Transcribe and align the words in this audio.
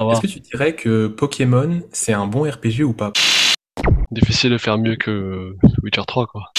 Est-ce 0.00 0.20
que 0.20 0.26
tu 0.26 0.40
dirais 0.40 0.74
que 0.74 1.06
Pokémon, 1.06 1.82
c'est 1.92 2.12
un 2.12 2.26
bon 2.26 2.50
RPG 2.50 2.82
ou 2.82 2.92
pas? 2.92 3.12
Difficile 4.10 4.50
de 4.50 4.58
faire 4.58 4.76
mieux 4.76 4.96
que 4.96 5.54
Witcher 5.82 6.02
3, 6.06 6.26
quoi. 6.26 6.50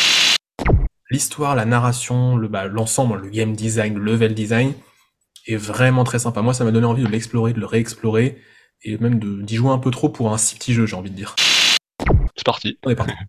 L'histoire, 1.11 1.56
la 1.56 1.66
narration, 1.66 2.37
le, 2.37 2.48
bah, 2.48 2.67
l'ensemble, 2.67 3.21
le 3.21 3.29
game 3.29 3.53
design, 3.53 3.95
le 3.95 4.03
level 4.03 4.33
design 4.33 4.74
est 5.48 5.58
vraiment 5.58 6.03
très 6.03 6.19
sympa. 6.19 6.42
Moi, 6.42 6.53
ça 6.53 6.63
m'a 6.63 6.71
donné 6.71 6.85
envie 6.85 7.03
de 7.03 7.09
l'explorer, 7.09 7.53
de 7.53 7.59
le 7.59 7.66
réexplorer, 7.66 8.41
et 8.84 8.98
même 8.98 9.20
de, 9.20 9.42
d'y 9.42 9.56
jouer 9.56 9.72
un 9.72 9.80
peu 9.80 9.92
trop 9.92 10.10
pour 10.10 10.34
un 10.34 10.38
si 10.38 10.56
petit 10.56 10.74
jeu, 10.74 10.86
j'ai 10.86 10.96
envie 10.96 11.12
de 11.12 11.16
dire. 11.16 11.36
C'est 12.36 12.46
parti. 12.46 12.80
On 12.86 12.90
est 12.90 12.96
parti. 12.96 13.14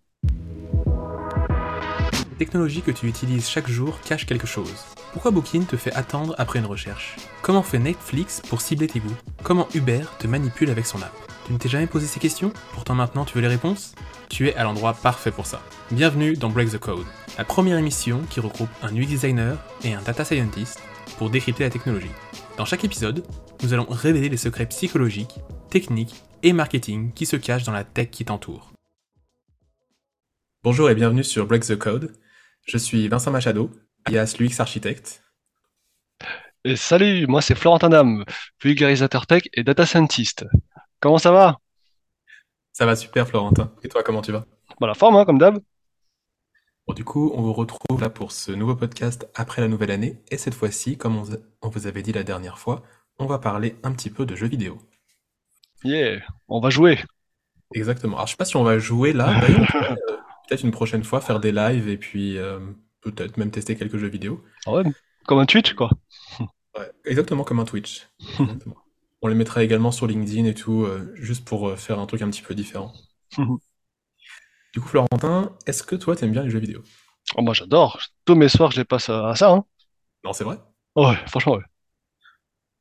Les 2.31 2.37
technologies 2.45 2.81
que 2.81 2.91
tu 2.91 3.07
utilises 3.07 3.49
chaque 3.49 3.67
jour 3.67 3.99
cachent 4.01 4.25
quelque 4.25 4.47
chose. 4.47 4.73
Pourquoi 5.17 5.31
Booking 5.31 5.65
te 5.65 5.77
fait 5.77 5.95
attendre 5.95 6.35
après 6.37 6.59
une 6.59 6.67
recherche? 6.67 7.15
Comment 7.41 7.63
fait 7.63 7.79
Netflix 7.79 8.39
pour 8.39 8.61
cibler 8.61 8.85
tes 8.85 8.99
goûts? 8.99 9.17
Comment 9.41 9.67
Uber 9.73 10.03
te 10.19 10.27
manipule 10.27 10.69
avec 10.69 10.85
son 10.85 11.01
app? 11.01 11.11
Tu 11.47 11.53
ne 11.53 11.57
t'es 11.57 11.69
jamais 11.69 11.87
posé 11.87 12.05
ces 12.05 12.19
questions? 12.19 12.53
Pourtant 12.73 12.93
maintenant 12.93 13.25
tu 13.25 13.33
veux 13.33 13.41
les 13.41 13.47
réponses? 13.47 13.95
Tu 14.29 14.47
es 14.47 14.53
à 14.53 14.63
l'endroit 14.63 14.93
parfait 14.93 15.31
pour 15.31 15.47
ça. 15.47 15.59
Bienvenue 15.89 16.35
dans 16.35 16.51
Break 16.51 16.69
the 16.69 16.77
Code, 16.77 17.07
la 17.35 17.45
première 17.45 17.79
émission 17.79 18.21
qui 18.29 18.39
regroupe 18.39 18.69
un 18.83 18.95
UX 18.95 19.07
designer 19.07 19.57
et 19.83 19.95
un 19.95 20.03
data 20.03 20.23
scientist 20.23 20.79
pour 21.17 21.31
décrypter 21.31 21.63
la 21.63 21.71
technologie. 21.71 22.11
Dans 22.55 22.65
chaque 22.65 22.85
épisode, 22.85 23.25
nous 23.63 23.73
allons 23.73 23.87
révéler 23.89 24.29
les 24.29 24.37
secrets 24.37 24.67
psychologiques, 24.67 25.39
techniques 25.71 26.21
et 26.43 26.53
marketing 26.53 27.11
qui 27.13 27.25
se 27.25 27.37
cachent 27.37 27.63
dans 27.63 27.71
la 27.71 27.83
tech 27.83 28.11
qui 28.11 28.23
t'entoure. 28.23 28.71
Bonjour 30.63 30.91
et 30.91 30.95
bienvenue 30.95 31.23
sur 31.23 31.47
Break 31.47 31.65
the 31.65 31.75
Code. 31.75 32.13
Je 32.67 32.77
suis 32.77 33.07
Vincent 33.07 33.31
Machado, 33.31 33.71
alias 34.05 34.35
l'UX 34.39 34.59
architecte. 34.59 35.23
Et 36.63 36.75
salut, 36.75 37.27
moi 37.27 37.41
c'est 37.41 37.55
Florentin 37.55 37.89
Dam, 37.89 38.25
vulgarisateur 38.61 39.27
tech 39.27 39.43
et 39.53 39.63
data 39.63 39.85
scientist. 39.85 40.45
Comment 40.99 41.17
ça 41.17 41.31
va? 41.31 41.57
Ça 42.77 42.85
va 42.85 42.95
super 42.95 43.27
Florentin. 43.27 43.71
Et 43.83 43.89
toi, 43.89 44.03
comment 44.03 44.21
tu 44.21 44.31
vas? 44.31 44.45
Bah 44.79 44.85
la 44.85 44.93
forme, 44.93 45.15
hein, 45.15 45.25
comme 45.25 45.39
d'hab. 45.39 45.59
Bon, 46.87 46.93
du 46.93 47.03
coup, 47.03 47.31
on 47.33 47.41
vous 47.41 47.53
retrouve 47.53 47.99
là 47.99 48.09
pour 48.09 48.31
ce 48.31 48.51
nouveau 48.51 48.75
podcast 48.75 49.27
après 49.33 49.61
la 49.63 49.67
nouvelle 49.67 49.89
année. 49.89 50.21
Et 50.29 50.37
cette 50.37 50.53
fois-ci, 50.53 50.95
comme 50.95 51.17
on, 51.17 51.69
vous 51.69 51.87
avait 51.87 52.03
dit 52.03 52.13
la 52.13 52.23
dernière 52.23 52.59
fois, 52.59 52.83
on 53.17 53.25
va 53.25 53.39
parler 53.39 53.75
un 53.81 53.91
petit 53.93 54.11
peu 54.11 54.27
de 54.27 54.35
jeux 54.35 54.47
vidéo. 54.47 54.77
Yeah, 55.83 56.19
on 56.47 56.59
va 56.59 56.69
jouer. 56.69 56.99
Exactement. 57.73 58.17
Alors, 58.17 58.27
je 58.27 58.31
sais 58.33 58.37
pas 58.37 58.45
si 58.45 58.57
on 58.57 58.63
va 58.63 58.77
jouer 58.77 59.11
là. 59.11 59.41
Euh, 59.43 59.95
peut-être 60.47 60.63
une 60.63 60.71
prochaine 60.71 61.03
fois 61.03 61.19
faire 61.19 61.39
des 61.39 61.51
lives 61.51 61.89
et 61.89 61.97
puis 61.97 62.37
euh, 62.37 62.59
peut-être 63.01 63.37
même 63.37 63.51
tester 63.51 63.75
quelques 63.75 63.97
jeux 63.97 64.07
vidéo. 64.07 64.43
Ah 64.65 64.73
ouais, 64.73 64.83
comme 65.25 65.39
un 65.39 65.45
Twitch, 65.45 65.73
quoi. 65.73 65.89
Ouais, 66.77 66.91
exactement 67.05 67.43
comme 67.43 67.59
un 67.59 67.65
Twitch. 67.65 68.07
On 69.21 69.27
les 69.27 69.35
mettra 69.35 69.63
également 69.63 69.91
sur 69.91 70.05
LinkedIn 70.05 70.45
et 70.45 70.53
tout, 70.53 70.83
euh, 70.83 71.11
juste 71.15 71.43
pour 71.43 71.69
euh, 71.69 71.75
faire 71.75 71.99
un 71.99 72.05
truc 72.05 72.21
un 72.21 72.29
petit 72.29 72.41
peu 72.41 72.55
différent. 72.55 72.93
Du 74.73 74.81
coup, 74.81 74.89
Florentin, 74.89 75.57
est-ce 75.65 75.81
que 75.81 75.95
toi, 75.95 76.15
t'aimes 76.15 76.33
bien 76.33 76.43
les 76.43 76.51
jeux 76.51 76.59
vidéo? 76.59 76.83
Oh, 77.35 77.41
moi 77.41 77.55
j'adore. 77.55 77.99
Tous 78.25 78.35
mes 78.35 78.47
soirs, 78.47 78.69
je 78.69 78.77
les 78.77 78.85
passe 78.85 79.09
à, 79.09 79.33
ça, 79.33 79.49
hein. 79.49 79.65
Non, 80.23 80.33
c'est 80.33 80.43
vrai? 80.43 80.59
Ouais, 80.95 81.15
franchement, 81.25 81.53
ouais. 81.55 81.63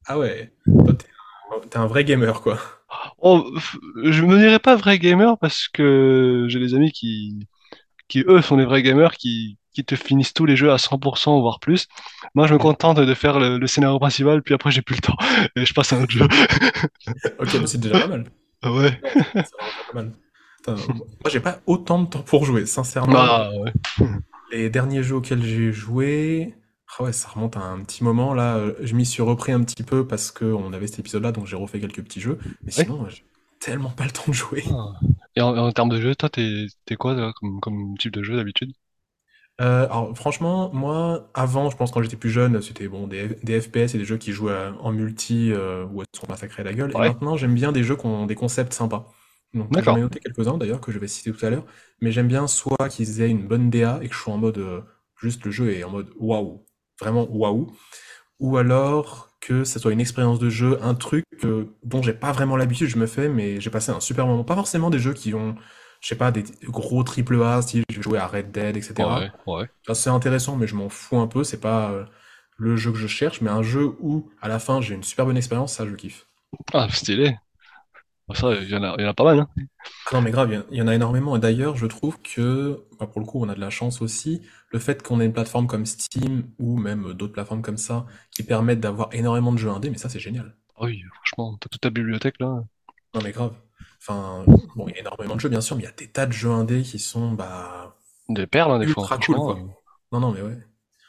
Ah 0.07 0.19
ouais, 0.19 0.53
toi, 0.67 0.95
t'es 1.71 1.79
un, 1.79 1.87
vrai 1.87 2.05
gamer, 2.05 2.43
quoi. 2.43 2.59
Oh, 3.19 3.51
je 4.05 4.23
me 4.23 4.37
dirais 4.37 4.59
pas 4.59 4.77
vrai 4.77 4.99
gamer 4.99 5.39
parce 5.39 5.69
que 5.69 6.45
j'ai 6.49 6.59
des 6.59 6.75
amis 6.75 6.93
qui, 6.93 7.49
qui 8.09 8.25
eux 8.29 8.43
sont 8.43 8.59
des 8.59 8.67
vrais 8.67 8.83
gamers 8.83 9.17
qui, 9.17 9.59
qui 9.77 9.85
te 9.85 9.95
finissent 9.97 10.35
tous 10.35 10.47
les 10.47 10.57
jeux 10.57 10.73
à 10.73 10.79
100% 10.79 11.41
voire 11.41 11.61
plus. 11.61 11.87
Moi, 12.35 12.47
je 12.47 12.55
me 12.55 12.59
contente 12.59 12.99
de 12.99 13.15
faire 13.15 13.39
le, 13.39 13.59
le 13.59 13.67
scénario 13.67 13.99
principal, 13.99 14.43
puis 14.43 14.55
après 14.55 14.71
j'ai 14.71 14.83
plus 14.83 14.97
le 14.97 15.03
temps 15.03 15.17
et 15.57 15.65
je 15.67 15.75
passe 15.75 15.93
à 15.93 15.97
un 15.97 16.03
autre 16.03 16.13
jeu. 16.13 16.27
Ok, 17.39 17.57
mais 17.61 17.67
c'est 17.67 17.79
déjà 17.81 18.01
pas 18.01 18.09
mal. 18.09 18.25
Ah 18.63 18.73
ouais. 18.73 19.01
C'est 19.35 19.43
pas 19.93 19.95
mal. 19.95 20.13
Moi, 20.69 21.31
j'ai 21.31 21.41
pas 21.41 21.61
autant 21.67 22.03
de 22.03 22.09
temps 22.09 22.23
pour 22.23 22.45
jouer, 22.45 22.67
sincèrement. 22.67 23.13
Bah 23.13 23.51
ouais. 23.61 23.73
Les 24.53 24.71
derniers 24.71 25.03
jeux 25.03 25.17
auxquels 25.17 25.43
j'ai 25.43 25.73
joué, 25.73 26.55
ah 26.99 27.05
ouais, 27.05 27.13
ça 27.13 27.29
remonte 27.29 27.57
à 27.57 27.61
un 27.61 27.81
petit 27.85 28.03
moment. 28.03 28.35
Là, 28.35 28.61
je 28.81 28.95
m'y 28.95 29.07
suis 29.07 29.23
repris 29.23 29.53
un 29.53 29.63
petit 29.63 29.83
peu 29.85 30.07
parce 30.07 30.31
qu'on 30.33 30.73
avait 30.73 30.87
cet 30.89 31.01
épisode-là, 31.01 31.33
donc 31.33 31.47
j'ai 31.47 31.57
refait 31.57 31.81
quelques 31.81 32.03
petits 32.03 32.21
jeux. 32.21 32.39
Mais 32.63 32.77
Ouais. 32.77 32.85
sinon, 32.85 33.09
j'ai 33.09 33.25
tellement 33.61 33.91
pas 33.91 34.05
le 34.05 34.11
temps 34.11 34.23
de 34.29 34.33
jouer. 34.33 34.65
Ah. 34.71 34.95
Et 35.37 35.41
en, 35.41 35.57
en 35.57 35.71
termes 35.73 35.91
de 35.91 36.01
jeu, 36.01 36.15
toi, 36.17 36.29
t'es 36.29 36.67
t'es 36.85 36.97
quoi 36.97 37.15
toi, 37.15 37.33
comme, 37.35 37.61
comme 37.61 37.97
type 37.99 38.13
de 38.13 38.23
jeu 38.23 38.37
d'habitude? 38.37 38.73
Euh, 39.63 39.85
alors 39.87 40.15
franchement, 40.17 40.71
moi, 40.75 41.31
avant, 41.35 41.71
je 41.71 41.77
pense 41.77 41.91
quand 41.91 42.03
j'étais 42.03 42.17
plus 42.17 42.29
jeune, 42.31 42.61
c'était 42.61 42.89
bon 42.89 43.07
des, 43.07 43.29
des 43.43 43.61
FPS 43.61 43.95
et 43.95 43.99
des 43.99 44.05
jeux 44.05 44.19
qui 44.19 44.33
jouaient 44.33 44.53
euh, 44.53 44.73
en 44.81 44.93
multi 44.93 45.51
euh, 45.53 45.87
où 45.87 46.03
elles 46.03 46.07
sont 46.15 46.27
massacrées 46.29 46.63
la 46.63 46.75
gueule. 46.75 46.93
Et 46.97 47.01
Ouais. 47.01 47.13
maintenant, 47.13 47.37
j'aime 47.39 47.55
bien 47.55 47.73
des 47.73 47.83
jeux 47.83 47.97
qui 47.97 48.05
ont 48.07 48.27
des 48.27 48.35
concepts 48.35 48.75
sympas. 48.75 49.11
Donc 49.55 49.81
j'en 49.81 49.95
D'accord. 49.95 49.97
ai 49.97 50.01
noté 50.01 50.21
quelques-uns 50.21 50.59
d'ailleurs 50.59 50.81
que 50.83 50.93
je 50.93 50.99
vais 50.99 51.09
citer 51.09 51.33
tout 51.33 51.45
à 51.47 51.49
l'heure. 51.51 51.65
Mais 52.03 52.13
j'aime 52.13 52.29
bien 52.29 52.47
soit 52.47 52.89
qu'ils 52.91 53.23
aient 53.23 53.31
une 53.31 53.47
bonne 53.49 53.71
DA 53.71 53.99
et 54.03 54.09
que 54.09 54.15
je 54.15 54.21
sois 54.21 54.35
en 54.35 54.39
mode 54.39 54.59
euh, 54.59 54.83
juste 55.19 55.45
le 55.47 55.51
jeu 55.51 55.73
est 55.73 55.85
en 55.85 55.91
mode 55.91 56.11
waouh, 56.19 56.67
vraiment 57.01 57.27
waouh. 57.31 57.73
Ou 58.41 58.57
alors 58.59 59.31
que 59.41 59.65
ça 59.65 59.79
soit 59.79 59.93
une 59.93 60.01
expérience 60.01 60.39
de 60.39 60.51
jeu, 60.51 60.79
un 60.83 60.95
truc 60.95 61.25
euh, 61.45 61.67
dont 61.85 62.03
j'ai 62.03 62.13
pas 62.13 62.33
vraiment 62.33 62.57
l'habitude, 62.57 62.89
je 62.89 62.99
me 62.99 63.07
fais, 63.07 63.29
mais 63.29 63.61
j'ai 63.61 63.71
passé 63.71 63.91
un 63.93 64.01
super 64.01 64.27
moment. 64.27 64.45
Pas 64.45 64.55
forcément 64.57 64.91
des 64.91 64.99
jeux 64.99 65.15
qui 65.15 65.35
ont, 65.35 65.57
je 66.07 66.11
sais 66.11 66.17
pas, 66.17 66.31
des 66.33 66.45
gros 66.65 67.03
triple 67.03 67.43
A, 67.43 67.63
si 67.63 67.83
je 67.91 67.97
vais 67.97 68.03
jouer 68.03 68.19
à 68.19 68.27
Red 68.29 68.53
Dead, 68.53 68.77
etc. 68.77 69.21
Ouais, 69.21 69.31
ouais. 69.47 69.69
Enfin, 69.85 69.95
c'est 69.95 70.11
intéressant, 70.11 70.57
mais 70.57 70.67
je 70.69 70.77
m'en 70.77 70.89
fous 70.89 71.19
un 71.19 71.27
peu. 71.27 71.45
C'est 71.45 71.61
pas 71.61 71.91
euh, 71.93 72.05
le 72.59 72.77
jeu 72.77 72.93
que 72.93 72.99
je 72.99 73.07
cherche, 73.09 73.41
mais 73.41 73.51
un 73.51 73.63
jeu 73.63 73.97
où, 74.01 74.31
à 74.41 74.49
la 74.49 74.59
fin, 74.61 74.81
j'ai 74.81 74.95
une 74.95 75.03
super 75.05 75.27
bonne 75.27 75.37
expérience, 75.37 75.75
ça, 75.75 75.87
je 75.87 75.95
kiffe. 75.97 76.27
Ah, 76.73 76.89
stylé. 76.91 77.37
Ça, 78.35 78.55
il 78.55 78.69
y 78.71 78.77
en 78.77 78.83
a, 78.85 78.95
il 78.99 79.03
y 79.05 79.07
en 79.07 79.11
a 79.11 79.15
pas 79.15 79.25
mal, 79.25 79.41
hein. 79.41 79.49
Ah 80.07 80.11
non, 80.15 80.23
mais 80.23 80.31
grave, 80.31 80.51
il 80.53 80.55
y 80.55 80.59
en- 80.59 80.65
il 80.71 80.77
y 80.79 80.83
en 80.83 80.89
a 80.89 80.95
énormément. 80.95 81.37
Et 81.37 81.41
d'ailleurs, 81.41 81.77
je 81.77 81.87
trouve 81.87 82.21
que, 82.23 82.85
bah, 82.99 83.07
pour 83.07 83.21
le 83.21 83.27
coup, 83.27 83.41
on 83.45 83.49
a 83.49 83.55
de 83.55 83.61
la 83.61 83.71
chance 83.71 84.01
aussi. 84.03 84.43
Le 84.71 84.79
fait 84.79 85.03
qu'on 85.03 85.21
ait 85.21 85.27
une 85.27 85.33
plateforme 85.33 85.67
comme 85.67 85.85
Steam 85.87 86.45
ou 86.59 86.77
même 86.79 87.13
d'autres 87.15 87.33
plateformes 87.33 87.63
comme 87.63 87.77
ça 87.77 88.07
qui 88.31 88.43
permettent 88.45 88.81
d'avoir 88.81 89.09
énormément 89.13 89.53
de 89.53 89.59
jeux 89.59 89.71
indés, 89.71 89.91
mais 89.91 89.99
ça, 89.99 90.09
c'est 90.09 90.21
génial. 90.21 90.55
Ah 90.77 90.85
Oui, 90.85 91.03
franchement, 91.15 91.59
t'as 91.59 91.69
toute 91.69 91.81
ta 91.83 91.91
bibliothèque 91.91 92.37
là. 92.41 92.63
Non, 93.15 93.23
mais 93.23 93.33
grave. 93.33 93.57
Enfin, 94.07 94.45
bon, 94.77 94.89
il 94.89 94.95
y 94.95 94.99
a 94.99 95.01
énormément 95.01 95.35
de 95.37 95.41
jeux, 95.41 95.49
bien 95.49 95.61
sûr, 95.61 95.77
mais 95.77 95.83
il 95.83 95.87
y 95.87 95.89
a 95.89 95.93
des 95.93 96.09
tas 96.11 96.27
de 96.27 96.33
jeux 96.33 96.51
indés 96.51 96.83
qui 96.83 96.99
sont, 96.99 97.33
bah, 97.33 97.97
Des 98.29 98.47
perles, 98.47 98.71
hein, 98.71 98.79
des 98.79 98.87
fois. 98.87 99.03
ultra 99.03 99.19
cool, 99.19 99.35
Franchement, 99.37 99.45
quoi. 99.45 99.59
euh, 99.59 99.67
Non, 100.13 100.21
non, 100.21 100.33
mais 100.33 100.43
ouais. 100.43 100.59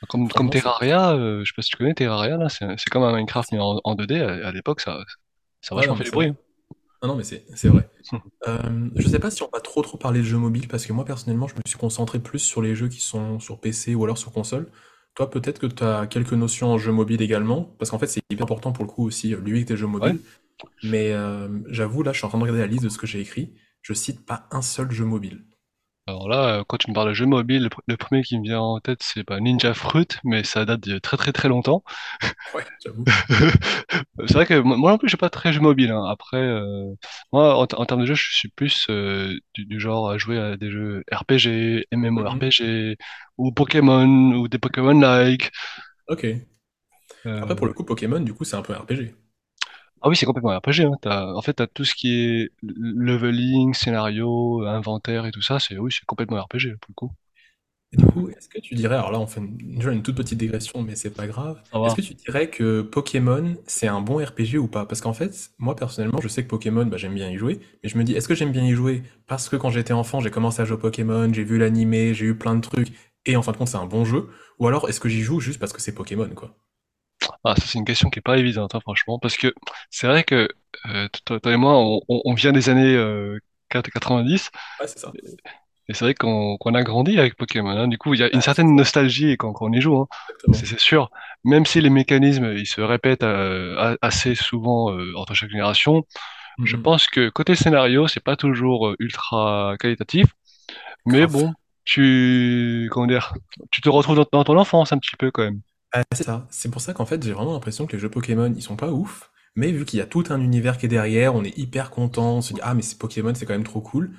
comme. 0.09 0.49
Terraria, 0.49 1.11
euh, 1.13 1.43
je 1.43 1.51
sais 1.51 1.55
pas 1.55 1.61
si 1.61 1.69
tu 1.71 1.77
connais 1.77 1.93
Terraria, 1.93 2.37
là, 2.37 2.49
c'est 2.49 2.89
comme 2.89 3.03
un 3.03 3.13
Minecraft 3.15 3.51
mais 3.51 3.59
en, 3.59 3.79
en 3.83 3.95
2D. 3.95 4.21
À, 4.21 4.47
à 4.47 4.51
l'époque, 4.51 4.81
ça, 4.81 4.99
ça 5.61 5.75
a 5.75 5.75
Ouais, 5.75 5.81
vachement 5.81 5.95
non, 5.95 5.97
fait 5.97 6.03
du 6.03 6.11
bruit. 6.11 6.31
vrai. 6.31 6.35
Non, 7.03 7.09
non, 7.09 7.15
mais 7.17 7.23
c'est 7.23 7.69
vrai. 7.69 7.89
Euh, 8.47 8.89
je 8.97 9.09
sais 9.09 9.19
pas 9.19 9.31
si 9.31 9.43
on 9.43 9.49
va 9.53 9.61
trop 9.61 9.81
trop 9.83 9.97
parler 9.97 10.19
de 10.21 10.25
jeux 10.25 10.37
mobiles 10.37 10.67
parce 10.69 10.85
que 10.85 10.93
moi 10.93 11.05
personnellement 11.05 11.47
je 11.47 11.55
me 11.55 11.61
suis 11.67 11.77
concentré 11.79 12.19
plus 12.19 12.39
sur 12.39 12.61
les 12.61 12.75
jeux 12.75 12.89
qui 12.89 13.01
sont 13.01 13.39
sur 13.39 13.59
PC 13.59 13.95
ou 13.95 14.03
alors 14.05 14.17
sur 14.17 14.31
console. 14.33 14.71
Toi 15.15 15.29
peut-être 15.29 15.59
que 15.59 15.67
tu 15.67 15.83
as 15.83 16.07
quelques 16.07 16.33
notions 16.33 16.69
en 16.73 16.77
jeux 16.79 16.91
mobiles 16.93 17.21
également 17.23 17.63
parce 17.79 17.91
qu'en 17.91 17.99
fait 17.99 18.07
c'est 18.07 18.21
hyper 18.31 18.45
important 18.45 18.73
pour 18.73 18.85
le 18.85 18.91
coup 18.91 19.05
aussi 19.05 19.33
euh, 19.35 19.39
l'UX 19.41 19.65
des 19.65 19.77
jeux 19.77 19.87
Ouais. 20.01 20.15
Mais 20.83 21.11
euh, 21.13 21.49
j'avoue 21.69 22.03
là 22.03 22.13
je 22.13 22.17
suis 22.19 22.25
en 22.25 22.29
train 22.29 22.37
de 22.39 22.43
regarder 22.43 22.61
la 22.61 22.67
liste 22.67 22.83
de 22.83 22.89
ce 22.89 22.97
que 22.97 23.07
j'ai 23.07 23.21
écrit. 23.21 23.53
Je 23.81 23.93
cite 23.93 24.25
pas 24.25 24.47
un 24.51 24.61
seul 24.61 24.91
jeu 24.91 25.05
mobile. 25.05 25.45
Alors 26.05 26.29
là, 26.29 26.59
euh, 26.59 26.63
quand 26.67 26.77
tu 26.77 26.89
me 26.89 26.95
parles 26.95 27.09
de 27.09 27.13
jeux 27.13 27.25
mobiles, 27.25 27.63
le, 27.63 27.69
pr- 27.69 27.79
le 27.87 27.97
premier 27.97 28.21
qui 28.23 28.37
me 28.37 28.43
vient 28.43 28.59
en 28.61 28.79
tête, 28.79 28.99
c'est 29.03 29.23
bah, 29.23 29.39
Ninja 29.41 29.73
Fruit, 29.73 30.07
mais 30.23 30.43
ça 30.43 30.63
date 30.65 30.81
de 30.81 30.99
très 30.99 31.17
très 31.17 31.33
très 31.33 31.49
longtemps. 31.49 31.83
Ouais, 32.53 32.65
j'avoue. 32.79 33.09
C'est 34.27 34.33
vrai 34.33 34.45
que 34.45 34.59
moi 34.59 34.77
moi 34.77 34.91
non 34.91 34.97
plus, 34.97 35.07
je 35.07 35.11
suis 35.11 35.17
pas 35.17 35.29
très 35.29 35.53
jeu 35.53 35.59
mobile. 35.61 35.91
hein. 35.91 36.03
Après, 36.09 36.37
euh, 36.37 36.93
moi, 37.31 37.55
en, 37.57 37.67
t- 37.67 37.75
en 37.75 37.85
termes 37.85 38.01
de 38.01 38.05
jeu, 38.05 38.15
je 38.15 38.35
suis 38.35 38.49
plus 38.49 38.87
euh, 38.89 39.35
du, 39.53 39.65
du 39.65 39.79
genre 39.79 40.09
à 40.09 40.17
jouer 40.17 40.37
à 40.39 40.57
des 40.57 40.71
jeux 40.71 41.03
RPG, 41.11 41.85
Mhm. 42.15 42.47
MMORPG, 42.47 42.97
ou 43.37 43.51
Pokémon, 43.51 44.07
ou 44.35 44.47
des 44.47 44.59
Pokémon-like. 44.59 45.51
Ok. 46.07 46.25
Après 47.39 47.55
pour 47.55 47.65
Euh, 47.65 47.67
le 47.67 47.73
coup 47.73 47.83
Pokémon 47.83 48.19
du 48.19 48.35
coup 48.35 48.43
c'est 48.43 48.55
un 48.57 48.61
peu 48.61 48.73
un 48.73 48.77
RPG. 48.77 49.15
Ah 50.07 50.09
oui, 50.09 50.15
c'est 50.15 50.25
complètement 50.25 50.57
RPG. 50.57 50.85
Hein. 50.85 50.93
T'as, 51.01 51.33
en 51.33 51.41
fait, 51.41 51.53
t'as 51.55 51.67
tout 51.67 51.83
ce 51.83 51.93
qui 51.93 52.13
est 52.15 52.51
leveling, 52.63 53.73
scénario, 53.73 54.63
inventaire 54.65 55.25
et 55.25 55.31
tout 55.31 55.41
ça. 55.41 55.59
C'est 55.59 55.77
oui, 55.77 55.91
c'est 55.91 56.05
complètement 56.05 56.41
RPG 56.41 56.77
pour 56.79 56.89
le 56.91 56.93
coup. 56.95 57.11
Et 57.93 57.97
du 57.97 58.05
coup, 58.05 58.29
est-ce 58.29 58.49
que 58.49 58.59
tu 58.59 58.75
dirais, 58.75 58.95
alors 58.95 59.11
là 59.11 59.19
on 59.19 59.27
fait 59.27 59.39
une, 59.39 59.57
déjà 59.77 59.91
une 59.91 60.03
toute 60.03 60.15
petite 60.17 60.37
digression, 60.37 60.81
mais 60.81 60.95
c'est 60.95 61.09
pas 61.15 61.25
grave, 61.25 61.61
Ça 61.71 61.77
est-ce 61.83 61.95
va. 61.95 61.95
que 61.95 62.01
tu 62.01 62.13
dirais 62.15 62.49
que 62.49 62.81
Pokémon 62.81 63.55
c'est 63.65 63.87
un 63.87 64.01
bon 64.01 64.17
RPG 64.23 64.57
ou 64.57 64.67
pas? 64.67 64.85
Parce 64.85 64.99
qu'en 64.99 65.13
fait, 65.13 65.51
moi 65.57 65.73
personnellement, 65.75 66.19
je 66.21 66.27
sais 66.27 66.43
que 66.43 66.49
Pokémon, 66.49 66.85
bah, 66.85 66.97
j'aime 66.97 67.13
bien 67.15 67.29
y 67.29 67.37
jouer, 67.37 67.59
mais 67.83 67.89
je 67.89 67.97
me 67.97 68.03
dis, 68.03 68.13
est-ce 68.13 68.27
que 68.27 68.35
j'aime 68.35 68.51
bien 68.51 68.65
y 68.65 68.73
jouer? 68.73 69.03
Parce 69.25 69.47
que 69.47 69.55
quand 69.55 69.69
j'étais 69.69 69.93
enfant, 69.93 70.19
j'ai 70.19 70.31
commencé 70.31 70.61
à 70.61 70.65
jouer 70.65 70.75
au 70.77 70.79
Pokémon, 70.81 71.31
j'ai 71.33 71.45
vu 71.45 71.57
l'animé, 71.57 72.13
j'ai 72.13 72.25
eu 72.25 72.37
plein 72.37 72.55
de 72.55 72.61
trucs, 72.61 72.89
et 73.25 73.35
en 73.37 73.41
fin 73.41 73.53
de 73.53 73.57
compte 73.57 73.69
c'est 73.69 73.77
un 73.77 73.85
bon 73.85 74.03
jeu, 74.03 74.27
ou 74.59 74.67
alors 74.67 74.89
est-ce 74.89 74.99
que 74.99 75.07
j'y 75.09 75.21
joue 75.21 75.39
juste 75.39 75.59
parce 75.59 75.71
que 75.71 75.81
c'est 75.81 75.93
Pokémon, 75.95 76.29
quoi? 76.35 76.57
Ah, 77.43 77.55
ça 77.57 77.63
c'est 77.65 77.77
une 77.79 77.85
question 77.85 78.09
qui 78.09 78.19
est 78.19 78.21
pas 78.21 78.37
évidente, 78.37 78.75
hein, 78.75 78.79
franchement, 78.81 79.19
parce 79.19 79.37
que 79.37 79.53
c'est 79.89 80.07
vrai 80.07 80.23
que 80.23 80.47
euh, 80.87 81.07
toi, 81.25 81.39
toi 81.39 81.51
et 81.53 81.57
moi, 81.57 81.77
on, 81.77 82.01
on- 82.09 82.21
on 82.25 82.33
vient 82.33 82.51
des 82.51 82.69
années 82.69 82.95
euh, 82.95 83.39
4- 83.69 83.89
90. 83.91 84.51
Ouais, 84.79 84.87
c'est 84.87 84.99
ça. 84.99 85.11
Et 85.89 85.93
c'est 85.93 86.03
vrai 86.03 86.13
qu'on 86.13 86.57
qu'on 86.57 86.73
a 86.75 86.83
grandi 86.83 87.17
avec 87.17 87.35
Pokémon, 87.35 87.69
hein. 87.69 87.87
Du 87.87 87.97
coup, 87.97 88.13
il 88.13 88.19
y 88.19 88.23
a 88.23 88.33
une 88.33 88.41
certaine 88.41 88.75
nostalgie 88.75 89.37
quand, 89.37 89.53
quand 89.53 89.67
on 89.69 89.71
y 89.73 89.79
joue, 89.81 89.97
hein. 89.97 90.07
C'est 90.51 90.65
exactement. 90.65 90.65
c'est 90.67 90.79
sûr. 90.79 91.09
Même 91.45 91.65
si 91.65 91.79
les 91.81 91.89
mécanismes, 91.89 92.53
ils 92.57 92.65
se 92.67 92.81
répètent 92.81 93.23
euh, 93.23 93.75
a- 93.77 93.97
assez 94.01 94.35
souvent 94.35 94.91
euh, 94.91 95.13
entre 95.15 95.33
chaque 95.33 95.49
génération, 95.49 96.03
je 96.63 96.77
Mhm. 96.77 96.83
pense 96.83 97.07
que 97.07 97.29
côté 97.29 97.55
scénario, 97.55 98.07
c'est 98.07 98.23
pas 98.23 98.35
toujours 98.37 98.87
euh, 98.89 98.95
ultra 98.99 99.75
qualitatif. 99.79 100.27
Mais 101.05 101.27
Grave. 101.27 101.31
bon, 101.31 101.53
tu, 101.85 102.89
comment 102.91 103.07
dire, 103.07 103.33
tu 103.71 103.81
te 103.81 103.89
retrouves 103.89 104.15
dans, 104.17 104.25
dans 104.31 104.43
ton 104.43 104.57
enfance 104.57 104.91
un 104.93 104.97
petit 104.99 105.15
peu 105.17 105.31
quand 105.31 105.43
même. 105.43 105.61
Ah, 105.93 106.03
c'est 106.13 106.23
ça. 106.23 106.47
C'est 106.51 106.69
pour 106.71 106.81
ça 106.81 106.93
qu'en 106.93 107.05
fait, 107.05 107.23
j'ai 107.23 107.33
vraiment 107.33 107.53
l'impression 107.53 107.85
que 107.87 107.93
les 107.93 107.99
jeux 107.99 108.09
Pokémon, 108.09 108.53
ils 108.55 108.61
sont 108.61 108.75
pas 108.75 108.91
ouf, 108.91 109.31
mais 109.55 109.71
vu 109.71 109.85
qu'il 109.85 109.99
y 109.99 110.01
a 110.01 110.05
tout 110.05 110.23
un 110.29 110.39
univers 110.41 110.77
qui 110.77 110.85
est 110.85 110.89
derrière, 110.89 111.35
on 111.35 111.43
est 111.43 111.57
hyper 111.57 111.89
content, 111.91 112.35
on 112.37 112.41
se 112.41 112.53
dit, 112.53 112.59
ah, 112.63 112.73
mais 112.73 112.81
c'est 112.81 112.97
Pokémon, 112.97 113.33
c'est 113.35 113.45
quand 113.45 113.53
même 113.53 113.63
trop 113.63 113.81
cool. 113.81 114.11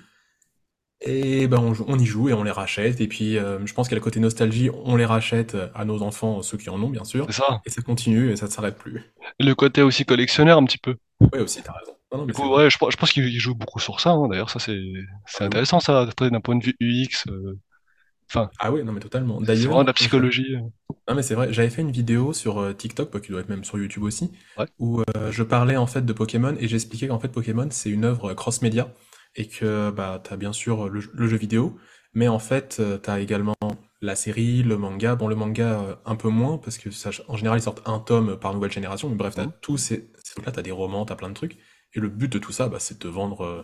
Et 1.00 1.47
ben, 1.47 1.59
on, 1.59 1.73
on 1.87 1.99
y 1.99 2.06
joue 2.06 2.29
et 2.29 2.32
on 2.35 2.43
les 2.43 2.50
rachète. 2.50 3.00
Et 3.00 3.06
puis, 3.09 3.38
euh, 3.38 3.65
je 3.65 3.73
pense 3.73 3.88
qu'à 3.88 3.94
le 3.94 4.00
côté 4.00 4.19
nostalgie, 4.20 4.69
on 4.85 4.97
les 4.97 5.05
rachète 5.05 5.55
euh, 5.55 5.69
à 5.75 5.85
nos 5.85 6.03
enfants, 6.03 6.43
ceux 6.43 6.59
qui 6.59 6.70
en 6.70 6.82
ont, 6.82 6.91
bien 6.91 7.05
sûr. 7.05 7.26
C'est 7.26 7.32
ça. 7.32 7.61
Et 7.65 7.71
ça 7.71 7.82
continue 7.82 8.31
et 8.32 8.37
ça 8.37 8.47
ne 8.47 8.50
s'arrête 8.50 8.76
plus. 8.76 9.03
Le 9.41 9.53
côté 9.55 9.82
aussi 9.82 10.05
collectionneur 10.05 10.59
un 10.59 10.64
petit 10.64 10.79
peu. 10.79 10.97
Ouais, 11.32 11.41
aussi, 11.41 11.62
t'as 11.62 11.73
raison. 11.73 11.93
Non, 12.12 12.19
non, 12.19 12.26
Du 12.26 12.32
coup, 12.32 12.43
vrai. 12.49 12.64
ouais, 12.64 12.71
je, 12.71 12.79
pense- 12.79 12.93
je 12.93 12.97
pense 12.97 13.12
qu'il 13.12 13.38
joue 13.41 13.55
beaucoup 13.55 13.79
sur 13.81 14.00
ça. 14.00 14.11
hein. 14.11 14.29
D'ailleurs, 14.29 14.50
ça 14.50 14.59
c'est 14.59 14.79
Ah, 15.35 15.38
c'est 15.38 15.44
mais 15.44 15.49
oui. 15.49 15.49
intéressant 15.55 15.81
ça, 15.81 16.06
d'un 16.06 16.41
point 16.41 16.56
de 16.56 16.64
vue 16.64 16.76
UX. 16.81 17.26
euh, 17.29 17.59
Enfin, 18.30 18.50
Ah 18.60 18.72
ouais, 18.72 18.82
non, 18.82 18.92
mais 18.92 19.00
totalement. 19.00 19.40
c'est 19.44 19.54
vraiment 19.56 19.82
de 19.82 19.86
la 19.86 19.92
psychologie. 19.94 20.54
euh. 20.54 20.60
Non 21.08 21.14
mais 21.14 21.22
c'est 21.22 21.34
vrai, 21.34 21.52
j'avais 21.52 21.70
fait 21.70 21.82
une 21.82 21.90
vidéo 21.90 22.32
sur 22.32 22.58
euh, 22.60 22.72
TikTok, 22.75 23.10
bah, 23.12 23.20
qui 23.20 23.30
doit 23.30 23.40
être 23.40 23.48
même 23.48 23.64
sur 23.64 23.78
YouTube 23.78 24.02
aussi, 24.02 24.30
Ouais. 24.58 24.66
où 24.78 25.00
euh, 25.16 25.30
je 25.32 25.42
parlais 25.42 25.76
en 25.76 25.86
fait 25.86 26.02
de 26.04 26.12
Pokémon 26.12 26.54
et 26.58 26.69
j'expliquais 26.69 27.08
qu'en 27.08 27.19
fait 27.19 27.28
Pokémon 27.28 27.69
c'est 27.70 27.90
une 27.90 28.04
œuvre 28.04 28.34
cross-média 28.34 28.92
et 29.36 29.48
que 29.48 29.90
bah 29.90 30.20
t'as 30.22 30.36
bien 30.36 30.52
sûr 30.52 30.88
le, 30.88 31.00
le 31.12 31.28
jeu 31.28 31.36
vidéo, 31.36 31.78
mais 32.14 32.28
en 32.28 32.38
fait 32.38 32.76
euh, 32.80 32.98
t'as 32.98 33.20
également 33.20 33.54
la 34.00 34.16
série, 34.16 34.62
le 34.62 34.76
manga, 34.78 35.14
bon 35.16 35.28
le 35.28 35.34
manga 35.34 35.80
euh, 35.80 35.94
un 36.06 36.16
peu 36.16 36.28
moins 36.28 36.58
parce 36.58 36.78
que 36.78 36.90
ça, 36.90 37.10
en 37.28 37.36
général 37.36 37.58
ils 37.58 37.62
sortent 37.62 37.86
un 37.86 37.98
tome 37.98 38.38
par 38.38 38.54
nouvelle 38.54 38.72
génération, 38.72 39.08
mais 39.08 39.16
bref 39.16 39.34
t'as 39.34 39.46
Mhm. 39.46 39.52
tous 39.62 39.76
ces, 39.78 40.10
ces 40.25 40.32
trucs-là, 40.34 40.52
t'as 40.52 40.62
des 40.62 40.70
romans, 40.70 41.04
t'as 41.04 41.16
plein 41.16 41.28
de 41.30 41.34
trucs, 41.34 41.56
et 41.94 42.00
le 42.00 42.08
but 42.08 42.30
de 42.32 42.38
tout 42.38 42.52
ça 42.52 42.69
bah, 42.69 42.78
c'est 42.80 42.94
de 42.94 42.98
te 43.00 43.08
vendre 43.08 43.44
euh, 43.44 43.62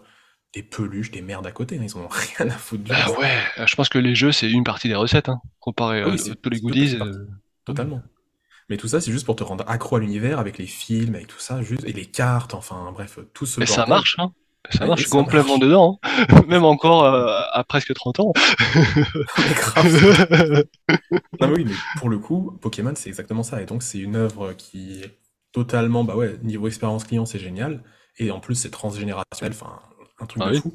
des 0.54 0.62
peluches, 0.62 1.10
des 1.10 1.22
merdes 1.22 1.46
à 1.46 1.52
côté, 1.52 1.78
hein, 1.78 1.82
ils 1.84 1.96
en 1.96 2.00
ont 2.02 2.08
rien 2.38 2.48
à 2.50 2.54
foutre 2.56 2.84
du 2.84 2.92
reste. 2.92 3.18
ouais, 3.18 3.38
euh, 3.58 3.66
je 3.66 3.74
pense 3.76 3.88
que 3.88 3.98
les 3.98 4.14
jeux 4.14 4.32
c'est 4.32 4.50
une 4.50 4.64
partie 4.64 4.88
des 4.88 4.94
recettes, 4.94 5.28
hein, 5.28 5.40
comparé 5.60 6.02
Ah 6.02 6.06
à 6.06 6.08
oui, 6.10 6.20
euh, 6.28 6.34
tous 6.40 6.50
les 6.50 6.60
goodies. 6.60 6.96
euh. 7.00 7.26
totalement. 7.64 8.02
Mais 8.70 8.78
tout 8.78 8.88
ça, 8.88 8.98
c'est 9.00 9.12
juste 9.12 9.26
pour 9.26 9.36
te 9.36 9.44
rendre 9.44 9.64
accro 9.68 9.96
à 9.96 10.00
l'univers 10.00 10.38
avec 10.38 10.56
les 10.56 10.66
films, 10.66 11.16
avec 11.16 11.26
tout 11.26 11.38
ça, 11.38 11.60
juste, 11.62 11.84
et 11.84 11.92
les 11.92 12.06
cartes, 12.06 12.54
enfin 12.54 12.90
bref, 12.92 13.18
tout 13.34 13.44
ce 13.44 13.60
Et 13.60 13.66
ça 13.66 13.84
marche, 13.84 14.16
hein. 14.18 14.32
Ça 14.70 14.86
marche, 14.86 15.06
complètement 15.10 15.58
marche. 15.58 15.60
dedans, 15.60 16.00
hein. 16.02 16.40
Même 16.48 16.64
encore 16.64 17.04
euh, 17.04 17.26
à 17.52 17.62
presque 17.64 17.92
30 17.92 18.20
ans. 18.20 18.32
Mais 19.38 19.54
grave. 19.54 20.64
Non, 21.40 21.48
mais 21.48 21.54
oui, 21.56 21.64
mais 21.66 21.74
pour 21.98 22.08
le 22.08 22.18
coup, 22.18 22.56
Pokémon, 22.62 22.94
c'est 22.96 23.10
exactement 23.10 23.42
ça. 23.42 23.60
Et 23.60 23.66
donc, 23.66 23.82
c'est 23.82 23.98
une 23.98 24.16
œuvre 24.16 24.54
qui 24.54 25.02
est 25.02 25.18
totalement, 25.52 26.02
bah 26.04 26.16
ouais, 26.16 26.38
niveau 26.42 26.66
expérience 26.66 27.04
client, 27.04 27.26
c'est 27.26 27.38
génial. 27.38 27.82
Et 28.18 28.30
en 28.30 28.40
plus, 28.40 28.54
c'est 28.54 28.70
transgénérationnel, 28.70 29.52
enfin, 29.52 29.80
un 30.20 30.26
truc 30.26 30.42
Ah 30.44 30.50
de 30.50 30.54
oui, 30.54 30.60
fou. 30.60 30.74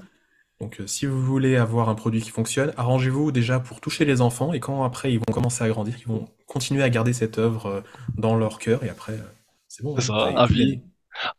Donc, 0.60 0.82
euh, 0.82 0.88
si 0.88 1.06
vous 1.06 1.22
voulez 1.22 1.56
avoir 1.56 1.88
un 1.88 1.96
produit 1.96 2.22
qui 2.22 2.32
fonctionne, 2.32 2.74
arrangez-vous 2.76 3.32
déjà 3.32 3.60
pour 3.60 3.80
toucher 3.80 4.04
les 4.04 4.20
enfants. 4.20 4.52
Et 4.52 4.60
quand 4.60 4.84
après, 4.84 5.14
ils 5.14 5.20
vont 5.20 5.32
commencer 5.32 5.64
à 5.64 5.70
grandir, 5.70 5.96
ils 6.00 6.08
vont 6.08 6.28
continuer 6.48 6.84
à 6.84 6.90
garder 6.90 7.14
cette 7.14 7.38
œuvre 7.38 7.66
euh, 7.68 7.82
dans 8.18 8.36
leur 8.36 8.60
cœur. 8.60 8.84
Et 8.84 8.90
après, 8.90 9.14
euh, 9.14 9.24
c'est 9.70 9.84
bon, 9.84 9.98
hein, 9.98 10.02
ça, 10.02 10.34
tout 10.48 10.54
vie. 10.54 10.60
gagné. 10.60 10.84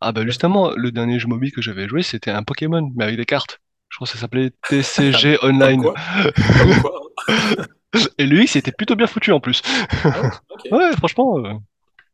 Ah 0.01 0.13
bah 0.13 0.25
justement, 0.25 0.73
le 0.75 0.91
dernier 0.91 1.19
jeu 1.19 1.29
mobile 1.29 1.53
que 1.53 1.63
j'avais 1.63 1.87
joué, 1.89 2.03
c'était 2.03 2.31
un 2.31 2.43
Pokémon, 2.43 2.91
mais 2.97 3.05
avec 3.05 3.17
des 3.17 3.25
cartes. 3.27 3.61
Je 3.89 3.97
crois 3.97 4.07
que 4.07 4.13
ça 4.13 4.19
s'appelait 4.19 4.53
TCG 4.69 5.39
Online. 5.43 5.87
hein. 7.29 8.05
Et 8.19 8.27
lui, 8.27 8.47
c'était 8.47 8.73
plutôt 8.73 8.97
bien 8.97 9.07
foutu 9.07 9.33
en 9.33 9.41
plus. 9.41 9.63
Ah 10.05 10.41
ouais, 10.71 10.93
franchement, 10.97 11.37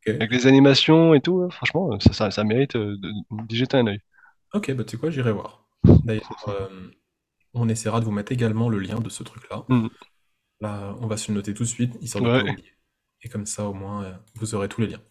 avec 0.05 0.31
les 0.31 0.47
animations 0.47 1.13
et 1.13 1.21
tout, 1.21 1.33
ouais, 1.33 1.51
franchement, 1.51 1.99
ça, 1.99 2.13
ça, 2.13 2.31
ça 2.31 2.43
mérite 2.43 2.75
de, 2.75 2.97
d'y 3.31 3.57
jeter 3.57 3.77
un 3.77 3.87
œil. 3.87 3.99
Ok, 4.53 4.71
bah 4.73 4.83
tu 4.83 4.91
sais 4.91 4.97
quoi, 4.97 5.09
j'irai 5.09 5.31
voir. 5.31 5.66
D'ailleurs, 6.03 6.45
euh, 6.47 6.89
on 7.53 7.69
essaiera 7.69 7.99
de 7.99 8.05
vous 8.05 8.11
mettre 8.11 8.31
également 8.31 8.69
le 8.69 8.79
lien 8.79 8.99
de 8.99 9.09
ce 9.09 9.23
truc-là. 9.23 9.65
Hmm. 9.69 9.87
Là, 10.61 10.95
on 11.01 11.07
va 11.07 11.17
se 11.17 11.31
le 11.31 11.35
noter 11.35 11.53
tout 11.53 11.63
de 11.63 11.67
suite, 11.67 11.97
histoire 12.01 12.23
de 12.23 12.29
ne 12.29 12.33
pas 12.33 12.43
Ouais, 12.43 12.51
oublier. 12.51 12.73
Et 13.23 13.29
comme 13.29 13.45
ça, 13.45 13.65
au 13.67 13.73
moins, 13.73 14.03
euh, 14.03 14.13
vous 14.35 14.55
aurez 14.55 14.69
tous 14.69 14.81
les 14.81 14.87
liens. 14.87 15.01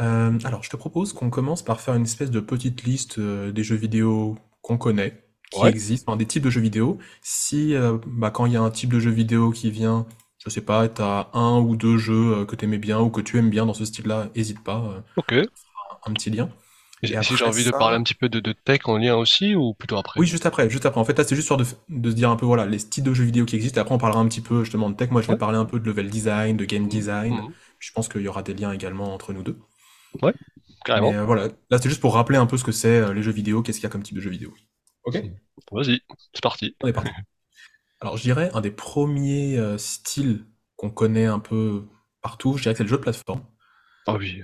Euh, 0.00 0.38
alors, 0.44 0.62
je 0.62 0.70
te 0.70 0.76
propose 0.76 1.12
qu'on 1.12 1.30
commence 1.30 1.62
par 1.62 1.80
faire 1.80 1.94
une 1.94 2.02
espèce 2.02 2.30
de 2.30 2.40
petite 2.40 2.82
liste 2.84 3.18
euh, 3.18 3.52
des 3.52 3.64
jeux 3.64 3.76
vidéo 3.76 4.36
qu'on 4.62 4.78
connaît, 4.78 5.24
qui 5.50 5.60
ouais, 5.60 5.70
existent, 5.70 6.12
enfin, 6.12 6.16
des 6.18 6.26
types 6.26 6.42
de 6.42 6.50
jeux 6.50 6.60
vidéo. 6.60 6.98
Si, 7.22 7.74
euh, 7.74 7.98
bah, 8.06 8.30
quand 8.30 8.46
il 8.46 8.52
y 8.52 8.56
a 8.56 8.62
un 8.62 8.70
type 8.70 8.92
de 8.92 8.98
jeu 9.00 9.10
vidéo 9.10 9.50
qui 9.50 9.70
vient, 9.70 10.06
je 10.38 10.50
sais 10.50 10.60
pas, 10.60 10.88
t'as 10.88 11.30
un 11.32 11.58
ou 11.60 11.76
deux 11.76 11.98
jeux 11.98 12.38
euh, 12.40 12.44
que 12.44 12.56
t'aimais 12.56 12.78
bien 12.78 13.00
ou 13.00 13.10
que 13.10 13.20
tu 13.20 13.38
aimes 13.38 13.50
bien 13.50 13.66
dans 13.66 13.74
ce 13.74 13.84
style-là, 13.84 14.30
n'hésite 14.36 14.62
pas, 14.62 14.84
euh, 14.84 15.00
ok. 15.16 15.34
un 16.06 16.12
petit 16.12 16.30
lien. 16.30 16.50
Et 17.02 17.22
si 17.22 17.36
j'ai 17.36 17.44
envie 17.44 17.64
de 17.64 17.70
parler 17.70 17.96
un 17.96 18.02
petit 18.02 18.14
peu 18.14 18.28
de, 18.28 18.38
de 18.40 18.52
tech 18.52 18.80
en 18.84 18.98
lien 18.98 19.16
aussi, 19.16 19.54
ou 19.54 19.72
plutôt 19.72 19.96
après? 19.96 20.20
Oui, 20.20 20.26
juste 20.26 20.46
après, 20.46 20.68
juste 20.70 20.86
après. 20.86 21.00
En 21.00 21.04
fait, 21.04 21.16
là, 21.18 21.24
c'est 21.24 21.34
juste 21.36 21.44
histoire 21.50 21.58
de, 21.60 21.64
se 22.10 22.14
dire 22.14 22.30
un 22.30 22.36
peu, 22.36 22.46
voilà, 22.46 22.64
les 22.66 22.78
styles 22.78 23.04
de 23.04 23.12
jeux 23.14 23.24
vidéo 23.24 23.44
qui 23.44 23.54
existent. 23.56 23.80
Après, 23.80 23.94
on 23.94 23.98
parlera 23.98 24.20
un 24.20 24.28
petit 24.28 24.40
peu, 24.40 24.64
justement, 24.64 24.88
de 24.90 24.96
tech. 24.96 25.10
Moi, 25.10 25.20
je 25.22 25.28
vais 25.28 25.34
Ouais, 25.34 25.36
parler 25.36 25.58
un 25.58 25.66
peu 25.66 25.78
de 25.78 25.84
level 25.86 26.08
design, 26.10 26.56
de 26.56 26.64
game 26.64 26.88
hmm, 26.88 26.88
design. 26.88 27.44
hmm. 27.48 27.54
Je 27.78 27.92
pense 27.92 28.08
qu'il 28.08 28.22
y 28.22 28.28
aura 28.28 28.42
des 28.42 28.54
liens 28.54 28.72
également 28.72 29.12
entre 29.14 29.32
nous 29.34 29.42
deux. 29.42 29.58
Ouais, 30.22 30.34
Mais 30.94 31.12
carrément. 31.12 31.14
euh, 31.14 31.24
voilà, 31.24 31.48
là, 31.70 31.78
c'est 31.78 31.88
juste 31.88 32.00
pour 32.00 32.14
rappeler 32.14 32.38
un 32.38 32.46
peu 32.46 32.56
ce 32.56 32.64
que 32.64 32.72
c'est 32.72 32.98
euh, 33.00 33.12
les 33.12 33.22
jeux 33.22 33.30
vidéo, 33.32 33.62
qu'est-ce 33.62 33.78
qu'il 33.78 33.84
y 33.84 33.86
a 33.86 33.90
comme 33.90 34.02
type 34.02 34.16
de 34.16 34.20
jeux 34.20 34.30
vidéo. 34.30 34.52
Ok? 35.04 35.16
Vas-y, 35.70 36.00
c'est 36.34 36.42
parti. 36.42 36.76
On 36.82 36.88
est 36.88 36.92
parti. 36.92 37.12
Alors, 38.00 38.16
je 38.16 38.22
dirais, 38.22 38.50
un 38.54 38.60
des 38.62 38.70
premiers 38.70 39.58
euh, 39.58 39.78
styles 39.78 40.46
qu'on 40.76 40.90
connaît 40.90 41.26
un 41.26 41.38
peu 41.40 41.86
partout, 42.22 42.56
je 42.56 42.62
dirais 42.62 42.74
que 42.74 42.78
c'est 42.78 42.84
le 42.84 42.90
jeu 42.90 42.96
de 42.96 43.02
plateforme. 43.02 43.44
Ah 44.06 44.14
oui, 44.16 44.42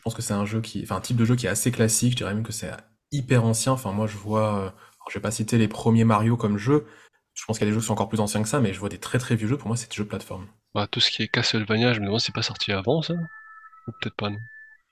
Je 0.00 0.02
pense 0.02 0.14
que 0.14 0.22
c'est 0.22 0.32
un 0.32 0.46
jeu 0.46 0.62
qui, 0.62 0.80
enfin, 0.82 0.96
un 0.96 1.00
type 1.02 1.18
de 1.18 1.26
jeu 1.26 1.36
qui 1.36 1.44
est 1.44 1.50
assez 1.50 1.70
classique. 1.70 2.12
Je 2.12 2.16
dirais 2.16 2.32
même 2.32 2.42
que 2.42 2.52
c'est 2.52 2.70
hyper 3.12 3.44
ancien. 3.44 3.72
Enfin, 3.72 3.92
moi, 3.92 4.06
je 4.06 4.16
vois, 4.16 4.54
euh, 4.56 4.62
alors, 4.62 5.10
je 5.10 5.18
vais 5.18 5.20
pas 5.20 5.30
citer 5.30 5.58
les 5.58 5.68
premiers 5.68 6.04
Mario 6.04 6.38
comme 6.38 6.56
jeu. 6.56 6.86
Je 7.34 7.44
pense 7.44 7.58
qu'il 7.58 7.66
y 7.66 7.68
a 7.68 7.70
des 7.70 7.74
jeux 7.74 7.80
qui 7.82 7.86
sont 7.88 7.92
encore 7.92 8.08
plus 8.08 8.20
anciens 8.20 8.42
que 8.42 8.48
ça, 8.48 8.60
mais 8.60 8.72
je 8.72 8.80
vois 8.80 8.88
des 8.88 8.96
très 8.96 9.18
très 9.18 9.36
vieux 9.36 9.46
jeux. 9.46 9.58
Pour 9.58 9.68
moi, 9.68 9.76
c'est 9.76 9.90
des 9.90 9.94
jeux 9.94 10.04
de 10.04 10.08
plateforme. 10.08 10.46
bah, 10.74 10.86
tout 10.90 11.00
ce 11.00 11.10
qui 11.10 11.22
est 11.22 11.28
Castlevania, 11.28 11.92
je 11.92 12.00
me 12.00 12.06
demande 12.06 12.20
si 12.20 12.26
c'est 12.26 12.34
pas 12.34 12.40
sorti 12.40 12.72
avant 12.72 13.02
ça, 13.02 13.12
ou 13.12 13.92
peut-être 14.00 14.16
pas, 14.16 14.30
non. 14.30 14.38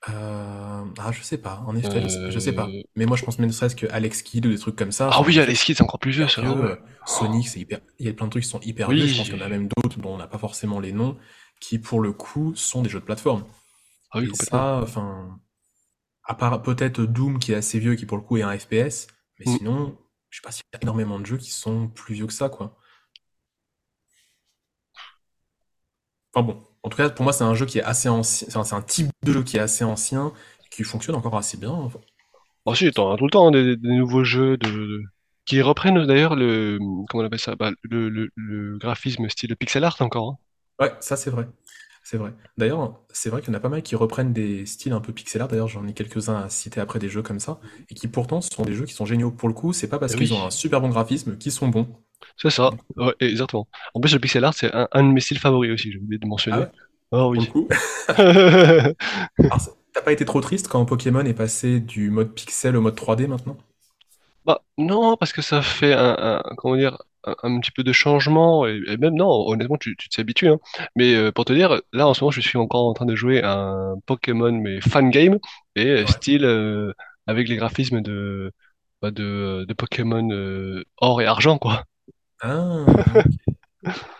Euh, 0.09 0.83
ah, 0.99 1.11
je 1.11 1.23
sais 1.23 1.39
pas. 1.39 1.63
En 1.65 1.75
effet, 1.75 2.01
je 2.03 2.07
sais, 2.07 2.31
je 2.31 2.39
sais 2.39 2.53
pas. 2.53 2.67
Euh... 2.67 2.83
Mais 2.95 3.05
moi, 3.05 3.17
je 3.17 3.25
pense 3.25 3.39
même 3.39 3.51
serait-ce 3.51 3.75
que 3.75 3.87
Alex 3.91 4.21
Kidd 4.21 4.45
ou 4.45 4.51
des 4.51 4.59
trucs 4.59 4.75
comme 4.75 4.91
ça. 4.91 5.09
Ah 5.11 5.21
oui, 5.25 5.39
Alex 5.39 5.63
Kidd, 5.63 5.77
c'est 5.77 5.83
encore 5.83 5.99
plus 5.99 6.11
vieux, 6.11 6.27
ça, 6.27 6.41
ouais. 6.41 6.47
euh, 6.47 6.75
Sonic, 7.05 7.47
c'est 7.47 7.59
hyper. 7.59 7.79
Il 7.97 8.05
y 8.05 8.09
a 8.09 8.13
plein 8.13 8.27
de 8.27 8.31
trucs 8.31 8.43
qui 8.43 8.49
sont 8.49 8.61
hyper 8.61 8.89
vieux. 8.89 9.07
Je 9.07 9.17
pense 9.17 9.25
qu'il 9.25 9.37
y 9.37 9.41
en 9.41 9.41
a 9.41 9.45
Oui, 9.45 9.51
même 9.51 9.67
d'autres 9.67 9.99
dont 9.99 10.13
on 10.13 10.17
n'a 10.17 10.27
pas 10.27 10.37
forcément 10.37 10.79
les 10.79 10.93
noms, 10.93 11.17
qui 11.59 11.79
pour 11.79 11.99
le 11.99 12.13
coup 12.13 12.53
sont 12.55 12.81
des 12.81 12.89
jeux 12.89 12.99
de 12.99 13.05
plateforme. 13.05 13.43
Ah 14.11 14.19
oui, 14.19 14.29
Et 14.29 14.35
ça, 14.35 14.79
enfin, 14.83 15.39
à 16.25 16.35
part 16.35 16.61
peut-être 16.63 17.03
Doom 17.03 17.39
qui 17.39 17.53
est 17.53 17.55
assez 17.55 17.79
vieux, 17.79 17.95
qui 17.95 18.05
pour 18.07 18.17
le 18.17 18.23
coup 18.23 18.37
est 18.37 18.43
un 18.43 18.57
FPS, 18.57 19.07
mais 19.39 19.45
Hmm. 19.45 19.57
sinon, 19.57 19.97
je 20.29 20.37
sais 20.39 20.43
pas 20.43 20.51
s'il 20.51 20.63
y 20.73 20.77
a 20.77 20.81
énormément 20.83 21.19
de 21.19 21.25
jeux 21.27 21.37
qui 21.37 21.51
sont 21.51 21.89
plus 21.89 22.15
vieux 22.15 22.27
que 22.27 22.33
ça, 22.33 22.49
quoi. 22.49 22.77
Enfin 26.33 26.45
bon, 26.45 26.61
en 26.83 26.89
tout 26.89 26.97
cas, 26.97 27.09
pour 27.09 27.23
moi, 27.23 27.33
c'est 27.33 27.43
un 27.43 27.55
jeu 27.55 27.65
qui 27.65 27.79
est 27.79 27.83
assez 27.83 28.09
ancien, 28.09 28.47
enfin, 28.49 28.63
c'est 28.63 28.75
un 28.75 28.81
type 28.81 29.11
de 29.23 29.31
jeu 29.33 29.43
qui 29.43 29.57
est 29.57 29.59
assez 29.59 29.83
ancien, 29.83 30.31
qui 30.69 30.83
fonctionne 30.83 31.15
encore 31.15 31.35
assez 31.37 31.57
bien. 31.57 31.71
Enfin, 31.71 31.99
Bon, 32.65 32.73
si, 32.75 32.89
t'en 32.91 33.11
as 33.13 33.17
tout 33.17 33.25
le 33.25 33.31
temps 33.31 33.47
hein, 33.47 33.51
des, 33.51 33.75
des 33.77 33.95
nouveaux 33.95 34.23
jeux 34.23 34.57
de, 34.57 34.69
de- 34.69 35.03
qui 35.45 35.61
reprennent 35.61 36.05
d'ailleurs 36.05 36.35
le, 36.35 36.77
comment 37.09 37.23
on 37.23 37.25
appelle 37.25 37.39
ça, 37.39 37.55
bah, 37.55 37.71
le, 37.83 38.09
le, 38.09 38.29
le 38.35 38.77
graphisme 38.77 39.27
style 39.29 39.55
pixel 39.57 39.83
art 39.83 39.97
encore. 40.01 40.29
hein. 40.31 40.37
Ouais, 40.79 40.91
ça 41.01 41.15
c'est 41.17 41.29
vrai. 41.29 41.47
C'est 42.03 42.17
vrai. 42.17 42.33
D'ailleurs, 42.57 42.99
c'est 43.11 43.29
vrai 43.29 43.41
qu'il 43.41 43.49
y 43.51 43.55
en 43.55 43.57
a 43.57 43.61
pas 43.61 43.69
mal 43.69 43.83
qui 43.83 43.95
reprennent 43.95 44.33
des 44.33 44.65
styles 44.65 44.93
un 44.93 45.01
peu 45.01 45.13
pixel 45.13 45.41
art. 45.41 45.47
D'ailleurs, 45.47 45.67
j'en 45.67 45.87
ai 45.87 45.93
quelques-uns 45.93 46.35
à 46.41 46.49
citer 46.49 46.79
après 46.81 46.99
des 46.99 47.09
jeux 47.09 47.21
comme 47.21 47.39
ça, 47.39 47.59
et 47.89 47.95
qui 47.95 48.07
pourtant 48.07 48.41
sont 48.41 48.63
des 48.63 48.73
jeux 48.73 48.85
qui 48.85 48.93
sont 48.93 49.05
géniaux. 49.05 49.31
Pour 49.31 49.47
le 49.47 49.53
coup, 49.53 49.73
c'est 49.73 49.87
pas 49.89 49.99
parce 49.99 50.13
Eh 50.13 50.15
qu'ils 50.15 50.33
ont 50.33 50.43
oui, 50.43 50.45
un 50.45 50.49
super 50.49 50.81
bon 50.81 50.89
graphisme 50.89 51.37
qu'ils 51.37 51.51
sont 51.51 51.67
bons. 51.67 51.87
c'est 52.37 52.49
ça. 52.49 52.71
Ouais, 52.97 53.13
exactement. 53.19 53.67
En 53.93 53.99
plus, 54.01 54.13
le 54.13 54.19
pixel 54.19 54.43
art, 54.43 54.53
c'est 54.53 54.73
un, 54.73 54.87
un 54.91 55.03
de 55.03 55.09
mes 55.11 55.19
styles 55.21 55.39
favoris 55.39 55.71
aussi, 55.71 55.91
j'ai 55.91 55.99
oublié 55.99 56.19
de 56.19 56.27
Ah 56.49 56.59
mentionner. 56.59 56.61
ouais, 56.61 56.71
Oh 57.11 57.29
pour 57.33 57.43
le 57.43 57.47
oui. 57.47 57.49
coup? 57.49 57.69
Alors, 59.49 59.61
t'as 59.93 60.01
pas 60.01 60.11
été 60.11 60.25
trop 60.25 60.41
triste 60.41 60.67
quand 60.69 60.83
Pokémon 60.85 61.23
est 61.25 61.35
passé 61.35 61.79
du 61.79 62.09
mode 62.09 62.33
pixel 62.33 62.75
au 62.75 62.81
mode 62.81 62.95
3D 62.95 63.27
maintenant? 63.27 63.57
Bah, 64.45 64.63
non, 64.77 65.17
parce 65.17 65.33
que 65.33 65.41
ça 65.41 65.61
fait 65.61 65.93
un, 65.93 66.15
un- 66.45 66.55
comment 66.57 66.75
dire, 66.75 66.97
un, 67.25 67.35
un 67.43 67.59
petit 67.59 67.71
peu 67.71 67.83
de 67.83 67.91
changement, 67.93 68.65
et, 68.67 68.81
et 68.87 68.97
même 68.97 69.15
non, 69.15 69.27
honnêtement, 69.47 69.77
tu 69.77 69.95
tu 69.97 70.09
t'y 70.09 70.21
habitues, 70.21 70.47
hein. 70.49 70.59
Mais 70.95 71.15
euh, 71.15 71.31
pour 71.31 71.45
te 71.45 71.53
dire, 71.53 71.81
là, 71.93 72.07
en 72.07 72.13
ce 72.13 72.23
moment, 72.23 72.31
je 72.31 72.41
suis 72.41 72.57
encore 72.57 72.85
en 72.87 72.93
train 72.93 73.05
de 73.05 73.15
jouer 73.15 73.41
à 73.43 73.53
un 73.57 73.99
Pokémon, 74.05 74.51
mais 74.51 74.81
fan 74.81 75.09
game, 75.09 75.37
et 75.75 75.87
euh, 75.87 76.05
style 76.07 76.45
euh, 76.45 76.93
avec 77.27 77.47
les 77.49 77.55
graphismes 77.57 78.01
de, 78.01 78.51
bah, 79.01 79.11
de, 79.11 79.65
de 79.67 79.73
Pokémon 79.73 80.29
euh, 80.31 80.83
or 80.97 81.21
et 81.21 81.25
argent, 81.25 81.57
quoi. 81.57 81.85
Ah, 82.41 82.85
ok. 82.87 83.23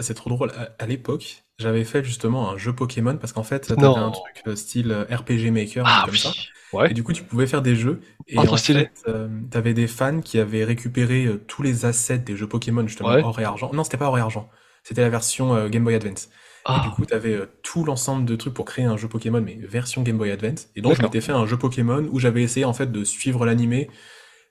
C'est 0.00 0.14
trop 0.14 0.30
drôle. 0.30 0.50
À, 0.52 0.70
à 0.78 0.86
l'époque, 0.86 1.44
j'avais 1.58 1.84
fait 1.84 2.04
justement 2.04 2.50
un 2.50 2.56
jeu 2.58 2.72
Pokémon 2.72 3.16
parce 3.16 3.32
qu'en 3.32 3.42
fait, 3.42 3.60
t'avais 3.60 3.84
un 3.84 4.10
truc 4.10 4.42
euh, 4.46 4.54
style 4.56 4.92
euh, 4.92 5.04
RPG 5.04 5.50
Maker, 5.50 5.84
Ah 5.86 6.02
comme 6.06 6.14
ça. 6.16 6.30
oui. 6.30 6.48
Ouais. 6.72 6.90
Et 6.90 6.94
du 6.94 7.02
coup, 7.02 7.12
tu 7.12 7.22
pouvais 7.24 7.46
faire 7.46 7.62
des 7.62 7.74
jeux. 7.74 8.00
Et 8.28 8.36
trop 8.36 8.52
en 8.52 8.56
stylé. 8.56 8.80
fait, 8.80 8.92
euh, 9.08 9.28
t'avais 9.50 9.72
des 9.74 9.86
fans 9.88 10.20
qui 10.20 10.38
avaient 10.38 10.64
récupéré 10.64 11.24
euh, 11.26 11.42
tous 11.48 11.62
les 11.62 11.84
assets 11.86 12.18
des 12.18 12.36
jeux 12.36 12.46
Pokémon, 12.46 12.86
justement, 12.86 13.08
Ouais. 13.08 13.22
or 13.24 13.40
et 13.40 13.44
argent. 13.44 13.70
Non, 13.72 13.84
c'était 13.84 13.96
pas 13.96 14.06
or 14.08 14.18
et 14.18 14.20
argent. 14.20 14.48
C'était 14.84 15.00
la 15.00 15.08
version 15.08 15.54
euh, 15.54 15.68
Game 15.68 15.82
Boy 15.84 15.94
Advance. 15.94 16.26
Et 16.68 16.72
du 16.80 16.88
Ah, 16.88 16.92
coup, 16.94 17.06
t'avais 17.06 17.32
euh, 17.34 17.46
tout 17.62 17.84
l'ensemble 17.84 18.24
de 18.26 18.36
trucs 18.36 18.52
pour 18.54 18.66
créer 18.66 18.84
un 18.84 18.96
jeu 18.98 19.08
Pokémon, 19.08 19.40
mais 19.40 19.54
version 19.62 20.02
Game 20.02 20.18
Boy 20.18 20.30
Advance. 20.30 20.68
Et 20.76 20.82
donc, 20.82 20.94
je 20.96 21.02
m'étais 21.02 21.22
fait 21.22 21.32
un 21.32 21.46
jeu 21.46 21.56
Pokémon 21.56 22.06
où 22.12 22.18
j'avais 22.20 22.42
essayé 22.42 22.66
en 22.66 22.74
fait 22.74 22.92
de 22.92 23.02
suivre 23.04 23.46
l'animé. 23.46 23.88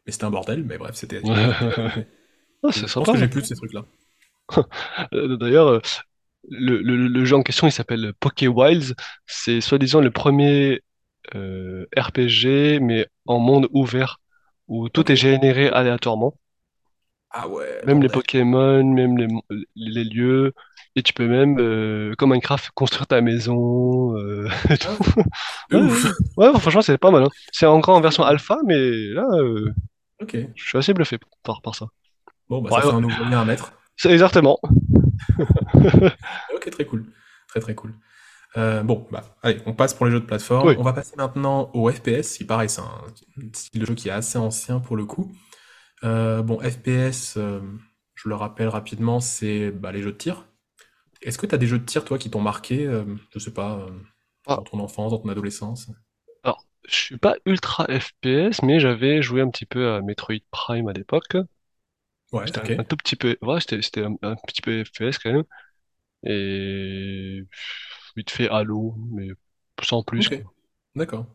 Mais 0.07 0.11
c'était 0.11 0.25
un 0.25 0.31
bordel. 0.31 0.63
Mais 0.65 0.77
bref, 0.79 0.95
c'était 0.95 1.21
Ah, 2.63 2.69
je 2.71 2.79
c'est 2.79 2.81
pense 2.81 2.91
sympa. 3.05 3.13
que 3.13 3.19
j'ai 3.19 3.27
plus 3.27 3.41
de 3.41 3.45
ces 3.47 3.55
trucs-là. 3.55 3.85
Euh, 5.13 5.37
D'ailleurs, 5.37 5.67
euh, 5.67 5.81
le, 6.49 6.81
le- 6.81 7.07
le 7.07 7.25
jeu 7.25 7.35
en 7.37 7.43
question, 7.43 7.67
il 7.67 7.71
s'appelle 7.71 8.13
Poké 8.19 8.47
Wilds. 8.47 8.95
C'est 9.27 9.61
soi-disant 9.61 10.01
le 10.01 10.11
premier 10.11 10.81
euh, 11.35 11.85
RPG, 11.97 12.79
mais 12.81 13.07
en 13.27 13.39
monde 13.39 13.69
ouvert, 13.73 14.19
où 14.67 14.89
tout 14.89 15.11
est 15.11 15.15
généré 15.17 15.69
aléatoirement. 15.69 16.35
Ah 17.29 17.47
ouais, 17.47 17.85
Même 17.85 18.01
les 18.01 18.09
bordel. 18.09 18.09
Pokémon, 18.09 18.83
même 18.83 19.17
les, 19.17 19.27
les 19.75 20.03
lieux. 20.03 20.53
Et 20.95 21.03
tu 21.03 21.13
peux 21.13 21.27
même, 21.27 21.57
euh, 21.59 22.13
comme 22.17 22.31
Minecraft, 22.31 22.71
construire 22.73 23.07
ta 23.07 23.21
maison. 23.21 24.17
euh, 24.17 24.47
et 24.69 24.77
tout. 24.77 24.89
Ah, 25.71 25.77
Ouais, 26.37 26.51
franchement, 26.59 26.81
c'est 26.81 26.97
pas 26.97 27.11
mal. 27.11 27.23
hein. 27.23 27.29
C'est 27.51 27.65
encore 27.65 27.95
en 27.97 28.01
version 28.01 28.23
alpha, 28.23 28.57
mais 28.65 28.77
là, 29.13 29.25
euh, 29.33 29.71
Ok. 30.21 30.35
je 30.55 30.65
suis 30.69 30.77
assez 30.79 30.93
bluffé 30.93 31.19
par, 31.43 31.61
par 31.61 31.75
ça. 31.75 31.87
Bon, 32.49 32.61
bah 32.61 32.71
Ouais, 32.71 32.81
ça 32.81 32.81
fait 32.81 32.93
un 32.93 32.99
nouveau 33.01 33.23
lien 33.23 33.39
à 33.41 33.45
mettre. 33.45 33.73
C'est 33.97 34.11
exactement. 34.11 34.59
Ok, 36.53 36.69
très 36.69 36.85
cool. 36.85 37.05
Très 37.47 37.59
très 37.59 37.75
cool. 37.75 37.93
Euh, 38.57 38.83
bon, 38.83 39.07
bah, 39.11 39.23
allez, 39.43 39.59
on 39.65 39.73
passe 39.73 39.93
pour 39.93 40.05
les 40.07 40.11
jeux 40.11 40.19
de 40.21 40.25
plateforme. 40.25 40.67
Oui. 40.67 40.75
On 40.77 40.83
va 40.83 40.93
passer 40.93 41.15
maintenant 41.17 41.71
au 41.73 41.91
FPS, 41.91 42.37
qui 42.37 42.45
pareil, 42.45 42.69
c'est 42.69 42.81
un 42.81 43.01
style 43.53 43.81
de 43.81 43.85
jeu 43.85 43.95
qui 43.95 44.09
est 44.09 44.11
assez 44.11 44.37
ancien 44.39 44.79
pour 44.79 44.97
le 44.97 45.05
coup. 45.05 45.31
Euh, 46.03 46.41
bon, 46.43 46.59
FPS, 46.59 47.37
euh, 47.37 47.61
je 48.15 48.29
le 48.29 48.35
rappelle 48.35 48.69
rapidement, 48.69 49.19
c'est 49.21 49.71
bah, 49.71 49.91
les 49.91 50.01
jeux 50.03 50.13
de 50.13 50.17
tir. 50.17 50.45
Est-ce 51.21 51.37
que 51.37 51.47
tu 51.47 51.55
as 51.55 51.57
des 51.59 51.67
jeux 51.67 51.79
de 51.79 51.85
tir, 51.85 52.05
toi, 52.05 52.17
qui 52.19 52.31
t'ont 52.31 52.41
marqué, 52.41 52.89
je 53.33 53.39
sais 53.39 53.53
pas, 53.53 53.87
Ah, 54.45 54.57
dans 54.57 54.63
ton 54.63 54.79
enfance, 54.79 55.11
dans 55.13 55.19
ton 55.19 55.29
adolescence? 55.29 55.89
alors, 56.43 56.65
je 56.87 56.95
suis 56.95 57.17
pas 57.17 57.35
ultra 57.45 57.85
FPS, 57.85 58.63
mais 58.63 58.79
j'avais 58.79 59.21
joué 59.21 59.41
un 59.41 59.49
petit 59.51 59.65
peu 59.67 59.91
à 59.93 60.01
Metroid 60.01 60.35
Prime 60.51 60.87
à 60.87 60.93
l'époque. 60.93 61.37
Ouais, 62.33 62.45
C'était 62.45 62.77
un, 62.77 62.83
tout 62.83 62.97
petit 62.97 63.15
peu, 63.15 63.37
ouais, 63.41 63.59
c'était 63.61 64.03
un, 64.03 64.15
un 64.21 64.35
petit 64.47 64.61
peu 64.61 64.83
FPS 64.83 65.17
quand 65.17 65.31
même. 65.31 65.43
Et 66.23 67.43
vite 68.15 68.29
fait 68.31 68.49
Halo, 68.49 68.95
mais 69.11 69.29
sans 69.81 70.03
plus, 70.03 70.29
d'accord. 70.95 71.25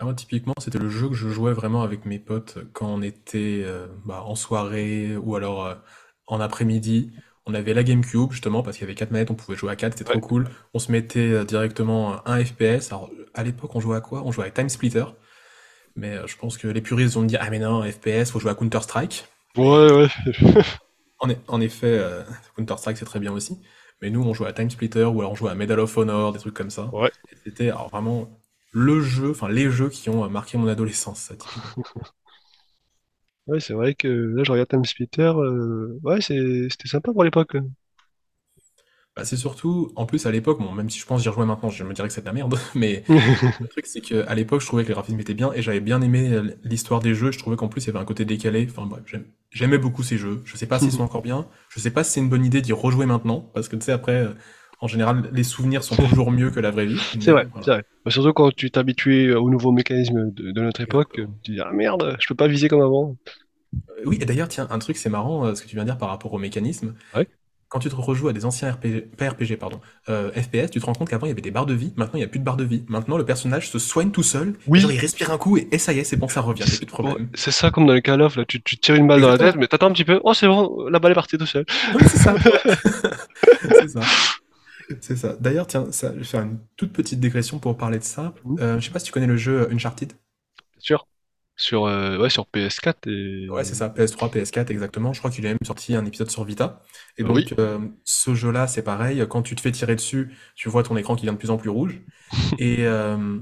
Ah, 0.00 0.04
moi, 0.04 0.14
typiquement, 0.14 0.54
c'était 0.58 0.78
le 0.78 0.88
jeu 0.88 1.08
que 1.08 1.14
je 1.14 1.28
jouais 1.28 1.52
vraiment 1.52 1.82
avec 1.82 2.04
mes 2.04 2.18
potes 2.20 2.58
quand 2.72 2.86
on 2.86 3.02
était 3.02 3.62
euh, 3.64 3.88
bah, 4.04 4.22
en 4.24 4.36
soirée 4.36 5.16
ou 5.16 5.34
alors 5.34 5.66
euh, 5.66 5.74
en 6.26 6.40
après-midi. 6.40 7.12
On 7.46 7.54
avait 7.54 7.74
la 7.74 7.82
GameCube, 7.82 8.30
justement, 8.30 8.62
parce 8.62 8.76
qu'il 8.76 8.84
y 8.84 8.88
avait 8.88 8.94
4 8.94 9.10
manettes, 9.10 9.30
on 9.30 9.34
pouvait 9.34 9.56
jouer 9.56 9.72
à 9.72 9.76
4, 9.76 9.98
c'était 9.98 10.10
Ouais. 10.10 10.20
trop 10.20 10.28
cool. 10.28 10.48
On 10.74 10.78
se 10.78 10.92
mettait 10.92 11.32
euh, 11.32 11.44
directement 11.44 12.26
un 12.28 12.44
FPS. 12.44 12.92
Alors, 12.92 13.10
à 13.34 13.42
l'époque, 13.42 13.74
on 13.74 13.80
jouait 13.80 13.96
à 13.96 14.00
quoi? 14.00 14.22
On 14.24 14.30
jouait 14.30 14.46
à 14.46 14.50
Time 14.50 14.68
Splitter. 14.68 15.04
Mais 15.96 16.16
je 16.26 16.36
pense 16.36 16.58
que 16.58 16.68
les 16.68 16.80
puristes 16.80 17.14
vont 17.14 17.22
me 17.22 17.26
dire, 17.28 17.40
ah 17.42 17.50
mais 17.50 17.58
non, 17.58 17.82
FPS, 17.82 18.30
faut 18.30 18.38
jouer 18.38 18.52
à 18.52 18.54
Counter-Strike. 18.54 19.26
Ouais, 19.58 19.92
ouais. 19.92 20.08
En, 21.20 21.30
e- 21.30 21.36
en 21.48 21.60
effet, 21.60 21.86
euh, 21.98 22.22
Counter-Strike, 22.56 22.96
c'est 22.98 23.04
très 23.04 23.20
bien 23.20 23.32
aussi. 23.32 23.58
Mais 24.00 24.10
nous, 24.10 24.22
on 24.22 24.34
jouait 24.34 24.48
à 24.48 24.52
Time 24.52 24.70
Splitter 24.70 25.04
ou 25.04 25.20
alors 25.20 25.32
on 25.32 25.34
jouait 25.34 25.50
à 25.50 25.54
Medal 25.54 25.80
of 25.80 25.96
Honor, 25.96 26.32
des 26.32 26.38
trucs 26.38 26.54
comme 26.54 26.70
ça. 26.70 26.92
Ouais. 26.92 27.10
Et 27.32 27.36
C'était 27.44 27.68
alors, 27.70 27.88
vraiment 27.90 28.40
le 28.72 29.00
jeu, 29.00 29.30
enfin 29.30 29.48
les 29.48 29.70
jeux 29.70 29.88
qui 29.88 30.08
ont 30.10 30.24
euh, 30.24 30.28
marqué 30.28 30.58
mon 30.58 30.68
adolescence, 30.68 31.20
ça, 31.20 31.36
typiquement. 31.36 31.84
Ouais, 33.48 33.60
c'est 33.60 33.72
vrai 33.72 33.94
que 33.94 34.06
là, 34.08 34.44
je 34.44 34.52
regarde 34.52 34.68
Time 34.68 34.84
Splitter. 34.84 35.22
euh, 35.22 35.98
Ouais, 36.02 36.20
c'est- 36.20 36.68
c'était 36.70 36.88
sympa 36.88 37.12
pour 37.12 37.24
l'époque. 37.24 37.56
Bah, 39.16 39.24
c'est 39.24 39.36
surtout, 39.36 39.90
en 39.96 40.06
plus 40.06 40.26
à 40.26 40.30
l'époque, 40.30 40.58
bon, 40.60 40.72
même 40.72 40.90
si 40.90 40.98
je 41.00 41.06
pense 41.06 41.18
que 41.20 41.22
j'y 41.24 41.28
rejouais 41.28 41.46
maintenant, 41.46 41.70
je 41.70 41.82
me 41.84 41.92
dirais 41.92 42.06
que 42.08 42.14
c'est 42.14 42.20
de 42.20 42.26
la 42.26 42.32
merde, 42.32 42.54
mais 42.74 43.04
le 43.60 43.68
truc 43.68 43.86
c'est 43.86 44.00
qu'à 44.00 44.34
l'époque 44.34 44.60
je 44.60 44.66
trouvais 44.66 44.84
que 44.84 44.88
les 44.88 44.94
graphismes 44.94 45.18
étaient 45.20 45.34
bien 45.34 45.52
et 45.54 45.62
j'avais 45.62 45.80
bien 45.80 46.00
aimé 46.02 46.28
euh, 46.32 46.54
l'histoire 46.64 47.00
des 47.00 47.14
jeux, 47.14 47.32
je 47.32 47.38
trouvais 47.38 47.56
qu'en 47.56 47.68
plus 47.68 47.84
il 47.84 47.86
y 47.88 47.90
avait 47.90 47.98
un 47.98 48.04
côté 48.04 48.24
décalé, 48.24 48.66
enfin 48.70 48.86
bref, 48.86 49.02
j'aime- 49.06 49.26
j'aimais 49.50 49.78
beaucoup 49.78 50.02
ces 50.02 50.18
jeux, 50.18 50.42
je 50.44 50.56
sais 50.56 50.66
pas 50.66 50.78
s'ils 50.78 50.92
sont 50.92 51.02
encore 51.04 51.22
bien, 51.22 51.48
je 51.70 51.80
sais 51.80 51.90
pas 51.90 52.04
si 52.04 52.12
c'est 52.12 52.20
une 52.20 52.28
bonne 52.28 52.44
idée 52.44 52.62
d'y 52.62 52.72
rejouer 52.72 53.06
maintenant, 53.06 53.40
parce 53.54 53.68
que 53.68 53.76
tu 53.76 53.82
sais 53.84 53.92
après, 53.92 54.12
euh, 54.26 54.34
en 54.80 54.86
général 54.88 55.28
les 55.32 55.44
souvenirs 55.44 55.84
sont 55.84 55.96
toujours 55.96 56.30
mieux 56.30 56.50
que 56.50 56.60
la 56.60 56.70
vraie 56.70 56.86
vie, 56.86 57.00
C'est 57.20 57.32
vrai, 57.32 57.46
voilà. 57.52 57.64
c'est 57.64 57.70
vrai. 57.70 57.84
Surtout 58.08 58.32
quand 58.32 58.50
tu 58.54 58.70
t'habitues 58.70 59.34
au 59.34 59.50
nouveau 59.50 59.72
mécanisme 59.72 60.30
de, 60.32 60.50
de 60.52 60.60
notre 60.60 60.80
époque, 60.80 61.14
tu 61.14 61.22
Exactement. 61.22 61.38
dis, 61.52 61.60
ah 61.60 61.70
merde, 61.72 62.16
je 62.20 62.26
peux 62.28 62.34
pas 62.34 62.48
viser 62.48 62.68
comme 62.68 62.82
avant. 62.82 63.16
Euh, 63.90 64.02
Oui, 64.06 64.18
et 64.20 64.24
d'ailleurs 64.24 64.48
tiens, 64.48 64.66
un 64.70 64.78
truc 64.78 64.96
c'est 64.96 65.10
marrant 65.10 65.44
euh, 65.46 65.54
ce 65.54 65.62
que 65.62 65.68
tu 65.68 65.74
viens 65.76 65.84
de 65.84 65.90
dire 65.90 65.98
par 65.98 66.08
rapport 66.08 66.32
au 66.32 66.38
mécanisme, 66.38 66.94
Ouais. 67.14 67.28
Quand 67.68 67.78
tu 67.80 67.88
te 67.88 67.94
rejoues 67.94 68.28
à 68.28 68.32
des 68.32 68.44
anciens 68.44 68.70
RPG, 68.72 69.10
pas 69.16 69.28
RPG, 69.30 69.56
pardon, 69.58 69.80
euh, 70.08 70.30
FPS, 70.32 70.70
tu 70.70 70.80
te 70.80 70.86
rends 70.86 70.92
compte 70.94 71.08
qu'avant 71.10 71.26
il 71.26 71.30
y 71.30 71.32
avait 71.32 71.40
des 71.42 71.50
barres 71.50 71.66
de 71.66 71.74
vie, 71.74 71.92
maintenant 71.96 72.14
il 72.16 72.20
n'y 72.20 72.24
a 72.24 72.28
plus 72.28 72.38
de 72.40 72.44
barres 72.44 72.56
de 72.56 72.64
vie. 72.64 72.84
Maintenant 72.88 73.18
le 73.18 73.24
personnage 73.24 73.70
se 73.70 73.78
soigne 73.78 74.10
tout 74.10 74.22
seul, 74.22 74.54
genre 74.74 74.90
Oui, 74.90 74.90
il 74.90 74.98
respire 74.98 75.30
un 75.30 75.38
coup 75.38 75.56
et, 75.58 75.68
et 75.72 75.78
ça 75.78 75.92
y 75.92 75.98
est, 75.98 76.04
c'est 76.04 76.16
bon, 76.16 76.28
ça 76.28 76.40
revient, 76.40 76.62
il 76.66 76.70
n'y 76.70 76.74
a 76.74 76.76
plus 76.76 76.86
de 76.86 76.90
problème. 76.90 77.28
c'est 77.34 77.50
ça 77.50 77.70
comme 77.70 77.86
dans 77.86 77.92
le 77.94 78.00
Call 78.00 78.22
of, 78.22 78.36
là, 78.36 78.44
tu, 78.46 78.62
tu 78.62 78.76
tires 78.78 78.94
une 78.94 79.06
balle 79.06 79.20
dans 79.20 79.28
la 79.28 79.38
tête, 79.38 79.56
mais 79.56 79.66
t'attends 79.66 79.88
un 79.88 79.92
petit 79.92 80.04
peu, 80.04 80.20
oh 80.24 80.34
c'est 80.34 80.46
bon, 80.46 80.88
la 80.88 80.98
balle 80.98 81.12
est 81.12 81.14
partie 81.14 81.38
tout 81.38 81.46
seul. 81.46 81.64
Oui, 81.94 82.02
c'est 82.06 82.18
ça. 82.18 82.34
C'est 83.72 83.88
ça. 83.88 84.12
C'est 85.00 85.16
ça. 85.16 85.36
D'ailleurs, 85.40 85.66
tiens, 85.66 85.90
ça, 85.92 86.12
je 86.14 86.18
vais 86.20 86.24
faire 86.24 86.42
une 86.42 86.58
toute 86.76 86.92
petite 86.92 87.20
digression 87.20 87.58
pour 87.58 87.76
parler 87.76 87.98
de 87.98 88.04
ça. 88.04 88.34
Mhm, 88.44 88.58
Euh, 88.60 88.80
je 88.80 88.86
sais 88.86 88.90
pas 88.92 88.98
si 88.98 89.06
tu 89.06 89.12
connais 89.12 89.26
le 89.26 89.36
jeu 89.36 89.68
Uncharted. 89.72 90.12
Bien 90.72 90.80
sûr. 90.80 91.06
Sur, 91.60 91.86
euh, 91.86 92.16
ouais, 92.18 92.30
sur 92.30 92.46
PS4 92.54 93.08
et... 93.08 93.48
Ouais, 93.50 93.64
c'est 93.64 93.74
ça, 93.74 93.88
PS3, 93.88 94.32
PS4 94.32 94.70
exactement. 94.70 95.12
Je 95.12 95.18
crois 95.18 95.30
qu'il 95.30 95.44
a 95.44 95.48
même 95.48 95.58
sorti 95.66 95.96
un 95.96 96.06
épisode 96.06 96.30
sur 96.30 96.44
Vita. 96.44 96.82
Et 97.18 97.24
oui. 97.24 97.44
donc, 97.44 97.58
euh, 97.58 97.80
ce 98.04 98.32
jeu-là, 98.32 98.68
c'est 98.68 98.82
pareil. 98.82 99.26
Quand 99.28 99.42
tu 99.42 99.56
te 99.56 99.60
fais 99.60 99.72
tirer 99.72 99.96
dessus, 99.96 100.32
tu 100.54 100.68
vois 100.68 100.84
ton 100.84 100.96
écran 100.96 101.16
qui 101.16 101.26
devient 101.26 101.34
de 101.34 101.38
plus 101.38 101.50
en 101.50 101.56
plus 101.56 101.68
rouge. 101.68 102.00
Et 102.58 102.86
euh, 102.86 103.40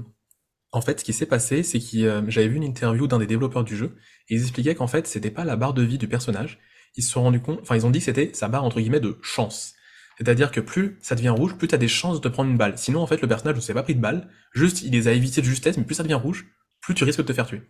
en 0.71 0.81
fait, 0.81 0.99
ce 0.99 1.05
qui 1.05 1.13
s'est 1.13 1.27
passé, 1.27 1.61
c'est 1.61 1.79
que 1.79 1.97
euh, 2.03 2.21
j'avais 2.27 2.47
vu 2.47 2.57
une 2.57 2.63
interview 2.63 3.07
d'un 3.07 3.19
des 3.19 3.27
développeurs 3.27 3.63
du 3.63 3.77
jeu. 3.77 3.95
Et 4.29 4.35
ils 4.35 4.41
expliquaient 4.41 4.75
qu'en 4.75 4.87
fait, 4.87 5.05
c'était 5.07 5.31
pas 5.31 5.45
la 5.45 5.55
barre 5.55 5.75
de 5.75 5.83
vie 5.83 5.99
du 5.99 6.07
personnage. 6.07 6.59
Ils 6.95 7.03
se 7.03 7.11
sont 7.11 7.21
rendus 7.21 7.41
compte, 7.41 7.59
enfin, 7.61 7.75
ils 7.75 7.85
ont 7.85 7.91
dit 7.91 7.99
que 7.99 8.05
c'était 8.05 8.31
sa 8.33 8.47
barre 8.47 8.63
entre 8.63 8.79
guillemets 8.79 8.99
de 8.99 9.19
chance. 9.21 9.75
C'est-à-dire 10.17 10.49
que 10.49 10.59
plus 10.59 10.97
ça 11.01 11.13
devient 11.13 11.29
rouge, 11.29 11.55
plus 11.55 11.67
tu 11.67 11.75
as 11.75 11.77
des 11.77 11.87
chances 11.87 12.19
de 12.19 12.27
te 12.27 12.33
prendre 12.33 12.49
une 12.49 12.57
balle. 12.57 12.77
Sinon, 12.77 13.01
en 13.01 13.07
fait, 13.07 13.21
le 13.21 13.27
personnage 13.27 13.55
ne 13.55 13.61
s'est 13.61 13.75
pas 13.75 13.83
pris 13.83 13.93
de 13.93 14.01
balle. 14.01 14.27
Juste, 14.53 14.81
il 14.81 14.91
les 14.91 15.07
a 15.07 15.11
évités 15.13 15.41
de 15.41 15.45
justesse, 15.45 15.77
mais 15.77 15.83
plus 15.83 15.95
ça 15.95 16.03
devient 16.03 16.15
rouge, 16.15 16.47
plus 16.81 16.95
tu 16.95 17.03
risques 17.03 17.19
de 17.19 17.23
te 17.23 17.33
faire 17.33 17.45
tuer. 17.45 17.61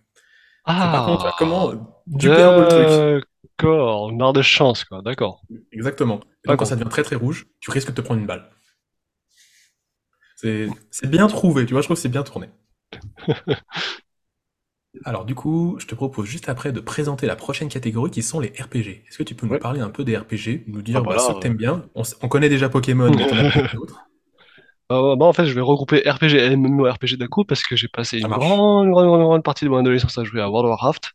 C'est 0.75 0.89
pas 0.89 1.01
con, 1.01 1.17
tu 1.17 1.23
vois, 1.23 1.33
Ah, 1.33 1.37
comment 1.37 1.71
duper 2.07 2.43
un 2.43 2.53
peu 2.53 2.61
le 2.61 2.67
truc. 2.67 2.89
d'accord, 3.43 4.09
une 4.09 4.17
barre 4.17 4.33
de 4.33 4.41
chance, 4.41 4.83
quoi, 4.85 5.01
d'accord. 5.01 5.43
Exactement. 5.71 6.19
Et 6.43 6.47
donc, 6.49 6.59
quand 6.59 6.65
ça 6.65 6.75
devient 6.75 6.89
très 6.89 7.03
très 7.03 7.15
rouge, 7.15 7.45
tu 7.59 7.71
risques 7.71 7.89
de 7.89 7.93
te 7.95 8.01
prendre 8.01 8.19
une 8.19 8.27
balle. 8.27 8.49
C'est 10.35 11.09
bien 11.09 11.27
trouvé, 11.27 11.65
tu 11.65 11.73
vois, 11.73 11.81
je 11.81 11.87
trouve 11.87 11.97
que 11.97 12.01
c'est 12.01 12.09
bien 12.09 12.23
tourné. 12.23 12.49
Alors, 15.05 15.25
du 15.25 15.33
coup, 15.35 15.75
je 15.79 15.85
te 15.87 15.95
propose 15.95 16.25
juste 16.27 16.49
après 16.49 16.71
de 16.71 16.79
présenter 16.79 17.25
la 17.27 17.35
prochaine 17.35 17.67
catégorie 17.69 18.11
qui 18.11 18.21
sont 18.23 18.39
les 18.39 18.49
RPG. 18.49 19.03
Est-ce 19.07 19.17
que 19.17 19.23
tu 19.23 19.33
peux 19.35 19.47
nous 19.47 19.53
Ouais. 19.53 19.59
parler 19.59 19.79
un 19.81 19.89
peu 19.89 20.03
des 20.03 20.15
RPG, 20.17 20.63
nous 20.67 20.81
Ah 20.93 21.01
dire 21.01 21.01
bah 21.01 21.13
bah, 21.13 21.17
ceux 21.19 21.33
là... 21.33 21.39
que 21.39 21.39
t'aimes 21.39 21.57
bien? 21.57 21.85
On, 21.95 22.03
on 22.21 22.27
connaît 22.27 22.49
déjà 22.49 22.69
Pokémon, 22.69 23.11
mais 23.11 23.25
t'en 23.25 23.37
as 23.39 23.45
peut-être 23.45 23.69
euh, 24.91 25.15
bah, 25.15 25.25
en 25.25 25.33
fait, 25.33 25.45
je 25.45 25.53
vais 25.53 25.61
regrouper 25.61 26.03
RPG 26.09 26.37
et 26.37 26.55
MMORPG 26.55 27.17
d'un 27.17 27.27
coup 27.27 27.43
parce 27.45 27.63
que 27.63 27.75
j'ai 27.75 27.87
passé 27.87 28.19
Ça 28.21 28.27
une 28.27 28.29
marche. 28.29 28.63
grande, 28.63 28.89
grande, 28.89 29.05
grande, 29.07 29.21
grande 29.21 29.43
partie 29.43 29.65
de 29.65 29.69
mon 29.69 29.77
adolescence 29.77 30.17
à 30.17 30.23
jouer 30.23 30.41
à 30.41 30.49
World 30.49 30.65
of 30.67 30.71
Warcraft. 30.71 31.11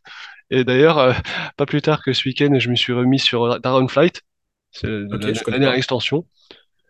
Et 0.51 0.63
d'ailleurs, 0.63 0.99
euh, 0.99 1.13
pas 1.57 1.65
plus 1.65 1.81
tard 1.81 2.03
que 2.03 2.13
ce 2.13 2.27
week-end, 2.29 2.53
je 2.59 2.69
me 2.69 2.75
suis 2.75 2.93
remis 2.93 3.19
sur 3.19 3.59
Dragonflight, 3.61 4.21
c'est 4.71 4.87
la, 4.87 4.99
Ok, 5.11 5.31
la 5.31 5.33
je 5.33 5.43
connais 5.43 5.59
dernière 5.59 5.73
pas. 5.73 5.75
extension. 5.75 6.27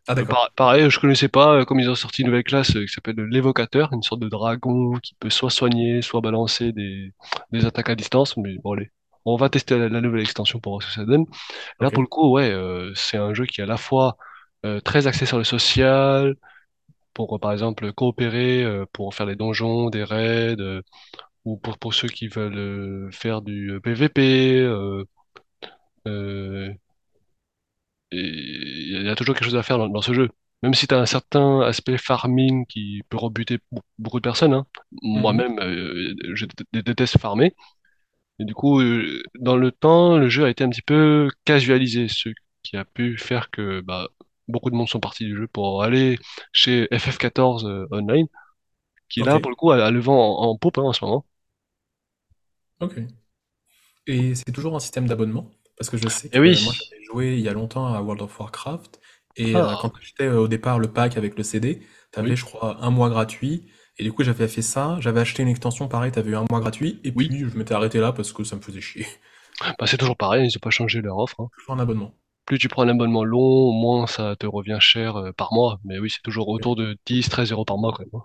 Ah, 0.07 0.15
Euh, 0.17 0.25
d'accord. 0.25 0.27
par- 0.27 0.51
pareil, 0.55 0.89
je 0.89 0.99
connaissais 0.99 1.29
pas, 1.29 1.55
euh, 1.61 1.65
comme 1.65 1.79
ils 1.79 1.89
ont 1.89 1.95
sorti 1.95 2.21
une 2.23 2.27
nouvelle 2.29 2.43
classe 2.43 2.75
euh, 2.75 2.85
qui 2.85 2.93
s'appelle 2.93 3.15
l'évocateur, 3.17 3.93
une 3.93 4.03
sorte 4.03 4.21
de 4.21 4.29
dragon 4.29 4.93
qui 5.03 5.15
peut 5.19 5.29
soit 5.31 5.49
soigner, 5.51 6.01
soit 6.03 6.21
balancer 6.21 6.71
des, 6.73 7.13
des 7.51 7.65
attaques 7.65 7.89
à 7.89 7.95
distance. 7.95 8.37
Mais 8.37 8.57
bon, 8.63 8.73
allez, 8.73 8.91
on 9.25 9.37
va 9.37 9.49
tester 9.49 9.77
la, 9.77 9.89
la 9.89 10.01
nouvelle 10.01 10.21
extension 10.21 10.59
pour 10.59 10.73
voir 10.73 10.83
ce 10.83 10.87
que 10.89 10.93
ça 10.93 11.05
donne. 11.05 11.25
Là, 11.79 11.91
Ok. 11.91 11.93
pour 11.93 12.03
le 12.03 12.07
coup, 12.07 12.31
ouais, 12.31 12.51
euh, 12.51 12.91
c'est 12.95 13.17
un 13.17 13.33
jeu 13.33 13.45
qui 13.45 13.61
est 13.61 13.63
à 13.63 13.67
la 13.67 13.77
fois 13.77 14.17
euh, 14.65 14.79
très 14.79 15.07
axé 15.07 15.25
sur 15.25 15.37
le 15.37 15.43
social, 15.43 16.35
pour 17.13 17.35
euh, 17.35 17.39
par 17.39 17.51
exemple 17.53 17.91
coopérer, 17.93 18.63
euh, 18.63 18.85
pour 18.93 19.13
faire 19.15 19.27
des 19.27 19.35
donjons, 19.35 19.89
des 19.89 20.03
raids, 20.03 20.55
euh, 20.59 20.81
ou 21.45 21.57
pour, 21.57 21.77
pour 21.79 21.93
ceux 21.95 22.09
qui 22.09 22.27
veulent 22.29 23.11
faire 23.13 23.41
du 23.43 23.79
PVP. 23.83 24.63
il 28.11 29.03
y 29.05 29.09
a 29.09 29.15
toujours 29.15 29.35
quelque 29.35 29.45
chose 29.45 29.55
à 29.55 29.63
faire 29.63 29.77
dans, 29.77 29.87
dans 29.89 30.01
ce 30.01 30.13
jeu. 30.13 30.29
Même 30.61 30.73
si 30.73 30.87
tu 30.87 30.93
as 30.95 30.99
un 30.99 31.05
certain 31.05 31.61
aspect 31.61 31.97
farming 31.97 32.65
qui 32.67 33.01
peut 33.09 33.17
rebuter 33.17 33.57
be- 33.57 33.81
beaucoup 33.99 34.19
de 34.19 34.23
personnes, 34.23 34.53
hein. 34.53 34.65
Mhm. 35.15 35.21
Moi-même, 35.21 35.59
euh, 35.59 36.13
je 36.33 36.45
dé- 36.71 36.83
déteste 36.83 37.17
farmer. 37.19 37.53
Et 38.39 38.45
du 38.45 38.53
coup, 38.55 38.81
euh, 38.81 39.23
dans 39.39 39.57
le 39.57 39.71
temps, 39.71 40.17
le 40.17 40.29
jeu 40.29 40.45
a 40.45 40.49
été 40.51 40.63
un 40.63 40.69
petit 40.69 40.81
peu 40.83 41.29
casualisé. 41.45 42.07
Ce 42.09 42.29
qui 42.63 42.77
a 42.77 42.85
pu 42.85 43.17
faire 43.17 43.51
que 43.51 43.81
bah, 43.81 44.09
beaucoup 44.47 44.69
de 44.69 44.75
monde 44.75 44.89
sont 44.89 44.99
partis 44.99 45.25
du 45.25 45.35
jeu 45.37 45.47
pour 45.47 45.83
aller 45.83 46.19
chez 46.53 46.87
FF14 46.91 47.65
euh, 47.65 47.87
Online, 47.91 48.27
qui 49.09 49.21
Ok, 49.21 49.33
là, 49.33 49.39
pour 49.41 49.51
le 49.51 49.55
coup, 49.57 49.71
a, 49.71 49.85
a 49.85 49.91
le 49.91 49.99
vent 50.01 50.39
en, 50.41 50.51
en 50.51 50.57
poupe 50.57 50.77
hein, 50.79 50.83
en 50.83 50.93
ce 50.93 51.05
moment. 51.05 51.25
ok. 52.79 53.23
Et 54.07 54.35
c'est 54.35 54.51
toujours 54.51 54.75
un 54.75 54.79
système 54.79 55.07
d'abonnement? 55.07 55.51
Parce 55.77 55.89
que 55.89 55.97
je 55.97 56.07
sais 56.07 56.29
Et 56.31 56.39
que 56.39 56.39
oui, 56.39 56.57
moi 56.59 56.73
j'avais 56.73 57.03
joué 57.03 57.33
il 57.35 57.39
y 57.41 57.49
a 57.49 57.53
longtemps 57.53 57.93
à 57.93 58.01
World 58.01 58.21
of 58.21 58.39
Warcraft, 58.39 58.99
et 59.35 59.59
euh, 59.59 59.75
ah, 59.75 59.77
quand 59.77 59.91
j'étais 60.01 60.27
au 60.29 60.47
départ 60.47 60.79
le 60.79 60.91
pack 60.91 61.17
avec 61.17 61.37
le 61.37 61.43
CD, 61.43 61.81
t'avais 62.11 62.35
oui, 62.35 62.35
je 62.35 62.43
crois 62.45 62.77
un 62.83 62.89
mois 62.91 63.09
gratuit, 63.09 63.67
et 63.97 64.03
du 64.03 64.11
coup 64.13 64.23
j'avais 64.23 64.47
fait 64.47 64.61
ça, 64.61 64.97
j'avais 64.99 65.21
acheté 65.21 65.41
une 65.43 65.49
extension 65.49 65.87
pareil, 65.87 66.11
t'avais 66.11 66.31
eu 66.31 66.35
un 66.35 66.45
mois 66.49 66.59
gratuit, 66.59 66.99
et 67.03 67.11
oui, 67.15 67.29
puis 67.29 67.39
je 67.39 67.57
m'étais 67.57 67.73
arrêté 67.73 67.99
là 67.99 68.11
parce 68.13 68.31
que 68.33 68.43
ça 68.43 68.55
me 68.55 68.61
faisait 68.61 68.81
chier. 68.81 69.07
bah, 69.79 69.87
c'est 69.87 69.97
toujours 69.97 70.15
pareil, 70.17 70.47
ils 70.47 70.53
n'ont 70.55 70.59
pas 70.61 70.69
changé 70.69 71.01
leur 71.01 71.17
offre. 71.17 71.39
hein. 71.41 71.49
Toujours 71.57 71.73
un 71.73 71.79
abonnement. 71.79 72.13
Plus 72.45 72.59
tu 72.59 72.67
prends 72.67 72.83
un 72.83 72.89
abonnement 72.89 73.23
long, 73.23 73.71
moins 73.71 74.07
ça 74.07 74.35
te 74.35 74.45
revient 74.45 74.77
cher 74.79 75.15
euh, 75.17 75.31
par 75.31 75.53
mois. 75.53 75.79
Mais 75.85 75.99
oui, 75.99 76.09
c'est 76.09 76.21
toujours 76.21 76.49
autour 76.49 76.75
de 76.75 76.97
10, 77.05 77.29
13 77.29 77.51
euros 77.51 77.65
par 77.65 77.77
mois 77.77 77.93
quand 77.93 78.03
même. 78.11 78.21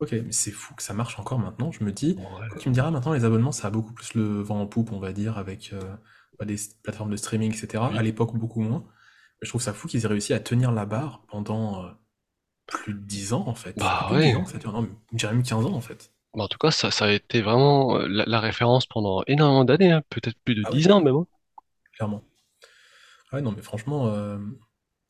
Ok, 0.00 0.12
mais 0.12 0.32
c'est 0.32 0.50
fou 0.50 0.74
que 0.74 0.82
ça 0.82 0.94
marche 0.94 1.18
encore 1.20 1.38
maintenant, 1.38 1.70
je 1.70 1.84
me 1.84 1.92
dis, 1.92 2.16
Ouais. 2.18 2.48
tu 2.58 2.68
me 2.68 2.74
diras 2.74 2.90
maintenant 2.90 3.12
les 3.12 3.24
abonnements 3.24 3.52
ça 3.52 3.68
a 3.68 3.70
beaucoup 3.70 3.92
plus 3.92 4.14
le 4.14 4.42
vent 4.42 4.60
en 4.60 4.66
poupe 4.66 4.90
on 4.92 4.98
va 4.98 5.12
dire, 5.12 5.38
avec 5.38 5.72
euh, 5.72 5.80
bah, 6.40 6.44
des 6.44 6.56
plateformes 6.82 7.10
de 7.10 7.16
streaming 7.16 7.52
etc. 7.54 7.84
À 7.96 8.02
l'époque 8.02 8.36
beaucoup 8.36 8.60
moins, 8.60 8.82
mais 8.84 9.46
je 9.46 9.48
trouve 9.50 9.62
ça 9.62 9.72
fou 9.72 9.86
qu'ils 9.86 10.04
aient 10.04 10.08
réussi 10.08 10.32
à 10.34 10.40
tenir 10.40 10.72
la 10.72 10.86
barre 10.86 11.22
pendant... 11.28 11.84
euh, 11.84 11.88
Plus 12.66 12.94
de 12.94 13.00
10 13.00 13.32
ans, 13.34 13.44
en 13.48 13.54
fait. 13.54 13.76
Bah 13.78 14.06
plus 14.08 14.16
de 14.18 14.22
10 14.22 14.28
ouais. 14.30 14.36
ans 14.36 14.44
que 14.44 14.50
ça 14.50 14.58
dure. 14.58 14.72
Non, 14.72 14.88
dirais 15.12 15.34
même 15.34 15.42
15 15.44 15.66
ans, 15.66 15.74
en 15.74 15.80
fait. 15.80 16.12
Bah, 16.34 16.44
en 16.44 16.48
tout 16.48 16.58
cas, 16.58 16.70
ça, 16.70 16.90
ça 16.90 17.06
a 17.06 17.10
été 17.12 17.42
vraiment 17.42 17.98
la, 17.98 18.24
la 18.26 18.40
référence 18.40 18.86
pendant 18.86 19.22
énormément 19.26 19.64
d'années, 19.64 19.92
hein. 19.92 20.02
Peut-être 20.10 20.36
plus 20.44 20.54
de 20.54 20.62
Ah 20.64 20.70
oui, 20.72 20.78
10 20.78 20.90
ans 20.90 21.00
même. 21.02 21.14
hein. 21.16 21.26
clairement. 21.94 22.22
Ah 23.32 23.36
ouais, 23.36 23.42
non, 23.42 23.52
mais 23.52 23.62
franchement, 23.62 24.08
euh, 24.08 24.38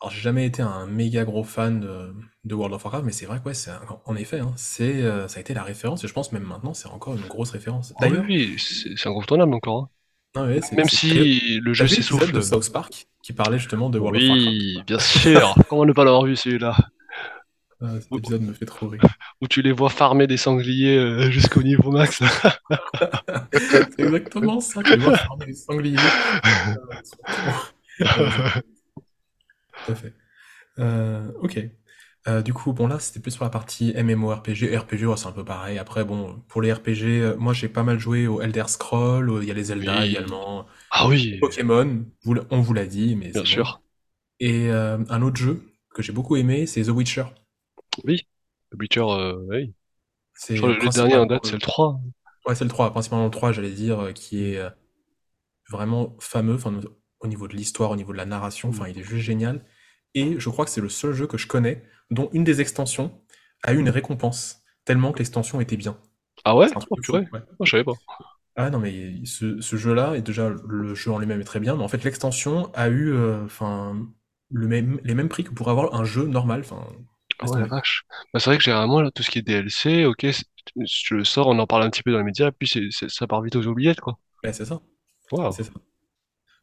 alors 0.01 0.11
j'ai 0.13 0.21
jamais 0.21 0.47
été 0.47 0.63
un 0.63 0.87
méga 0.87 1.25
gros 1.25 1.45
fan 1.45 1.81
de, 1.81 2.15
de 2.45 2.55
World 2.55 2.75
of 2.75 2.85
Warcraft, 2.85 3.05
mais 3.07 3.13
c'est 3.13 3.27
vrai 3.27 3.41
que 3.41 3.45
ouais, 3.47 3.55
c'est 3.55 3.71
un- 3.71 3.83
en 4.05 4.17
effet, 4.17 4.41
hein, 4.41 4.55
c'est, 4.57 5.03
euh, 5.03 5.29
ça 5.29 5.39
a 5.39 5.41
été 5.41 5.55
la 5.55 5.65
référence, 5.65 6.05
et 6.05 6.09
je 6.09 6.13
pense 6.13 6.33
même 6.33 6.45
maintenant, 6.45 6.75
c'est 6.75 6.89
encore 6.89 7.15
une 7.17 7.27
grosse 7.27 7.51
référence. 7.51 7.95
Ah 7.97 8.09
oui, 8.09 8.19
D'ailleurs, 8.19 8.27
oui, 8.27 8.59
c'est 8.59 8.97
c'est 8.97 9.09
incontournable 9.09 9.55
encore. 9.55 9.85
hein. 9.85 9.89
non, 10.35 10.47
ouais, 10.47 10.61
c'est, 10.63 10.77
Même 10.77 10.89
c'est- 10.89 11.29
si 11.29 11.61
le 11.61 11.75
t'as 11.77 11.85
jeu 11.85 11.87
vu 11.87 11.97
l'épisode 11.97 12.33
de. 12.33 12.41
South 12.41 12.71
Park 12.73 13.09
qui 13.23 13.33
parlait 13.33 13.59
justement 13.59 13.91
de 13.91 13.99
World 13.99 14.17
of 14.19 14.29
Warcraft? 14.29 14.59
Oui, 14.59 14.83
bien 14.87 14.99
sûr. 14.99 15.55
Comment 15.69 15.85
ne 15.85 15.93
pas 15.93 16.05
l'avoir 16.05 16.25
vu 16.25 16.37
celui-là? 16.37 16.77
Ah, 17.83 18.01
cet 18.01 18.13
Où, 18.13 18.17
épisode 18.17 18.41
me 18.41 18.55
fait 18.55 18.65
trop 18.65 18.89
rire. 18.89 19.15
où 19.41 19.49
tu 19.49 19.63
les 19.63 19.73
vois 19.73 19.91
farmer 19.91 20.27
des 20.27 20.37
sangliers 20.37 20.97
euh, 20.97 21.31
jusqu'au 21.31 21.63
niveau 21.63 21.91
max. 21.91 22.23
C'est 23.53 23.99
exactement 23.99 24.61
ça, 24.61 24.83
tu 24.85 24.99
vois 24.99 25.15
farmer 25.15 25.47
les 25.47 25.55
sangliers. 25.55 26.13
Ils 26.13 26.41
sont 26.41 26.41
trop- 26.61 26.81
Ouais, 26.89 27.01
c'est- 27.03 27.19
tout 27.99 29.93
à 29.93 29.95
fait. 29.95 30.15
Euh, 30.79 31.33
ok. 31.43 31.61
Euh, 32.29 32.43
du 32.43 32.55
coup, 32.55 32.73
bon 32.73 32.87
là, 32.89 32.99
c'était 33.01 33.21
plus 33.21 33.33
sur 33.33 33.45
la 33.45 33.51
partie 33.51 33.93
MMORPG. 33.97 34.77
RPG, 34.77 35.07
ouais, 35.07 35.17
c'est 35.17 35.27
un 35.29 35.33
peu 35.33 35.45
pareil. 35.45 35.79
Après, 35.79 36.05
bon, 36.05 36.41
pour 36.49 36.63
les 36.63 36.73
RPG, 36.73 37.21
euh, 37.23 37.37
moi 37.39 37.53
j'ai 37.55 37.69
pas 37.69 37.83
mal 37.85 37.99
joué 38.01 38.27
au 38.29 38.43
Elder 38.43 38.65
Scroll, 38.69 39.31
au- 39.31 39.43
il 39.43 39.49
y 39.49 39.51
a 39.51 39.55
les 39.55 39.65
Zelda 39.65 40.07
Oui. 40.07 40.07
également. 40.07 40.67
Ah 40.91 41.07
oui, 41.09 41.41
Pokémon, 41.41 42.07
vous 42.25 42.35
l- 42.35 42.43
on 42.51 42.61
vous 42.61 42.75
l'a 42.75 42.87
dit, 42.87 43.17
mais 43.17 43.33
bien 43.33 43.45
c'est 43.45 43.47
bon. 43.47 43.65
sûr. 43.65 43.83
Et 44.41 44.71
euh, 44.71 44.99
un 45.11 45.23
autre 45.23 45.37
jeu 45.39 45.63
que 45.95 46.03
j'ai 46.03 46.13
beaucoup 46.13 46.37
aimé, 46.37 46.67
c'est 46.67 46.85
The 46.85 46.89
Witcher. 46.91 47.25
Oui. 48.05 48.19
The 48.71 48.77
Witcher, 48.79 49.01
euh, 49.01 49.35
oui. 49.49 49.75
Je 50.53 50.61
C'est 50.61 50.61
crois 50.61 50.77
que 50.77 50.85
le 50.85 50.91
dernier 50.91 51.17
en 51.19 51.27
principalement 51.27 51.27
date, 51.27 51.47
c'est 51.47 51.53
le... 51.53 51.59
le 51.59 51.61
3. 51.63 52.01
Ouais, 52.47 52.55
c'est 52.57 52.65
le 52.65 52.71
3, 52.71 52.91
principalement 52.93 53.27
le 53.27 53.31
3, 53.33 53.53
j'allais 53.53 53.73
dire, 53.73 54.01
euh, 54.01 54.13
qui 54.13 54.45
est 54.45 54.59
euh, 54.59 54.71
vraiment 55.71 56.17
fameux, 56.21 56.55
enfin, 56.55 56.81
au 57.23 57.27
niveau 57.29 57.49
de 57.49 57.55
l'histoire, 57.57 57.91
au 57.91 57.97
niveau 57.97 58.13
de 58.13 58.19
la 58.19 58.27
narration, 58.27 58.69
Mm. 58.69 58.73
enfin, 58.73 58.89
il 58.89 58.99
est 58.99 59.03
juste 59.05 59.25
génial. 59.25 59.65
Et 60.15 60.39
je 60.39 60.49
crois 60.51 60.65
que 60.65 60.71
c'est 60.71 60.81
le 60.81 60.89
seul 60.91 61.15
jeu 61.15 61.27
que 61.27 61.39
je 61.39 61.47
connais 61.47 61.83
dont 62.11 62.29
une 62.33 62.45
des 62.45 62.61
extensions 62.61 63.19
a 63.65 63.73
eu 63.73 63.79
une 63.79 63.89
récompense, 63.91 64.63
tellement 64.85 65.13
que 65.13 65.19
l'extension 65.19 65.61
était 65.61 65.77
bien. 65.77 65.97
Ah 66.45 66.57
ouais? 66.57 66.69
Oh 66.91 66.97
purée. 66.97 67.27
Ouais. 67.33 67.41
Oh, 67.59 67.65
je 67.65 67.71
savais 67.71 67.85
pas. 67.85 67.93
Ah 68.57 68.69
non, 68.71 68.79
mais 68.81 69.25
ce, 69.25 69.61
ce 69.63 69.77
jeu-là, 69.77 70.15
et 70.17 70.23
déjà 70.23 70.51
le 70.69 70.95
jeu 70.95 71.11
en 71.11 71.19
lui-même 71.19 71.41
est 71.41 71.45
très 71.45 71.61
bien, 71.61 71.75
mais 71.77 71.83
en 71.83 71.89
fait 71.89 72.05
l'extension 72.05 72.71
a 72.75 72.89
eu 72.89 73.13
euh, 73.15 73.45
enfin 73.45 73.97
le 74.51 74.69
même, 74.69 75.01
les 75.05 75.15
mêmes 75.15 75.31
prix 75.31 75.45
que 75.45 75.53
pour 75.53 75.71
avoir 75.71 75.95
un 75.95 76.05
jeu 76.05 76.27
normal. 76.27 76.61
Enfin, 76.61 76.87
Ah 77.39 77.47
ouais, 77.51 77.61
la 77.61 77.67
vache. 77.67 78.05
Bah, 78.33 78.41
c'est 78.41 78.51
vrai 78.51 78.59
que 78.59 78.63
généralement, 78.65 79.01
là, 79.01 79.11
tout 79.11 79.23
ce 79.23 79.31
qui 79.31 79.39
est 79.39 79.43
DLC, 79.43 80.05
ok, 80.05 80.27
tu 80.87 81.17
le 81.17 81.25
sors, 81.25 81.49
on 81.49 81.59
en 81.59 81.67
parle 81.67 81.83
un 81.85 81.91
petit 81.91 82.03
peu 82.03 82.13
dans 82.13 82.19
les 82.19 82.25
médias, 82.25 82.51
puis 82.53 82.69
ça 82.91 83.27
part 83.27 83.43
vite 83.43 83.57
aux 83.57 83.67
oubliettes, 83.67 84.01
quoi. 84.01 84.19
Ouais, 84.45 84.53
c'est 84.53 84.65
ça, 84.65 84.81
Waouh. 85.33 85.53
c'est 85.53 85.65
ça. 85.65 85.73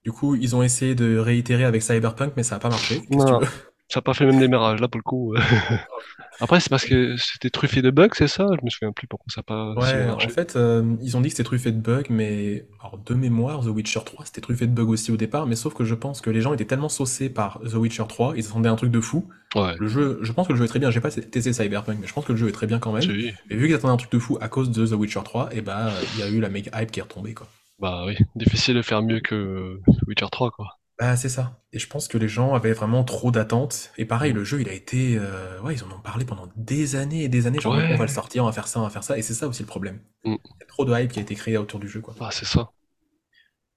Du 0.04 0.12
coup, 0.12 0.36
ils 0.36 0.56
ont 0.56 0.64
essayé 0.64 0.96
de 0.96 1.18
réitérer 1.18 1.66
avec 1.66 1.82
Cyberpunk, 1.82 2.34
mais 2.38 2.44
ça 2.44 2.56
n'a 2.56 2.60
pas 2.60 2.70
marché. 2.70 3.02
Tu 3.10 3.18
Non, 3.18 3.42
ça 3.90 4.00
n'a 4.00 4.02
pas 4.02 4.14
fait 4.14 4.24
le 4.26 4.32
même 4.32 4.40
démarrage, 4.40 4.80
là, 4.82 4.88
pour 4.88 5.00
le 5.00 5.04
coup. 5.04 5.36
Après, 6.42 6.60
c'est 6.62 6.70
parce 6.70 6.86
que 6.86 7.18
c'était 7.18 7.50
truffé 7.50 7.82
de 7.82 7.90
bugs, 7.92 8.10
c'est 8.14 8.28
ça? 8.28 8.48
Je 8.58 8.64
me 8.64 8.70
souviens 8.70 8.94
plus 8.94 9.08
pourquoi 9.08 9.26
ça 9.34 9.42
n'a 9.42 9.44
pas 9.44 9.74
Ouais, 9.74 10.10
en 10.10 10.20
fait, 10.30 10.56
euh, 10.56 10.96
ils 11.02 11.18
ont 11.18 11.22
dit 11.22 11.28
que 11.30 11.36
c'était 11.36 11.44
truffé 11.44 11.72
de 11.72 11.82
bugs, 11.82 12.04
mais 12.10 12.66
alors 12.80 12.98
de 12.98 13.14
mémoire, 13.14 13.62
The 13.62 13.68
Witcher 13.68 14.00
3, 14.06 14.26
c'était 14.26 14.40
truffé 14.40 14.66
de 14.66 14.72
bugs 14.72 14.88
aussi 14.88 15.12
au 15.12 15.18
départ, 15.18 15.48
mais 15.48 15.56
sauf 15.56 15.74
que 15.74 15.84
je 15.84 15.96
pense 15.96 16.22
que 16.22 16.30
les 16.30 16.40
gens 16.40 16.54
étaient 16.54 16.66
tellement 16.66 16.88
saucés 16.88 17.30
par 17.30 17.60
The 17.70 17.74
Witcher 17.74 18.06
3, 18.08 18.36
ils 18.38 18.46
attendaient 18.46 18.70
un 18.70 18.78
truc 18.78 18.92
de 18.92 19.02
fou. 19.02 19.28
Ouais, 19.56 19.76
Le 19.80 19.88
jeu, 19.88 20.20
je 20.22 20.32
pense 20.32 20.48
que 20.48 20.54
le 20.54 20.60
jeu 20.60 20.66
est 20.66 20.70
très 20.70 20.80
bien. 20.80 20.92
J'ai 20.92 21.02
pas 21.02 21.12
testé 21.12 21.52
Cyberpunk, 21.52 21.98
mais 22.00 22.08
je 22.08 22.14
pense 22.14 22.24
que 22.24 22.32
le 22.32 22.38
jeu 22.38 22.48
est 22.48 22.54
très 22.54 22.68
bien 22.68 22.80
quand 22.80 22.94
même. 22.94 23.02
si. 23.02 23.34
Mais 23.50 23.56
vu 23.56 23.66
qu'ils 23.66 23.76
attendaient 23.76 23.94
un 23.96 23.98
truc 23.98 24.12
de 24.12 24.20
fou 24.20 24.38
à 24.40 24.48
cause 24.48 24.70
de 24.72 24.86
The 24.86 24.92
Witcher 24.94 25.22
3, 25.26 25.50
et 25.54 25.62
bah, 25.62 25.92
il 26.14 26.20
y 26.20 26.24
a 26.24 26.30
eu 26.30 26.40
la 26.40 26.50
méga 26.50 26.72
hype 26.82 26.92
qui 26.92 27.00
est 27.00 27.04
retombée, 27.04 27.34
quoi. 27.34 27.48
Bah 27.80 28.04
oui, 28.06 28.18
difficile 28.36 28.76
de 28.76 28.82
faire 28.82 29.02
mieux 29.02 29.20
que 29.22 29.80
Witcher 30.08 30.28
3, 30.32 30.52
quoi. 30.52 30.80
Bah, 31.00 31.16
c'est 31.16 31.30
ça. 31.30 31.62
Et 31.72 31.80
je 31.80 31.88
pense 31.88 32.10
que 32.10 32.18
les 32.18 32.28
gens 32.28 32.54
avaient 32.54 32.74
vraiment 32.74 33.06
trop 33.06 33.32
d'attentes. 33.32 33.92
Et 33.98 34.04
pareil, 34.04 34.34
le 34.34 34.44
jeu, 34.44 34.60
il 34.60 34.68
a 34.68 34.74
été, 34.74 35.18
euh, 35.18 35.62
ouais, 35.62 35.76
ils 35.76 35.84
en 35.86 35.92
ont 35.92 36.02
parlé 36.02 36.26
pendant 36.26 36.50
des 36.58 36.98
années 36.98 37.24
et 37.24 37.30
des 37.30 37.48
années, 37.48 37.60
genre, 37.62 37.74
on 37.74 37.96
va 37.96 38.04
le 38.06 38.08
sortir, 38.10 38.44
on 38.44 38.48
va 38.48 38.52
faire 38.52 38.68
ça, 38.68 38.82
on 38.82 38.84
va 38.84 38.90
faire 38.90 39.04
ça. 39.06 39.18
Et 39.18 39.22
c'est 39.22 39.34
ça 39.34 39.48
aussi 39.48 39.64
le 39.64 39.68
problème. 39.68 40.02
Mm. 40.26 40.36
Il 40.44 40.60
y 40.60 40.64
a 40.64 40.66
trop 40.68 40.84
de 40.84 40.94
hype 40.94 41.12
qui 41.14 41.20
a 41.20 41.22
été 41.22 41.36
créée 41.36 41.58
autour 41.58 41.80
du 41.80 41.88
jeu, 41.88 42.02
quoi. 42.02 42.14
bah 42.20 42.30
c'est 42.34 42.46
ça. 42.46 42.72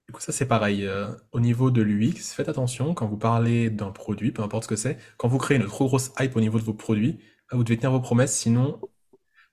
Du 0.09 0.13
coup, 0.13 0.19
ça, 0.19 0.33
c'est 0.33 0.47
pareil. 0.47 0.85
euh, 0.85 1.07
au 1.31 1.39
niveau 1.39 1.71
de 1.71 1.81
l'UX, 1.81 2.33
faites 2.35 2.49
attention 2.49 2.93
quand 2.93 3.07
vous 3.07 3.17
parlez 3.17 3.69
d'un 3.69 3.91
produit, 3.91 4.33
peu 4.33 4.41
importe 4.43 4.63
ce 4.63 4.67
que 4.67 4.75
c'est. 4.75 4.97
Quand 5.15 5.29
vous 5.29 5.37
créez 5.37 5.55
une 5.55 5.65
trop 5.65 5.85
grosse 5.85 6.11
hype 6.19 6.35
au 6.35 6.41
niveau 6.41 6.59
de 6.59 6.65
vos 6.65 6.73
produits, 6.73 7.19
bah, 7.49 7.55
vous 7.55 7.63
devez 7.63 7.77
tenir 7.77 7.91
vos 7.91 8.01
promesses, 8.01 8.35
sinon, 8.35 8.81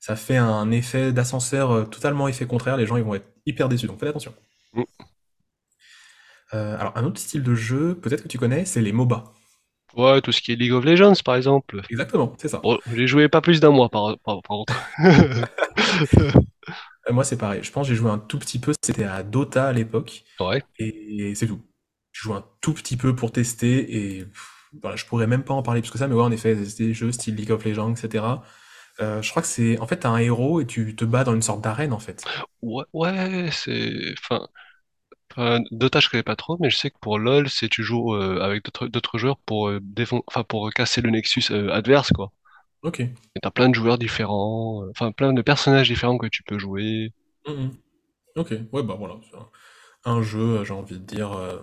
ça 0.01 0.17
fait 0.17 0.39
un 0.39 0.71
effet 0.71 1.13
d'ascenseur 1.13 1.71
euh, 1.71 1.85
totalement 1.85 2.27
effet 2.27 2.47
contraire. 2.47 2.79
Les 2.79 2.87
gens, 2.87 2.97
ils 2.97 3.05
vont 3.05 3.15
être 3.15 3.29
hyper 3.47 3.69
déçus. 3.69 3.87
Donc, 3.87 4.01
faites 4.01 4.09
attention. 4.09 4.35
Mm. 4.73 4.83
Euh, 6.55 6.79
alors, 6.79 6.97
un 6.97 7.05
autre 7.05 7.21
style 7.21 7.43
de 7.43 7.55
jeu, 7.55 7.95
peut-être 7.95 8.23
que 8.23 8.29
tu 8.29 8.39
connais, 8.39 8.65
c'est 8.65 8.81
les 8.81 8.93
MOBA. 8.93 9.33
Ouais, 9.97 10.21
tout 10.23 10.33
ce 10.33 10.41
qui 10.41 10.53
est 10.53 10.57
League 10.57 10.73
of 10.73 10.85
Legends, 10.85 11.15
par 11.25 11.37
exemple. 11.37 11.83
Exactement, 11.91 12.35
c'est 12.39 12.49
ça. 12.49 12.59
Bon, 12.59 12.79
j'ai 12.93 13.07
joué 13.07 13.29
pas 13.29 13.41
plus 13.41 13.61
d'un 13.61 13.71
mois, 13.71 13.89
par, 13.89 14.19
par, 14.19 14.43
par 14.43 14.57
contre. 14.57 14.75
Euh, 17.09 17.15
moi, 17.15 17.25
c'est 17.25 17.39
pareil. 17.39 17.61
Je 17.63 17.73
pense 17.73 17.87
que 17.87 17.95
j'ai 17.95 17.99
joué 17.99 18.11
un 18.11 18.19
tout 18.19 18.39
petit 18.39 18.59
peu. 18.59 18.73
C'était 18.83 19.05
à 19.05 19.23
Dota 19.23 19.69
à 19.69 19.73
l'époque. 19.73 20.23
Ouais. 20.39 20.63
Et 20.79 21.35
c'est 21.35 21.47
tout. 21.47 21.61
J'ai 22.13 22.21
joué 22.25 22.35
un 22.35 22.45
tout 22.61 22.75
petit 22.75 22.99
peu 22.99 23.17
pour 23.17 23.33
tester. 23.33 24.19
Et 24.19 24.25
pff, 24.25 24.69
voilà, 24.83 24.97
je 24.97 25.07
pourrais 25.07 25.27
même 25.27 25.43
pas 25.43 25.55
en 25.55 25.63
parler 25.63 25.81
plus 25.81 25.91
que 25.91 25.99
ça. 25.99 26.09
Mais 26.09 26.15
ouais, 26.15 26.23
en 26.23 26.31
effet, 26.31 26.57
c'est 26.65 26.85
des 26.85 26.95
jeux 26.95 27.11
style 27.11 27.37
League 27.37 27.51
of 27.51 27.65
Legends, 27.65 27.95
etc. 27.95 28.25
Euh, 29.01 29.21
je 29.23 29.31
crois 29.31 29.43
que 29.43 29.49
c'est. 29.49 29.79
En 29.81 29.87
fait, 29.87 29.99
t'as 29.99 30.11
un 30.11 30.19
héros 30.19 30.61
et 30.61 30.67
tu 30.67 30.95
te 30.97 31.05
bats 31.05 31.25
dans 31.25 31.35
une 31.35 31.43
sorte 31.43 31.61
d'arène, 31.63 31.93
en 31.93 31.99
fait. 31.99 32.31
Ouais, 32.63 32.85
ouais, 32.93 33.51
c'est... 33.53 34.15
Enfin, 34.19 34.47
enfin, 35.33 35.61
Dota, 35.73 36.01
je 36.01 36.09
connais 36.11 36.23
pas 36.25 36.37
trop, 36.37 36.59
mais 36.61 36.71
je 36.71 36.79
sais 36.79 36.91
que 36.91 36.99
pour 37.01 37.19
LoL, 37.19 37.51
c'est 37.51 37.69
tu 37.69 37.83
joues 37.85 38.15
euh, 38.15 38.41
avec 38.43 38.65
d'autres 38.65 38.89
d'autres 38.89 39.19
joueurs 39.19 39.39
pour 39.47 39.69
euh, 39.69 39.81
défon- 39.83 40.23
enfin 40.29 40.45
pour 40.45 40.71
casser 40.73 41.01
le 41.03 41.11
nexus 41.11 41.45
euh, 41.53 41.71
adverse, 41.73 42.13
quoi. 42.13 42.33
Ok. 42.83 43.01
Et 43.35 43.41
t'as 43.41 43.51
plein 43.51 43.69
de 43.69 43.75
joueurs 43.75 43.99
différents, 43.99 44.85
euh, 44.85 44.91
enfin 44.93 45.11
plein 45.11 45.33
de 45.33 45.43
personnages 45.43 45.89
différents 45.89 46.17
que 46.17 46.29
tu 46.29 46.45
peux 46.45 46.61
jouer. 46.61 47.13
Mhm. 47.47 47.77
Ok. 48.37 48.53
Ouais, 48.73 48.83
bah 48.83 48.97
voilà. 48.99 49.17
C'est 49.31 49.37
un, 49.39 49.51
un 50.19 50.23
jeu, 50.23 50.65
j'ai 50.65 50.75
envie 50.75 50.99
de 51.01 51.05
dire, 51.05 51.33
euh, 51.33 51.61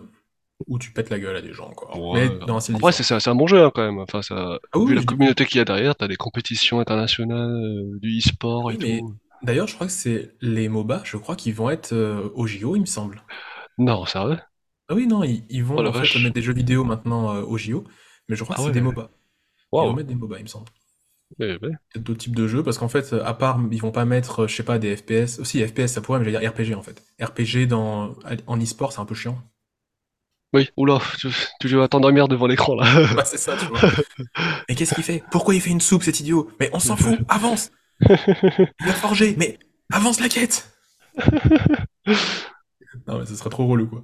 où 0.68 0.80
tu 0.80 0.92
pètes 0.92 1.10
la 1.10 1.20
gueule 1.20 1.36
à 1.36 1.42
des 1.42 1.54
gens, 1.54 1.72
quoi. 1.72 2.04
Mais 2.12 2.30
Ouais. 2.30 2.40
Après, 2.42 2.60
c'est 2.62 2.74
différent. 2.74 3.04
c'est 3.04 3.20
c'est 3.20 3.30
un 3.30 3.36
bon 3.36 3.48
jeu 3.48 3.64
hein, 3.64 3.72
quand 3.74 3.84
même. 3.86 4.00
Enfin, 4.00 4.22
ça, 4.22 4.60
Ah 4.72 4.80
oui, 4.80 4.88
vu 4.88 4.96
la 4.96 5.04
communauté 5.04 5.46
qu'il 5.46 5.58
y 5.58 5.62
a 5.62 5.66
derrière, 5.66 5.96
t'as 5.96 6.08
des 6.08 6.16
compétitions 6.18 6.80
internationales, 6.80 7.52
euh, 7.52 8.00
du 8.00 8.18
e-sport 8.20 8.72
et 8.72 8.78
mais 8.78 9.00
tout. 9.00 9.16
d'ailleurs, 9.42 9.68
je 9.68 9.76
crois 9.76 9.88
que 9.88 9.94
c'est 9.94 10.36
les 10.42 10.70
MOBA, 10.70 11.02
je 11.06 11.18
crois 11.18 11.36
qu'ils 11.36 11.54
vont 11.56 11.70
être 11.70 11.94
euh, 11.94 12.30
au 12.36 12.48
JO, 12.48 12.76
il 12.76 12.82
me 12.82 12.86
semble. 12.86 13.24
Non, 13.80 14.06
sérieux? 14.06 14.40
Ah 14.90 14.96
oui, 14.96 15.08
non, 15.08 15.24
ils, 15.24 15.46
ils 15.50 15.64
Oh 15.76 15.82
vont 15.82 15.82
la 15.82 15.90
en 15.90 15.94
fait 15.94 16.20
mettre 16.20 16.34
des 16.36 16.42
jeux 16.42 16.54
vidéo 16.54 16.84
maintenant 16.84 17.34
euh, 17.36 17.42
au 17.44 17.58
JO, 17.58 17.86
mais 18.30 18.36
je 18.36 18.44
crois 18.44 18.56
Ah 18.56 18.60
que 18.60 18.64
c'est 18.64 18.72
des 18.72 18.80
ouais. 18.80 18.82
MOBA. 18.82 19.10
Ils 19.80 19.88
vont 19.88 19.94
mettre 19.94 20.10
des 20.10 20.16
MOBA, 20.16 20.40
il 20.40 20.44
me 20.44 20.48
semble. 20.48 20.70
Eh 21.40 21.58
ben, 21.62 21.78
Peut-être 21.94 22.04
d'autres 22.06 22.20
types 22.20 22.36
de 22.36 22.48
jeux, 22.48 22.64
parce 22.64 22.78
qu'en 22.78 22.88
fait, 22.90 23.14
à 23.14 23.34
part, 23.34 23.60
ils 23.72 23.82
vont 23.82 23.92
pas 23.92 24.06
mettre, 24.06 24.48
je 24.48 24.56
sais 24.56 24.64
pas, 24.64 24.80
des 24.80 24.96
FPS. 24.98 25.40
Aussi, 25.40 25.66
FPS, 25.66 25.88
ça 25.94 26.02
pourrait, 26.02 26.20
mais 26.20 26.26
j'allais 26.26 26.40
dire 26.40 26.52
RPG 26.52 26.76
en 26.76 26.84
fait. 26.84 27.04
RPG 27.22 27.68
dans, 27.68 28.16
en 28.48 28.60
e-sport, 28.62 28.92
c'est 28.94 29.00
un 29.00 29.06
peu 29.06 29.16
chiant. 29.16 29.38
Oui, 30.58 30.70
oula, 30.76 31.00
tu, 31.20 31.28
tu 31.60 31.68
vas 31.76 31.88
t'endormir 31.88 32.28
devant 32.28 32.48
l'écran 32.48 32.74
là. 32.76 32.86
Bah, 33.16 33.24
c'est 33.26 33.38
ça, 33.38 33.56
tu 33.58 33.66
vois. 33.68 33.80
Mais 34.70 34.76
qu'est-ce 34.76 34.96
qu'il 34.96 35.04
fait? 35.04 35.24
Pourquoi 35.32 35.54
il 35.54 35.62
fait 35.62 35.70
une 35.70 35.82
soupe, 35.82 36.02
cet 36.04 36.20
idiot? 36.20 36.50
Mais 36.60 36.70
on 36.74 36.80
s'en 36.80 36.98
fout, 36.98 37.20
avance! 37.30 37.72
Il 38.82 38.90
a 38.90 38.94
forgé, 38.94 39.36
mais 39.38 39.60
avance 39.92 40.20
la 40.20 40.30
quête! 40.30 40.70
Non, 43.08 43.20
mais 43.20 43.26
ce 43.26 43.36
serait 43.36 43.50
trop 43.50 43.68
relou, 43.68 43.88
quoi. 43.88 44.04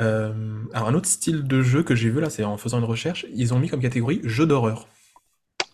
Euh, 0.00 0.64
alors 0.72 0.88
un 0.88 0.94
autre 0.94 1.08
style 1.08 1.44
de 1.44 1.62
jeu 1.62 1.82
que 1.82 1.94
j'ai 1.94 2.10
vu 2.10 2.20
là, 2.20 2.30
c'est 2.30 2.44
en 2.44 2.58
faisant 2.58 2.78
une 2.78 2.84
recherche, 2.84 3.26
ils 3.34 3.54
ont 3.54 3.60
mis 3.60 3.68
comme 3.68 3.80
catégorie 3.82 4.20
jeu 4.24 4.46
d'horreur. 4.46 4.88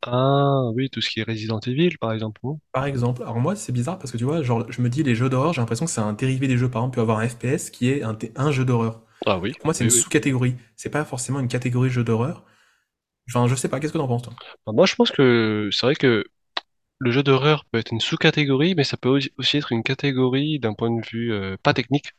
Ah 0.06 0.70
oui, 0.74 0.90
tout 0.90 1.00
ce 1.00 1.10
qui 1.10 1.20
est 1.20 1.24
Resident 1.24 1.60
Evil, 1.60 1.96
par 1.98 2.12
exemple. 2.12 2.40
non? 2.44 2.58
Par 2.72 2.84
exemple, 2.86 3.22
alors 3.22 3.38
moi 3.40 3.56
c'est 3.56 3.72
bizarre 3.72 3.98
parce 3.98 4.10
que 4.12 4.16
tu 4.18 4.24
vois, 4.24 4.42
genre 4.42 4.66
je 4.70 4.82
me 4.82 4.88
dis 4.90 5.02
les 5.02 5.14
jeux 5.14 5.28
d'horreur, 5.30 5.52
j'ai 5.52 5.60
l'impression 5.62 5.86
que 5.86 5.90
c'est 5.92 6.00
un 6.00 6.12
dérivé 6.12 6.48
des 6.48 6.58
jeux. 6.58 6.68
Par 6.70 6.82
exemple, 6.82 6.94
tu 6.94 6.96
peux 6.96 7.02
avoir 7.02 7.18
un 7.20 7.28
FPS 7.28 7.70
qui 7.70 7.88
est 7.90 8.02
un, 8.02 8.16
un 8.36 8.50
jeu 8.52 8.64
d'horreur. 8.64 9.00
Ah 9.26 9.38
oui, 9.38 9.54
Pour 9.58 9.66
moi 9.66 9.74
c'est 9.74 9.82
oui, 9.82 9.86
une 9.86 9.90
oui. 9.90 10.04
sous-catégorie. 10.04 10.56
C'est 10.76 10.90
pas 10.90 11.04
forcément 11.04 11.40
une 11.40 11.48
catégorie 11.48 11.90
jeu 11.90 12.04
d'horreur. 12.04 12.44
Enfin, 13.30 13.48
je 13.48 13.54
sais 13.56 13.68
pas, 13.68 13.80
qu'est-ce 13.80 13.92
que 13.94 13.98
t'en 13.98 14.08
penses 14.08 14.22
toi? 14.22 14.34
Bah, 14.66 14.72
moi, 14.72 14.86
je 14.86 14.94
pense 14.94 15.10
que 15.10 15.68
c'est 15.72 15.86
vrai 15.86 15.94
que 15.94 16.24
le 16.98 17.10
jeu 17.12 17.22
d'horreur 17.22 17.64
peut 17.66 17.78
être 17.78 17.92
une 17.92 18.00
sous-catégorie, 18.00 18.74
mais 18.76 18.84
ça 18.84 18.96
peut 18.96 19.10
aussi 19.38 19.58
être 19.58 19.72
une 19.72 19.82
catégorie 19.84 20.58
d'un 20.60 20.74
point 20.74 20.90
de 20.90 21.06
vue 21.06 21.32
euh, 21.32 21.56
pas 21.62 21.74
technique, 21.74 22.12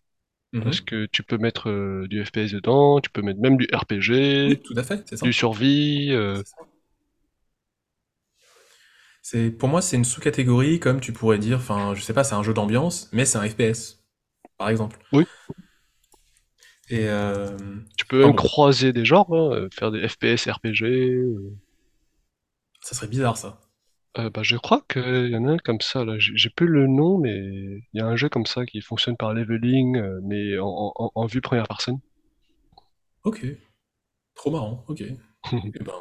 parce 0.63 0.82
Mhm. 0.82 0.82
que 0.82 1.08
tu 1.08 1.24
peux 1.24 1.38
mettre 1.39 1.70
euh, 1.70 2.08
du 2.10 2.26
FPS 2.26 2.54
dedans, 2.54 3.02
tu 3.02 3.10
peux 3.12 3.22
mettre 3.22 3.41
même 3.41 3.58
du 3.58 3.68
RPG, 3.74 4.46
Oui, 4.46 4.62
tout 4.62 4.74
à 4.78 4.84
fait, 4.84 5.04
c'est 5.08 5.18
du 5.24 5.34
survie. 5.34 6.12
euh. 6.13 6.44
C'est, 9.22 9.50
pour 9.52 9.70
moi, 9.70 9.82
c'est 9.82 9.98
une 9.98 10.06
sous-catégorie, 10.06 10.80
comme 10.80 11.00
tu 11.02 11.12
pourrais 11.13 11.39
dire, 11.39 11.58
enfin, 11.58 11.94
je 11.96 12.02
sais 12.02 12.13
pas, 12.13 12.24
c'est 12.24 12.36
un 12.36 12.44
jeu 12.44 12.54
d'ambiance, 12.54 13.10
mais 13.12 13.26
c'est 13.26 13.38
un 13.38 13.48
FPS, 13.50 14.04
par 14.58 14.70
exemple. 14.70 15.00
Oui, 15.12 15.26
Et, 16.89 17.08
euh, 17.08 17.58
tu 17.98 18.06
peux 18.06 18.24
même 18.24 18.36
croiser 18.36 18.93
des 18.93 19.06
genres, 19.06 19.34
hein, 19.34 19.52
euh, 19.54 19.69
faire 19.74 19.91
des 19.91 20.08
FPS, 20.08 20.48
RPG. 20.48 20.84
euh. 20.86 21.54
ça 22.82 22.95
serait 22.95 23.08
bizarre, 23.08 23.38
ça. 23.38 23.60
Euh, 24.17 24.30
bah, 24.30 24.43
je 24.43 24.56
crois 24.56 24.84
qu'il 24.88 25.30
y 25.30 25.36
en 25.36 25.45
a 25.48 25.54
un 25.54 25.58
comme 25.58 25.82
ça, 25.82 26.06
là. 26.06 26.15
J'ai 26.19 26.50
plus 26.50 26.67
le 26.67 26.88
nom, 26.88 27.17
mais 27.17 27.36
il 27.36 27.84
y 27.93 28.00
a 28.00 28.06
un 28.06 28.15
jeu 28.15 28.30
comme 28.30 28.45
ça 28.45 28.65
qui 28.65 28.82
fonctionne 28.82 29.17
par 29.17 29.34
leveling, 29.34 30.02
mais 30.24 30.58
en, 30.60 30.93
en, 30.95 31.12
en 31.13 31.26
vue 31.26 31.41
première 31.41 31.67
personne. 31.67 32.00
Ok, 33.24 33.45
trop 34.36 34.52
marrant, 34.52 34.86
ok. 34.88 35.04
Eh 35.54 35.84
ben, 35.84 35.93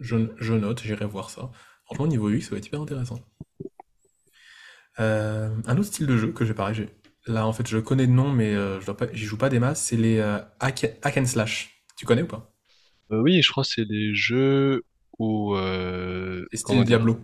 je, 0.00 0.16
je 0.38 0.54
note, 0.54 0.82
j'irai 0.82 1.06
voir 1.06 1.30
ça. 1.30 1.50
Franchement, 1.86 2.06
niveau 2.06 2.30
UX, 2.30 2.42
ça 2.42 2.50
va 2.52 2.58
être 2.58 2.66
hyper 2.66 2.80
intéressant. 2.80 3.20
Un 4.98 5.76
autre 5.76 5.84
style 5.84 6.06
de 6.06 6.16
jeu 6.16 6.32
que 6.32 6.44
j'ai 6.44 6.54
j'ai- 6.72 6.88
là, 7.26 7.46
en 7.46 7.52
fait, 7.52 7.66
je 7.66 7.78
connais 7.78 8.06
de 8.06 8.12
nom, 8.12 8.30
mais 8.32 8.54
euh, 8.54 8.80
je 8.80 8.86
dois 8.86 8.96
pas, 8.96 9.06
j'y 9.12 9.24
joue 9.24 9.38
pas 9.38 9.48
des 9.50 9.58
masses, 9.58 9.82
c'est 9.82 9.96
les 9.96 10.18
euh, 10.18 10.38
hack, 10.60 10.98
hack 11.02 11.16
and 11.18 11.26
slash. 11.26 11.84
Tu 11.96 12.06
connais 12.06 12.22
ou 12.22 12.26
pas? 12.26 12.52
Euh, 13.12 13.20
oui, 13.22 13.42
je 13.42 13.50
crois 13.50 13.64
que 13.64 13.70
c'est 13.70 13.84
des 13.86 14.14
jeux 14.14 14.82
où, 15.18 15.54
euh, 15.56 16.44
Les 16.52 16.56
comment 16.62 16.82
styles 16.82 16.84
dire, 16.84 17.00
Diablo. 17.00 17.20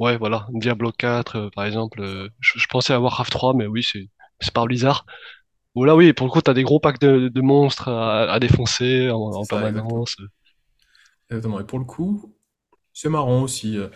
ouais, 0.00 0.16
voilà, 0.18 0.46
Diablo 0.52 0.92
4, 0.92 1.36
euh, 1.36 1.50
par 1.54 1.64
exemple. 1.66 2.00
euh, 2.02 2.28
je, 2.40 2.58
je 2.58 2.66
pensais 2.68 2.92
à 2.94 3.00
Warcraft 3.00 3.32
3, 3.32 3.54
mais 3.54 3.66
oui, 3.66 3.82
c'est 3.82 4.08
c'est 4.40 4.52
par 4.54 4.66
Blizzard. 4.66 5.06
Où 5.76 5.84
là, 5.84 5.96
oui, 5.96 6.12
pour 6.14 6.26
le 6.28 6.32
coup, 6.32 6.42
t'as 6.42 6.54
des 6.54 6.64
gros 6.64 6.80
packs 6.80 7.00
de, 7.00 7.28
de 7.28 7.40
monstres 7.42 7.88
à, 7.90 8.32
à 8.32 8.40
défoncer 8.40 9.10
en, 9.10 9.18
C'est 9.30 9.42
en 9.42 9.44
ça, 9.44 9.66
exactement. 9.66 9.84
permanence. 9.84 10.16
Exactement. 11.30 11.60
Et 11.60 11.64
pour 11.64 11.78
le 11.78 11.84
coup, 11.84 12.34
c'est 12.92 13.08
marrant 13.08 13.42
aussi. 13.42 13.78
euh, 13.78 13.88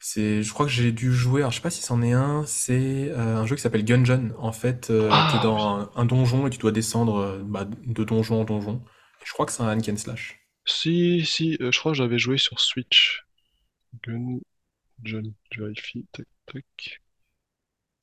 C'est, 0.00 0.42
je 0.42 0.52
crois 0.52 0.66
que 0.66 0.72
j'ai 0.72 0.92
dû 0.92 1.12
jouer, 1.12 1.40
alors 1.40 1.50
je 1.50 1.56
sais 1.56 1.62
pas 1.62 1.70
si 1.70 1.82
c'en 1.82 2.02
est 2.02 2.12
un, 2.12 2.44
c'est 2.46 3.10
euh, 3.10 3.36
un 3.36 3.46
jeu 3.46 3.56
qui 3.56 3.62
s'appelle 3.62 3.84
Gungeon. 3.84 4.32
En 4.38 4.52
fait, 4.52 4.90
euh, 4.90 5.24
t'es 5.26 5.40
Ah 5.40 5.40
dans 5.40 5.58
un, 5.66 5.90
un 5.96 6.04
donjon 6.04 6.46
et 6.46 6.50
tu 6.50 6.58
dois 6.58 6.70
descendre 6.72 7.16
euh, 7.18 7.42
bah, 7.44 7.64
de 7.66 8.04
donjon 8.04 8.40
en 8.40 8.44
donjon. 8.44 8.84
Je 9.24 9.32
crois 9.32 9.44
que 9.46 9.52
c'est 9.52 9.62
un 9.62 9.68
hack 9.68 9.88
and 9.88 9.96
slash. 9.96 10.40
si, 10.64 11.24
si, 11.26 11.56
euh, 11.60 11.72
je 11.72 11.78
crois 11.80 11.92
que 11.92 11.98
j'avais 11.98 12.18
joué 12.18 12.38
sur 12.38 12.60
Switch. 12.60 13.24
Gun, 14.04 14.40
John, 15.04 15.34
je 15.52 15.62
vérifie, 15.62 16.06
tac, 16.12 16.26
tac. 16.46 17.02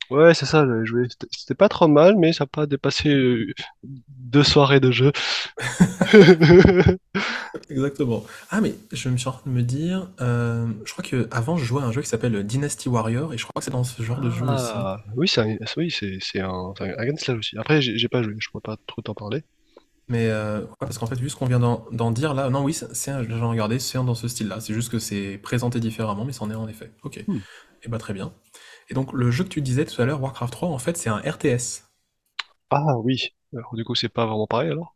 Ouais, 0.09 0.33
c'est 0.35 0.45
ça, 0.45 0.65
j'avais 0.67 0.85
joué. 0.85 1.07
C'était 1.09 1.27
c'était 1.31 1.55
pas 1.55 1.69
trop 1.69 1.87
mal, 1.87 2.15
mais 2.17 2.31
ça 2.31 2.43
n'a 2.43 2.47
pas 2.47 2.65
dépassé 2.67 3.09
euh, 3.09 3.53
deux 3.83 4.43
soirées 4.43 4.79
de 4.79 4.91
jeu. 4.91 5.11
Exactement. 7.69 8.23
Ah, 8.49 8.61
mais 8.61 8.75
je 8.91 9.09
me 9.09 9.17
suis 9.17 9.27
en 9.27 9.31
train 9.31 9.49
de 9.49 9.55
me 9.55 9.63
dire, 9.63 10.09
euh, 10.21 10.67
je 10.85 10.91
crois 10.91 11.03
que 11.03 11.27
avant 11.31 11.57
je 11.57 11.65
jouais 11.65 11.81
à 11.81 11.85
un 11.85 11.91
jeu 11.91 12.01
qui 12.01 12.07
s'appelle 12.09 12.43
Dynasty 12.45 12.89
Warrior 12.89 13.33
et 13.33 13.37
je 13.37 13.43
crois 13.45 13.59
que 13.59 13.63
c'est 13.65 13.71
dans 13.71 13.83
ce 13.83 14.01
genre 14.03 14.21
de 14.21 14.29
jeu 14.29 14.45
aussi. 14.45 14.65
Ah, 14.75 14.97
oui, 15.15 15.27
c'est 15.27 15.41
un, 15.41 15.57
oui, 15.77 15.89
c'est 15.91 16.17
c'est 16.21 16.39
un, 16.41 16.73
c'est 16.77 16.83
un 16.89 16.93
hack 16.97 17.09
and 17.13 17.17
slash 17.17 17.37
aussi. 17.39 17.57
Après, 17.57 17.81
j'ai 17.81 17.97
j'ai 17.97 18.07
pas 18.07 18.21
joué, 18.21 18.35
je 18.37 18.49
pourrais 18.49 18.61
pas 18.61 18.77
trop 18.87 19.01
t'en 19.01 19.13
parler. 19.13 19.43
Mais 20.07 20.29
euh, 20.29 20.61
ouais, 20.61 20.67
parce 20.79 20.99
qu'en 20.99 21.07
fait, 21.07 21.15
vu 21.19 21.29
ce 21.29 21.35
qu'on 21.35 21.47
vient 21.47 21.59
d'en 21.59 21.85
d'en 21.91 22.11
dire 22.11 22.33
là, 22.35 22.49
non, 22.49 22.63
oui, 22.63 22.73
c'est 22.73 22.93
c'est 22.93 23.11
un, 23.11 23.23
j'ai 23.23 23.33
regardé, 23.33 23.79
c'est 23.79 23.97
un 23.97 24.03
dans 24.03 24.13
ce 24.15 24.27
style-là. 24.27 24.59
C'est 24.59 24.73
juste 24.73 24.91
que 24.91 24.99
c'est 24.99 25.39
présenté 25.41 25.79
différemment, 25.79 26.25
mais 26.25 26.33
c'en 26.33 26.51
est 26.51 26.55
en 26.55 26.67
effet. 26.67 26.91
Ok. 27.03 27.23
Hmm. 27.27 27.39
Et 27.83 27.89
bah 27.89 27.97
très 27.97 28.13
bien. 28.13 28.31
Et 28.89 28.95
donc 28.95 29.13
le 29.13 29.29
jeu 29.29 29.43
que 29.43 29.49
tu 29.49 29.61
disais 29.61 29.85
tout 29.85 30.01
à 30.01 30.05
l'heure, 30.05 30.21
Warcraft 30.23 30.51
3, 30.53 30.69
en 30.69 30.79
fait, 30.79 30.97
c'est 30.97 31.09
un 31.09 31.17
RTS. 31.19 31.83
Ah 32.69 32.97
oui, 32.99 33.33
alors 33.53 33.73
du 33.75 33.83
coup, 33.83 33.95
c'est 33.95 34.07
pas 34.09 34.25
vraiment 34.27 34.45
pareil 34.47 34.69
alors? 34.69 34.95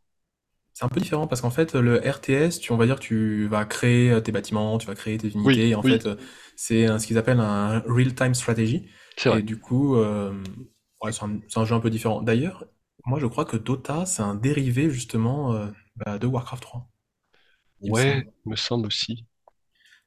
C'est 0.72 0.84
un 0.84 0.88
peu 0.88 1.00
différent 1.00 1.26
parce 1.26 1.40
qu'en 1.42 1.50
fait, 1.50 1.74
le 1.74 1.96
RTS, 1.98 2.58
tu, 2.60 2.72
on 2.72 2.76
va 2.76 2.86
dire, 2.86 2.98
tu 3.00 3.46
vas 3.48 3.64
créer 3.64 4.10
euh, 4.12 4.20
tes 4.20 4.32
bâtiments, 4.32 4.78
tu 4.78 4.86
vas 4.86 4.94
créer 4.94 5.18
tes 5.18 5.28
Oui, 5.44 5.54
unités, 5.54 5.68
et 5.70 5.74
en 5.74 5.82
oui, 5.82 5.98
fait, 5.98 6.06
euh, 6.06 6.16
c'est 6.56 6.86
un- 6.86 6.98
ce 6.98 7.06
qu'ils 7.06 7.18
appellent 7.18 7.40
un 7.40 7.80
real-time 7.80 8.34
strategy. 8.34 8.88
c'est 9.16 9.28
vrai. 9.30 9.38
Et 9.38 9.42
du 9.42 9.58
coup, 9.60 9.96
euh, 9.96 10.32
ouais, 11.02 11.12
c'est 11.12 11.24
un, 11.24 11.40
c'est 11.48 11.58
un 11.58 11.64
jeu 11.64 11.74
un 11.74 11.80
peu 11.80 11.90
différent. 11.90 12.22
D'ailleurs, 12.22 12.64
moi, 13.04 13.18
je 13.20 13.26
crois 13.26 13.44
que 13.44 13.56
Dota, 13.56 14.06
c'est 14.06 14.22
un 14.22 14.34
dérivé 14.34 14.90
justement 14.90 15.52
euh, 15.54 15.66
bah, 15.96 16.18
de 16.18 16.26
Warcraft 16.26 16.62
3, 16.62 16.88
il 17.82 17.92
me 17.92 17.94
Ouais, 17.94 17.96
semble. 17.96 18.32
me 18.46 18.56
semble 18.56 18.86
aussi. 18.86 19.26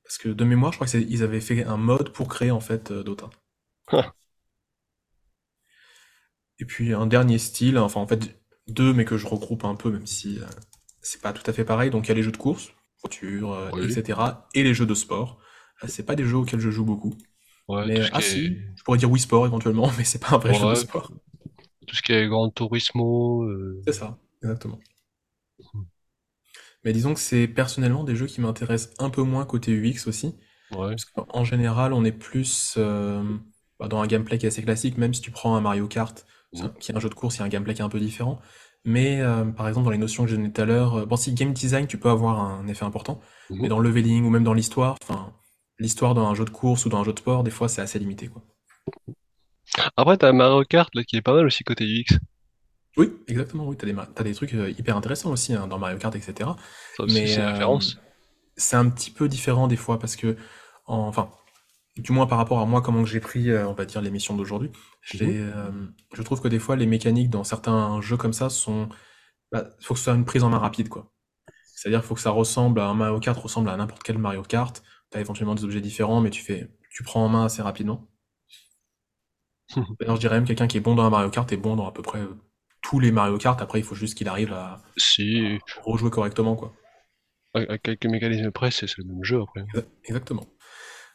Parce 0.05 0.17
que 0.17 0.29
de 0.29 0.45
mémoire, 0.45 0.71
je 0.71 0.77
crois 0.77 0.87
qu'ils 0.87 1.23
avaient 1.23 1.41
fait 1.41 1.65
un 1.65 1.75
mode 1.75 2.13
pour 2.13 2.29
créer 2.29 2.51
en 2.51 2.61
fait 2.61 2.91
euh, 2.91 3.03
Dota. 3.03 3.29
Et 6.59 6.65
puis 6.65 6.93
un 6.93 7.07
dernier 7.07 7.37
style, 7.37 7.77
enfin 7.77 7.99
en 8.01 8.07
fait 8.07 8.39
deux, 8.67 8.93
mais 8.93 9.05
que 9.05 9.17
je 9.17 9.27
regroupe 9.27 9.65
un 9.65 9.75
peu, 9.75 9.91
même 9.91 10.05
si 10.07 10.39
euh, 10.39 10.45
c'est 11.01 11.21
pas 11.21 11.33
tout 11.33 11.43
à 11.49 11.53
fait 11.53 11.65
pareil. 11.65 11.89
Donc 11.89 12.05
il 12.07 12.09
y 12.09 12.11
a 12.11 12.15
les 12.15 12.23
jeux 12.23 12.31
de 12.31 12.37
course, 12.37 12.71
voiture, 13.01 13.51
euh, 13.53 13.71
Oui, 13.71 13.83
etc. 13.83 14.45
Et 14.53 14.63
les 14.63 14.73
jeux 14.73 14.85
de 14.85 14.93
sport. 14.95 15.39
Euh, 15.83 15.87
c'est 15.89 16.05
pas 16.05 16.15
des 16.15 16.25
jeux 16.25 16.37
auxquels 16.37 16.59
je 16.59 16.69
joue 16.71 16.85
beaucoup. 16.85 17.15
ouais, 17.67 17.85
Mais 17.85 17.95
tout 17.95 18.01
euh, 18.01 18.05
ce 18.05 18.11
qui 18.11 18.17
ah 18.17 18.21
est, 18.21 18.21
si, 18.21 18.57
je 18.75 18.83
pourrais 18.83 18.97
dire 18.97 19.11
Wii 19.11 19.21
Sport 19.21 19.45
éventuellement, 19.47 19.91
mais 19.97 20.03
c'est 20.05 20.19
pas 20.19 20.35
un 20.35 20.39
vrai 20.39 20.53
jeu 20.53 20.67
de 20.67 20.73
ouais, 20.73 20.75
sport. 20.75 21.11
tout 21.87 21.95
ce 21.95 22.01
qui 22.01 22.13
est 22.13 22.27
Gran 22.27 22.49
Turismo, 22.51 23.43
euh, 23.43 23.81
C'est 23.85 23.93
ça, 23.93 24.17
exactement. 24.41 24.79
Mais 26.83 26.93
disons 26.93 27.13
que 27.13 27.19
c'est 27.19 27.47
personnellement 27.47 28.03
des 28.03 28.15
jeux 28.15 28.27
qui 28.27 28.41
m'intéressent 28.41 28.93
un 28.99 29.09
peu 29.09 29.21
moins 29.23 29.45
côté 29.45 29.71
UX 29.73 30.07
aussi. 30.07 30.35
ouais. 30.71 30.95
Parce 30.95 31.05
qu'en 31.05 31.43
général, 31.43 31.93
on 31.93 32.03
est 32.05 32.11
plus 32.11 32.75
euh, 32.77 33.23
bah, 33.83 33.89
dans 33.89 34.01
un 34.01 34.07
gameplay 34.07 34.37
qui 34.37 34.45
est 34.45 34.49
assez 34.49 34.63
classique, 34.63 34.97
même 34.97 35.13
si 35.13 35.21
tu 35.21 35.31
prends 35.31 35.55
un 35.55 35.61
Mario 35.61 35.87
Kart, 35.87 36.25
un- 36.59 36.69
qui 36.79 36.91
est 36.91 36.95
un 36.95 36.99
jeu 36.99 37.09
de 37.09 37.13
course, 37.15 37.35
il 37.35 37.39
y 37.39 37.41
a 37.43 37.45
un 37.45 37.49
gameplay 37.49 37.73
qui 37.73 37.81
est 37.81 37.85
un 37.85 37.89
peu 37.89 37.99
différent. 37.99 38.39
Mais 38.85 39.21
euh, 39.21 39.45
par 39.45 39.67
exemple, 39.67 39.85
dans 39.85 39.91
les 39.91 39.97
notions 39.97 40.23
que 40.23 40.29
j'ai 40.29 40.37
données 40.37 40.51
tout 40.53 40.61
à 40.61 40.65
l'heure, 40.65 40.95
euh, 40.95 41.05
bon, 41.05 41.15
si 41.17 41.33
game 41.33 41.53
design, 41.53 41.87
tu 41.87 41.97
peux 41.99 42.09
avoir 42.09 42.39
un 42.39 42.67
effet 42.67 42.85
important, 42.85 43.21
mhm. 43.49 43.61
mais 43.61 43.67
dans 43.69 43.79
le 43.79 43.89
leveling 43.89 44.25
ou 44.25 44.29
même 44.29 44.43
dans 44.43 44.53
l'histoire, 44.53 44.97
enfin, 45.03 45.33
l'histoire 45.79 46.15
d'un 46.15 46.33
jeu 46.35 46.45
de 46.45 46.49
course 46.49 46.85
ou 46.85 46.89
d'un 46.89 47.03
jeu 47.03 47.13
de 47.13 47.19
sport, 47.19 47.43
des 47.43 47.51
fois, 47.51 47.69
c'est 47.69 47.81
assez 47.81 47.99
limité, 47.99 48.27
quoi. 48.27 48.41
Après, 49.97 50.17
t'as 50.17 50.31
Mario 50.33 50.63
Kart 50.65 50.93
là, 50.93 51.03
qui 51.03 51.15
est 51.15 51.21
pas 51.23 51.33
mal 51.33 51.47
aussi 51.47 51.63
côté 51.63 51.83
UX. 51.85 52.19
Oui, 52.95 53.11
exactement, 53.27 53.65
oui, 53.67 53.75
t'as 53.75 53.87
des, 53.87 53.95
t'as 54.13 54.23
des 54.23 54.35
trucs 54.35 54.53
euh, 54.53 54.69
hyper 54.77 54.95
intéressants 54.95 55.31
aussi 55.31 55.53
hein, 55.53 55.67
dans 55.67 55.79
Mario 55.79 55.97
Kart, 55.97 56.15
etc. 56.15 56.55
Ça 56.95 57.05
Mais 57.07 57.35
c'est 58.55 58.75
un 58.75 58.89
petit 58.89 59.11
peu 59.11 59.27
différent 59.27 59.67
des 59.67 59.75
fois 59.75 59.99
parce 59.99 60.15
que, 60.15 60.37
en- 60.85 61.07
enfin, 61.07 61.31
du 61.97 62.11
moins 62.11 62.25
par 62.27 62.37
rapport 62.39 62.59
à 62.59 62.65
moi, 62.65 62.81
comment 62.81 63.03
que 63.03 63.09
j'ai 63.09 63.19
pris, 63.19 63.49
euh, 63.51 63.67
on 63.67 63.73
va 63.73 63.85
dire, 63.85 64.01
l'émission 64.01 64.35
d'aujourd'hui, 64.35 64.71
je 65.01 65.23
Mhm. 65.23 65.31
euh, 65.55 65.71
je 66.13 66.21
trouve 66.23 66.41
que 66.41 66.47
des 66.47 66.59
fois, 66.59 66.75
les 66.75 66.85
mécaniques 66.87 67.29
dans 67.29 67.43
certains 67.43 68.01
jeux 68.01 68.17
comme 68.17 68.33
ça 68.33 68.49
sont, 68.49 68.89
bah, 69.51 69.69
faut 69.81 69.93
que 69.93 69.99
ce 69.99 70.05
soit 70.05 70.15
une 70.15 70.25
prise 70.25 70.43
en 70.43 70.49
main 70.49 70.59
rapide, 70.59 70.89
quoi. 70.89 71.11
C'est-à-dire 71.75 71.99
qu'il 72.01 72.07
faut 72.07 72.15
que 72.15 72.21
ça 72.21 72.31
ressemble 72.31 72.79
à 72.81 72.87
un 72.87 72.93
Mario 72.95 73.19
Kart, 73.19 73.37
ressemble 73.39 73.69
à 73.69 73.77
n'importe 73.77 74.03
quel 74.03 74.17
Mario 74.17 74.43
Kart. 74.43 74.83
T'as 75.11 75.19
éventuellement 75.21 75.55
des 75.55 75.65
objets 75.65 75.81
différents, 75.81 76.21
mais 76.21 76.29
tu 76.31 76.41
fais, 76.43 76.69
tu 76.91 77.03
prends 77.03 77.25
en 77.25 77.29
main 77.29 77.45
assez 77.45 77.61
rapidement. 77.61 78.07
D'ailleurs, 79.99 80.15
je 80.15 80.21
dirais 80.21 80.35
même 80.35 80.45
quelqu'un 80.45 80.67
qui 80.67 80.77
est 80.77 80.81
bon 80.81 80.95
dans 80.95 81.03
un 81.03 81.09
Mario 81.09 81.29
Kart 81.29 81.51
est 81.51 81.57
bon 81.57 81.75
dans 81.75 81.87
à 81.87 81.91
peu 81.91 82.01
près 82.01 82.21
tous 82.81 82.99
les 82.99 83.11
Mario 83.11 83.37
Kart. 83.37 83.61
Après, 83.61 83.79
il 83.79 83.83
faut 83.83 83.95
juste 83.95 84.15
qu'il 84.17 84.27
arrive 84.27 84.53
à, 84.53 84.81
Si, 84.97 85.59
à 85.77 85.81
rejouer 85.83 86.09
correctement, 86.09 86.55
quoi. 86.55 86.73
à, 87.53 87.77
quelques 87.77 88.05
mécanismes 88.05 88.51
près, 88.51 88.71
c'est 88.71 88.87
le 88.97 89.03
même 89.05 89.23
jeu 89.23 89.41
après. 89.41 89.61
Exa- 89.61 89.85
Exactement. 90.05 90.45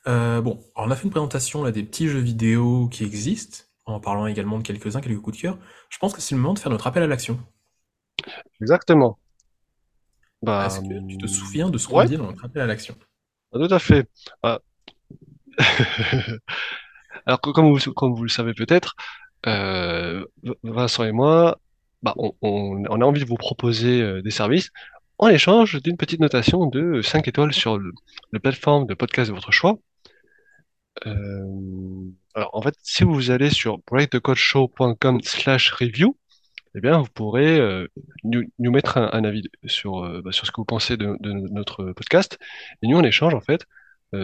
Euh, 0.08 0.40
bon, 0.40 0.58
alors 0.74 0.88
on 0.88 0.90
a 0.90 0.96
fait 0.96 1.04
une 1.04 1.10
présentation 1.10 1.62
là 1.62 1.70
des 1.70 1.82
petits 1.84 2.08
jeux 2.08 2.18
vidéo 2.20 2.88
qui 2.88 3.04
existent, 3.04 3.58
en 3.86 4.00
parlant 4.00 4.26
également 4.26 4.58
de 4.58 4.62
quelques-uns, 4.64 5.00
quelques 5.00 5.20
coups 5.20 5.36
de 5.36 5.42
cœur. 5.42 5.58
Je 5.90 5.98
pense 5.98 6.14
que 6.14 6.20
c'est 6.20 6.34
le 6.34 6.40
moment 6.40 6.54
de 6.54 6.58
faire 6.58 6.72
notre 6.72 6.86
appel 6.86 7.02
à 7.02 7.06
l'action. 7.06 7.38
Exactement. 8.60 9.18
Bah, 10.42 10.66
Est-ce 10.66 10.78
que 10.80 10.94
tu 11.08 11.16
te 11.18 11.26
hum, 11.26 11.26
souviens 11.26 11.68
de 11.68 11.78
ce 11.78 11.88
qu'on 11.88 11.98
ouais, 11.98 12.04
dit 12.04 12.16
dans 12.16 12.26
notre 12.26 12.44
appel 12.44 12.62
à 12.62 12.66
l'action? 12.66 12.96
tout 13.52 13.68
à 13.74 13.78
fait. 13.78 14.08
Ah. 14.42 14.60
Alors, 17.26 17.40
comme 17.40 17.72
vous, 17.72 17.92
comme 17.94 18.14
vous 18.14 18.22
le 18.24 18.28
savez 18.28 18.54
peut-être, 18.54 18.94
euh, 19.46 20.24
Vincent 20.64 21.04
et 21.04 21.12
moi, 21.12 21.60
bah, 22.02 22.14
on, 22.18 22.34
on- 22.42 22.84
on 22.90 23.00
a 23.00 23.04
envie 23.04 23.20
de 23.22 23.26
vous 23.28 23.36
proposer 23.36 24.02
euh, 24.02 24.22
des 24.22 24.30
services 24.30 24.70
en 25.18 25.28
échange 25.28 25.82
d'une 25.82 25.96
petite 25.96 26.20
notation 26.20 26.66
de 26.66 27.02
5 27.02 27.28
étoiles 27.28 27.52
sur 27.54 27.78
le, 27.78 27.92
la 28.32 28.40
plateforme 28.40 28.86
de 28.86 28.94
podcast 28.94 29.30
de 29.30 29.34
votre 29.36 29.52
choix. 29.52 29.78
Euh, 31.06 32.10
alors, 32.34 32.50
en 32.52 32.62
fait, 32.62 32.74
si 32.82 33.04
vous 33.04 33.30
allez 33.30 33.50
sur 33.50 33.78
breakthecoachshow.com 33.86 35.20
slash 35.22 35.72
review, 35.72 36.16
eh 36.74 36.80
bien, 36.80 36.98
vous 36.98 37.08
pourrez 37.12 37.58
euh, 37.58 37.88
nous, 38.24 38.44
mettre 38.58 38.98
un, 38.98 39.24
avis 39.24 39.42
sur, 39.64 40.04
euh, 40.04 40.22
bah, 40.22 40.32
sur 40.32 40.46
ce 40.46 40.52
que 40.52 40.60
vous 40.60 40.64
pensez 40.64 40.96
de, 40.96 41.16
notre 41.20 41.92
podcast. 41.92 42.38
Et 42.82 42.88
nous, 42.88 42.96
en 42.96 43.04
échange, 43.04 43.34
en 43.34 43.40
fait, 43.40 43.66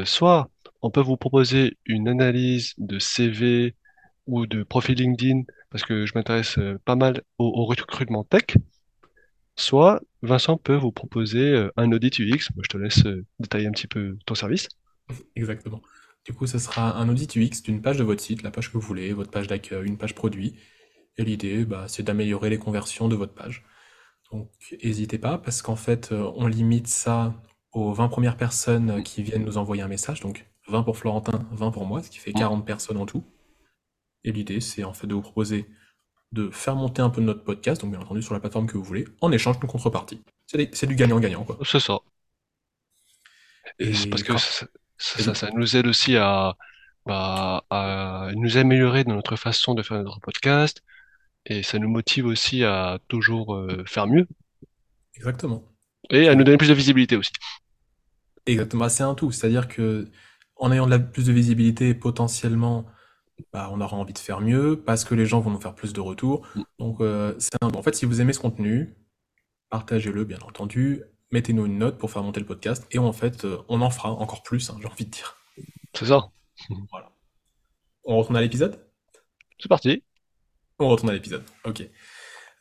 soit 0.05 0.51
on 0.83 0.91
peut 0.91 1.01
vous 1.01 1.17
proposer 1.17 1.77
une 1.87 2.09
analyse 2.09 2.75
de 2.79 2.99
CV 2.99 3.75
ou 4.27 4.47
de 4.47 4.63
profil 4.63 4.97
LinkedIn, 4.97 5.43
parce 5.71 5.85
que 5.85 6.07
je 6.07 6.13
m'intéresse 6.15 6.59
pas 6.85 6.97
mal 6.97 7.23
au, 7.39 7.47
au 7.47 7.65
recrutement 7.65 8.25
tech, 8.25 8.57
soit 9.57 10.01
Vincent 10.23 10.57
peut 10.57 10.77
vous 10.77 10.93
proposer 10.93 11.69
un 11.77 11.93
audit 11.93 12.19
UX. 12.19 12.51
Moi, 12.55 12.63
je 12.63 12.69
te 12.69 12.79
laisse 12.79 13.03
détailler 13.39 13.67
un 13.67 13.73
petit 13.73 13.87
peu 13.87 14.17
ton 14.27 14.35
service. 14.35 14.69
Exactement. 15.37 15.83
Du 16.25 16.33
coup, 16.33 16.47
ce 16.47 16.59
sera 16.59 16.97
un 16.97 17.09
audit 17.09 17.37
UX 17.37 17.63
d'une 17.63 17.83
page 17.83 17.99
de 17.99 18.05
votre 18.05 18.23
site, 18.23 18.43
la 18.43 18.51
page 18.51 18.69
que 18.69 18.75
vous 18.75 18.81
voulez, 18.81 19.13
votre 19.13 19.31
page 19.31 19.47
d'accueil, 19.47 19.87
une 19.87 19.99
page 19.99 20.15
produit. 20.15 20.57
Et 21.19 21.25
l'idée, 21.25 21.65
bah, 21.65 21.85
c'est 21.89 22.03
d'améliorer 22.03 22.51
les 22.51 22.59
conversions 22.59 23.09
de 23.09 23.15
votre 23.15 23.35
page. 23.35 23.65
Donc, 24.33 24.51
n'hésitez 24.83 25.19
pas, 25.19 25.39
parce 25.39 25.63
qu'en 25.63 25.77
fait, 25.77 26.13
euh, 26.13 26.31
on 26.37 26.47
limite 26.47 26.89
ça 26.89 27.35
aux 27.73 27.93
20 27.93 28.09
premières 28.09 28.37
personnes 28.37 29.03
qui 29.03 29.23
viennent 29.23 29.45
nous 29.45 29.59
envoyer 29.59 29.83
un 29.83 29.89
message. 29.89 30.21
Donc, 30.21 30.47
20 30.69 30.83
pour 30.83 30.97
Florentin, 30.97 31.47
20 31.53 31.71
pour 31.71 31.85
moi, 31.87 32.03
ce 32.03 32.11
qui 32.11 32.19
fait 32.19 32.33
Mm. 32.33 32.39
40 32.39 32.67
personnes 32.67 32.97
en 32.97 33.07
tout. 33.07 33.25
Et 34.25 34.33
l'idée, 34.33 34.61
c'est 34.61 34.85
en 34.85 34.95
fait 34.95 35.07
de 35.07 35.15
vous 35.15 35.23
proposer 35.23 35.67
de 36.33 36.51
faire 36.51 36.75
monter 36.75 37.01
un 37.01 37.11
peu 37.11 37.21
de 37.21 37.27
notre 37.27 37.45
podcast, 37.45 37.81
donc 37.83 37.93
bien 37.93 38.01
entendu 38.01 38.21
sur 38.21 38.35
la 38.35 38.41
plateforme 38.41 38.67
que 38.67 38.77
vous 38.77 38.83
voulez, 38.83 39.07
en 39.21 39.31
échange 39.31 39.61
d'une 39.61 39.69
contrepartie. 39.69 40.21
C'est 40.47 40.87
du 40.87 40.97
gagnant-gagnant, 40.97 41.45
quoi. 41.45 41.59
C'est 41.65 41.79
ça. 41.81 42.01
Et 43.79 43.95
c'est 43.95 44.09
parce 44.09 44.23
que 44.23 44.37
ça, 44.37 44.67
ça, 45.05 45.19
ça- 45.21 45.33
Vas-y. 45.33 45.35
ça 45.35 45.51
nous 45.55 45.77
aide 45.77 45.87
aussi 45.87 46.17
à, 46.17 46.57
bah, 47.07 47.65
à 47.71 48.31
nous 48.35 48.57
améliorer 48.57 49.05
dans 49.05 49.15
notre 49.15 49.37
façon 49.37 49.75
de 49.75 49.83
faire 49.83 50.03
notre 50.03 50.21
podcast 50.21 50.83
et 51.47 51.63
ça 51.63 51.79
nous 51.79 51.89
motive 51.89 52.27
aussi 52.27 52.65
à 52.65 52.99
toujours 53.09 53.55
euh, 53.57 53.85
faire 53.87 54.07
mieux 54.07 54.27
Exactement. 55.17 55.65
et 56.11 56.29
à 56.29 56.35
nous 56.35 56.45
donner 56.45 56.57
plus 56.59 56.69
de 56.69 56.75
visibilité 56.75 57.17
aussi. 57.17 57.33
Exactement, 58.47 58.89
c'est 58.89 59.03
un 59.03 59.15
tout. 59.15 59.33
C'est-à-dire 59.33 59.69
que 59.69 60.11
en 60.57 60.71
ayant 60.73 60.87
de 60.87 60.91
la 60.91 60.99
plus 60.99 61.27
de 61.27 61.33
visibilité, 61.33 61.95
potentiellement, 61.95 62.87
bah, 63.53 63.69
on 63.73 63.81
aura 63.81 63.97
envie 63.97 64.13
de 64.13 64.19
faire 64.19 64.41
mieux 64.41 64.81
parce 64.85 65.05
que 65.05 65.15
les 65.15 65.27
gens 65.27 65.41
vont 65.41 65.51
nous 65.51 65.61
faire 65.61 65.75
plus 65.75 65.93
de 65.93 66.01
retours. 66.01 66.47
Donc, 66.79 67.01
euh, 67.01 67.35
c'est 67.39 67.57
un. 67.63 67.69
En 67.69 67.83
fait, 67.83 67.95
si 67.95 68.05
vous 68.07 68.21
aimez 68.21 68.33
ce 68.33 68.41
contenu, 68.41 68.95
partagez-le, 69.71 70.25
bien 70.25 70.39
entendu. 70.47 71.03
Mettez-nous 71.35 71.67
une 71.67 71.79
note 71.79 71.99
pour 71.99 72.13
faire 72.13 72.23
monter 72.23 72.39
le 72.39 72.47
podcast 72.47 72.87
et 72.93 72.99
en 73.01 73.13
fait, 73.13 73.45
euh, 73.45 73.59
on 73.69 73.81
en 73.83 73.91
fera 73.91 74.13
encore 74.13 74.45
plus, 74.45 74.71
hein, 74.71 74.77
j'ai 74.81 74.87
envie 74.87 75.05
de 75.05 75.11
dire. 75.11 75.37
C'est 75.93 76.07
ça. 76.07 76.29
Voilà. 76.93 77.11
On 78.05 78.17
retourne 78.19 78.37
à 78.37 78.41
l'épisode? 78.41 78.79
C'est 79.59 79.69
parti. 79.69 80.05
On 80.79 80.89
retourne 80.89 81.11
à 81.11 81.13
l'épisode. 81.13 81.43
Ok. 81.65 81.83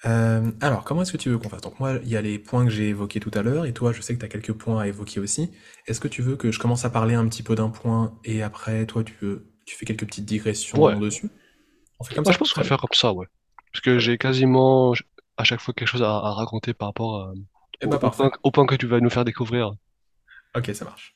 Euh, 0.05 0.51
alors, 0.59 0.83
comment 0.85 1.03
est-ce 1.03 1.11
que 1.11 1.17
tu 1.17 1.29
veux 1.29 1.37
qu'on 1.37 1.49
fasse? 1.49 1.61
Donc 1.61 1.79
moi, 1.79 1.99
il 2.01 2.09
y 2.09 2.17
a 2.17 2.21
les 2.21 2.39
points 2.39 2.65
que 2.65 2.71
j'ai 2.71 2.89
évoqués 2.89 3.19
tout 3.19 3.29
à 3.35 3.43
l'heure, 3.43 3.65
et 3.67 3.73
toi, 3.73 3.93
je 3.93 4.01
sais 4.01 4.15
que 4.15 4.19
tu 4.19 4.25
as 4.25 4.29
quelques 4.29 4.53
points 4.53 4.81
à 4.81 4.87
évoquer 4.87 5.19
aussi. 5.19 5.51
Est-ce 5.85 5.99
que 5.99 6.07
tu 6.07 6.23
veux 6.23 6.35
que 6.35 6.51
je 6.51 6.57
commence 6.59 6.83
à 6.83 6.89
parler 6.89 7.13
un 7.13 7.27
petit 7.27 7.43
peu 7.43 7.53
d'un 7.53 7.69
point, 7.69 8.19
et 8.25 8.41
après, 8.41 8.87
toi, 8.87 9.03
tu 9.03 9.13
veux, 9.21 9.53
tu 9.65 9.75
fais 9.75 9.85
quelques 9.85 10.05
petites 10.07 10.23
Ouais. 10.23 10.37
digressions 10.37 10.99
dessus? 10.99 11.29
On 11.99 12.03
fait 12.03 12.15
comme 12.15 12.23
Moi, 12.23 12.31
je 12.31 12.37
ça? 12.37 12.39
pense 12.39 12.53
qu'on 12.53 12.61
va 12.61 12.67
faire 12.67 12.79
comme 12.79 12.89
ça, 12.93 13.13
ouais. 13.13 13.27
Parce 13.71 13.81
que 13.81 13.99
j'ai 13.99 14.17
quasiment 14.17 14.93
à 15.37 15.43
chaque 15.43 15.59
fois 15.61 15.73
quelque 15.75 15.87
chose 15.87 16.03
à, 16.03 16.09
à 16.17 16.33
raconter 16.33 16.73
par 16.73 16.89
rapport 16.89 17.21
à- 17.21 17.33
Eh 17.81 17.85
au, 17.85 17.89
bah 17.89 17.99
au 18.01 18.09
point, 18.09 18.29
parfait. 18.29 18.37
au 18.43 18.51
point 18.51 18.65
que 18.65 18.75
tu 18.75 18.87
vas 18.87 18.99
nous 18.99 19.09
faire 19.09 19.25
découvrir. 19.25 19.73
Ok, 20.55 20.71
ça 20.73 20.85
marche. 20.85 21.15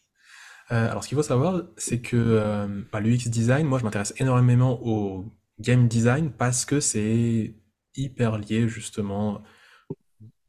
Euh, 0.71 0.89
alors, 0.89 1.03
ce 1.03 1.09
qu'il 1.09 1.15
faut 1.15 1.23
savoir, 1.23 1.63
c'est 1.77 2.01
que 2.01 2.17
euh, 2.17 2.81
bah, 2.91 2.99
l'UX 2.99 3.29
design, 3.29 3.65
moi, 3.67 3.79
je 3.79 3.83
m'intéresse 3.83 4.13
énormément 4.17 4.79
au 4.83 5.25
game 5.59 5.87
design 5.87 6.31
parce 6.31 6.65
que 6.65 6.79
c'est 6.79 7.55
hyper 7.95 8.37
lié 8.37 8.67
justement 8.67 9.41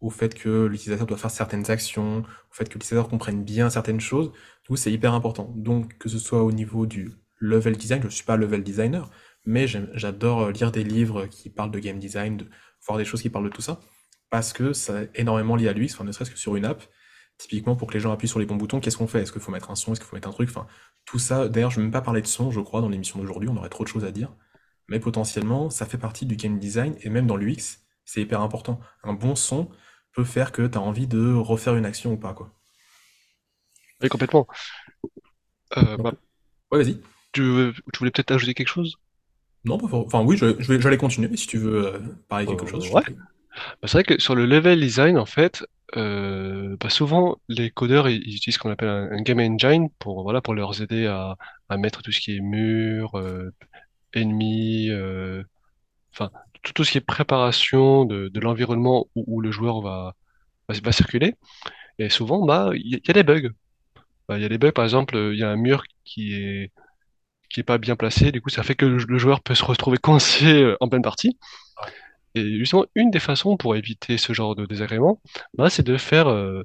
au 0.01 0.11
fait 0.11 0.35
que 0.35 0.67
l'utilisateur 0.67 1.07
doit 1.07 1.17
faire 1.17 1.31
certaines 1.31 1.71
actions, 1.71 2.19
au 2.21 2.53
fait 2.53 2.69
que 2.69 2.75
l'utilisateur 2.75 3.09
comprenne 3.09 3.43
bien 3.45 3.71
certaines 3.71 4.01
choses. 4.01 4.31
Du 4.63 4.69
coup, 4.69 4.77
c'est 4.77 4.93
hyper 4.93 5.13
important. 5.15 5.53
Donc, 5.57 5.99
que 5.99 6.09
ce 6.09 6.19
soit 6.19 6.43
au 6.43 6.53
niveau 6.53 6.87
du 6.87 7.13
level 7.41 7.77
design, 7.77 8.01
je 8.03 8.07
ne 8.07 8.13
suis 8.13 8.25
pas 8.25 8.37
level 8.37 8.63
designer, 8.63 9.11
mais 9.45 9.67
j'adore 9.67 10.43
euh, 10.43 10.53
lire 10.53 10.73
des 10.73 10.85
livres 10.85 11.27
qui 11.27 11.51
parlent 11.51 11.71
de 11.71 11.79
game 11.79 11.99
design, 11.99 12.37
de 12.39 12.47
voir 12.87 12.99
des 12.99 13.05
choses 13.05 13.23
qui 13.23 13.31
parlent 13.31 13.45
de 13.45 13.51
tout 13.51 13.63
ça, 13.63 13.81
parce 14.31 14.53
que 14.53 14.73
ça 14.73 15.03
est 15.03 15.11
énormément 15.15 15.57
lié 15.57 15.69
à 15.69 15.73
l'UX, 15.73 15.95
enfin, 15.95 16.05
ne 16.05 16.13
serait-ce 16.13 16.31
que 16.31 16.39
sur 16.39 16.57
une 16.57 16.65
app. 16.65 16.83
Typiquement, 17.39 17.77
pour 17.77 17.89
que 17.89 17.95
les 17.95 18.01
gens 18.01 18.13
appuient 18.13 18.29
sur 18.29 18.41
les 18.41 18.47
bons 18.47 18.57
boutons, 18.57 18.81
qu'est-ce 18.81 18.97
qu'on 18.97 19.07
fait? 19.07 19.23
Est-ce 19.23 19.33
qu'il 19.33 19.41
faut 19.41 19.53
mettre 19.53 19.71
un 19.71 19.77
son? 19.77 19.93
Est-ce 19.93 20.01
qu'il 20.01 20.09
faut 20.09 20.17
mettre 20.17 20.29
un 20.29 20.33
truc? 20.33 20.49
Enfin, 20.51 20.67
tout 21.05 21.19
ça. 21.21 21.49
D'ailleurs, 21.49 21.71
je 21.71 21.77
ne 21.79 21.83
vais 21.83 21.87
même 21.87 21.93
pas 21.93 22.03
parler 22.03 22.23
de 22.23 22.27
son, 22.27 22.51
je 22.51 22.61
crois, 22.61 22.81
dans 22.81 22.89
l'émission 22.89 23.21
d'aujourd'hui, 23.21 23.49
on 23.49 23.57
aurait 23.57 23.69
trop 23.69 23.85
de 23.85 23.89
choses 23.89 24.05
à 24.05 24.11
dire. 24.11 24.33
Mais 24.89 25.01
potentiellement, 25.01 25.71
ça 25.71 25.87
fait 25.87 25.99
partie 25.99 26.27
du 26.27 26.37
game 26.37 26.59
design, 26.59 26.97
et 27.03 27.11
même 27.11 27.27
dans 27.27 27.37
l'UX, 27.37 27.85
c'est 28.05 28.23
hyper 28.23 28.41
important. 28.43 28.81
Un 29.05 29.13
bon 29.15 29.35
son, 29.37 29.71
peut 30.13 30.25
faire 30.25 30.53
que 30.53 30.67
tu 30.67 30.79
as 30.79 30.81
envie 30.81 31.07
de 31.07 31.33
refaire 31.35 31.77
une 31.77 31.87
action 31.87 32.13
ou 32.13 32.17
pas, 32.17 32.35
quoi. 32.35 32.53
Oui, 34.03 34.09
complètement. 34.09 34.47
Euh, 35.77 35.97
bah, 35.99 36.13
ouais, 36.71 36.79
vas-y. 36.83 37.01
tu, 37.33 37.43
veux- 37.43 37.73
tu 37.73 37.99
voulais 38.01 38.11
peut-être 38.11 38.33
ajouter 38.33 38.53
quelque 38.55 38.69
chose? 38.69 38.99
Non, 39.65 39.79
pas 39.79 39.89
for- 39.89 40.07
enfin 40.07 40.23
oui, 40.25 40.37
je, 40.37 40.61
je 40.61 40.73
vais, 40.73 40.81
j'allais 40.81 40.97
continuer, 40.97 41.29
mais 41.29 41.37
si 41.37 41.47
tu 41.47 41.59
veux 41.59 41.87
euh, 41.95 41.99
parler 42.29 42.47
quelque 42.47 42.67
chose, 42.67 42.83
Euh, 42.83 42.87
je 42.87 42.91
t'en 42.91 42.99
ouais. 42.99 43.03
Bah, 43.83 43.89
c'est 43.89 43.93
vrai 43.99 44.05
que 44.05 44.21
sur 44.21 44.35
le 44.35 44.47
level 44.47 44.81
design, 44.81 45.19
en 45.19 45.27
fait, 45.27 45.65
euh, 45.97 46.77
bah, 46.81 46.91
souvent 46.91 47.39
les 47.49 47.71
codeurs 47.71 48.07
utilisent 48.09 48.55
ce 48.55 48.59
qu'on 48.59 48.71
appelle 48.71 48.89
un, 48.89 49.23
game 49.23 49.41
engine 49.41 49.89
pour 49.99 50.23
voilà 50.23 50.43
pour 50.43 50.55
leur 50.55 50.81
aider 50.83 51.07
à, 51.07 51.37
mettre 51.79 52.03
tout 52.03 52.13
ce 52.13 52.21
qui 52.21 52.37
est 52.37 52.41
mur, 52.41 53.17
euh, 53.17 53.51
ennemi, 54.15 54.91
euh, 54.91 55.43
enfin 56.13 56.31
tout, 56.63 56.85
ce 56.85 56.93
qui 56.93 56.99
est 56.99 57.01
préparation 57.03 58.05
de, 58.05 58.31
l'environnement 58.41 59.07
où, 59.15 59.41
le 59.41 59.51
joueur 59.51 59.81
va, 59.81 60.15
circuler. 60.93 61.35
Et 61.99 62.11
souvent, 62.11 62.45
bah 62.47 62.71
il 62.75 63.01
y, 63.05 63.11
a 63.11 63.13
des 63.13 63.23
bugs. 63.23 63.51
Bah, 64.29 64.39
Il 64.39 64.43
y 64.43 64.45
a 64.45 64.49
des 64.49 64.59
bugs, 64.59 64.73
par 64.73 64.85
exemple, 64.85 65.17
il 65.17 65.39
y 65.39 65.45
a 65.45 65.51
un 65.51 65.57
mur 65.57 65.85
qui 66.05 66.35
est 66.35 66.73
qui 67.49 67.61
est 67.61 67.65
pas 67.65 67.79
bien 67.79 67.97
placé, 67.97 68.33
du 68.33 68.41
coup 68.41 68.51
ça 68.51 68.63
fait 68.63 68.75
que 68.75 68.87
le, 68.87 69.19
joueur 69.19 69.41
peut 69.41 69.55
se 69.55 69.65
retrouver 69.65 69.99
coincé 69.99 70.63
euh, 70.63 70.77
en 70.81 70.89
pleine 70.89 71.03
partie. 71.03 71.39
Et 72.35 72.59
justement, 72.59 72.87
une 72.95 73.11
des 73.11 73.21
façons 73.21 73.57
pour 73.57 73.77
éviter 73.77 74.19
ce 74.19 74.33
genre 74.33 74.55
de 74.57 74.67
désagrément, 74.67 75.21
bah, 75.57 75.71
c'est 75.71 75.83
de 75.85 75.97
faire 75.97 76.29
euh, 76.29 76.65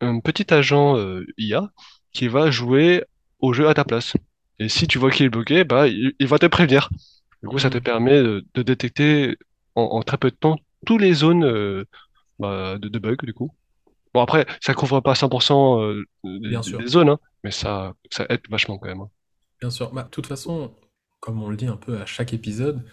un 0.00 0.20
petit 0.20 0.52
agent 0.52 0.96
euh, 0.96 1.24
IA 1.38 1.70
qui 2.12 2.28
va 2.28 2.50
jouer 2.50 3.04
au 3.40 3.52
jeu 3.52 3.68
à 3.68 3.74
ta 3.74 3.84
place. 3.84 4.14
Et 4.58 4.68
si 4.68 4.86
tu 4.86 4.98
vois 4.98 5.10
qu'il 5.10 5.26
est 5.26 5.30
bloqué, 5.30 5.64
bah, 5.64 5.88
il, 5.88 6.12
il 6.18 6.26
va 6.26 6.38
te 6.38 6.46
prévenir. 6.46 6.88
Du 7.42 7.48
coup, 7.48 7.58
ça 7.58 7.70
te 7.70 7.78
Mhm. 7.78 7.84
permet 7.84 8.22
de, 8.22 8.44
de 8.54 8.62
détecter 8.62 9.36
en, 9.74 9.82
en 9.84 10.02
très 10.02 10.18
peu 10.18 10.30
de 10.30 10.36
temps 10.36 10.56
toutes 10.86 11.00
les 11.00 11.14
zones 11.14 11.44
euh, 11.44 11.84
bah, 12.38 12.78
de, 12.78 12.88
de 12.88 12.98
bugs, 12.98 13.16
du 13.24 13.34
coup. 13.34 13.52
Bon, 14.14 14.22
après, 14.22 14.46
ça 14.62 14.74
couvre 14.74 15.00
pas 15.00 15.14
100% 15.16 15.82
euh, 15.82 16.04
des, 16.24 16.40
Bien 16.48 16.62
sûr, 16.62 16.84
des 16.84 16.88
zones, 16.88 17.10
hein, 17.10 17.20
mais 17.44 17.50
ça, 17.52 17.94
ça 18.10 18.26
aide 18.30 18.42
vachement 18.50 18.78
quand 18.78 18.88
même. 18.88 19.00
hein. 19.02 19.10
bien 19.60 19.70
sûr. 19.70 19.92
Bah, 19.92 20.04
de 20.04 20.08
toute 20.10 20.26
façon, 20.26 20.74
comme 21.20 21.42
on 21.42 21.50
le 21.50 21.56
dit 21.56 21.66
un 21.66 21.76
peu 21.76 22.00
à 22.00 22.06
chaque 22.06 22.32
épisode, 22.32 22.84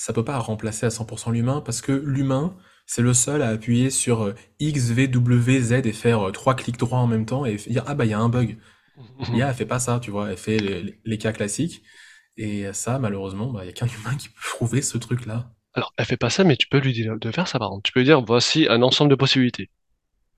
ça 0.00 0.14
peut 0.14 0.24
pas 0.24 0.38
remplacer 0.38 0.86
à 0.86 0.88
100% 0.88 1.30
l'humain, 1.30 1.60
parce 1.60 1.82
que 1.82 1.92
l'humain, 1.92 2.56
c'est 2.86 3.02
le 3.02 3.12
seul 3.12 3.42
à 3.42 3.48
appuyer 3.48 3.90
sur 3.90 4.22
euh, 4.22 4.34
X, 4.58 4.92
V, 4.92 5.08
W, 5.08 5.60
Z 5.60 5.72
et 5.72 5.92
faire 5.92 6.28
euh, 6.28 6.32
trois 6.32 6.54
clics 6.54 6.78
droits 6.78 7.00
en 7.00 7.06
même 7.06 7.26
temps 7.26 7.44
et 7.44 7.56
dire, 7.56 7.84
ah 7.86 7.94
bah 7.94 8.06
il 8.06 8.10
y 8.10 8.14
a 8.14 8.18
un 8.18 8.30
bug. 8.30 8.56
L'IA, 9.30 9.50
elle 9.50 9.54
fait 9.54 9.66
pas 9.66 9.78
ça, 9.78 10.00
tu 10.00 10.10
vois, 10.10 10.30
elle 10.30 10.38
fait 10.38 10.56
les, 11.04 11.18
cas 11.18 11.32
classiques. 11.32 11.82
Et 12.38 12.72
ça, 12.72 12.98
malheureusement, 12.98 13.52
bah, 13.52 13.60
il 13.64 13.66
y 13.66 13.68
a 13.68 13.72
qu'un 13.74 13.88
humain 13.88 14.16
qui 14.16 14.30
peut 14.30 14.40
trouver 14.42 14.80
ce 14.80 14.96
truc-là. 14.96 15.52
Alors, 15.74 15.92
elle 15.98 16.06
fait 16.06 16.16
pas 16.16 16.30
ça, 16.30 16.44
mais 16.44 16.56
tu 16.56 16.66
peux 16.66 16.78
lui 16.78 16.94
dire 16.94 17.18
de 17.18 17.30
faire 17.30 17.46
ça, 17.46 17.58
par 17.58 17.68
contre. 17.68 17.82
Tu 17.82 17.92
peux 17.92 18.00
lui 18.00 18.06
dire, 18.06 18.22
voici 18.22 18.68
un 18.70 18.80
ensemble 18.80 19.10
de 19.10 19.16
possibilités. 19.16 19.68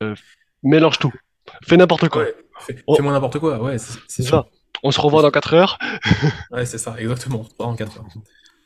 Euh, 0.03 0.17
mélange 0.65 0.99
tout. 0.99 1.13
Fais 1.69 1.77
n'importe 1.77 2.09
quoi. 2.09 2.23
Ouais, 2.25 2.35
fais, 2.59 2.83
Oh, 2.89 2.97
fais-moi 2.97 3.13
n'importe 3.13 3.39
quoi, 3.39 3.63
ouais, 3.63 3.79
c'est 3.79 4.25
sûr. 4.25 4.45
ça. 4.45 4.47
On 4.83 4.91
se 4.91 5.01
revoit 5.01 5.23
dans 5.23 5.31
4 5.31 5.55
heures. 5.55 5.79
Ouais, 6.51 6.67
c'est 6.67 6.79
ça, 6.79 6.97
exactement. 6.99 7.47
En 7.61 7.77
4 7.77 7.99
heures. 7.99 8.09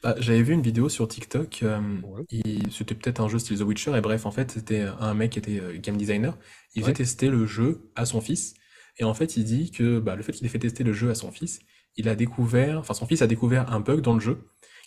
Bah, 0.02 0.14
j'avais 0.18 0.42
vu 0.42 0.52
une 0.54 0.62
vidéo 0.62 0.88
sur 0.88 1.08
TikTok, 1.08 1.60
euh, 1.62 1.80
Ouais. 2.02 2.22
il- 2.30 2.70
c'était 2.72 2.94
peut-être 2.94 3.20
un 3.20 3.28
jeu 3.28 3.38
style 3.38 3.58
The 3.58 3.62
Witcher, 3.62 3.96
et 3.96 4.00
bref, 4.00 4.26
en 4.26 4.30
fait, 4.30 4.52
c'était 4.52 4.82
un 5.00 5.14
mec 5.14 5.32
qui 5.32 5.38
était 5.38 5.58
euh, 5.60 5.78
game 5.78 5.96
designer, 5.96 6.36
il 6.74 6.82
faisait 6.82 6.90
Ouais. 6.90 6.96
tester 6.96 7.28
le 7.28 7.46
jeu 7.46 7.90
à 7.96 8.04
son 8.06 8.20
fils, 8.20 8.54
et 8.98 9.04
en 9.04 9.14
fait, 9.14 9.36
il 9.36 9.44
dit 9.44 9.70
que 9.70 9.98
bah, 9.98 10.14
le 10.14 10.22
fait 10.22 10.32
qu'il 10.32 10.46
ait 10.46 10.50
fait 10.50 10.58
tester 10.58 10.84
le 10.84 10.92
jeu 10.92 11.10
à 11.10 11.14
son 11.14 11.32
fils, 11.32 11.60
il 11.96 12.08
a 12.08 12.14
découvert, 12.14 12.78
enfin, 12.78 12.94
son 12.94 13.06
fils 13.06 13.22
a 13.22 13.26
découvert 13.26 13.72
un 13.72 13.80
bug 13.80 14.00
dans 14.00 14.14
le 14.14 14.20
jeu, 14.20 14.38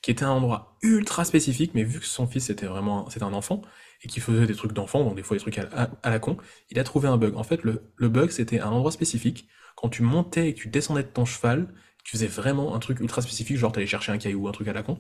qui 0.02 0.12
était 0.12 0.24
à 0.24 0.30
un 0.30 0.32
endroit 0.34 0.78
ultra 0.82 1.26
spécifique, 1.26 1.72
mais 1.74 1.84
vu 1.84 2.00
que 2.00 2.06
son 2.06 2.26
fils 2.28 2.50
était 2.50 2.67
vraiment, 2.67 3.10
c'était 3.10 3.26
un 3.26 3.34
enfant, 3.34 3.62
et 4.04 4.08
qu'il 4.08 4.22
faisait 4.22 4.45
des 4.48 4.56
trucs 4.56 4.72
d'enfant, 4.74 5.04
donc 5.04 5.15
des 5.15 5.24
fois 5.24 5.36
des 5.36 5.41
trucs 5.41 5.58
à, 5.58 5.67
à- 5.74 5.89
à 6.04 6.10
la 6.10 6.19
con, 6.19 6.38
il 6.69 6.80
a 6.80 6.84
trouvé 6.84 7.08
un 7.10 7.17
bug. 7.17 7.36
En 7.36 7.43
fait, 7.43 7.63
le, 7.63 7.82
le 7.98 8.10
bug, 8.10 8.30
c'était 8.30 8.60
un 8.62 8.69
endroit 8.69 8.91
spécifique, 8.91 9.48
quand 9.76 9.89
tu 9.89 10.04
montais 10.04 10.50
et 10.50 10.54
que 10.54 10.60
tu 10.60 10.67
descendais 10.69 11.04
de 11.04 11.08
ton 11.10 11.26
cheval, 11.26 11.74
tu 12.10 12.17
faisais 12.17 12.28
vraiment 12.28 12.74
un 12.74 12.80
truc 12.80 13.02
ultra 13.02 13.22
spécifique, 13.22 13.56
genre 13.58 13.72
t'allais 13.72 13.86
chercher 13.86 14.12
un 14.12 14.17
caillou 14.17 14.45
ou 14.45 14.48
un 14.48 14.52
truc 14.52 14.67
à 14.67 14.74
la 14.74 14.82
con, 14.82 15.00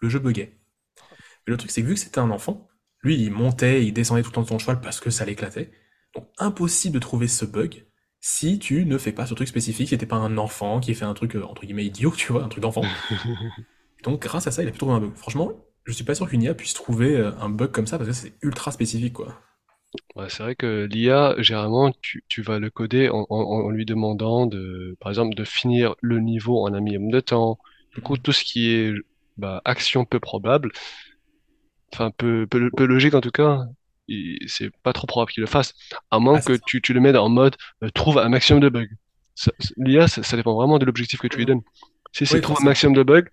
le 0.00 0.10
jeu 0.10 0.18
buguait. 0.18 0.58
Mais 1.46 1.50
le 1.52 1.56
truc, 1.56 1.70
c'est 1.70 1.80
que 1.80 1.86
vu 1.86 1.94
que 1.94 2.00
c'était 2.00 2.18
un 2.18 2.30
enfant, 2.30 2.68
lui, 3.00 3.16
il 3.18 3.30
montait, 3.30 3.86
il 3.86 3.94
descendait 3.94 4.20
tout 4.20 4.28
le 4.28 4.34
temps 4.34 4.42
de 4.42 4.48
son 4.48 4.58
cheval 4.58 4.82
parce 4.82 5.00
que 5.00 5.08
ça 5.08 5.24
l'éclatait. 5.24 5.72
Donc, 6.14 6.28
impossible 6.36 6.92
de 6.92 6.98
trouver 6.98 7.26
ce 7.26 7.46
bug 7.46 7.86
si 8.20 8.58
tu 8.58 8.84
ne 8.84 8.98
fais 8.98 9.12
pas 9.12 9.24
ce 9.24 9.32
truc 9.32 9.48
spécifique, 9.48 9.88
si 9.88 9.96
t'es 9.96 10.04
pas 10.04 10.16
un 10.16 10.36
enfant 10.36 10.78
qui 10.78 10.94
fait 10.94 11.06
un 11.06 11.14
truc, 11.14 11.36
euh, 11.36 11.42
entre 11.42 11.62
guillemets, 11.62 11.86
idiot, 11.86 12.12
tu 12.14 12.32
vois, 12.32 12.44
un 12.44 12.48
truc 12.48 12.60
d'enfant. 12.60 12.84
Donc, 14.04 14.20
grâce 14.20 14.46
à 14.46 14.50
ça, 14.50 14.62
il 14.62 14.68
a 14.68 14.72
pu 14.72 14.78
trouver 14.78 14.92
un 14.92 15.00
bug. 15.00 15.14
Franchement, 15.14 15.52
je 15.84 15.92
suis 15.92 16.04
pas 16.04 16.14
sûr 16.14 16.28
qu'une 16.28 16.42
IA 16.42 16.52
puisse 16.52 16.74
trouver 16.74 17.16
euh, 17.16 17.32
un 17.40 17.48
bug 17.48 17.70
comme 17.70 17.86
ça 17.86 17.96
parce 17.96 18.10
que 18.10 18.14
c'est 18.14 18.34
ultra 18.42 18.72
spécifique, 18.72 19.14
quoi. 19.14 19.40
Ouais, 20.14 20.28
c'est 20.28 20.42
vrai 20.42 20.54
que 20.54 20.84
l'IA, 20.90 21.34
généralement, 21.38 21.92
tu, 22.02 22.24
tu 22.28 22.42
vas 22.42 22.58
le 22.58 22.70
coder 22.70 23.08
en, 23.10 23.26
en- 23.30 23.36
en 23.66 23.70
lui 23.70 23.84
demandant 23.86 24.46
de, 24.46 24.96
par 25.00 25.10
exemple, 25.10 25.34
de 25.34 25.44
finir 25.44 25.94
le 26.02 26.18
niveau 26.20 26.66
en 26.66 26.72
un 26.74 26.80
minimum 26.80 27.10
de 27.10 27.20
temps. 27.20 27.58
Du 27.94 28.00
coup, 28.02 28.16
Mhm. 28.16 28.22
tout 28.22 28.32
ce 28.32 28.44
qui 28.44 28.70
est 28.70 28.92
bah, 29.36 29.60
action 29.64 30.04
peu 30.04 30.20
probable, 30.20 30.70
enfin 31.92 32.10
peu, 32.16 32.46
peu, 32.46 32.70
peu 32.70 32.84
logique 32.86 33.14
en 33.14 33.20
tout 33.20 33.30
cas, 33.30 33.64
il- 34.08 34.38
c'est 34.48 34.70
pas 34.82 34.92
trop 34.92 35.06
probable 35.06 35.32
qu'il 35.32 35.40
le 35.42 35.46
fasse, 35.46 35.74
à 36.10 36.18
moins 36.18 36.38
Ah, 36.38 36.40
que 36.40 36.52
c'est 36.52 36.54
ça. 36.54 36.66
tu, 36.66 36.80
tu 36.82 36.92
le 36.92 37.00
mettes 37.00 37.16
en 37.16 37.28
mode 37.28 37.56
euh, 37.82 37.90
trouve 37.90 38.18
un 38.18 38.28
maximum 38.28 38.60
de 38.60 38.68
bugs. 38.68 38.88
Ça- 39.34 39.52
ça- 39.58 39.70
L'IA, 39.76 40.08
ça, 40.08 40.22
ça 40.22 40.36
dépend 40.36 40.54
vraiment 40.54 40.78
de 40.78 40.84
l'objectif 40.84 41.20
que 41.20 41.28
tu 41.28 41.38
lui 41.38 41.46
donnes. 41.46 41.62
Si 42.12 42.26
c'est 42.26 42.38
Oui, 42.38 42.40
trouve 42.40 42.58
un 42.60 42.64
forcément. 42.64 42.64
maximum 42.64 42.94
de 42.94 43.02
bugs, 43.02 43.24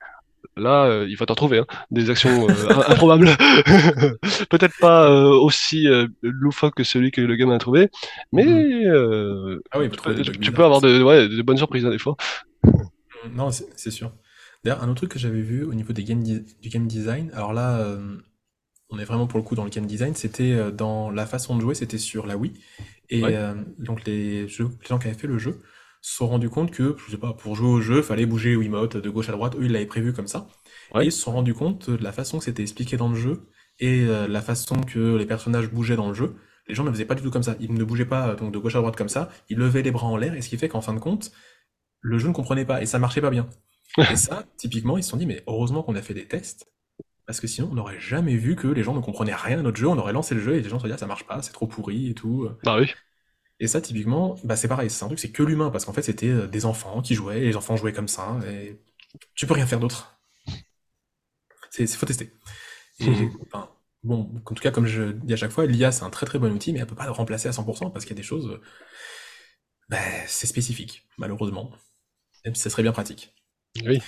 Là, 0.57 0.85
euh, 0.85 1.05
il 1.09 1.15
va 1.17 1.25
t'en 1.25 1.35
trouver, 1.35 1.59
hein. 1.59 1.65
Des 1.91 2.09
actions 2.09 2.49
euh, 2.49 2.69
im- 2.69 2.83
improbables. 2.91 3.27
Peut-être 4.49 4.75
pas 4.79 5.09
euh, 5.09 5.29
aussi 5.29 5.87
euh, 5.87 6.07
loufoque 6.21 6.75
que 6.75 6.83
celui 6.83 7.11
que 7.11 7.21
le 7.21 7.35
gamin 7.35 7.55
a 7.55 7.59
trouvé, 7.59 7.89
mais 8.31 8.45
Mhm. 8.45 8.65
euh, 8.87 9.59
Ah 9.71 9.79
oui, 9.79 9.89
tu 9.89 9.99
peux, 9.99 10.13
bugs 10.13 10.23
tu 10.41 10.51
peux 10.51 10.63
bizarres, 10.63 10.65
avoir 10.65 10.81
de, 10.81 11.01
ouais, 11.03 11.27
de 11.29 11.41
bonnes 11.41 11.57
surprises 11.57 11.85
hein, 11.85 11.91
des 11.91 11.99
fois. 11.99 12.15
Non, 13.31 13.51
c'est 13.51 13.91
sûr. 13.91 14.13
D'ailleurs, 14.63 14.83
un 14.83 14.87
autre 14.89 14.97
truc 14.97 15.11
que 15.11 15.19
j'avais 15.19 15.41
vu 15.41 15.63
au 15.63 15.73
niveau 15.73 15.93
des 15.93 16.03
game 16.03 16.23
du 16.23 16.69
game 16.69 16.87
design, 16.87 17.31
alors 17.33 17.53
là, 17.53 17.79
euh, 17.79 18.17
on 18.89 18.99
est 18.99 19.05
vraiment 19.05 19.27
pour 19.27 19.39
le 19.39 19.45
coup 19.45 19.55
dans 19.55 19.63
le 19.65 19.69
game 19.71 19.85
design, 19.85 20.15
c'était 20.15 20.71
dans 20.71 21.11
la 21.11 21.25
façon 21.25 21.55
de 21.55 21.61
jouer, 21.61 21.75
c'était 21.75 21.97
sur 21.97 22.27
la 22.27 22.37
Wii. 22.37 22.53
Et 23.09 23.23
Ouais, 23.23 23.35
euh, 23.35 23.55
donc 23.79 24.05
les, 24.05 24.47
jeux- 24.47 24.69
les 24.81 24.87
gens 24.87 24.99
qui 24.99 25.07
avaient 25.07 25.17
fait 25.17 25.27
le 25.27 25.39
jeu 25.39 25.61
se 26.01 26.15
sont 26.15 26.27
rendus 26.27 26.49
compte 26.49 26.71
que, 26.71 26.95
je 27.05 27.11
sais 27.11 27.17
pas, 27.17 27.33
pour 27.33 27.55
jouer 27.55 27.69
au 27.69 27.81
jeu, 27.81 28.01
fallait 28.01 28.25
bouger 28.25 28.55
Wiimote 28.55 28.97
de 28.97 29.09
gauche 29.09 29.29
à 29.29 29.33
droite. 29.33 29.55
Eux, 29.57 29.65
ils 29.65 29.71
l'avaient 29.71 29.85
prévu 29.85 30.13
comme 30.13 30.27
ça. 30.27 30.47
Et 30.95 31.05
ils 31.05 31.11
se 31.11 31.21
sont 31.21 31.31
rendus 31.31 31.53
compte 31.53 31.89
de 31.89 32.03
la 32.03 32.11
façon 32.11 32.39
que 32.39 32.45
c'était 32.45 32.61
expliqué 32.61 32.97
dans 32.97 33.09
le 33.09 33.15
jeu 33.15 33.49
et 33.79 34.05
euh, 34.05 34.27
la 34.27 34.41
façon 34.41 34.75
que 34.81 35.17
les 35.17 35.25
personnages 35.25 35.69
bougeaient 35.69 35.95
dans 35.95 36.07
le 36.07 36.13
jeu. 36.13 36.35
Les 36.67 36.75
gens 36.75 36.83
ne 36.83 36.91
faisaient 36.91 37.05
pas 37.05 37.15
du 37.15 37.23
tout 37.23 37.31
comme 37.31 37.43
ça. 37.43 37.55
Ils 37.59 37.73
ne 37.73 37.83
bougeaient 37.83 38.05
pas 38.05 38.35
donc 38.35 38.53
de 38.53 38.57
gauche 38.57 38.75
à 38.75 38.79
droite 38.79 38.95
comme 38.95 39.09
ça. 39.09 39.29
Ils 39.49 39.57
levaient 39.57 39.81
les 39.81 39.91
bras 39.91 40.07
en 40.07 40.17
l'air 40.17 40.33
et 40.35 40.41
ce 40.41 40.49
qui 40.49 40.57
fait 40.57 40.69
qu'en 40.69 40.81
fin 40.81 40.93
de 40.93 40.99
compte, 40.99 41.31
le 42.01 42.17
jeu 42.17 42.27
ne 42.27 42.33
comprenait 42.33 42.65
pas 42.65 42.81
et 42.81 42.85
ça 42.85 42.99
marchait 42.99 43.21
pas 43.21 43.31
bien. 43.31 43.49
Et 44.11 44.15
ça, 44.15 44.45
typiquement, 44.55 44.99
ils 44.99 45.03
se 45.03 45.09
sont 45.09 45.17
dit, 45.17 45.25
mais 45.25 45.43
heureusement 45.47 45.81
qu'on 45.81 45.95
a 45.95 46.01
fait 46.03 46.13
des 46.13 46.27
tests 46.27 46.71
parce 47.25 47.39
que 47.39 47.47
sinon, 47.47 47.69
on 47.71 47.75
n'aurait 47.75 47.99
jamais 47.99 48.35
vu 48.35 48.55
que 48.55 48.67
les 48.67 48.83
gens 48.83 48.93
ne 48.93 49.01
comprenaient 49.01 49.35
rien 49.35 49.59
à 49.59 49.61
notre 49.63 49.77
jeu. 49.77 49.87
On 49.87 49.97
aurait 49.97 50.13
lancé 50.13 50.35
le 50.35 50.41
jeu 50.41 50.55
et 50.55 50.61
les 50.61 50.69
gens 50.69 50.77
se 50.77 50.83
disaient, 50.83 50.93
ah, 50.93 50.99
ça 50.99 51.07
marche 51.07 51.25
pas, 51.25 51.41
c'est 51.41 51.51
trop 51.51 51.65
pourri 51.65 52.09
et 52.09 52.13
tout. 52.13 52.47
Bah 52.63 52.77
oui. 52.79 52.91
Et 53.59 53.67
ça, 53.67 53.81
typiquement, 53.81 54.37
bah, 54.43 54.55
c'est 54.55 54.67
pareil, 54.67 54.89
c'est 54.89 55.03
un 55.03 55.07
truc, 55.07 55.19
c'est 55.19 55.31
que 55.31 55.43
l'humain, 55.43 55.69
parce 55.69 55.85
qu'en 55.85 55.93
fait, 55.93 56.01
c'était 56.01 56.29
euh, 56.29 56.47
des 56.47 56.65
enfants 56.65 57.01
qui 57.01 57.15
jouaient, 57.15 57.41
et 57.41 57.45
les 57.45 57.55
enfants 57.57 57.75
jouaient 57.75 57.93
comme 57.93 58.07
ça, 58.07 58.39
et 58.47 58.79
tu 59.35 59.47
peux 59.47 59.53
rien 59.55 59.67
faire 59.67 59.79
d'autre. 59.79 60.19
C'est, 61.69 61.87
faut 61.87 62.05
tester. 62.05 62.31
Et, 62.99 63.29
enfin, 63.47 63.69
bon, 64.03 64.31
en 64.45 64.53
tout 64.53 64.63
cas, 64.63 64.71
comme 64.71 64.87
je 64.87 65.11
dis 65.13 65.33
à 65.33 65.37
chaque 65.37 65.51
fois, 65.51 65.65
l'IA, 65.65 65.91
c'est 65.91 66.03
un 66.03 66.09
très 66.09 66.25
très 66.25 66.39
bon 66.39 66.53
outil, 66.53 66.73
mais 66.73 66.79
elle 66.79 66.87
peut 66.87 66.95
pas 66.95 67.05
le 67.05 67.11
remplacer 67.11 67.47
à 67.47 67.53
100%, 67.53 67.91
parce 67.91 68.05
qu'il 68.05 68.15
y 68.15 68.19
a 68.19 68.21
des 68.21 68.23
choses, 68.23 68.47
euh, 68.49 68.61
bah, 69.89 69.97
c'est 70.27 70.47
spécifique, 70.47 71.07
malheureusement. 71.17 71.71
Même 72.45 72.55
si 72.55 72.61
ça 72.61 72.69
serait 72.69 72.83
bien 72.83 72.91
pratique. 72.93 73.33
Oui. 73.85 73.99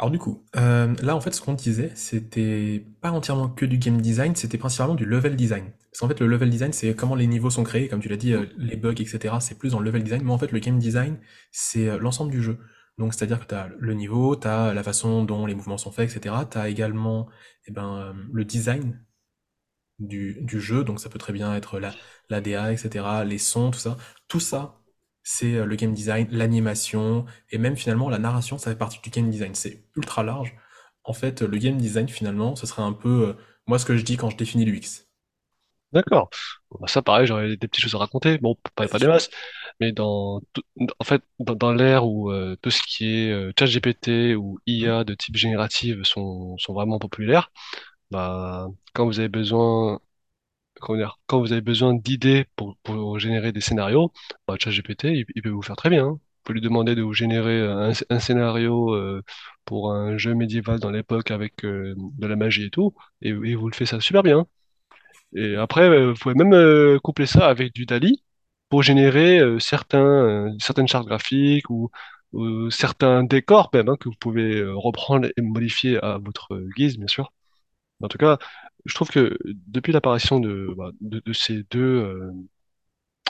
Alors 0.00 0.10
du 0.10 0.18
coup, 0.18 0.46
euh, 0.56 0.94
là 1.02 1.14
en 1.14 1.20
fait 1.20 1.34
ce 1.34 1.42
qu'on 1.42 1.52
disait, 1.52 1.92
c'était 1.94 2.86
pas 3.02 3.10
entièrement 3.10 3.50
que 3.50 3.66
du 3.66 3.76
game 3.76 4.00
design, 4.00 4.34
c'était 4.34 4.56
principalement 4.56 4.94
du 4.94 5.04
level 5.04 5.36
design. 5.36 5.72
Parce 5.92 6.00
qu'en 6.00 6.08
fait 6.08 6.20
le 6.20 6.26
level 6.26 6.48
design 6.48 6.72
c'est 6.72 6.94
comment 6.96 7.14
les 7.14 7.26
niveaux 7.26 7.50
sont 7.50 7.64
créés, 7.64 7.86
comme 7.88 8.00
tu 8.00 8.08
l'as 8.08 8.16
dit, 8.16 8.32
euh, 8.32 8.46
les 8.56 8.76
bugs, 8.76 8.92
etc. 8.92 9.34
C'est 9.40 9.58
plus 9.58 9.72
dans 9.72 9.78
le 9.78 9.84
level 9.84 10.02
design, 10.02 10.22
mais 10.24 10.32
en 10.32 10.38
fait 10.38 10.52
le 10.52 10.58
game 10.58 10.78
design 10.78 11.18
c'est 11.52 11.86
euh, 11.86 11.98
l'ensemble 11.98 12.30
du 12.30 12.42
jeu. 12.42 12.58
Donc 12.96 13.12
c'est-à-dire 13.12 13.40
que 13.40 13.46
tu 13.46 13.54
as 13.54 13.68
le 13.78 13.92
niveau, 13.92 14.36
tu 14.36 14.48
as 14.48 14.72
la 14.72 14.82
façon 14.82 15.22
dont 15.24 15.44
les 15.44 15.54
mouvements 15.54 15.76
sont 15.76 15.92
faits, 15.92 16.10
etc. 16.16 16.34
Tu 16.50 16.56
as 16.56 16.70
également 16.70 17.28
eh 17.66 17.70
ben, 17.70 18.14
le 18.32 18.44
design 18.46 19.04
du, 19.98 20.38
du 20.40 20.60
jeu, 20.60 20.82
donc 20.82 20.98
ça 21.00 21.10
peut 21.10 21.18
très 21.18 21.32
bien 21.34 21.54
être 21.54 21.78
la, 21.78 21.94
la 22.30 22.40
DA, 22.40 22.72
etc., 22.72 23.04
les 23.26 23.38
sons, 23.38 23.70
tout 23.70 23.78
ça. 23.78 23.98
Tout 24.28 24.40
ça, 24.40 24.79
c'est 25.30 25.54
euh, 25.54 25.64
le 25.64 25.76
game 25.76 25.94
design, 25.94 26.26
l'animation, 26.32 27.24
et 27.50 27.58
même 27.58 27.76
finalement 27.76 28.10
la 28.10 28.18
narration, 28.18 28.58
ça 28.58 28.70
fait 28.70 28.76
partie 28.76 28.98
du 29.00 29.10
game 29.10 29.30
design. 29.30 29.54
C'est 29.54 29.84
ultra 29.96 30.24
large. 30.24 30.54
En 31.04 31.12
fait, 31.12 31.42
le 31.42 31.56
game 31.56 31.76
design, 31.76 32.08
finalement, 32.08 32.56
ce 32.56 32.66
serait 32.66 32.82
un 32.82 32.92
peu, 32.92 33.28
euh, 33.28 33.32
moi, 33.66 33.78
ce 33.78 33.86
que 33.86 33.96
je 33.96 34.02
dis 34.02 34.16
quand 34.16 34.28
je 34.30 34.36
définis 34.36 34.64
l'UX. 34.64 35.06
D'accord. 35.92 36.30
Bah, 36.80 36.88
ça, 36.88 37.00
pareil, 37.02 37.26
j'aurais 37.26 37.56
des 37.56 37.68
petites 37.68 37.82
choses 37.82 37.94
à 37.94 37.98
raconter. 37.98 38.38
Bon, 38.38 38.56
pas, 38.74 38.88
pas 38.88 38.98
des 38.98 39.06
masses, 39.06 39.30
mais 39.78 39.92
dans, 39.92 40.40
en 40.98 41.04
fait, 41.04 41.22
dans, 41.38 41.72
l'ère 41.72 42.06
où 42.06 42.30
euh, 42.32 42.56
tout 42.60 42.70
ce 42.70 42.82
qui 42.82 43.06
est 43.06 43.30
euh, 43.32 43.52
ChatGPT 43.58 44.34
ou. 44.36 44.58
IA 44.66 45.04
de 45.04 45.14
type 45.14 45.36
générative 45.36 46.02
sont, 46.04 46.58
sont 46.58 46.74
vraiment 46.74 46.98
populaires, 46.98 47.52
bah, 48.10 48.68
quand 48.94 49.06
vous 49.06 49.20
avez 49.20 49.28
besoin 49.28 50.00
quand 50.80 51.40
vous 51.40 51.52
avez 51.52 51.60
besoin 51.60 51.94
d'idées 51.94 52.46
pour, 52.56 53.18
générer 53.18 53.52
des 53.52 53.60
scénarios, 53.60 54.12
bah, 54.46 54.56
ChatGPT, 54.58 55.04
il, 55.04 55.24
il 55.34 55.42
peut 55.42 55.50
vous 55.50 55.62
faire 55.62 55.76
très 55.76 55.90
bien. 55.90 56.06
hein. 56.06 56.10
Vous 56.12 56.44
pouvez 56.44 56.54
lui 56.60 56.62
demander 56.62 56.94
de 56.94 57.02
vous 57.02 57.12
générer 57.12 57.60
un, 57.60 57.92
un 58.10 58.18
scénario 58.18 58.94
euh, 58.94 59.22
pour 59.66 59.92
un 59.92 60.16
jeu 60.16 60.34
médiéval 60.34 60.80
dans 60.80 60.90
l'époque 60.90 61.30
avec 61.30 61.64
euh, 61.64 61.94
de 61.96 62.26
la 62.26 62.36
magie 62.36 62.64
et 62.66 62.70
tout, 62.70 62.94
et, 63.22 63.28
et 63.30 63.54
vous 63.54 63.68
le 63.68 63.74
fait 63.74 63.86
ça 63.86 64.00
super 64.00 64.22
bien. 64.22 64.46
Et 65.34 65.56
après, 65.56 65.88
euh, 65.88 66.12
vous 66.12 66.18
pouvez 66.18 66.34
même 66.34 66.52
euh, 66.54 66.98
coupler 67.00 67.26
ça 67.26 67.48
avec 67.48 67.72
du 67.74 67.86
DALI 67.86 68.22
pour 68.68 68.82
générer 68.82 69.38
euh, 69.40 69.58
certains, 69.58 70.00
euh, 70.04 70.50
certaines 70.60 70.88
chartes 70.88 71.06
graphiques 71.06 71.70
ou, 71.70 71.90
certains 72.70 73.24
décors 73.24 73.70
même, 73.72 73.88
hein, 73.88 73.96
que 73.98 74.08
vous 74.08 74.14
pouvez 74.20 74.60
euh, 74.60 74.74
reprendre 74.76 75.28
et 75.36 75.40
modifier 75.42 75.98
à 76.02 76.18
votre 76.18 76.54
euh, 76.54 76.68
guise, 76.76 76.96
bien 76.98 77.08
sûr. 77.08 77.32
En 78.02 78.08
tout 78.08 78.18
cas, 78.18 78.38
je 78.84 78.94
trouve 78.94 79.10
que 79.10 79.36
depuis 79.44 79.92
l'apparition 79.92 80.40
de, 80.40 80.74
bah, 80.76 80.90
de, 81.00 81.20
de 81.24 81.32
ces 81.32 81.64
deux 81.70 81.80
euh, 81.80 82.32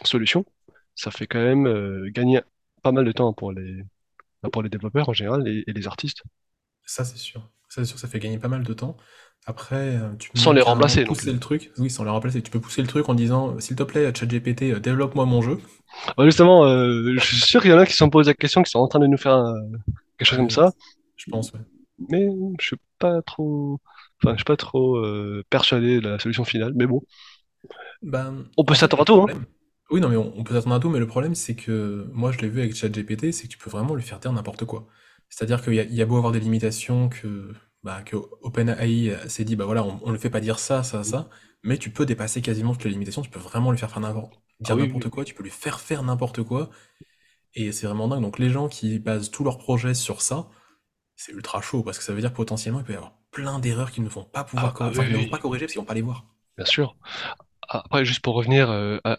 solutions, 0.04 0.44
ça 0.94 1.10
fait 1.10 1.26
quand 1.26 1.38
même 1.42 1.66
euh, 1.66 2.10
gagner 2.10 2.40
pas 2.82 2.92
mal 2.92 3.04
de 3.04 3.12
temps 3.12 3.32
pour 3.32 3.52
les, 3.52 3.82
bah, 4.42 4.50
pour 4.52 4.62
les 4.62 4.70
développeurs 4.70 5.08
en 5.08 5.12
général 5.14 5.48
et, 5.48 5.64
et 5.66 5.74
les 5.74 5.86
artistes, 5.88 6.22
Ça, 6.84 7.04
c'est 7.04 7.16
sûr. 7.18 7.40
Ça, 7.68 7.82
c'est 7.82 7.86
sûr, 7.86 7.98
ça 7.98 8.08
fait 8.08 8.18
gagner 8.18 8.38
pas 8.38 8.48
mal 8.48 8.64
de 8.64 8.72
temps. 8.74 8.96
Après, 9.46 9.96
euh, 9.96 10.14
tu 10.16 10.30
peux 10.30 10.40
sans 10.40 10.52
les 10.52 10.62
remplacer 10.62 11.06
pousser 11.06 11.32
le 11.32 11.38
truc. 11.40 11.70
Oui, 11.78 11.88
sans 11.90 12.04
le 12.04 12.10
remplacer. 12.10 12.42
Tu 12.42 12.50
peux 12.50 12.60
pousser 12.60 12.82
le 12.82 12.88
truc 12.88 13.08
en 13.08 13.14
disant, 13.14 13.58
s'il 13.60 13.76
te 13.76 13.82
plaît, 13.82 14.12
ChatGPT, 14.14 14.80
développe-moi 14.80 15.24
mon 15.26 15.40
jeu. 15.42 15.58
Bah, 16.16 16.24
justement, 16.24 16.64
euh, 16.66 17.14
je 17.18 17.24
suis 17.24 17.36
sûr 17.40 17.60
qu'il 17.62 17.70
y 17.70 17.74
en 17.74 17.78
a 17.78 17.86
qui 17.86 17.92
se 17.92 17.98
sont 17.98 18.10
posé 18.10 18.30
la 18.30 18.34
question, 18.34 18.62
qui 18.62 18.70
sont 18.70 18.78
en 18.78 18.88
train 18.88 18.98
de 19.00 19.06
nous 19.06 19.16
faire 19.18 19.34
un- 19.34 19.54
quelque 20.18 20.28
chose 20.28 20.38
comme 20.38 20.50
ça, 20.50 20.72
je 21.16 21.26
pense, 21.30 21.52
ouais. 21.52 21.60
mais 22.08 22.26
je 22.60 22.66
suis 22.66 22.76
pas 22.98 23.22
trop, 23.22 23.80
enfin, 24.22 24.35
je 24.35 24.38
suis 24.38 24.44
pas 24.44 24.56
trop 24.56 24.96
euh, 24.96 25.44
persuadé 25.50 26.00
de 26.00 26.09
la 26.09 26.18
solution 26.18 26.44
finale. 26.44 26.72
Mais 26.76 26.87
bon, 26.87 27.02
Ben, 28.02 28.46
on 28.56 28.64
peut 28.64 28.74
s'attendre 28.74 29.02
à 29.02 29.04
tout, 29.04 29.14
hein. 29.22 29.26
Oui, 29.90 30.00
non, 30.00 30.09
mais 30.09 30.16
on, 30.16 30.38
on 30.38 30.44
peut 30.44 30.54
s'attendre 30.54 30.76
à 30.76 30.80
tout, 30.80 30.88
mais 30.88 31.00
le 31.00 31.06
problème, 31.06 31.35
c'est 31.35 31.56
que 31.56 32.09
moi, 32.12 32.30
je 32.30 32.38
l'ai 32.38 32.48
vu 32.48 32.61
avec 32.61 32.74
ChatGPT, 32.74 33.33
c'est 33.33 33.44
que 33.44 33.52
tu 33.52 33.59
peux 33.59 33.70
vraiment 33.70 33.94
lui 33.94 34.02
faire 34.02 34.20
dire 34.20 34.33
n'importe 34.33 34.64
quoi. 34.64 34.87
C'est-à-dire 35.28 35.62
qu'il 35.62 35.74
y 35.74 35.80
a, 35.80 35.83
il 35.85 35.94
y 35.94 36.02
a 36.02 36.06
beau 36.06 36.16
avoir 36.16 36.33
des 36.33 36.40
limitations 36.40 37.09
que, 37.09 37.52
bah, 37.83 38.02
que 38.02 38.16
OpenAI 38.42 39.16
s'est 39.28 39.44
dit, 39.44 39.56
bah 39.56 39.64
voilà, 39.64 39.85
on, 39.85 40.06
ne 40.06 40.12
le 40.12 40.18
fait 40.18 40.30
pas 40.30 40.40
dire 40.40 40.59
ça, 40.59 40.83
ça, 40.85 41.02
ça, 41.04 41.28
mais 41.62 41.76
tu 41.78 41.90
peux 41.90 42.06
dépasser 42.06 42.40
quasiment 42.42 42.72
toutes 42.72 42.85
les 42.85 42.90
limitations, 42.90 43.22
tu 43.22 43.30
peux 43.30 43.40
vraiment 43.40 43.72
lui 43.72 43.78
faire 43.78 43.90
faire 43.90 44.00
n'importe, 44.00 44.40
Ah 44.68 44.74
oui, 44.76 44.92
oui, 44.94 45.11
quoi, 45.11 45.24
tu 45.24 45.35
peux 45.35 45.42
lui 45.42 45.50
faire 45.50 45.80
faire 45.80 46.02
n'importe 46.02 46.42
quoi, 46.44 46.70
et 47.54 47.72
c'est 47.72 47.87
vraiment 47.87 48.09
dingue. 48.09 48.22
Donc 48.22 48.38
les 48.38 48.50
gens 48.50 48.68
qui 48.68 48.98
basent 48.98 49.30
tous 49.30 49.44
leurs 49.44 49.59
projets 49.59 49.94
sur 49.94 50.22
ça, 50.22 50.48
c'est 51.16 51.33
ultra 51.33 51.62
chaud, 51.62 51.83
parce 51.83 51.98
que 51.98 52.04
ça 52.04 52.14
veut 52.14 52.20
dire 52.20 52.33
que 52.33 52.37
potentiellement, 52.37 52.80
il 52.80 52.87
peut 52.87 52.94
y 52.94 52.96
avoir 52.96 53.19
plein 53.33 53.59
d'erreurs 53.61 53.90
qu'ils 53.93 54.05
ne 54.05 54.09
vont 54.09 54.25
pas 54.25 54.45
pouvoir 54.45 54.75
ah 54.83 54.90
corriger, 54.90 55.01
oui, 55.01 55.07
enfin, 55.07 55.11
ne 55.11 55.16
vont 55.16 55.29
pas 55.29 55.38
corriger 55.38 55.66
parce 55.66 55.73
qu'ils 55.73 55.81
vont 55.81 55.87
pas 55.87 55.95
les 55.95 56.03
voir. 56.03 56.27
bien 56.57 56.66
sûr. 56.66 56.97
Après, 57.69 58.05
juste 58.07 58.23
pour 58.23 58.35
revenir 58.37 58.71
euh, 58.71 58.99
à- 59.05 59.19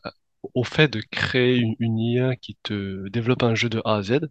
au 0.55 0.65
fait 0.65 0.87
de 0.89 1.01
créer 1.11 1.57
une, 1.57 1.75
une 1.79 1.99
IA 1.99 2.35
qui 2.37 2.57
te 2.63 3.09
développe 3.09 3.43
un 3.43 3.55
jeu 3.55 3.69
de 3.69 3.81
A 3.85 3.97
à 3.97 4.03
Z, 4.03 4.21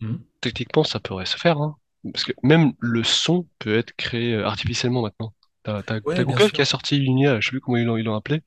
Mhm. 0.00 0.26
techniquement, 0.40 0.84
ça 0.84 1.00
pourrait 1.00 1.26
se 1.26 1.36
faire, 1.38 1.60
hein. 1.60 1.76
Parce 2.12 2.24
que 2.24 2.32
même 2.42 2.72
le 2.80 3.04
son 3.04 3.48
peut 3.58 3.76
être 3.78 3.92
créé 3.96 4.34
euh, 4.34 4.46
artificiellement 4.46 5.02
maintenant. 5.02 5.34
T'as, 5.64 5.82
t'as 5.84 6.00
Ouais, 6.04 6.24
Google 6.24 6.52
qui 6.52 6.62
a 6.62 6.64
sorti 6.66 6.98
une 6.98 7.18
IA, 7.18 7.40
je 7.40 7.46
sais 7.48 7.50
plus 7.52 7.60
comment 7.60 7.78
ils 7.78 7.84
l'ont 7.84 8.16
appelé, 8.16 8.42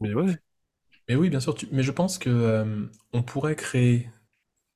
mais 0.00 0.14
ouais, 0.14 0.36
Mais 1.08 1.16
oui, 1.16 1.30
bien 1.30 1.40
sûr, 1.40 1.54
tu- 1.54 1.68
mais 1.72 1.82
je 1.82 1.90
pense 1.92 2.18
que 2.18 2.30
euh, 2.30 2.86
on 3.12 3.22
pourrait 3.22 3.56
créer 3.56 4.08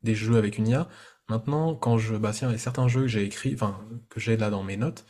des 0.02 0.14
jeux 0.14 0.36
avec 0.36 0.58
une 0.58 0.68
IA. 0.68 0.88
Maintenant, 1.28 1.74
quand 1.74 1.98
je, 1.98 2.16
bah 2.16 2.32
tiens, 2.32 2.48
il 2.48 2.52
y 2.52 2.54
a 2.56 2.58
certains 2.58 2.88
jeux 2.88 3.02
que 3.02 3.08
j'ai 3.08 3.24
écrits, 3.24 3.54
enfin 3.54 3.80
que 4.10 4.20
j'ai 4.20 4.36
là 4.36 4.50
dans 4.50 4.62
mes 4.62 4.76
notes, 4.76 5.06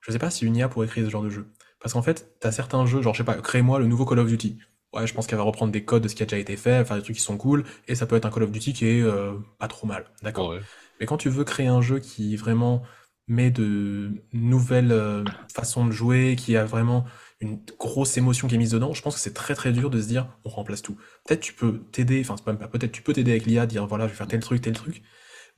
je 0.00 0.12
sais 0.12 0.18
pas 0.18 0.30
si 0.30 0.46
une 0.46 0.56
IA 0.56 0.68
pourrait 0.68 0.86
créer 0.86 1.04
ce 1.04 1.10
genre 1.10 1.22
de 1.22 1.30
jeu. 1.30 1.52
Parce 1.80 1.92
qu'en 1.92 2.02
fait, 2.02 2.38
t'as 2.40 2.52
certains 2.52 2.86
jeux, 2.86 3.02
genre 3.02 3.14
je 3.14 3.18
sais 3.18 3.24
pas, 3.24 3.34
crée-moi 3.34 3.78
le 3.78 3.86
nouveau 3.86 4.06
Call 4.06 4.20
of 4.20 4.28
Duty. 4.28 4.58
Ouais, 4.92 5.06
je 5.06 5.14
pense 5.14 5.26
qu'elle 5.26 5.38
va 5.38 5.44
reprendre 5.44 5.72
des 5.72 5.84
codes 5.84 6.02
de 6.04 6.08
ce 6.08 6.14
qui 6.14 6.22
a 6.22 6.26
déjà 6.26 6.38
été 6.38 6.56
fait, 6.56 6.84
faire 6.84 6.96
des 6.96 7.02
trucs 7.02 7.16
qui 7.16 7.22
sont 7.22 7.36
cool, 7.36 7.64
et 7.88 7.94
ça 7.94 8.06
peut 8.06 8.16
être 8.16 8.24
un 8.26 8.30
Call 8.30 8.44
of 8.44 8.52
Duty 8.52 8.72
qui 8.72 8.86
est 8.86 9.02
euh, 9.02 9.34
pas 9.58 9.68
trop 9.68 9.86
mal, 9.86 10.06
d'accord. 10.22 10.50
ouais, 10.50 10.60
Mais 11.00 11.06
quand 11.06 11.16
tu 11.18 11.28
veux 11.28 11.44
créer 11.44 11.66
un 11.66 11.82
jeu 11.82 11.98
qui 11.98 12.36
vraiment 12.36 12.82
met 13.28 13.50
de 13.50 14.12
nouvelles 14.32 14.92
euh, 14.92 15.24
façons 15.52 15.84
de 15.84 15.90
jouer, 15.90 16.36
qui 16.36 16.56
a 16.56 16.64
vraiment 16.64 17.04
une 17.40 17.60
grosse 17.78 18.16
émotion 18.16 18.48
qui 18.48 18.54
est 18.54 18.58
mise 18.58 18.70
dedans, 18.70 18.94
je 18.94 19.02
pense 19.02 19.14
que 19.14 19.20
c'est 19.20 19.34
très 19.34 19.54
très 19.54 19.72
dur 19.72 19.90
de 19.90 20.00
se 20.00 20.06
dire 20.08 20.28
on 20.44 20.48
remplace 20.48 20.82
tout. 20.82 20.96
Peut-être 21.26 21.40
tu 21.40 21.52
peux 21.52 21.80
t'aider, 21.92 22.20
enfin 22.20 22.36
c'est 22.38 22.46
même 22.46 22.58
pas 22.58 22.68
peut-être 22.68 22.92
tu 22.92 23.02
peux 23.02 23.12
t'aider 23.12 23.32
avec 23.32 23.46
l'IA, 23.46 23.66
dire 23.66 23.86
voilà 23.86 24.06
je 24.06 24.12
vais 24.12 24.16
faire 24.16 24.28
tel 24.28 24.40
truc, 24.40 24.62
tel 24.62 24.74
truc, 24.74 25.02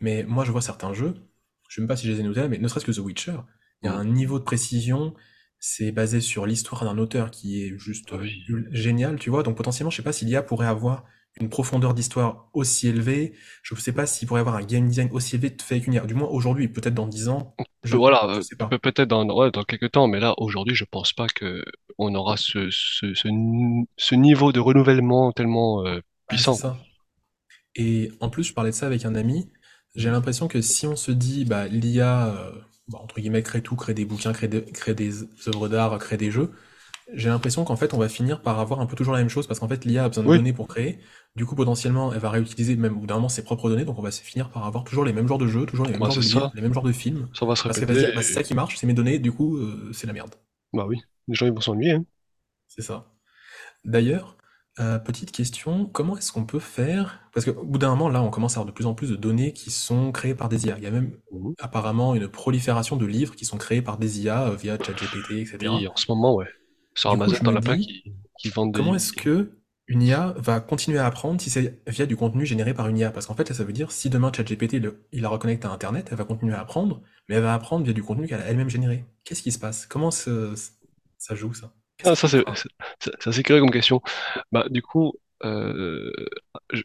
mais 0.00 0.24
moi 0.24 0.44
je 0.44 0.52
vois 0.52 0.62
certains 0.62 0.92
jeux, 0.94 1.14
je 1.68 1.74
sais 1.76 1.80
même 1.80 1.88
pas 1.88 1.96
si 1.96 2.06
je 2.06 2.12
les 2.12 2.20
ai 2.20 2.22
notés 2.22 2.48
mais 2.48 2.58
ne 2.58 2.68
serait-ce 2.68 2.86
que 2.86 2.92
The 2.92 2.98
Witcher, 2.98 3.38
Il 3.82 3.86
y 3.86 3.88
a 3.88 3.94
un 3.94 4.04
niveau 4.04 4.38
de 4.38 4.44
précision, 4.44 5.14
c'est 5.58 5.92
basé 5.92 6.20
sur 6.20 6.46
l'histoire 6.46 6.84
d'un 6.84 6.98
auteur 6.98 7.30
qui 7.30 7.62
est 7.64 7.76
juste 7.78 8.10
Ah 8.10 8.16
oui. 8.16 8.42
génial, 8.72 9.18
tu 9.18 9.30
vois. 9.30 9.42
Donc 9.42 9.56
potentiellement, 9.56 9.90
je 9.90 9.96
sais 9.96 10.02
pas 10.02 10.12
si 10.12 10.24
l'IA 10.24 10.42
pourrait 10.42 10.66
avoir 10.66 11.04
une 11.40 11.48
profondeur 11.48 11.94
d'histoire 11.94 12.48
aussi 12.54 12.88
élevée. 12.88 13.34
Je 13.62 13.74
sais 13.76 13.92
pas 13.92 14.06
s'il 14.06 14.26
pourrait 14.28 14.40
avoir 14.40 14.56
un 14.56 14.64
game 14.64 14.88
design 14.88 15.08
aussi 15.12 15.36
élevé 15.36 15.54
fait 15.62 15.76
avec 15.76 15.86
une 15.86 15.94
IA. 15.94 16.06
Du 16.06 16.14
moins 16.14 16.28
aujourd'hui, 16.28 16.68
peut-être 16.68 16.94
dans 16.94 17.06
10 17.06 17.28
ans, 17.28 17.54
je, 17.84 17.96
Voilà, 17.96 18.40
peut-être 18.82 19.08
dans, 19.08 19.24
ouais, 19.34 19.50
dans 19.50 19.64
quelques 19.64 19.90
temps, 19.92 20.08
mais 20.08 20.20
là, 20.20 20.34
aujourd'hui, 20.38 20.74
je 20.74 20.84
pense 20.84 21.12
pas 21.12 21.26
que 21.28 21.64
on 21.96 22.14
aura 22.14 22.36
ce, 22.36 22.68
ce, 22.70 23.14
ce, 23.14 23.28
n- 23.28 23.86
ce 23.96 24.14
niveau 24.14 24.52
de 24.52 24.60
renouvellement 24.60 25.32
tellement 25.32 25.84
euh, 25.86 26.00
Ah, 26.26 26.36
puissant. 26.36 26.60
ça. 26.60 26.76
Et 27.76 28.12
en 28.20 28.30
plus, 28.30 28.44
je 28.44 28.54
parlais 28.54 28.70
de 28.70 28.76
ça 28.76 28.86
avec 28.86 29.04
un 29.04 29.14
ami. 29.14 29.50
J'ai 29.94 30.10
l'impression 30.10 30.48
que 30.48 30.60
si 30.60 30.86
on 30.86 30.96
se 30.96 31.10
dit, 31.10 31.44
bah, 31.44 31.66
l'IA, 31.68 32.28
euh, 32.28 32.52
bah, 32.88 32.98
entre 33.02 33.20
guillemets, 33.20 33.42
crée 33.42 33.62
tout, 33.62 33.76
crée 33.76 33.94
des 33.94 34.04
bouquins, 34.04 34.32
crée, 34.32 34.48
des- 34.48 34.64
crée 34.64 34.94
des 34.94 35.24
œuvres 35.48 35.68
d'art, 35.68 35.98
crée 35.98 36.16
des 36.16 36.30
jeux, 36.30 36.52
j'ai 37.14 37.28
l'impression 37.30 37.64
qu'en 37.64 37.76
fait, 37.76 37.94
on 37.94 37.98
va 37.98 38.08
finir 38.08 38.42
par 38.42 38.60
avoir 38.60 38.80
un 38.80 38.86
peu 38.86 38.96
toujours 38.96 39.14
la 39.14 39.20
même 39.20 39.28
chose 39.30 39.46
parce 39.46 39.60
qu'en 39.60 39.68
fait, 39.68 39.84
l'IA 39.86 40.04
a 40.04 40.08
besoin 40.08 40.24
de 40.24 40.28
Oui, 40.28 40.38
données 40.38 40.52
pour 40.54 40.68
créer. 40.68 41.00
Du 41.36 41.46
coup, 41.46 41.56
potentiellement, 41.56 42.12
elle 42.12 42.20
va 42.20 42.30
réutiliser 42.30 42.76
même 42.76 42.96
au 42.96 43.00
bout 43.00 43.06
d'un 43.06 43.16
moment 43.16 43.28
ses 43.30 43.44
propres 43.44 43.70
données. 43.70 43.84
Donc, 43.86 43.98
on 43.98 44.02
va 44.02 44.12
se 44.12 44.22
finir 44.22 44.50
par 44.50 44.66
avoir 44.66 44.84
toujours 44.84 45.04
les 45.04 45.12
mêmes 45.14 45.28
genres 45.28 45.38
de 45.38 45.46
jeux, 45.48 45.66
toujours 45.66 45.86
les 45.86 45.92
mêmes 45.94 46.04
bah, 46.04 46.06
genres 46.06 46.16
c'est 46.16 46.22
de 46.22 46.22
livres, 46.22 46.48
ça. 46.48 46.54
les 46.54 46.62
mêmes 46.62 46.74
genres 46.74 46.84
de 46.84 46.92
films. 46.92 47.28
Ça 47.32 47.46
va 47.46 47.56
se 47.56 47.64
Parce 47.66 47.78
qu'elle 47.80 47.88
va 47.88 47.94
se 47.94 47.98
répéter. 47.98 48.00
dire, 48.00 48.12
bah, 48.14 48.22
c'est 48.22 48.32
ça 48.34 48.42
et- 48.42 48.44
qui 48.44 48.54
marche, 48.54 48.76
c'est 48.78 48.86
mes 48.86 48.94
données, 48.94 49.18
du 49.20 49.32
coup, 49.32 49.58
euh, 49.58 49.92
c'est 49.94 50.06
la 50.08 50.14
merde. 50.14 50.34
Bah 50.72 50.86
oui, 50.86 50.96
les 51.28 51.34
gens 51.34 51.44
ils 51.46 51.52
vont 51.52 51.60
s'ennuyer. 51.60 51.92
hein. 51.92 52.04
C'est 52.68 52.82
ça. 52.82 53.12
D'ailleurs, 53.84 54.37
euh, 54.80 54.98
petite 54.98 55.32
question, 55.32 55.86
comment 55.86 56.16
est-ce 56.16 56.32
qu'on 56.32 56.44
peut 56.46 56.58
faire? 56.58 57.20
Parce 57.32 57.46
qu'au 57.46 57.64
bout 57.64 57.78
d'un 57.78 57.90
moment, 57.90 58.08
là, 58.08 58.22
on 58.22 58.30
commence 58.30 58.52
à 58.56 58.60
avoir 58.60 58.66
de 58.66 58.72
plus 58.72 58.86
en 58.86 58.94
plus 58.94 59.10
de 59.10 59.16
données 59.16 59.52
qui 59.52 59.70
sont 59.70 60.12
créées 60.12 60.34
par 60.34 60.48
des 60.48 60.66
IA. 60.66 60.78
Il 60.78 60.84
y 60.84 60.86
a 60.86 60.90
même 60.90 61.16
Mhm. 61.30 61.54
apparemment 61.58 62.14
une 62.14 62.28
prolifération 62.28 62.96
de 62.96 63.06
livres 63.06 63.34
qui 63.36 63.44
sont 63.44 63.58
créés 63.58 63.82
par 63.82 63.98
des 63.98 64.20
IA 64.22 64.48
euh, 64.48 64.56
via 64.56 64.78
ChatGPT, 64.80 65.32
etc. 65.32 65.84
Oui, 65.84 65.86
en 65.86 65.94
ce 65.94 66.06
moment, 66.10 66.34
ouais. 66.34 66.48
Sur 66.94 67.10
Du 67.10 67.18
coup, 67.18 67.32
Amazon, 67.32 67.34
je 67.34 67.42
t'en 67.42 67.54
me 67.54 67.56
as 67.56 67.60
plein 67.62 67.76
dis, 67.76 67.94
qui, 68.02 68.14
qui 68.36 68.50
vendent 68.50 68.72
comment 68.72 68.94
est-ce 68.94 69.12
que 69.12 69.52
une 69.88 70.02
IA 70.02 70.34
va 70.38 70.60
continuer 70.60 70.98
à 70.98 71.06
apprendre 71.06 71.40
si 71.40 71.50
c'est 71.50 71.80
via 71.88 72.06
du 72.06 72.16
contenu 72.16 72.46
généré 72.46 72.74
par 72.74 72.88
une 72.88 72.98
IA? 72.98 73.10
Parce 73.12 73.26
qu'en 73.26 73.34
fait, 73.34 73.48
là, 73.48 73.54
ça 73.54 73.64
veut 73.64 73.72
dire, 73.72 73.92
si 73.92 74.10
demain 74.10 74.32
ChatGPT, 74.34 74.74
le- 74.80 75.06
il 75.12 75.22
la 75.22 75.28
reconnecte 75.30 75.64
à 75.64 75.70
Internet, 75.72 76.08
elle 76.10 76.18
va 76.18 76.24
continuer 76.24 76.54
à 76.54 76.60
apprendre, 76.60 77.02
mais 77.28 77.36
elle 77.36 77.42
va 77.42 77.54
apprendre 77.54 77.84
via 77.84 77.94
du 77.94 78.02
contenu 78.02 78.28
qu'elle 78.28 78.40
a 78.42 78.46
elle-même 78.46 78.70
généré. 78.70 79.04
Qu'est-ce 79.24 79.42
qui 79.42 79.52
se 79.52 79.58
passe? 79.58 79.86
Comment 79.86 80.10
ça 80.12 81.34
joue, 81.34 81.54
ça? 81.54 81.72
Ah, 82.04 82.14
ça, 82.14 82.28
c'est 82.28 82.44
c'est- 82.54 82.68
c'est- 83.00 83.10
c'est 83.20 83.28
assez 83.30 83.42
curieux 83.42 83.60
comme 83.60 83.70
question. 83.72 84.00
Bah, 84.52 84.66
du 84.70 84.82
coup, 84.82 85.14
euh, 85.44 86.12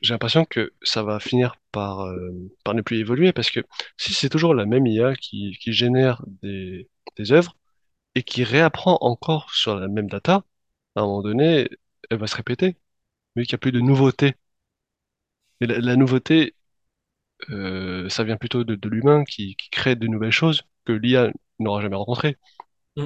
j'ai 0.01 0.13
l'impression 0.13 0.45
que 0.45 0.73
ça 0.83 1.03
va 1.03 1.19
finir 1.19 1.55
par, 1.71 2.01
euh, 2.07 2.31
par 2.63 2.73
ne 2.73 2.81
plus 2.81 2.97
évoluer 2.99 3.31
parce 3.33 3.49
que 3.51 3.59
si 3.97 4.13
c'est 4.13 4.29
toujours 4.29 4.53
la 4.55 4.65
même 4.65 4.87
IA 4.87 5.15
qui, 5.15 5.57
qui 5.61 5.73
génère 5.73 6.23
des, 6.41 6.89
des 7.17 7.31
œuvres 7.31 7.55
et 8.15 8.23
qui 8.23 8.43
réapprend 8.43 8.97
encore 9.01 9.51
sur 9.53 9.75
la 9.79 9.87
même 9.89 10.09
data, 10.09 10.45
à 10.95 11.01
un 11.01 11.03
moment 11.05 11.23
donné, 11.23 11.69
elle 12.09 12.19
va 12.19 12.27
se 12.27 12.35
répéter, 12.37 12.77
vu 13.35 13.43
qu'il 13.45 13.53
n'y 13.53 13.57
a 13.57 13.59
plus 13.59 13.73
de 13.73 13.81
nouveauté. 13.81 14.35
Et 15.61 15.65
la, 15.67 15.79
la 15.79 15.95
nouveauté, 15.95 16.55
euh, 17.51 18.09
ça 18.09 18.23
vient 18.23 18.37
plutôt 18.37 18.63
de, 18.63 18.75
de 18.75 18.89
l'humain 18.89 19.23
qui, 19.25 19.55
qui 19.57 19.69
crée 19.69 19.95
de 19.95 20.07
nouvelles 20.07 20.31
choses 20.31 20.63
que 20.85 20.93
l'IA 20.93 21.31
n'aura 21.59 21.81
jamais 21.81 21.95
rencontrées. 21.97 22.37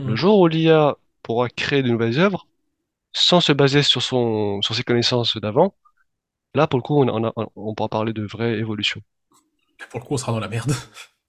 Le 0.05 0.15
jour 0.15 0.39
où 0.41 0.47
l'IA 0.47 0.97
pourra 1.27 1.49
créer 1.49 1.83
de 1.83 1.89
nouvelles 1.89 2.19
œuvres, 2.19 2.47
sans 3.13 3.41
se 3.41 3.53
baser 3.53 3.83
sur 3.83 4.01
son, 4.03 4.61
sur 4.63 4.75
ses 4.75 4.83
connaissances 4.83 5.37
d'avant, 5.37 5.75
là, 6.55 6.67
pour 6.67 6.79
le 6.79 6.83
coup, 6.83 7.01
on, 7.03 7.09
on, 7.09 7.25
a- 7.27 7.33
on 7.57 7.75
pourra 7.75 7.89
parler 7.89 8.13
de 8.13 8.23
vraie 8.25 8.59
évolution. 8.59 9.01
Pour 9.89 9.99
le 9.99 10.05
coup, 10.05 10.13
on 10.13 10.17
sera 10.17 10.31
dans 10.31 10.39
la 10.39 10.47
merde. 10.49 10.73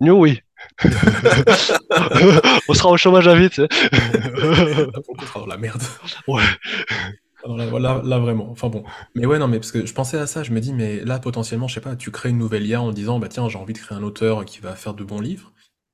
Nous, 0.00 0.14
oui. 0.14 0.40
On 2.68 2.74
sera 2.74 2.90
au 2.90 2.96
chômage 2.96 3.28
à 3.28 3.34
vite. 3.34 3.52
tu 3.52 3.62
sais. 3.62 3.68
Là, 4.92 5.00
pour 5.02 5.14
le 5.14 5.18
coup, 5.18 5.24
on 5.24 5.26
sera 5.26 5.40
dans 5.40 5.46
la 5.46 5.56
merde. 5.56 5.82
Ouais. 6.26 6.42
Ah 7.44 7.48
là, 7.78 8.02
là, 8.04 8.18
vraiment. 8.18 8.50
Enfin 8.50 8.68
bon. 8.68 8.84
Mais 9.14 9.24
ouais, 9.26 9.38
non, 9.38 9.46
mais 9.48 9.58
parce 9.60 9.70
que 9.72 9.86
je 9.86 9.94
pensais 9.94 10.18
à 10.18 10.26
ça, 10.26 10.42
je 10.42 10.50
me 10.52 10.60
dis, 10.60 10.72
mais 10.72 11.04
là, 11.04 11.18
potentiellement, 11.20 11.68
je 11.68 11.74
sais 11.74 11.80
pas, 11.80 11.94
tu 11.96 12.10
crées 12.10 12.30
une 12.30 12.38
nouvelle 12.38 12.66
IA 12.66 12.82
en 12.82 12.90
disant, 12.92 13.18
bah 13.20 13.28
tiens, 13.28 13.48
j'ai 13.48 13.58
envie 13.58 13.74
de 13.74 13.78
créer 13.78 13.96
un 13.96 14.02
auteur 14.02 14.44
qui 14.44 14.58
va 14.60 14.74
faire 14.74 14.94
de 14.94 15.04
bons 15.04 15.20
livres. 15.20 15.52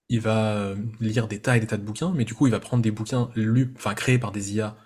Il 0.08 0.20
va 0.20 0.56
euh, 0.56 0.76
lire 1.00 1.28
des 1.28 1.40
tas 1.40 1.56
et 1.56 1.60
des 1.60 1.66
tas 1.66 1.76
de 1.76 1.82
bouquins, 1.82 2.12
mais 2.14 2.24
du 2.24 2.34
coup, 2.34 2.46
il 2.46 2.50
va 2.50 2.60
prendre 2.60 2.82
des 2.82 2.90
bouquins 2.90 3.30
lus, 3.36 3.72
enfin, 3.76 3.94
créés 3.94 4.18
par 4.18 4.32
des 4.32 4.54
IA 4.54 4.76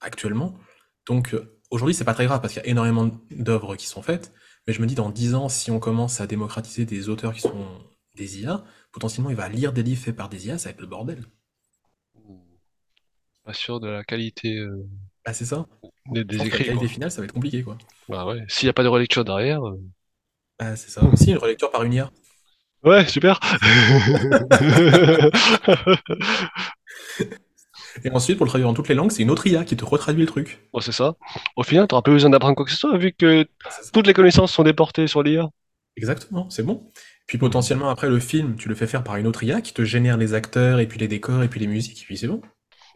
actuellement. 0.00 0.58
Donc, 1.06 1.34
euh, 1.34 1.58
aujourd'hui, 1.70 1.94
c'est 1.94 2.04
pas 2.04 2.14
très 2.14 2.26
grave 2.26 2.40
parce 2.40 2.52
qu'il 2.52 2.62
y 2.62 2.66
a 2.66 2.68
énormément 2.68 3.10
d'œuvres 3.30 3.76
qui 3.76 3.86
sont 3.86 4.02
faites. 4.02 4.32
Mais 4.66 4.72
je 4.74 4.82
me 4.82 4.86
dis, 4.86 4.94
dans 4.94 5.10
10 5.10 5.34
ans, 5.34 5.48
si 5.48 5.70
on 5.70 5.78
commence 5.80 6.20
à 6.20 6.26
démocratiser 6.26 6.84
des 6.84 7.08
auteurs 7.08 7.34
qui 7.34 7.40
sont 7.40 7.66
des 8.14 8.40
IA, 8.40 8.64
potentiellement, 8.92 9.30
il 9.30 9.36
va 9.36 9.48
lire 9.48 9.72
des 9.72 9.82
livres 9.82 10.02
faits 10.02 10.16
par 10.16 10.28
des 10.28 10.46
IA, 10.48 10.58
ça 10.58 10.68
va 10.68 10.72
être 10.74 10.80
le 10.80 10.86
bordel. 10.86 11.24
Pas 13.44 13.54
sûr 13.54 13.80
de 13.80 13.88
la 13.88 14.04
qualité 14.04 14.58
euh, 14.58 14.86
Ah, 15.26 15.34
c'est 15.34 15.44
ça? 15.44 15.66
des, 16.06 16.24
Je 16.30 16.36
des 16.36 16.36
pense 16.36 16.48
que 16.48 16.56
la 16.56 16.62
écrits, 16.62 16.66
qualité 16.66 16.88
quoi. 16.88 16.88
finale, 16.88 17.10
ça 17.10 17.20
va 17.20 17.26
être 17.26 17.32
compliqué, 17.34 17.62
quoi. 17.62 17.76
Bah 18.08 18.26
ouais. 18.26 18.44
S'il 18.48 18.66
n'y 18.66 18.70
a 18.70 18.72
pas 18.72 18.82
de 18.82 18.88
relecture 18.88 19.24
derrière. 19.24 19.64
euh, 19.66 19.80
Ah, 20.58 20.76
c'est 20.76 20.90
ça. 20.90 21.10
Si, 21.14 21.30
une 21.30 21.38
relecture 21.38 21.70
par 21.70 21.82
une 21.82 21.94
IA. 21.94 22.10
Ouais, 22.84 23.06
super. 23.06 23.40
Et 28.04 28.10
ensuite, 28.10 28.36
pour 28.36 28.46
le 28.46 28.50
traduire 28.50 28.68
dans 28.68 28.74
toutes 28.74 28.88
les 28.88 28.94
langues, 28.94 29.10
c'est 29.10 29.22
une 29.22 29.30
autre 29.30 29.46
IA 29.46 29.64
qui 29.64 29.76
te 29.76 29.84
retraduit 29.84 30.22
le 30.22 30.28
truc. 30.28 30.68
Bon, 30.72 30.80
c'est 30.80 30.92
ça. 30.92 31.14
Au 31.56 31.62
final, 31.62 31.86
t'auras 31.86 32.02
plus 32.02 32.12
besoin 32.12 32.30
d'apprendre 32.30 32.54
quoi 32.54 32.64
que 32.64 32.70
ce 32.70 32.76
soit, 32.76 32.96
vu 32.98 33.12
que 33.12 33.46
Ah, 33.64 33.70
toutes 33.92 34.06
les 34.06 34.12
connaissances 34.12 34.52
sont 34.52 34.62
déportées 34.62 35.06
sur 35.06 35.22
l'IA. 35.22 35.48
Exactement, 35.96 36.50
c'est 36.50 36.62
bon. 36.62 36.90
Puis 37.26 37.38
potentiellement, 37.38 37.88
après 37.88 38.08
le 38.08 38.20
film, 38.20 38.56
tu 38.56 38.68
le 38.68 38.74
fais 38.74 38.86
faire 38.86 39.02
par 39.02 39.16
une 39.16 39.26
autre 39.26 39.42
IA 39.42 39.60
qui 39.60 39.72
te 39.72 39.84
génère 39.84 40.16
les 40.16 40.34
acteurs, 40.34 40.78
et 40.78 40.86
puis 40.86 40.98
les 40.98 41.08
décors, 41.08 41.42
et 41.42 41.48
puis 41.48 41.58
les 41.58 41.66
musiques, 41.66 42.02
et 42.02 42.04
puis 42.04 42.16
c'est 42.16 42.28
bon. 42.28 42.40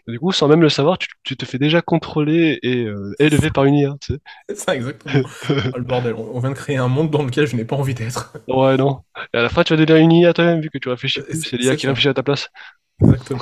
Du 0.07 0.19
coup, 0.19 0.33
sans 0.33 0.49
même 0.49 0.63
le 0.63 0.69
savoir, 0.69 0.99
tu, 0.99 1.09
tu 1.23 1.37
te 1.37 1.45
fais 1.45 1.59
déjà 1.59 1.83
contrôler 1.83 2.59
et 2.63 2.85
euh, 2.85 3.13
élever 3.19 3.51
par 3.51 3.65
une 3.65 3.75
IA, 3.75 3.95
tu 4.01 4.15
C'est 4.49 4.57
ça, 4.57 4.77
exactement. 4.77 5.29
sais. 5.29 5.55
Oh, 5.75 5.79
le 5.79 5.85
bordel, 5.85 6.15
on 6.15 6.31
on 6.35 6.41
vient 6.41 6.51
de 6.51 6.55
créer 6.55 6.77
un 6.77 6.89
monde 6.89 7.11
dans 7.11 7.23
lequel 7.23 7.47
je 7.47 7.57
n'ai 7.57 7.65
pas 7.65 7.77
envie 7.77 7.95
d'être. 7.95 8.33
Ouais, 8.49 8.77
non. 8.77 9.01
Et 9.35 9.39
à 9.39 9.43
la 9.43 9.49
fin, 9.49 9.63
tu 9.63 9.75
vas 9.75 9.85
devenir 9.85 10.03
une 10.03 10.13
IA 10.13 10.33
toi-même, 10.33 10.61
vu 10.61 10.71
que 10.71 10.79
tu 10.79 10.89
réfléchis 10.89 11.21
plus. 11.21 11.43
C'est 11.43 11.57
l'IA 11.57 11.77
qui 11.77 11.87
réfléchit 11.87 12.09
à 12.09 12.15
ta 12.15 12.23
place. 12.23 12.49
exactement. 13.03 13.41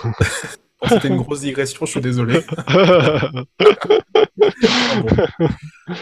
Bon, 0.80 0.88
c'était 0.88 1.08
une 1.08 1.16
grosse 1.16 1.40
digression, 1.40 1.86
je 1.86 1.90
suis 1.90 2.00
désolé. 2.00 2.40
Ah 2.66 3.30
bon. 5.02 5.48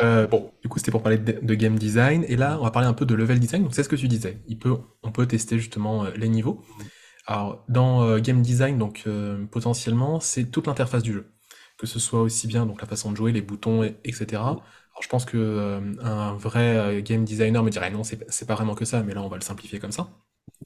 Euh, 0.02 0.26
bon, 0.26 0.50
du 0.62 0.68
coup, 0.68 0.78
c'était 0.78 0.90
pour 0.90 1.02
parler 1.02 1.18
de, 1.18 1.38
de 1.40 1.54
game 1.54 1.78
design, 1.78 2.24
et 2.28 2.36
là, 2.36 2.58
on 2.60 2.64
va 2.64 2.70
parler 2.70 2.88
un 2.88 2.92
peu 2.92 3.06
de 3.06 3.14
level 3.14 3.38
design. 3.38 3.62
Donc, 3.62 3.74
c'est 3.74 3.82
ce 3.82 3.88
que 3.88 3.96
tu 3.96 4.08
disais. 4.08 4.38
Il 4.48 4.58
peut, 4.58 4.76
on 5.02 5.12
peut 5.12 5.26
tester 5.26 5.58
justement 5.58 6.04
euh, 6.04 6.10
les 6.16 6.28
niveaux. 6.28 6.62
Alors, 7.26 7.64
dans 7.68 8.02
euh, 8.04 8.18
game 8.20 8.42
design, 8.42 8.78
donc 8.78 9.02
euh, 9.06 9.44
potentiellement, 9.46 10.20
c'est 10.20 10.44
toute 10.50 10.66
l'interface 10.66 11.02
du 11.02 11.12
jeu, 11.12 11.26
que 11.78 11.86
ce 11.86 11.98
soit 11.98 12.20
aussi 12.22 12.46
bien 12.46 12.66
donc 12.66 12.80
la 12.80 12.86
façon 12.86 13.10
de 13.10 13.16
jouer, 13.16 13.32
les 13.32 13.42
boutons, 13.42 13.82
et- 13.82 13.96
etc. 14.04 14.50
Alors, 14.52 15.02
je 15.02 15.08
pense 15.08 15.24
que 15.24 15.36
euh, 15.36 15.80
un 16.02 16.34
vrai 16.36 16.76
euh, 16.76 17.02
game 17.02 17.24
designer 17.24 17.62
me 17.64 17.70
dirait 17.70 17.90
non, 17.90 18.04
c'est 18.04 18.24
c'est 18.32 18.46
pas 18.46 18.54
vraiment 18.54 18.74
que 18.74 18.84
ça, 18.84 19.02
mais 19.02 19.12
là, 19.14 19.22
on 19.22 19.28
va 19.28 19.36
le 19.36 19.42
simplifier 19.42 19.78
comme 19.80 19.92
ça. 19.92 20.08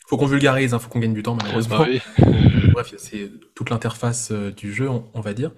Faut 0.09 0.17
qu'on 0.19 0.27
vulgarise, 0.27 0.75
hein, 0.75 0.79
faut 0.81 0.91
qu'on 0.91 1.01
gagne 1.01 1.15
du 1.15 1.23
temps, 1.23 1.37
Bah 1.69 1.79
malheureusement. 1.79 1.87
oui. 1.89 2.01
Bref, 2.73 2.95
c'est 2.99 3.31
toute 3.55 3.71
l'interface 3.71 4.31
euh, 4.33 4.51
du 4.53 4.73
jeu, 4.73 4.89
on, 4.91 5.11
on 5.15 5.21
va 5.21 5.35
dire. 5.35 5.53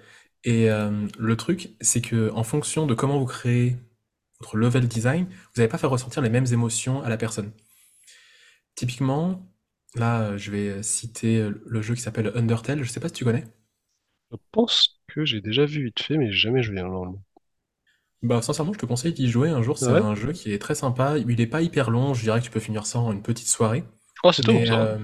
Et 0.45 0.69
euh, 0.71 1.07
le 1.19 1.37
truc, 1.37 1.71
c'est 1.81 2.01
que 2.01 2.31
en 2.33 2.43
fonction 2.43 2.87
de 2.87 2.93
comment 2.95 3.19
vous 3.19 3.25
créez 3.25 3.77
votre 4.41 4.57
level 4.57 4.87
design, 4.87 5.25
vous 5.27 5.33
n'allez 5.61 5.69
pas 5.69 5.77
faire 5.79 5.89
ressentir 5.91 6.21
les 6.23 6.29
mêmes 6.29 6.47
émotions 6.51 7.03
à 7.03 7.09
la 7.09 7.17
personne. 7.17 7.51
Typiquement, 8.75 9.47
là, 9.95 10.21
euh, 10.31 10.37
je 10.37 10.51
vais 10.51 10.83
citer 10.83 11.39
euh, 11.39 11.61
le 11.65 11.81
jeu 11.81 11.95
qui 11.95 12.01
s'appelle 12.01 12.31
Undertale. 12.35 12.83
Je 12.83 12.89
sais 12.89 12.99
pas 12.99 13.07
si 13.09 13.13
tu 13.15 13.25
connais. 13.25 13.45
Je 14.33 14.37
pense 14.51 14.99
que 15.07 15.23
j'ai 15.23 15.39
déjà 15.39 15.63
vu 15.65 15.85
vite 15.85 16.01
fait, 16.01 16.17
mais 16.17 16.29
j'ai 16.29 16.37
jamais 16.39 16.61
joué 16.61 16.75
normalement. 16.75 17.23
Bah, 18.21 18.41
sincèrement, 18.41 18.71
je 18.73 18.79
te 18.79 18.85
conseille 18.85 19.13
d'y 19.13 19.29
jouer 19.29 19.49
un 19.49 19.61
jour. 19.61 19.77
C'est 19.77 19.91
Ouais. 19.91 19.99
un 19.99 20.15
jeu 20.15 20.31
qui 20.31 20.53
est 20.53 20.59
très 20.59 20.75
sympa. 20.75 21.17
Il 21.17 21.41
est 21.41 21.47
pas 21.47 21.61
hyper 21.61 21.89
long. 21.89 22.13
Je 22.13 22.21
dirais 22.23 22.39
que 22.39 22.45
tu 22.45 22.51
peux 22.51 22.59
finir 22.61 22.85
ça 22.85 22.99
en 22.99 23.11
une 23.11 23.21
petite 23.21 23.47
soirée. 23.47 23.83
Oh, 24.23 24.31
c'est 24.31 24.43
tout, 24.43 24.51
Mais 24.51 24.65
ça. 24.65 24.77
va. 24.77 24.93
euh, 24.93 24.97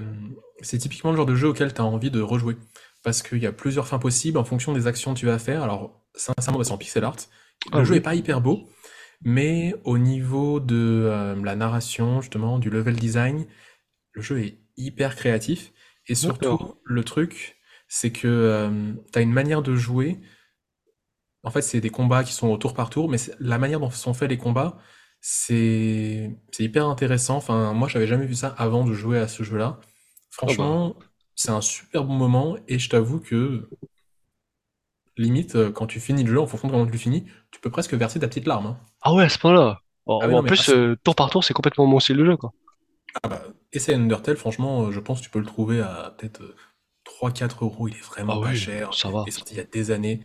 c'est 0.61 0.77
typiquement 0.79 1.11
le 1.11 1.17
genre 1.17 1.25
de 1.25 1.35
jeu 1.35 1.49
auquel 1.49 1.73
tu 1.73 1.81
as 1.81 1.85
envie 1.85 2.11
de 2.11 2.21
rejouer. 2.21 2.57
Parce 3.03 3.23
qu'il 3.23 3.39
y 3.39 3.47
a 3.47 3.53
plusieurs 3.53 3.87
fins 3.87 3.99
possibles 3.99 4.37
en 4.37 4.45
fonction 4.45 4.73
des 4.73 4.87
actions 4.87 5.13
que 5.13 5.19
tu 5.19 5.25
vas 5.27 5.39
faire. 5.39 5.63
Alors, 5.63 6.01
sincèrement, 6.15 6.59
bah, 6.59 6.65
c'est 6.65 6.73
en 6.73 6.77
pixel 6.77 7.03
art. 7.05 7.17
Ah 7.71 7.79
Le 7.79 7.85
jeu 7.85 7.95
oui. 7.95 7.97
est 7.97 8.01
pas 8.01 8.15
hyper 8.15 8.41
beau, 8.41 8.69
mais 9.23 9.75
au 9.85 9.97
niveau 9.99 10.59
de 10.61 10.75
euh, 11.07 11.35
la 11.43 11.55
narration, 11.55 12.21
justement, 12.21 12.59
du 12.59 12.69
level 12.69 12.95
design, 12.97 13.47
le 14.13 14.21
jeu 14.21 14.41
est 14.41 14.58
hyper 14.79 15.15
créatif. 15.15 15.71
Et 16.07 16.15
surtout, 16.15 16.75
le 16.83 17.03
truc, 17.03 17.57
c'est 17.87 18.11
que 18.11 18.91
tu 19.13 19.19
as 19.19 19.21
une 19.21 19.31
manière 19.31 19.61
de 19.61 19.75
jouer. 19.75 20.19
En 21.43 21.51
fait, 21.51 21.61
c'est 21.61 21.81
des 21.81 21.89
combats 21.89 22.23
qui 22.23 22.33
sont 22.33 22.47
au 22.49 22.57
tour 22.57 22.73
par 22.73 22.89
tour, 22.89 23.09
mais 23.09 23.17
la 23.39 23.57
manière 23.59 23.79
dont 23.79 23.89
sont 23.91 24.13
faits 24.13 24.29
les 24.29 24.37
combats, 24.37 24.77
c'est 25.21 26.35
hyper 26.57 26.87
intéressant. 26.87 27.37
Enfin, 27.37 27.73
moi, 27.73 27.87
j'avais 27.87 28.07
jamais 28.07 28.25
vu 28.25 28.35
ça 28.35 28.49
avant 28.57 28.83
de 28.85 28.93
jouer 28.93 29.19
à 29.19 29.27
ce 29.27 29.43
jeu-là. 29.43 29.77
Ah 29.77 29.81
bah. 29.81 29.87
Franchement, 30.31 30.95
c'est 31.35 31.51
un 31.51 31.61
super 31.61 32.03
bon 32.03 32.15
moment, 32.15 32.57
et 32.67 32.79
je 32.79 32.89
t'avoue 32.89 33.19
que 33.19 33.69
limite, 35.17 35.55
euh, 35.55 35.71
quand 35.71 35.87
tu 35.87 35.99
finis 35.99 36.23
le 36.23 36.31
jeu, 36.31 36.39
en 36.39 36.47
fonction 36.47 36.67
de 36.67 36.73
comment 36.73 36.85
tu 36.85 36.91
le 36.91 36.97
finis, 36.97 37.25
tu 37.51 37.59
peux 37.59 37.69
presque 37.69 37.93
verser 37.93 38.19
ta 38.19 38.27
petite 38.27 38.47
larme. 38.47 38.67
hein. 38.67 38.77
Ah 39.01 39.13
ouais, 39.13 39.23
à 39.23 39.29
ce 39.29 39.37
point-là. 39.39 39.81
Oh, 40.05 40.19
Ah 40.21 40.27
oui, 40.27 40.33
en 40.33 40.41
mais 40.41 40.47
plus, 40.47 40.69
ah, 40.69 40.73
euh, 40.73 40.95
tour 41.03 41.15
par 41.15 41.29
tour, 41.29 41.43
c'est 41.43 41.53
complètement 41.53 41.85
mon 41.85 41.99
style 41.99 42.17
de 42.17 42.25
jeu, 42.25 42.37
quoi. 42.37 42.51
Ah 43.23 43.27
bah, 43.29 43.43
essaye 43.73 43.95
Undertale, 43.95 44.37
franchement, 44.37 44.83
euh, 44.87 44.91
je 44.91 44.99
pense 44.99 45.19
que 45.19 45.25
tu 45.25 45.29
peux 45.31 45.39
le 45.39 45.45
trouver 45.45 45.81
à 45.81 46.15
peut-être 46.17 46.41
euh, 46.41 46.55
3-4 47.05 47.63
euros, 47.63 47.87
il 47.87 47.95
est 47.95 48.01
vraiment 48.03 48.39
Ah 48.39 48.45
pas 48.45 48.49
oui, 48.51 48.55
cher. 48.57 48.93
ça 48.93 49.09
va. 49.09 49.23
Il 49.25 49.29
est 49.29 49.31
sorti 49.31 49.53
il 49.55 49.57
y 49.57 49.61
a 49.61 49.63
des 49.65 49.91
années. 49.91 50.21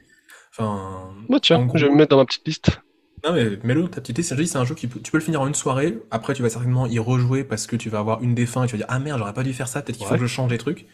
Enfin, 0.53 1.15
Bah 1.29 1.39
tiens, 1.41 1.57
en 1.59 1.69
je 1.77 1.85
vais 1.85 1.85
me 1.87 1.89
gros, 1.91 1.97
mettre 1.99 2.11
dans 2.11 2.19
ma 2.19 2.25
petite 2.27 2.47
liste. 2.47 2.81
non 3.25 3.33
mais 3.33 3.57
mets-le 3.65 3.83
dans 3.83 3.89
ta 3.89 4.01
petite 4.01 4.19
liste. 4.19 4.35
Je 4.37 4.41
dis, 4.43 4.47
C'est 4.49 4.59
un 4.59 4.65
jeu 4.65 4.75
qui 4.75 4.87
peut- 4.87 5.01
tu 5.01 5.11
peux 5.11 5.19
le 5.19 5.25
finir 5.25 5.41
en 5.41 5.47
une 5.49 5.55
soirée. 5.55 5.99
Après, 6.11 6.35
tu 6.35 6.43
vas 6.43 6.51
certainement 6.51 6.87
y 6.87 6.99
rejouer 6.99 7.43
parce 7.45 7.67
que 7.67 7.77
tu 7.77 7.89
vas 7.91 7.99
avoir 8.01 8.23
une 8.23 8.35
des 8.35 8.47
fins 8.47 8.65
et 8.65 8.67
tu 8.67 8.73
vas 8.73 8.79
dire 8.79 8.87
ah 8.89 8.99
merde, 8.99 9.19
j'aurais 9.19 9.33
pas 9.35 9.43
dû 9.45 9.53
faire 9.53 9.69
ça. 9.69 9.83
Peut-être 9.83 9.97
qu'il 9.97 10.07
faut 10.07 10.13
Ouais. 10.13 10.19
que 10.19 10.27
je 10.27 10.33
change 10.33 10.51
les 10.51 10.59
trucs. 10.59 10.87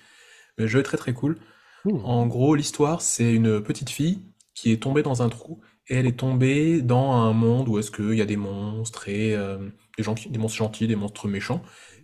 Mais 0.57 0.64
le 0.64 0.66
jeu 0.68 0.80
est 0.80 0.84
très 0.84 0.97
très 0.97 1.12
cool. 1.12 1.38
Hmm. 1.84 1.97
En 2.05 2.26
gros, 2.26 2.55
l'histoire, 2.55 3.01
c'est 3.03 3.32
une 3.32 3.61
petite 3.62 3.91
fille 3.91 4.22
qui 4.55 4.72
est 4.72 4.82
tombée 4.82 5.03
dans 5.03 5.22
un 5.22 5.28
trou 5.28 5.61
et 5.88 5.97
elle 5.97 6.07
est 6.07 6.18
tombée 6.18 6.82
dans 6.82 7.12
un 7.12 7.32
monde 7.32 7.68
où 7.68 7.78
est-ce 7.78 7.91
qu'il 7.91 8.14
y 8.14 8.20
a 8.22 8.26
des 8.26 8.36
monstres 8.36 9.09
et 9.09 9.34
euh, 9.34 9.59
des 10.01 10.05
gens 10.05 10.14
qui- 10.14 10.30
des 10.30 10.38
monstres 10.38 10.59
gentils, 10.59 10.86
des 10.88 10.96
monstres 10.96 11.28
méchants 11.28 11.62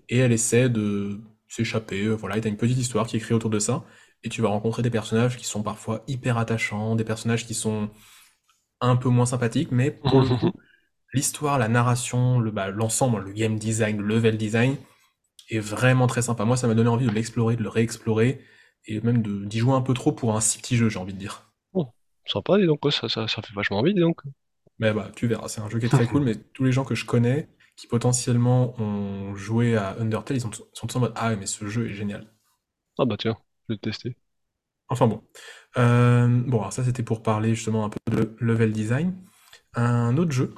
et 0.09 0.18
elle 0.18 0.32
essaie 0.32 0.68
de 0.68 1.20
s'échapper. 1.49 2.05
euh, 2.07 2.14
Voilà, 2.16 2.36
et 2.38 2.40
t'as 2.42 2.49
une 2.51 2.57
petite 2.57 2.78
histoire 2.78 3.07
qui 3.07 3.16
est 3.16 3.20
créée 3.20 3.34
autour 3.36 3.51
de 3.51 3.59
ça 3.59 3.84
et 4.24 4.28
tu 4.28 4.42
vas 4.42 4.49
rencontrer 4.49 4.82
des 4.82 4.90
personnages 4.90 5.36
qui 5.36 5.47
sont 5.47 5.62
parfois 5.62 6.05
hyper 6.09 6.38
attachants, 6.38 6.97
des 6.97 7.05
personnages 7.05 7.47
qui 7.47 7.55
sont 7.55 7.90
un 8.80 8.97
peu 8.97 9.09
moins 9.09 9.26
sympathiques, 9.26 9.70
mais 9.72 9.90
pour 9.90 10.20
le 10.20 10.30
coup, 10.30 10.55
l'histoire, 11.14 11.59
la 11.59 11.68
narration, 11.68 12.38
le 12.40 12.51
bah, 12.51 12.70
l'ensemble, 12.70 13.22
le 13.24 13.32
game 13.32 13.59
design, 13.59 13.99
le 13.99 14.05
level 14.07 14.36
design 14.38 14.76
est 15.51 15.61
vraiment 15.61 16.07
très 16.09 16.22
sympa. 16.22 16.44
Moi, 16.47 16.57
ça 16.59 16.68
m'a 16.68 16.74
donné 16.74 16.90
envie 16.90 17.07
de 17.07 17.12
l'explorer, 17.12 17.57
de 17.57 17.62
le 17.64 17.68
réexplorer 17.70 18.40
et 18.86 19.01
même 19.03 19.22
de 19.22 19.44
d'y 19.47 19.59
jouer 19.61 19.74
un 19.74 19.82
peu 19.82 19.94
trop 19.94 20.12
pour 20.12 20.36
un 20.36 20.40
si 20.42 20.59
petit 20.61 20.76
jeu, 20.76 20.88
j'ai 20.90 20.99
envie 21.01 21.14
de 21.14 21.18
dire. 21.20 21.51
Oh, 21.74 21.92
sympa, 22.26 22.59
dis 22.59 22.66
donc, 22.66 22.80
ça, 22.92 23.09
ça, 23.09 23.28
ça 23.28 23.40
fait 23.42 23.55
vachement 23.55 23.78
envie, 23.78 23.94
dis 23.94 24.01
donc. 24.01 24.20
Mais 24.78 24.92
bah, 24.92 25.11
tu 25.14 25.26
verras, 25.26 25.49
c'est 25.49 25.61
un 25.61 25.68
jeu 25.70 25.78
qui 25.78 25.86
est 25.86 25.90
très 25.90 26.07
cool, 26.07 26.22
mais 26.22 26.34
tous 26.53 26.64
les 26.64 26.72
gens 26.72 26.84
que 26.84 26.94
je 26.94 27.05
connais 27.07 27.49
qui 27.77 27.87
potentiellement 27.87 28.74
ont 28.81 29.35
joué 29.37 29.77
à 29.77 29.97
Undertale, 30.01 30.37
ils 30.39 30.41
sont, 30.41 30.51
sont 30.72 30.87
tous 30.87 30.97
en 30.97 31.01
mode 31.01 31.12
Ah, 31.16 31.35
mais 31.37 31.47
ce 31.47 31.66
jeu 31.68 31.89
est 31.89 31.93
génial. 31.95 32.33
Ah 32.99 33.05
bah 33.05 33.16
tiens, 33.18 33.37
je 33.68 33.74
vais 33.74 33.79
le 33.83 33.91
tester. 33.91 34.16
Enfin 34.89 35.07
bon. 35.07 35.22
Euh, 35.77 36.27
bon, 36.47 36.59
alors 36.61 36.72
ça, 36.72 36.85
c'était 36.85 37.03
pour 37.03 37.22
parler 37.22 37.55
justement 37.55 37.85
un 37.85 37.91
peu 37.91 37.99
de 38.11 38.37
level 38.41 38.72
design. 38.72 39.14
Un 39.74 40.16
autre 40.16 40.33
jeu 40.33 40.55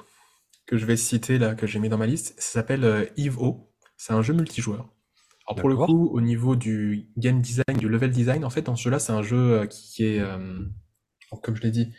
que 0.67 0.77
je 0.77 0.85
vais 0.85 0.97
citer 0.97 1.39
là, 1.39 1.55
que 1.55 1.67
j'ai 1.67 1.79
mis 1.79 1.89
dans 1.89 1.97
ma 1.97 2.05
liste, 2.05 2.35
ça 2.39 2.51
s'appelle 2.53 2.83
euh, 2.85 3.05
Eve-O. 3.17 3.71
C'est 3.97 4.13
un 4.13 4.21
jeu 4.21 4.33
multijoueur. 4.33 4.87
Alors 5.47 5.59
pour 5.59 5.69
le 5.69 5.75
coup, 5.75 6.09
au 6.13 6.21
niveau 6.21 6.55
du 6.55 7.09
game 7.17 7.41
design, 7.41 7.77
du 7.77 7.89
level 7.89 8.11
design, 8.11 8.45
en 8.45 8.51
fait, 8.51 8.61
dans 8.61 8.75
ce 8.75 8.83
jeu-là, 8.83 8.99
c'est 8.99 9.11
un 9.11 9.23
jeu 9.23 9.61
euh, 9.61 9.65
qui 9.65 10.05
est, 10.05 10.19
euh, 10.19 10.59
comme 11.43 11.55
je 11.55 11.63
l'ai 11.63 11.71
dit, 11.71 11.91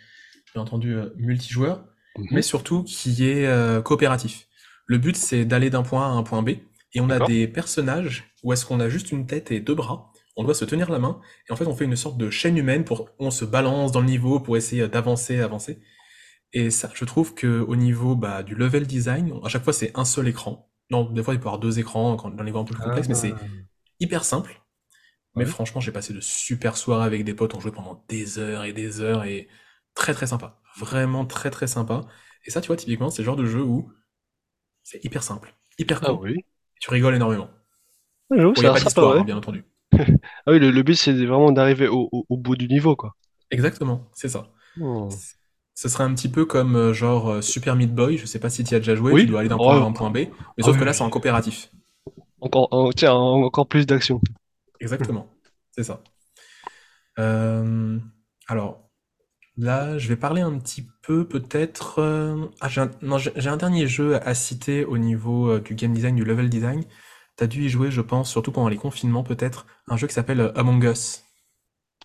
bien 0.55 0.63
entendu, 0.63 0.97
multijoueur, 1.17 1.85
Mhm. 2.17 2.27
mais 2.33 2.43
surtout 2.43 2.85
qui 2.85 3.25
est 3.25 3.83
coopératif. 3.85 4.49
Le 4.91 4.99
but, 4.99 5.17
c'est 5.17 5.45
d'aller 5.45 5.71
d'un 5.71 5.85
point 5.85 6.05
A 6.05 6.09
à 6.09 6.15
un 6.15 6.25
point 6.25 6.43
B, 6.43 6.49
et 6.95 7.01
on 7.01 7.05
a 7.05 7.11
D'accord. 7.11 7.29
des 7.29 7.47
personnages 7.47 8.35
où 8.43 8.53
est-ce 8.53 8.67
qu'on 8.67 8.81
a 8.81 8.89
juste 8.89 9.13
une 9.13 9.25
tête 9.25 9.53
et 9.53 9.61
deux 9.61 9.77
bras, 9.77 10.11
on 10.37 10.43
doit 10.43 10.53
se 10.53 10.65
tenir 10.65 10.91
la 10.91 10.99
main, 10.99 11.21
et 11.49 11.53
en 11.53 11.57
fait, 11.57 11.67
on 11.67 11.77
fait 11.77 11.85
une 11.85 11.95
sorte 11.95 12.19
de 12.19 12.29
chaîne 12.29 12.57
humaine 12.57 12.85
pour, 12.85 13.09
on 13.21 13.31
se 13.31 13.45
balance 13.45 13.93
dans 13.93 14.01
le 14.01 14.07
niveau 14.07 14.41
pour 14.41 14.57
essayer 14.57 14.89
d'avancer, 14.89 15.39
avancer. 15.39 15.79
Et 16.53 16.71
ça, 16.71 16.91
je 16.93 17.05
trouve 17.05 17.35
que 17.35 17.61
au 17.61 17.77
niveau 17.77 18.17
bah, 18.17 18.43
du 18.43 18.57
level 18.57 18.85
design, 18.85 19.33
à 19.45 19.49
chaque 19.49 19.63
fois, 19.63 19.73
c'est 19.73 19.93
un 19.97 20.05
seul 20.05 20.27
écran. 20.27 20.69
Non, 20.91 21.05
des 21.05 21.23
fois, 21.23 21.35
il 21.35 21.39
peut 21.39 21.45
y 21.45 21.49
avoir 21.49 21.61
deux 21.61 21.79
écrans 21.79 22.17
quand, 22.17 22.31
dans 22.31 22.43
les 22.43 22.51
niveaux 22.51 22.59
un 22.59 22.65
peu 22.65 22.75
plus 22.75 22.83
complexes, 22.83 23.09
mais 23.09 23.15
c'est 23.15 23.35
Ah, 23.35 23.41
hyper 24.01 24.25
simple. 24.25 24.61
Mais 25.37 25.45
ouais. 25.45 25.51
franchement, 25.51 25.81
j'ai 25.81 25.93
passé 25.93 26.13
de 26.13 26.21
super 26.21 26.77
soirées 26.77 27.07
avec 27.07 27.25
des 27.25 27.35
potes, 27.35 27.55
on 27.55 27.61
jouait 27.61 27.71
pendant 27.71 28.05
des 28.09 28.41
heures 28.41 28.65
et 28.65 28.73
des 28.73 29.01
heures, 29.01 29.25
et 29.25 29.49
très 29.95 30.15
très 30.15 30.27
sympa. 30.27 30.61
Vraiment 30.79 31.27
très 31.27 31.51
très 31.51 31.69
sympa. 31.69 32.07
Et 32.45 32.51
ça, 32.51 32.61
tu 32.61 32.69
vois, 32.69 32.77
typiquement, 32.77 33.11
c'est 33.11 33.23
le 33.23 33.27
genre 33.27 33.37
de 33.37 33.45
jeu 33.47 33.63
où 33.63 33.93
c'est 34.83 35.05
hyper 35.05 35.23
simple, 35.23 35.55
hyper 35.79 36.03
Ah 36.03 36.13
cool, 36.13 36.21
oui. 36.21 36.45
tu 36.81 36.91
rigoles 36.91 37.15
énormément. 37.17 37.51
Ah, 38.31 38.37
j'avoue, 38.37 38.55
Bon, 38.55 38.63
il 38.63 38.63
ça 38.63 38.67
n'y 38.67 38.69
a 38.69 38.71
a 38.71 38.73
l'air 38.73 38.79
pas 38.79 38.81
sympa, 38.81 39.03
d'histoire, 39.03 39.15
ouais. 39.15 39.21
hein, 39.21 39.25
bien 39.25 39.37
entendu. 39.37 39.65
Ah 40.47 40.53
oui, 40.53 40.59
le, 40.61 40.71
le 40.71 40.83
but 40.83 40.95
c'est 40.97 41.13
vraiment 41.27 41.53
d'arriver 41.53 41.89
au, 41.89 42.09
au, 42.13 42.27
au 42.29 42.37
bout 42.37 42.57
du 42.57 42.69
niveau, 42.69 42.97
quoi. 42.97 43.17
Exactement, 43.51 44.09
c'est 44.15 44.29
ça. 44.29 44.51
Oh. 44.81 45.23
Ce 45.75 45.89
serait 45.89 46.05
un 46.05 46.15
petit 46.15 46.29
peu 46.29 46.45
comme 46.47 46.77
euh, 46.77 46.93
genre 46.93 47.29
euh, 47.29 47.43
Super 47.43 47.75
Meat 47.75 47.93
Boy, 47.93 48.17
je 48.19 48.25
sais 48.27 48.39
pas 48.39 48.51
si 48.51 48.63
tu 48.63 48.73
y 48.73 48.77
as 48.77 48.79
déjà 48.79 48.95
joué, 48.95 49.17
tu 49.17 49.27
Oui, 49.27 49.27
dois 49.27 49.41
aller 49.41 49.49
d'un 49.49 49.59
oh, 49.59 49.71
point 49.71 49.81
A 49.81 49.83
à 49.83 49.87
un 49.87 49.91
point 49.93 50.11
B, 50.11 50.19
mais 50.57 50.63
ah 50.63 50.63
sauf 50.63 50.77
oui, 50.77 50.79
que 50.79 50.85
là, 50.85 50.93
oui. 50.93 50.95
c'est 50.95 51.03
en 51.03 51.11
coopératif. 51.11 51.71
Encore, 52.41 52.69
en- 52.73 52.91
tiens, 52.93 53.15
en- 53.15 53.45
encore 53.45 53.67
plus 53.67 53.87
d'action. 53.87 54.21
Exactement, 54.81 55.29
c'est 55.71 55.85
ça. 55.85 56.03
Euh, 57.19 57.99
alors, 58.49 58.90
là, 59.61 59.99
je 59.99 60.09
vais 60.09 60.17
parler 60.17 60.41
un 60.43 60.59
petit 60.59 60.87
peu 61.03 61.27
peut-être... 61.27 61.99
euh, 62.01 62.47
Ah, 62.61 62.69
j'ai 62.69 62.81
un... 62.83 62.91
non, 63.03 63.19
j'ai 63.19 63.33
j'ai 63.37 63.49
un 63.49 63.57
dernier 63.57 63.87
jeu 63.87 64.17
à 64.27 64.35
citer 64.35 64.85
au 64.85 64.99
niveau 64.99 65.51
euh, 65.51 65.61
du 65.61 65.75
game 65.75 65.93
design, 65.95 66.17
du 66.17 66.25
level 66.25 66.49
design. 66.51 66.85
T'as 67.37 67.47
dû 67.47 67.65
y 67.65 67.69
jouer, 67.69 67.91
je 67.91 68.01
pense, 68.01 68.31
surtout 68.31 68.53
pendant 68.53 68.69
les 68.69 68.77
confinements 68.77 69.23
peut-être, 69.25 69.67
un 69.89 69.97
jeu 69.97 70.07
qui 70.07 70.15
s'appelle 70.15 70.41
euh, 70.41 70.53
Among 70.59 70.83
Us. 70.85 71.25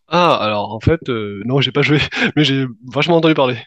Ah, 0.08 0.36
alors 0.38 0.72
en 0.74 0.80
fait, 0.80 1.10
euh, 1.10 1.42
non, 1.46 1.62
j'ai 1.62 1.72
pas 1.72 1.82
joué, 1.82 2.00
mais 2.36 2.44
j'ai 2.44 2.66
vachement 2.88 3.18
entendu 3.18 3.34
parler. 3.36 3.58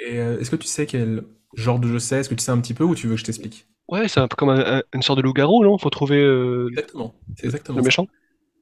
Et 0.00 0.18
euh, 0.18 0.40
est-ce 0.40 0.50
que 0.50 0.56
tu 0.56 0.66
sais 0.66 0.84
quel 0.86 1.24
genre 1.54 1.78
de 1.78 1.86
jeu 1.88 1.98
c'est? 2.00 2.18
Est-ce 2.20 2.28
que 2.28 2.34
tu 2.34 2.42
sais 2.42 2.50
un 2.50 2.60
petit 2.60 2.74
peu 2.74 2.82
ou 2.84 2.94
tu 2.96 3.06
veux 3.06 3.14
que 3.14 3.20
je 3.20 3.24
t'explique? 3.24 3.68
Ouais, 3.88 4.08
c'est 4.08 4.20
un 4.20 4.28
peu 4.28 4.36
comme 4.36 4.50
un- 4.50 4.78
un- 4.78 4.82
une 4.94 5.02
sorte 5.02 5.18
de 5.18 5.22
loup-garou, 5.22 5.64
non? 5.64 5.76
Faut 5.78 5.90
trouver 5.90 6.18
euh, 6.22 6.70
Exactement, 6.70 7.14
c'est 7.36 7.44
le 7.74 7.82
exactement 7.82 7.82
ça. 7.82 7.90
méchant. 7.90 8.06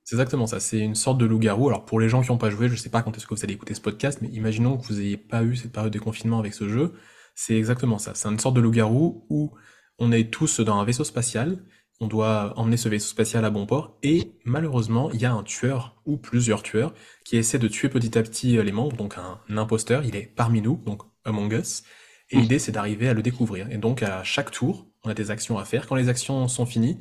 C'est 0.08 0.14
exactement 0.14 0.46
ça, 0.46 0.58
c'est 0.58 0.78
une 0.78 0.94
sorte 0.94 1.18
de 1.18 1.26
loup-garou. 1.26 1.68
Alors 1.68 1.84
pour 1.84 2.00
les 2.00 2.08
gens 2.08 2.22
qui 2.22 2.30
n'ont 2.30 2.38
pas 2.38 2.48
joué, 2.48 2.70
je 2.70 2.76
sais 2.76 2.88
pas 2.88 3.02
quand 3.02 3.14
est-ce 3.14 3.26
que 3.26 3.34
vous 3.34 3.44
allez 3.44 3.52
écouter 3.52 3.74
ce 3.74 3.82
podcast, 3.82 4.20
mais 4.22 4.28
imaginons 4.28 4.78
que 4.78 4.86
vous 4.86 4.94
n'ayez 4.94 5.18
pas 5.18 5.42
eu 5.42 5.54
cette 5.54 5.70
période 5.70 5.92
de 5.92 5.98
confinement 5.98 6.38
avec 6.38 6.54
ce 6.54 6.66
jeu. 6.66 6.94
C'est 7.34 7.58
exactement 7.58 7.98
ça. 7.98 8.14
C'est 8.14 8.26
une 8.30 8.38
sorte 8.38 8.56
de 8.56 8.62
loup-garou 8.62 9.26
où 9.28 9.52
on 9.98 10.10
est 10.10 10.30
tous 10.32 10.60
dans 10.60 10.78
un 10.78 10.84
vaisseau 10.86 11.04
spatial, 11.04 11.58
on 12.00 12.06
doit 12.06 12.54
emmener 12.58 12.78
ce 12.78 12.88
vaisseau 12.88 13.08
spatial 13.10 13.44
à 13.44 13.50
bon 13.50 13.66
port, 13.66 13.98
et 14.02 14.32
malheureusement, 14.46 15.10
il 15.10 15.20
y 15.20 15.26
a 15.26 15.32
un 15.34 15.42
tueur 15.42 16.00
ou 16.06 16.16
plusieurs 16.16 16.62
tueurs 16.62 16.94
qui 17.26 17.36
essaient 17.36 17.58
de 17.58 17.68
tuer 17.68 17.90
petit 17.90 18.16
à 18.16 18.22
petit 18.22 18.56
euh, 18.56 18.62
les 18.62 18.72
membres, 18.72 18.96
donc 18.96 19.16
un 19.18 19.58
imposteur, 19.58 20.06
il 20.06 20.16
est 20.16 20.32
parmi 20.34 20.62
nous, 20.62 20.80
donc 20.86 21.02
Among 21.26 21.52
Us, 21.52 21.82
et 22.30 22.38
Mm. 22.38 22.40
l'idée 22.40 22.58
c'est 22.58 22.72
d'arriver 22.72 23.10
à 23.10 23.12
le 23.12 23.20
découvrir. 23.20 23.70
Et 23.70 23.76
donc 23.76 24.02
à 24.02 24.24
chaque 24.24 24.52
tour, 24.52 24.86
on 25.04 25.10
a 25.10 25.14
des 25.14 25.30
actions 25.30 25.58
à 25.58 25.66
faire. 25.66 25.86
Quand 25.86 25.96
les 25.96 26.08
actions 26.08 26.48
sont 26.48 26.64
finies, 26.64 26.96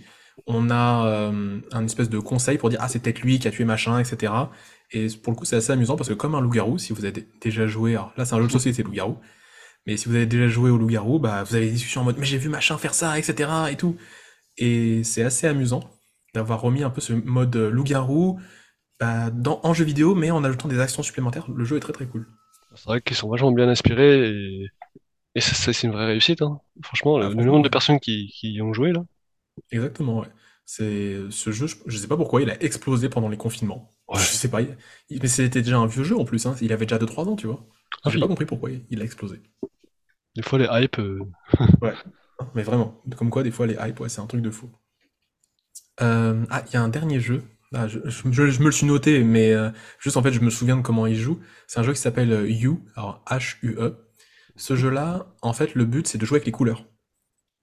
on 0.45 0.69
a 0.69 1.07
euh, 1.07 1.59
un 1.71 1.85
espèce 1.85 2.09
de 2.09 2.19
conseil 2.19 2.57
pour 2.57 2.69
dire 2.69 2.79
ah 2.81 2.87
c'est 2.89 2.99
peut-être 2.99 3.21
lui 3.21 3.39
qui 3.39 3.47
a 3.47 3.51
tué 3.51 3.65
machin, 3.65 3.99
etc. 3.99 4.51
Et 4.91 5.07
pour 5.23 5.33
le 5.33 5.37
coup 5.37 5.45
c'est 5.45 5.55
assez 5.57 5.71
amusant 5.73 5.95
parce 5.97 6.09
que 6.09 6.13
comme 6.13 6.35
un 6.35 6.41
loup-garou, 6.41 6.77
si 6.77 6.93
vous 6.93 7.05
avez 7.05 7.27
déjà 7.41 7.67
joué, 7.67 7.91
alors 7.95 8.13
là 8.17 8.25
c'est 8.25 8.35
un 8.35 8.39
jeu 8.41 8.47
de 8.47 8.51
société 8.51 8.83
loup-garou, 8.83 9.17
mais 9.87 9.97
si 9.97 10.09
vous 10.09 10.15
avez 10.15 10.25
déjà 10.27 10.47
joué 10.49 10.69
au 10.71 10.77
loup-garou, 10.77 11.19
bah 11.19 11.43
vous 11.43 11.55
avez 11.55 11.67
des 11.67 11.71
discussions 11.73 12.01
en 12.01 12.05
mode 12.05 12.17
mais 12.19 12.25
j'ai 12.25 12.37
vu 12.37 12.49
machin 12.49 12.77
faire 12.77 12.93
ça, 12.93 13.19
etc. 13.19 13.49
et 13.71 13.77
tout. 13.77 13.97
Et 14.57 15.03
c'est 15.03 15.23
assez 15.23 15.47
amusant 15.47 15.89
d'avoir 16.35 16.61
remis 16.61 16.83
un 16.83 16.89
peu 16.91 17.01
ce 17.01 17.13
mode 17.13 17.55
euh, 17.57 17.69
loup-garou 17.71 18.39
bah, 18.99 19.31
dans, 19.31 19.61
en 19.63 19.73
jeu 19.73 19.85
vidéo, 19.85 20.15
mais 20.15 20.31
en 20.31 20.43
ajoutant 20.43 20.67
des 20.69 20.79
actions 20.79 21.03
supplémentaires. 21.03 21.47
Le 21.51 21.65
jeu 21.65 21.77
est 21.77 21.81
très 21.81 21.93
très 21.93 22.07
cool. 22.07 22.27
C'est 22.75 22.85
vrai 22.85 23.01
qu'ils 23.01 23.15
sont 23.17 23.29
vachement 23.29 23.51
bien 23.51 23.67
inspirés 23.69 24.29
et, 24.29 24.67
et 25.35 25.41
ça, 25.41 25.55
ça, 25.55 25.73
c'est 25.73 25.87
une 25.87 25.93
vraie 25.93 26.07
réussite, 26.07 26.41
hein. 26.41 26.61
Franchement, 26.83 27.17
Ah, 27.19 27.29
le, 27.29 27.33
le 27.33 27.33
franchement, 27.33 27.53
nombre 27.53 27.63
de 27.63 27.69
personnes 27.69 27.99
qui, 27.99 28.27
qui 28.35 28.53
y 28.53 28.61
ont 28.61 28.73
joué 28.73 28.91
là. 28.93 29.05
Exactement, 29.71 30.19
ouais. 30.21 30.27
C'est 30.65 31.17
ce 31.29 31.51
jeu, 31.51 31.67
je, 31.67 31.75
je 31.85 31.97
sais 31.97 32.07
pas 32.07 32.17
pourquoi 32.17 32.41
il 32.41 32.49
a 32.49 32.61
explosé 32.61 33.07
pendant 33.09 33.29
les 33.29 33.37
confinements. 33.37 33.95
Ouais. 34.09 34.19
Je 34.19 34.23
sais 34.25 34.49
pas, 34.49 34.61
il- 34.61 34.77
il- 35.09 35.21
mais 35.21 35.27
c'était 35.27 35.61
déjà 35.61 35.77
un 35.77 35.85
vieux 35.87 36.03
jeu 36.03 36.17
en 36.17 36.25
plus, 36.25 36.45
hein. 36.45 36.55
Il 36.61 36.73
avait 36.73 36.85
déjà 36.85 36.97
2-3 36.97 37.27
ans, 37.27 37.35
tu 37.35 37.47
vois. 37.47 37.65
Ah 38.03 38.09
J'ai 38.09 38.15
oui. 38.15 38.21
pas 38.21 38.27
compris 38.27 38.45
pourquoi 38.45 38.69
il 38.89 39.01
a 39.01 39.03
explosé. 39.05 39.41
Des 40.35 40.41
fois, 40.41 40.59
les 40.59 40.67
hype. 40.71 40.99
euh, 40.99 41.19
Ouais, 41.81 41.93
mais 42.55 42.63
vraiment, 42.63 43.01
comme 43.17 43.29
quoi 43.29 43.43
des 43.43 43.51
fois 43.51 43.67
les 43.67 43.75
hype, 43.79 43.99
ouais, 43.99 44.09
c'est 44.09 44.21
un 44.21 44.27
truc 44.27 44.41
de 44.41 44.51
fou. 44.51 44.69
Euh, 46.01 46.45
ah, 46.49 46.63
il 46.67 46.73
y 46.73 46.77
a 46.77 46.81
un 46.81 46.89
dernier 46.89 47.19
jeu. 47.19 47.43
Ah, 47.73 47.87
je, 47.87 47.99
je- 48.05 48.31
je- 48.31 48.49
je 48.49 48.59
me 48.61 48.65
le 48.65 48.71
suis 48.71 48.85
noté, 48.85 49.23
mais 49.23 49.51
euh, 49.53 49.69
juste 49.99 50.17
en 50.17 50.23
fait, 50.23 50.31
je 50.31 50.39
me 50.39 50.49
souviens 50.49 50.77
de 50.77 50.81
comment 50.81 51.05
il 51.07 51.15
joue. 51.15 51.39
C'est 51.67 51.79
un 51.79 51.83
jeu 51.83 51.93
qui 51.93 51.99
s'appelle 51.99 52.31
euh, 52.31 52.49
You, 52.49 52.83
alors 52.95 53.23
H-U-E. 53.29 53.97
Ce 54.55 54.75
jeu-là, 54.75 55.27
en 55.41 55.53
fait, 55.53 55.75
le 55.75 55.85
but 55.85 56.07
c'est 56.07 56.17
de 56.17 56.25
jouer 56.25 56.37
avec 56.37 56.45
les 56.45 56.51
couleurs. 56.51 56.85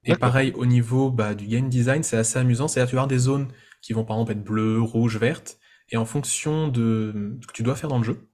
Et 0.05 0.14
pareil, 0.16 0.52
au 0.57 0.66
niveau 0.66 1.11
bah, 1.11 1.34
du 1.34 1.46
game 1.46 1.68
design, 1.68 2.02
c'est 2.02 2.16
assez 2.16 2.38
amusant. 2.38 2.68
C'est-à-dire, 2.68 2.90
tu 2.90 2.96
vas 2.96 3.02
avoir 3.02 3.09
des 3.09 3.18
zones 3.18 3.48
qui 3.82 3.92
vont 3.92 4.05
par 4.05 4.16
exemple 4.16 4.32
être 4.32 4.44
bleues, 4.44 4.80
rouges, 4.80 5.16
vertes. 5.18 5.59
Et 5.90 5.96
en 5.96 6.05
fonction 6.05 6.68
de 6.68 7.36
ce 7.42 7.46
que 7.46 7.52
tu 7.52 7.62
dois 7.62 7.76
faire 7.76 7.88
dans 7.90 7.98
le 7.98 8.05
jeu, 8.05 8.28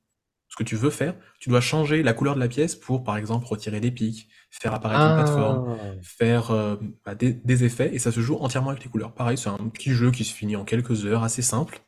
ce 0.48 0.56
que 0.56 0.64
tu 0.64 0.76
veux 0.76 0.90
faire, 0.90 1.14
tu 1.40 1.48
dois 1.50 1.60
changer 1.60 2.02
la 2.02 2.12
couleur 2.12 2.34
de 2.34 2.40
la 2.40 2.48
pièce 2.48 2.74
pour, 2.76 3.04
par 3.04 3.16
exemple, 3.16 3.46
retirer 3.46 3.80
des 3.80 3.90
pics, 3.92 4.28
faire 4.50 4.74
apparaître 4.74 5.06
une 5.06 5.12
plateforme, 5.14 5.64
Ah, 5.70 5.94
faire 6.02 6.50
euh, 6.50 6.76
bah, 7.04 7.14
des, 7.14 7.32
des 7.34 7.64
effets. 7.64 7.94
Et 7.94 7.98
ça 7.98 8.12
se 8.12 8.20
joue 8.20 8.36
entièrement 8.36 8.70
avec 8.70 8.84
les 8.84 8.90
couleurs. 8.90 9.14
Pareil, 9.14 9.38
c'est 9.38 9.48
un 9.50 9.68
petit 9.70 9.92
jeu 9.92 10.10
qui 10.10 10.24
se 10.24 10.34
finit 10.34 10.56
en 10.56 10.64
quelques 10.64 11.06
heures, 11.06 11.22
assez 11.24 11.42
simple, 11.42 11.80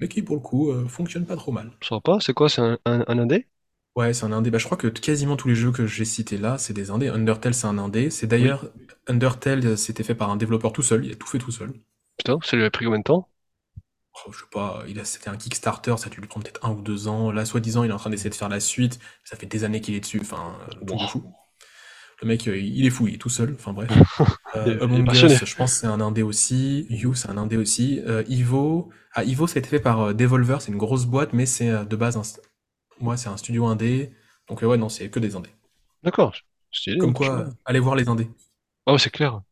mais 0.00 0.08
qui, 0.08 0.22
pour 0.22 0.36
le 0.36 0.42
coup, 0.42 0.70
euh, 0.72 0.86
fonctionne 0.88 1.26
pas 1.26 1.36
trop 1.36 1.52
mal. 1.52 1.72
sympa. 1.82 2.16
C'est 2.20 2.32
quoi? 2.34 2.48
C'est 2.48 2.62
un, 2.62 2.78
un, 2.86 3.04
un 3.06 3.18
indé? 3.18 3.46
Ouais, 3.96 4.12
c'est 4.14 4.24
un 4.24 4.32
indé. 4.32 4.50
Bah, 4.50 4.58
je 4.58 4.64
crois 4.64 4.76
que 4.78 4.86
quasiment 4.88 5.36
tous 5.36 5.48
les 5.48 5.54
jeux 5.54 5.70
que 5.72 5.86
j'ai 5.86 6.04
cités 6.04 6.38
là, 6.38 6.58
c'est 6.58 6.72
des 6.72 6.90
indés. 6.90 7.08
Undertale, 7.08 7.54
c'est 7.54 7.66
un 7.66 7.78
indé. 7.78 8.10
C'est 8.10 8.26
Oui. 8.26 8.28
d'ailleurs, 8.38 8.70
Undertale, 9.06 9.66
euh, 9.66 9.76
c'était 9.76 10.02
fait 10.02 10.14
par 10.14 10.30
un 10.30 10.36
développeur 10.36 10.72
tout 10.72 10.82
seul. 10.82 11.04
Il 11.04 11.12
a 11.12 11.16
tout 11.16 11.26
fait 11.26 11.38
tout 11.38 11.50
seul. 11.52 11.72
Putain, 12.16 12.38
ça 12.42 12.56
lui 12.56 12.64
a 12.64 12.70
pris 12.70 12.86
combien 12.86 13.00
de 13.00 13.04
temps? 13.04 13.28
Oh, 14.26 14.32
je 14.32 14.38
sais 14.40 14.44
pas, 14.52 14.84
il 14.88 15.00
a, 15.00 15.04
c'était 15.04 15.30
un 15.30 15.36
Kickstarter, 15.36 15.94
ça 15.98 16.06
a 16.06 16.10
dû 16.10 16.20
lui 16.20 16.28
prendre 16.28 16.44
peut-être 16.44 16.64
un 16.66 16.72
ou 16.72 16.82
deux 16.82 17.08
ans. 17.08 17.30
Là, 17.32 17.44
soi-disant, 17.46 17.82
il 17.84 17.90
est 17.90 17.94
en 17.94 17.96
train 17.98 18.10
d'essayer 18.10 18.30
de 18.30 18.34
faire 18.34 18.48
la 18.50 18.60
suite. 18.60 18.98
Ça 19.24 19.36
fait 19.36 19.46
des 19.46 19.64
années 19.64 19.80
qu'il 19.80 19.94
est 19.94 20.00
dessus. 20.00 20.20
Enfin, 20.20 20.58
un 20.66 20.68
truc 20.68 20.84
de 20.84 20.92
Wow. 20.92 21.06
fou. 21.06 21.24
Le 22.22 22.28
mec, 22.28 22.48
euh, 22.48 22.58
il 22.58 22.86
est 22.86 22.90
fou, 22.90 23.08
il 23.08 23.14
est 23.14 23.18
tout 23.18 23.28
seul, 23.28 23.54
enfin 23.58 23.72
bref. 23.72 23.90
Il 23.90 24.04
Euh, 24.56 24.66
est, 24.72 24.82
il 24.90 25.00
est 25.00 25.02
Among 25.02 25.04
passionné. 25.04 25.34
Us, 25.34 25.44
je 25.44 25.56
pense 25.56 25.74
que 25.74 25.80
c'est 25.80 25.86
un 25.86 26.00
indé 26.00 26.22
aussi. 26.22 26.86
You, 26.90 27.14
c'est 27.14 27.30
un 27.30 27.38
indé 27.38 27.56
aussi. 27.56 28.00
Euh, 28.06 28.22
Ivo, 28.28 28.90
ah, 29.14 29.24
Ivo, 29.24 29.46
ça 29.46 29.56
a 29.56 29.60
été 29.60 29.68
fait 29.68 29.80
par 29.80 30.00
euh, 30.02 30.12
Devolver, 30.14 30.60
c'est 30.60 30.72
une 30.72 30.78
grosse 30.78 31.06
boîte, 31.06 31.32
mais 31.32 31.46
c'est 31.46 31.70
euh, 31.70 31.84
de 31.84 31.96
base, 31.96 32.16
un... 32.16 32.22
moi, 33.00 33.16
c'est 33.16 33.28
un 33.28 33.36
studio 33.36 33.66
indé. 33.66 34.12
Donc, 34.48 34.62
euh, 34.62 34.66
ouais, 34.66 34.76
non, 34.78 34.88
c'est 34.88 35.10
que 35.10 35.20
des 35.20 35.36
indés. 35.36 35.50
D'accord. 36.02 36.34
Comme 36.98 37.10
hein, 37.10 37.12
quoi, 37.14 37.40
euh, 37.40 37.50
allez 37.66 37.80
voir 37.80 37.96
les 37.96 38.08
indés. 38.08 38.28
Ah 38.86 38.92
ouais, 38.92 38.98
c'est 38.98 39.10
clair. 39.10 39.42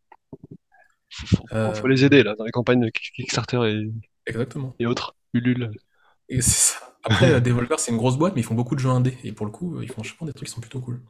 Faut, 1.08 1.26
faut- 1.26 1.44
Euh, 1.52 1.72
faut 1.74 1.88
les 1.88 2.04
aider, 2.04 2.22
là, 2.22 2.34
dans 2.36 2.44
les 2.44 2.50
campagnes 2.52 2.80
de 2.80 2.88
Kick- 2.90 3.12
Kickstarter 3.14 3.58
et, 3.68 3.90
exactement. 4.26 4.74
et 4.78 4.86
autres. 4.86 5.14
Ulule. 5.34 5.70
Et 6.30 6.40
c'est 6.40 6.50
ça. 6.78 6.96
Après, 7.04 7.30
euh, 7.30 7.40
Devolver, 7.40 7.78
c'est 7.78 7.90
une 7.90 7.98
grosse 7.98 8.16
boîte, 8.16 8.34
mais 8.34 8.40
ils 8.40 8.44
font 8.44 8.54
beaucoup 8.54 8.74
de 8.74 8.80
jeux 8.80 8.88
indés. 8.90 9.18
Et 9.24 9.32
pour 9.32 9.44
le 9.46 9.52
coup, 9.52 9.80
ils 9.82 9.90
font, 9.90 10.02
je 10.02 10.14
pense, 10.14 10.26
des 10.28 10.32
trucs 10.34 10.48
qui 10.48 10.54
sont 10.54 10.60
plutôt 10.62 10.80
cool. 10.80 11.02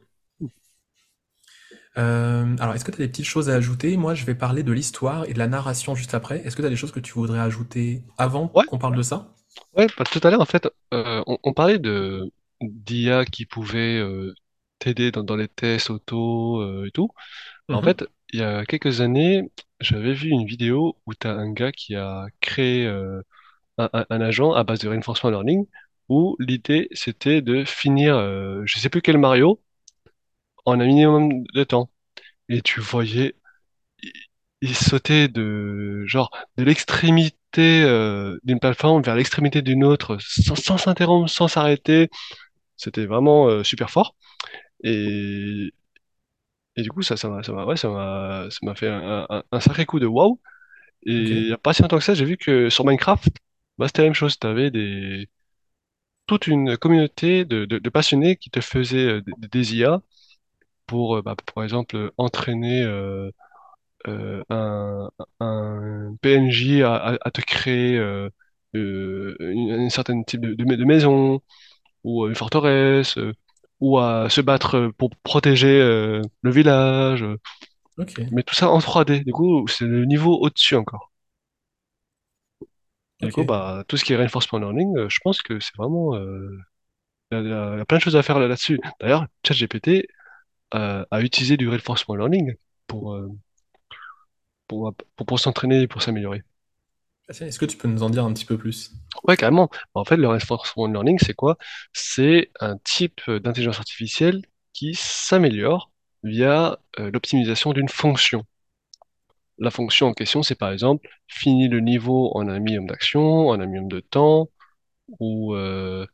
Euh, 1.97 2.55
alors, 2.59 2.73
est-ce 2.75 2.85
que 2.85 2.91
tu 2.91 3.01
as 3.01 3.05
des 3.05 3.11
petites 3.11 3.25
choses 3.25 3.49
à 3.49 3.55
ajouter? 3.55 3.97
Moi, 3.97 4.13
je 4.13 4.25
vais 4.25 4.35
parler 4.35 4.63
de 4.63 4.71
l'histoire 4.71 5.25
et 5.25 5.33
de 5.33 5.39
la 5.39 5.47
narration 5.47 5.95
juste 5.95 6.13
après. 6.13 6.39
Est-ce 6.45 6.55
que 6.55 6.61
tu 6.61 6.67
as 6.67 6.69
des 6.69 6.75
choses 6.75 6.91
que 6.91 6.99
tu 6.99 7.13
voudrais 7.13 7.39
ajouter 7.39 8.03
avant 8.17 8.47
Ouais, 8.53 8.65
qu'on 8.67 8.77
parle 8.77 8.95
de 8.95 9.01
ça? 9.03 9.33
Ouais, 9.73 9.87
bah, 9.97 10.05
tout 10.09 10.19
à 10.23 10.29
l'heure, 10.29 10.41
en 10.41 10.45
fait, 10.45 10.67
euh, 10.93 11.23
on, 11.27 11.37
on 11.43 11.53
parlait 11.53 11.79
de 11.79 12.31
d'IA 12.61 13.25
qui 13.25 13.45
pouvait 13.45 13.97
euh, 13.97 14.33
t'aider 14.79 15.11
dans, 15.11 15.23
dans 15.23 15.35
les 15.35 15.47
tests 15.47 15.89
auto 15.89 16.61
euh, 16.61 16.85
et 16.87 16.91
tout. 16.91 17.09
En 17.71 17.81
Mhm. 17.81 17.83
fait, 17.83 18.05
il 18.33 18.39
y 18.41 18.43
a 18.43 18.65
quelques 18.65 19.01
années, 19.01 19.51
j'avais 19.81 20.13
vu 20.13 20.29
une 20.29 20.45
vidéo 20.47 20.97
où 21.07 21.13
tu 21.15 21.27
as 21.27 21.33
un 21.33 21.51
gars 21.53 21.71
qui 21.73 21.95
a 21.95 22.27
créé 22.41 22.85
euh, 22.87 23.21
un, 23.79 23.89
un- 23.93 24.07
un 24.09 24.21
agent 24.21 24.53
à 24.53 24.63
base 24.65 24.79
de 24.81 24.89
reinforcement 24.89 25.31
learning, 25.31 25.67
où 26.09 26.37
l'idée 26.39 26.89
c'était 26.93 27.41
de 27.41 27.65
finir, 27.65 28.17
euh, 28.17 28.63
je 28.65 28.79
sais 28.79 28.89
plus 28.89 29.01
quel 29.03 29.17
Mario, 29.19 29.61
en 30.65 30.79
un 30.79 30.85
minimum 30.85 31.43
de 31.53 31.63
temps. 31.63 31.89
Et 32.49 32.61
tu 32.63 32.81
voyais, 32.81 33.35
il, 34.03 34.13
il 34.61 34.75
sautait 34.77 35.29
de 35.29 36.05
genre 36.07 36.31
de 36.57 36.63
l'extrémité 36.65 37.37
euh, 37.59 38.37
d'une 38.43 38.59
plateforme 38.59 39.01
vers 39.03 39.15
l'extrémité 39.15 39.61
d'une 39.61 39.83
autre, 39.83 40.17
sans 40.21 40.55
sans 40.55 40.77
s'interrompre, 40.77 41.29
sans 41.29 41.47
s'arrêter. 41.47 42.09
C'était 42.77 43.05
vraiment 43.07 43.47
euh, 43.49 43.63
super 43.63 43.89
fort. 43.91 44.15
Et, 44.83 45.71
et 46.75 46.83
du 46.83 46.89
coup, 46.91 47.01
ça, 47.01 47.17
ça 47.17 47.29
m'a, 47.29 47.43
ça 47.43 47.51
m'a, 47.53 47.65
ouais, 47.65 47.75
ça 47.77 47.89
m'a, 47.89 48.47
ça 48.49 48.59
m'a 48.63 48.75
fait 48.75 48.87
un, 48.87 49.25
un- 49.29 49.43
un 49.51 49.59
sacré 49.59 49.85
coup 49.85 49.99
de 49.99 50.05
waouh. 50.05 50.39
Et 51.05 51.11
Ok, 51.15 51.31
il 51.41 51.47
n'y 51.47 51.53
a 51.53 51.57
pas 51.57 51.73
si 51.73 51.81
longtemps 51.83 51.99
que 51.99 52.05
ça, 52.05 52.13
j'ai 52.15 52.25
vu 52.25 52.37
que 52.37 52.69
sur 52.69 52.85
Minecraft, 52.85 53.29
bah, 53.77 53.87
c'était 53.87 54.03
la 54.03 54.07
même 54.09 54.15
chose. 54.15 54.39
Tu 54.39 54.47
avais 54.47 54.71
des, 54.71 55.29
toute 56.27 56.47
une 56.47 56.77
communauté 56.77 57.45
de, 57.45 57.65
de, 57.65 57.79
de 57.79 57.89
passionnés 57.89 58.37
qui 58.37 58.49
te 58.49 58.61
faisaient 58.61 59.07
euh, 59.07 59.21
des, 59.39 59.49
des 59.49 59.75
IA 59.77 60.01
pour, 60.87 61.17
euh, 61.17 61.21
bah, 61.23 61.35
par 61.55 61.63
exemple, 61.65 62.11
entraîner 62.17 62.83
euh, 64.07 64.43
un, 64.49 65.09
un 65.39 66.15
PNJ 66.21 66.83
à, 66.83 66.95
à- 66.95 67.17
à 67.27 67.31
te 67.31 67.41
créer 67.41 67.97
euh, 67.97 68.29
euh, 68.75 69.35
une, 69.39 69.69
une 69.83 69.89
certaine 69.89 70.25
type 70.25 70.41
de, 70.41 70.53
de, 70.53 70.63
de 70.75 70.85
maison 70.85 71.41
ou 72.03 72.27
une 72.27 72.35
forteresse 72.35 73.17
euh, 73.19 73.33
ou 73.81 73.99
à 73.99 74.29
se 74.29 74.41
battre 74.41 74.91
pour 74.97 75.11
protéger 75.23 75.81
euh, 75.81 76.21
le 76.43 76.51
village. 76.51 77.23
euh, 77.23 77.37
ok, 77.97 78.19
Mais 78.31 78.43
tout 78.43 78.55
ça 78.55 78.69
en 78.69 78.79
3D. 78.79 79.21
Du 79.21 79.31
coup, 79.33 79.67
c'est 79.67 79.85
le 79.85 80.05
niveau 80.05 80.37
au-dessus 80.41 80.75
encore. 80.75 81.11
Du 83.21 83.31
coup, 83.31 83.43
ok. 83.43 83.45
bah, 83.45 83.83
tout 83.87 83.97
ce 83.97 84.03
qui 84.03 84.13
est 84.13 84.15
reinforcement 84.17 84.59
learning, 84.59 84.97
euh, 84.97 85.09
je 85.09 85.19
pense 85.23 85.41
que 85.41 85.59
c'est 85.59 85.75
vraiment... 85.77 86.15
euh, 86.15 86.57
Il 87.31 87.35
y 87.37 87.41
a, 87.41 87.43
il 87.43 87.49
y 87.49 87.53
a- 87.53 87.73
il 87.75 87.79
y 87.79 87.81
a 87.81 87.85
plein 87.85 87.97
de 87.99 88.03
choses 88.03 88.15
à 88.17 88.23
faire 88.23 88.39
là- 88.39 88.47
là-dessus. 88.49 88.79
D'ailleurs, 89.01 89.27
ChatGPT 89.47 90.07
euh, 90.75 91.05
a 91.11 91.21
utilisé 91.21 91.57
du 91.57 91.69
reinforcement 91.69 92.15
learning 92.15 92.55
pour, 92.87 93.13
euh, 93.15 93.29
pour, 94.71 94.93
pour, 95.17 95.25
pour 95.25 95.39
s'entraîner 95.39 95.81
et 95.81 95.87
pour 95.87 96.01
s'améliorer. 96.01 96.43
Est-ce 97.27 97.59
que 97.59 97.65
tu 97.65 97.77
peux 97.77 97.89
nous 97.89 98.03
en 98.03 98.09
dire 98.09 98.23
un 98.23 98.33
petit 98.33 98.45
peu 98.45 98.57
plus? 98.57 98.91
Ouais, 99.25 99.35
carrément. 99.35 99.69
En 99.93 100.05
fait, 100.05 100.15
le 100.15 100.27
reinforcement 100.27 100.87
learning, 100.87 101.19
c'est 101.19 101.33
quoi? 101.33 101.57
C'est 101.91 102.51
un 102.61 102.77
type 102.77 103.21
d'intelligence 103.29 103.79
artificielle 103.79 104.41
qui 104.73 104.93
s'améliore 104.95 105.91
via 106.23 106.79
euh, 106.99 107.11
l'optimisation 107.11 107.73
d'une 107.73 107.89
fonction. 107.89 108.45
La 109.57 109.71
fonction 109.71 110.07
en 110.07 110.13
question, 110.13 110.41
c'est 110.41 110.55
par 110.55 110.71
exemple, 110.71 111.07
finis 111.27 111.67
le 111.67 111.81
niveau 111.81 112.31
en 112.33 112.47
un 112.47 112.59
minimum 112.59 112.87
d'action, 112.87 113.49
en 113.49 113.59
un 113.59 113.65
minimum 113.65 113.89
de 113.89 113.99
temps, 113.99 114.49
ou 115.19 115.53
euh, 115.53 116.07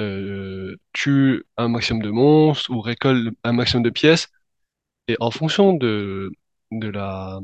euh, 0.00 0.76
tue 0.92 1.44
un 1.56 1.68
maximum 1.68 2.02
de 2.02 2.10
monstres, 2.10 2.70
ou 2.70 2.80
récolte 2.80 3.34
un 3.42 3.52
maximum 3.52 3.82
de 3.82 3.90
pièces. 3.90 4.28
Et 5.08 5.16
en 5.20 5.30
fonction 5.30 5.72
de, 5.72 6.30
de 6.70 6.88
la, 6.88 7.40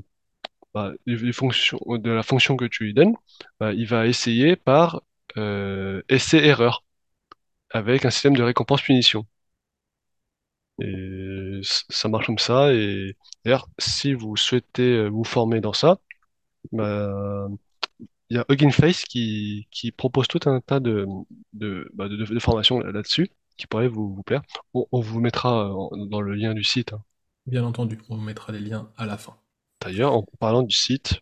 bah, 0.74 0.92
de 1.06 2.10
la 2.10 2.22
fonction 2.22 2.56
que 2.56 2.64
tu 2.66 2.84
lui 2.84 2.94
donnes, 2.94 3.14
bah, 3.58 3.72
il 3.72 3.86
va 3.86 4.06
essayer 4.06 4.56
par 4.56 5.02
euh, 5.36 6.02
essai-erreur, 6.08 6.84
avec 7.70 8.04
un 8.04 8.10
système 8.10 8.36
de 8.36 8.42
récompense-punition. 8.42 9.26
Et 10.82 11.60
ça 11.62 12.08
marche 12.08 12.26
comme 12.26 12.38
ça. 12.38 12.72
Et 12.72 13.16
d'ailleurs, 13.44 13.68
si 13.78 14.14
vous 14.14 14.36
souhaitez 14.36 14.96
euh, 14.96 15.08
vous 15.08 15.24
former 15.24 15.60
dans 15.60 15.72
ça, 15.72 15.98
bah, 16.72 17.48
il 18.30 18.36
y 18.36 18.38
a 18.38 18.44
Hugging 18.48 18.70
Face 18.72 19.04
qui, 19.04 19.66
propose 19.96 20.28
tout 20.28 20.40
un 20.48 20.60
tas 20.60 20.80
de, 20.80 21.06
formations 22.40 22.80
là- 22.80 22.92
là-dessus 22.92 23.30
qui 23.56 23.66
pourraient 23.66 23.88
vous, 23.88 24.14
vous 24.14 24.22
plaire. 24.22 24.42
On, 24.72 25.00
vous 25.00 25.20
mettra 25.20 25.68
euh, 25.68 26.06
dans 26.06 26.20
le 26.20 26.34
lien 26.34 26.54
du 26.54 26.64
site. 26.64 26.92
hein. 26.92 27.02
Bien 27.46 27.64
entendu, 27.64 27.98
on 28.08 28.16
mettra 28.16 28.52
les 28.52 28.60
liens 28.60 28.90
à 28.96 29.06
la 29.06 29.18
fin. 29.18 29.39
D'ailleurs, 29.80 30.12
en 30.14 30.24
parlant 30.38 30.62
du 30.62 30.74
site, 30.76 31.20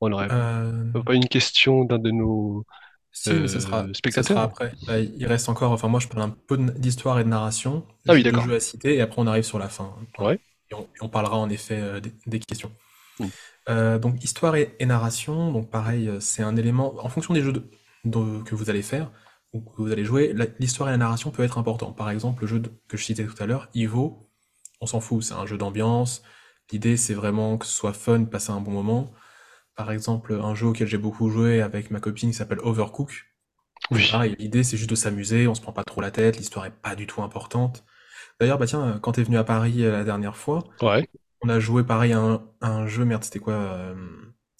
on 0.00 0.12
aurait 0.12 0.28
Euh, 0.30 0.92
pas 1.04 1.14
une 1.14 1.28
question 1.28 1.84
d'un 1.84 1.98
de 1.98 2.10
nos 2.10 2.64
si, 3.12 3.30
mais 3.34 3.48
ça 3.48 3.60
sera, 3.60 3.80
euh, 3.80 3.88
ça 3.88 3.92
sera 3.92 3.98
spectateurs? 3.98 4.42
après. 4.42 4.72
Là, 4.86 4.98
il 5.00 5.26
reste 5.26 5.48
encore, 5.48 5.72
enfin 5.72 5.88
moi 5.88 6.00
je 6.00 6.08
parle 6.08 6.22
un 6.22 6.30
peu 6.30 6.56
d'histoire 6.58 7.18
et 7.20 7.24
de 7.24 7.28
narration. 7.28 7.84
Ah 8.08 8.14
oui, 8.14 8.22
d'accord. 8.22 8.44
jeux 8.44 8.54
à 8.54 8.60
citer 8.60 8.96
et 8.96 9.00
après 9.00 9.20
on 9.20 9.26
arrive 9.26 9.44
sur 9.44 9.58
la 9.58 9.68
fin. 9.68 9.94
Ouais. 10.18 10.38
Et 10.70 10.74
on, 10.74 10.82
et 10.82 11.02
on 11.02 11.08
parlera 11.08 11.36
en 11.36 11.48
effet 11.50 11.78
euh, 11.80 12.00
des, 12.00 12.12
des 12.26 12.40
questions. 12.40 12.72
Euh, 13.68 13.98
donc 13.98 14.22
histoire 14.24 14.56
et, 14.56 14.74
et 14.80 14.86
narration, 14.86 15.52
donc 15.52 15.70
pareil, 15.70 16.10
c'est 16.20 16.42
un 16.42 16.56
élément, 16.56 16.94
en 17.04 17.08
fonction 17.08 17.34
des 17.34 17.42
jeux 17.42 17.52
de- 17.52 17.70
de- 18.04 18.42
que 18.42 18.54
vous 18.54 18.70
allez 18.70 18.82
faire 18.82 19.10
ou 19.52 19.60
que 19.60 19.82
vous 19.82 19.92
allez 19.92 20.04
jouer, 20.04 20.34
l'histoire 20.58 20.88
et 20.88 20.92
la 20.92 20.98
narration 20.98 21.30
peut 21.30 21.44
être 21.44 21.58
important. 21.58 21.92
Par 21.92 22.10
exemple, 22.10 22.42
le 22.42 22.48
jeu 22.48 22.58
de- 22.60 22.72
que 22.88 22.96
je 22.96 23.04
citais 23.04 23.24
tout 23.26 23.40
à 23.40 23.46
l'heure, 23.46 23.68
Ivo, 23.74 24.28
on 24.80 24.86
s'en 24.86 25.00
fout, 25.00 25.22
c'est 25.22 25.34
un 25.34 25.46
jeu 25.46 25.58
d'ambiance. 25.58 26.22
L'idée 26.70 26.96
c'est 26.96 27.14
vraiment 27.14 27.58
que 27.58 27.66
ce 27.66 27.72
soit 27.72 27.92
fun, 27.92 28.24
passer 28.24 28.50
un 28.52 28.60
bon 28.60 28.70
moment. 28.72 29.12
Par 29.76 29.90
exemple, 29.92 30.34
un 30.42 30.54
jeu 30.54 30.66
auquel 30.68 30.88
j'ai 30.88 30.98
beaucoup 30.98 31.30
joué 31.30 31.62
avec 31.62 31.90
ma 31.90 32.00
copine 32.00 32.30
qui 32.30 32.36
s'appelle 32.36 32.60
Overcook. 32.62 33.26
Oui. 33.90 34.08
pareil, 34.10 34.36
l'idée 34.38 34.62
c'est 34.64 34.76
juste 34.76 34.90
de 34.90 34.94
s'amuser, 34.94 35.48
on 35.48 35.54
se 35.54 35.60
prend 35.60 35.72
pas 35.72 35.84
trop 35.84 36.00
la 36.00 36.10
tête, 36.10 36.36
l'histoire 36.38 36.66
est 36.66 36.70
pas 36.70 36.94
du 36.96 37.06
tout 37.06 37.22
importante. 37.22 37.84
D'ailleurs, 38.40 38.58
bah 38.58 38.66
tiens, 38.66 38.98
quand 39.02 39.12
t'es 39.12 39.22
venu 39.24 39.38
à 39.38 39.44
Paris 39.44 39.84
euh, 39.84 39.92
la 39.92 40.04
dernière 40.04 40.36
fois, 40.36 40.64
Ouais. 40.82 41.08
on 41.42 41.48
a 41.48 41.60
joué 41.60 41.84
pareil 41.84 42.12
à 42.12 42.20
un, 42.20 42.42
à 42.60 42.70
un 42.70 42.86
jeu, 42.86 43.04
merde, 43.04 43.24
c'était 43.24 43.38
quoi 43.40 43.54
euh, 43.54 43.94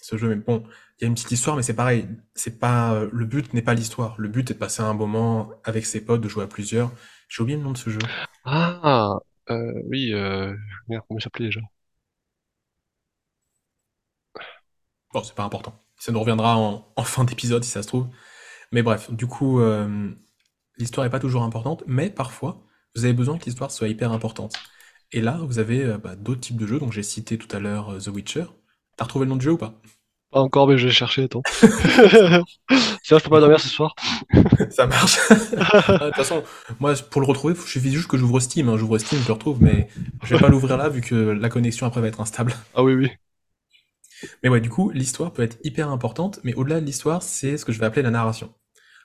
ce 0.03 0.16
jeu? 0.18 0.28
Mais 0.28 0.36
bon, 0.36 0.64
il 0.98 1.03
y 1.03 1.05
a 1.05 1.09
une 1.09 1.14
petite 1.14 1.30
histoire, 1.32 1.57
mais 1.57 1.62
c'est 1.62 1.74
pareil, 1.76 2.09
c'est 2.34 2.59
pas 2.59 2.94
euh, 2.94 3.09
le 3.12 3.24
but 3.26 3.55
n'est 3.55 3.62
pas 3.62 3.74
l'histoire. 3.74 4.14
Le 4.18 4.28
but 4.28 4.50
est 4.50 4.55
de 4.55 4.59
passer 4.59 4.82
un 4.82 4.94
moment 4.94 5.50
avec 5.64 5.86
ses 5.86 6.05
potes, 6.05 6.20
de 6.20 6.28
jouer 6.28 6.44
à 6.44 6.48
plusieurs. 6.48 6.92
J'ai 7.28 7.42
oublié 7.42 7.59
le 7.59 7.64
nom 7.64 7.72
de 7.72 7.78
ce 7.78 7.90
jeu. 7.90 7.98
Ah, 8.44 9.18
euh, 9.50 9.72
oui, 9.86 10.12
euh, 10.12 10.55
merde, 10.88 11.05
comment 11.09 11.18
il 11.18 11.22
s'appelait 11.22 11.46
déjà? 11.46 11.61
Bon, 15.13 15.23
c'est 15.23 15.35
pas 15.35 15.45
important. 15.45 15.75
Ça 15.99 16.13
nous 16.13 16.21
reviendra 16.21 16.57
en, 16.57 16.87
en 16.97 17.05
fin 17.05 17.25
d'épisode 17.25 17.65
si 17.65 17.71
ça 17.71 17.83
se 17.83 17.89
trouve. 17.89 18.09
Mais 18.73 18.83
bref, 18.83 19.11
du 19.13 19.27
coup, 19.27 19.61
euh, 19.61 20.11
l'histoire 20.79 21.07
est 21.07 21.11
pas 21.11 21.21
toujours 21.21 21.43
importante, 21.43 21.85
mais 21.87 22.11
parfois, 22.11 22.63
vous 22.97 23.05
avez 23.05 23.15
besoin 23.15 23.39
que 23.39 23.45
l'histoire 23.47 23.71
soit 23.71 23.89
hyper 23.89 24.13
importante. 24.13 24.55
Et 25.13 25.21
là, 25.21 25.41
vous 25.43 25.59
avez 25.59 25.85
euh, 25.85 25.99
bah, 25.99 26.17
d'autres 26.17 26.41
types 26.41 26.57
de 26.59 26.67
jeux, 26.67 26.79
donc 26.81 26.93
j'ai 26.93 27.03
cité 27.03 27.39
tout 27.39 27.55
à 27.57 27.61
l'heure 27.61 27.91
euh, 27.95 27.99
The 28.01 28.09
Witcher. 28.09 28.47
T'as 28.97 29.05
retrouvé 29.05 29.27
le 29.27 29.31
nom 29.31 29.37
du 29.37 29.45
jeu 29.45 29.53
ou 29.53 29.59
pas? 29.59 29.81
Pas 30.31 30.41
encore, 30.41 30.67
mais 30.67 30.79
je 30.79 30.87
vais 30.87 30.93
chercher, 30.93 31.25
attends. 31.25 31.45
Sinon, 33.03 33.19
je 33.19 33.25
peux 33.25 33.31
pas 33.31 33.41
dormir 33.41 33.61
ce 33.61 33.69
soir. 33.69 33.95
ça 34.71 34.87
marche. 34.87 35.19
Ah, 35.57 35.99
De 35.99 36.07
toute 36.07 36.17
façon, 36.17 36.43
moi, 36.81 36.95
pour 37.11 37.21
le 37.21 37.27
retrouver, 37.27 37.55
il 37.55 37.61
suffit 37.61 37.93
juste 37.93 38.09
que 38.09 38.17
j'ouvre 38.17 38.41
Steam. 38.41 38.69
hein. 38.69 38.77
J'ouvre 38.77 38.99
Steam, 38.99 39.21
je 39.23 39.27
le 39.29 39.33
retrouve, 39.35 39.63
mais 39.63 39.89
je 40.23 40.35
vais 40.35 40.41
pas 40.41 40.49
l'ouvrir 40.49 40.77
là 40.77 40.89
vu 40.89 41.01
que 41.01 41.15
la 41.15 41.49
connexion 41.49 41.87
après 41.87 42.01
va 42.01 42.09
être 42.09 42.21
instable. 42.21 42.55
Ah 42.75 42.83
oui, 42.83 42.95
oui. 42.95 43.11
Mais 44.43 44.49
ouais, 44.49 44.61
du 44.61 44.70
coup, 44.70 44.91
l'histoire 44.91 45.33
peut 45.33 45.43
être 45.43 45.59
hyper 45.64 45.89
importante, 45.91 46.41
mais 46.45 46.55
au-delà 46.55 46.81
de 46.81 46.87
l'histoire, 46.87 47.23
c'est 47.23 47.57
ce 47.57 47.64
que 47.64 47.73
je 47.73 47.79
vais 47.79 47.87
appeler 47.87 48.03
la 48.03 48.11
narration. 48.11 48.53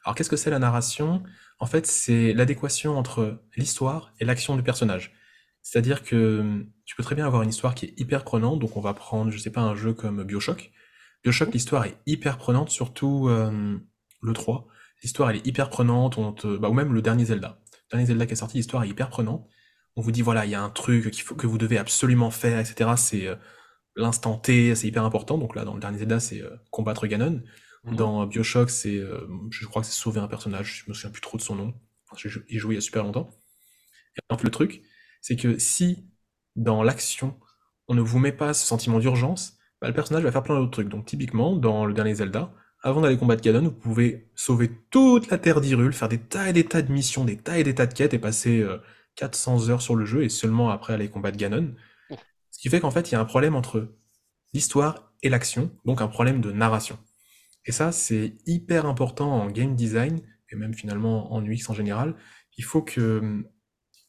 Alors, 0.04 0.16
qu'est-ce 0.16 0.30
que 0.30 0.38
c'est 0.38 0.50
la 0.50 0.60
narration? 0.60 1.24
En 1.60 1.66
fait, 1.66 1.86
c'est 1.86 2.34
l'adéquation 2.34 2.98
entre 2.98 3.42
l'histoire 3.56 4.14
et 4.20 4.26
l'action 4.26 4.56
du 4.56 4.64
personnage. 4.64 5.14
C'est-à-dire 5.62 6.04
que 6.04 6.40
hum, 6.40 6.72
tu 6.86 6.96
peux 6.96 7.04
très 7.04 7.16
bien 7.16 7.26
avoir 7.26 7.42
une 7.42 7.50
histoire 7.50 7.76
qui 7.76 7.88
est 7.88 7.94
hyper 8.00 8.24
prenante, 8.24 8.60
donc 8.60 8.78
on 8.78 8.82
va 8.82 8.94
prendre, 8.94 9.32
je 9.32 9.38
sais 9.38 9.50
pas, 9.52 9.62
un 9.62 9.76
jeu 9.76 9.94
comme 9.94 10.24
BioShock. 10.24 10.72
BioShock, 11.24 11.54
l'histoire 11.54 11.86
est 11.86 11.98
hyper 12.06 12.38
prenante, 12.38 12.70
surtout 12.70 13.28
euh, 13.28 13.78
le 14.22 14.34
3. 14.34 14.68
L'histoire, 15.04 15.30
elle 15.30 15.38
est 15.38 15.46
hyper 15.46 15.70
prenante, 15.70 16.46
bah, 16.46 16.70
ou 16.70 16.74
même 16.74 16.94
le 16.94 17.02
dernier 17.02 17.26
Zelda. 17.26 17.60
Le 17.92 17.98
dernier 17.98 18.06
Zelda 18.06 18.26
qui 18.26 18.34
est 18.34 18.38
sorti, 18.38 18.58
l'histoire 18.58 18.84
est 18.84 18.90
hyper 18.90 19.10
prenante. 19.10 19.46
on 19.98 20.02
vous 20.02 20.12
dit 20.12 20.22
voilà, 20.22 20.46
il 20.46 20.52
y 20.52 20.56
a 20.56 20.62
un 20.62 20.70
truc 20.70 21.12
que 21.38 21.48
vous 21.48 21.58
devez 21.58 21.78
absolument 21.78 22.32
faire, 22.32 22.60
etc. 22.60 22.92
C'est 22.96 23.28
euh, 23.28 23.36
l'instant 24.02 24.38
T, 24.38 24.76
c'est 24.76 24.88
hyper 24.88 25.04
important. 25.06 25.38
Donc 25.38 25.56
là, 25.56 25.66
dans 25.66 25.74
le 25.74 25.80
dernier 25.80 26.00
Zelda, 26.00 26.20
c'est 26.20 26.42
euh, 26.42 26.56
combattre 26.72 27.08
Ganon. 27.08 27.42
Mhm. 27.86 27.96
Dans 27.96 28.26
Bioshock, 28.28 28.70
c'est, 28.70 28.98
euh, 28.98 29.28
je 29.52 29.66
crois 29.66 29.82
que 29.82 29.88
c'est 29.88 29.94
sauver 29.94 30.20
un 30.20 30.28
personnage. 30.28 30.84
Je 30.86 30.90
me 30.92 30.94
souviens 30.94 31.12
plus 31.12 31.22
trop 31.22 31.38
de 31.38 31.42
son 31.44 31.56
nom. 31.56 31.74
J'ai 32.18 32.30
jou- 32.30 32.44
y 32.50 32.58
joué 32.58 32.74
il 32.76 32.78
y 32.78 32.80
a 32.80 32.82
super 32.82 33.04
longtemps. 33.04 33.30
Et 34.18 34.22
en 34.34 34.38
fait, 34.38 34.44
le 34.44 34.52
truc, 34.52 34.82
c'est 35.22 35.36
que 35.36 35.58
si 35.60 36.08
dans 36.56 36.84
l'action, 36.84 37.38
on 37.88 37.94
ne 37.96 38.02
vous 38.02 38.20
met 38.20 38.32
pas 38.32 38.54
ce 38.54 38.66
sentiment 38.66 39.00
d'urgence, 39.00 39.58
bah, 39.82 39.88
le 39.88 39.94
personnage 39.94 40.24
va 40.24 40.32
faire 40.32 40.44
plein 40.44 40.56
d'autres 40.56 40.72
trucs. 40.72 40.90
Donc 40.90 41.06
typiquement, 41.06 41.56
dans 41.56 41.86
le 41.86 41.94
dernier 41.94 42.16
Zelda, 42.16 42.54
avant 42.84 43.02
d'aller 43.02 43.18
combattre 43.18 43.42
Ganon, 43.44 43.64
vous 43.64 43.72
pouvez 43.72 44.30
sauver 44.36 44.72
toute 44.92 45.30
la 45.30 45.38
Terre 45.38 45.62
d'Hyrule, 45.62 45.94
faire 45.94 46.10
des 46.10 46.20
tas 46.20 46.50
et 46.50 46.54
des 46.54 46.66
tas 46.66 46.82
de 46.82 46.92
missions, 46.92 47.26
des 47.26 47.38
tas 47.38 47.60
et 47.60 47.64
des 47.64 47.76
tas 47.76 47.86
de 47.88 47.94
quêtes 47.94 48.14
et 48.14 48.20
passer 48.20 48.62
euh, 48.62 48.78
400 49.16 49.70
heures 49.70 49.82
sur 49.82 49.96
le 49.96 50.06
jeu 50.06 50.24
et 50.24 50.30
seulement 50.30 50.70
après 50.70 50.94
aller 50.94 51.10
combattre 51.10 51.38
Ganon. 51.38 51.74
Ce 52.58 52.64
qui 52.64 52.70
fait 52.70 52.80
qu'en 52.80 52.90
fait, 52.90 53.12
il 53.12 53.14
y 53.14 53.16
a 53.16 53.20
un 53.20 53.26
problème 53.26 53.56
entre 53.56 53.88
l'histoire 54.52 55.14
et 55.22 55.30
l'action, 55.30 55.72
donc 55.86 56.02
un 56.02 56.08
problème 56.08 56.42
de 56.42 56.52
narration. 56.52 56.98
Et 57.66 57.72
ça, 57.72 57.92
c'est 57.92 58.34
hyper 58.48 58.88
important 58.88 59.32
en 59.32 59.48
game 59.52 59.76
design, 59.76 60.22
et 60.50 60.56
même 60.56 60.74
finalement 60.74 61.32
en 61.34 61.46
UX 61.46 61.70
en 61.70 61.76
général. 61.76 62.16
Il 62.58 62.64
faut 62.64 62.82
que 62.82 63.20
hum, 63.20 63.48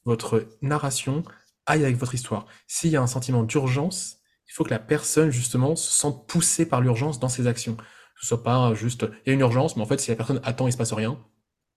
votre 0.06 0.48
narration 0.62 1.24
aille 1.66 1.84
avec 1.84 1.98
votre 1.98 2.14
histoire. 2.14 2.46
S'il 2.66 2.90
y 2.90 2.96
a 2.96 3.02
un 3.02 3.06
sentiment 3.06 3.42
d'urgence, 3.42 4.16
il 4.48 4.54
faut 4.54 4.64
que 4.64 4.70
la 4.70 4.78
personne, 4.78 5.28
justement, 5.30 5.76
se 5.76 5.92
sente 5.92 6.26
poussée 6.26 6.66
par 6.66 6.80
l'urgence 6.80 7.20
dans 7.20 7.28
ses 7.28 7.48
actions. 7.48 7.76
Que 7.76 7.84
ce 8.22 8.28
soit 8.28 8.42
pas 8.42 8.72
juste, 8.72 9.06
il 9.26 9.28
y 9.28 9.30
a 9.32 9.34
une 9.34 9.40
urgence, 9.40 9.76
mais 9.76 9.82
en 9.82 9.86
fait, 9.86 10.00
si 10.00 10.08
la 10.10 10.16
personne 10.16 10.40
attend, 10.42 10.66
il 10.68 10.72
se 10.72 10.78
passe 10.78 10.94
rien, 10.94 11.22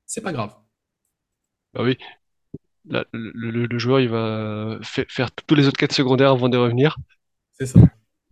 c'est 0.05 0.21
pas 0.21 0.31
grave. 0.31 0.55
Bah 1.73 1.83
oui, 1.83 1.97
Le, 3.13 3.79
joueur, 3.79 3.99
il 3.99 4.09
va 4.09 4.77
fa- 4.83 5.05
faire 5.07 5.31
tous 5.31 5.55
les 5.55 5.67
autres 5.67 5.77
quêtes 5.77 5.93
secondaires 5.93 6.31
avant 6.31 6.49
de 6.49 6.57
revenir. 6.57 6.97
C'est 7.51 7.65
ça. 7.65 7.79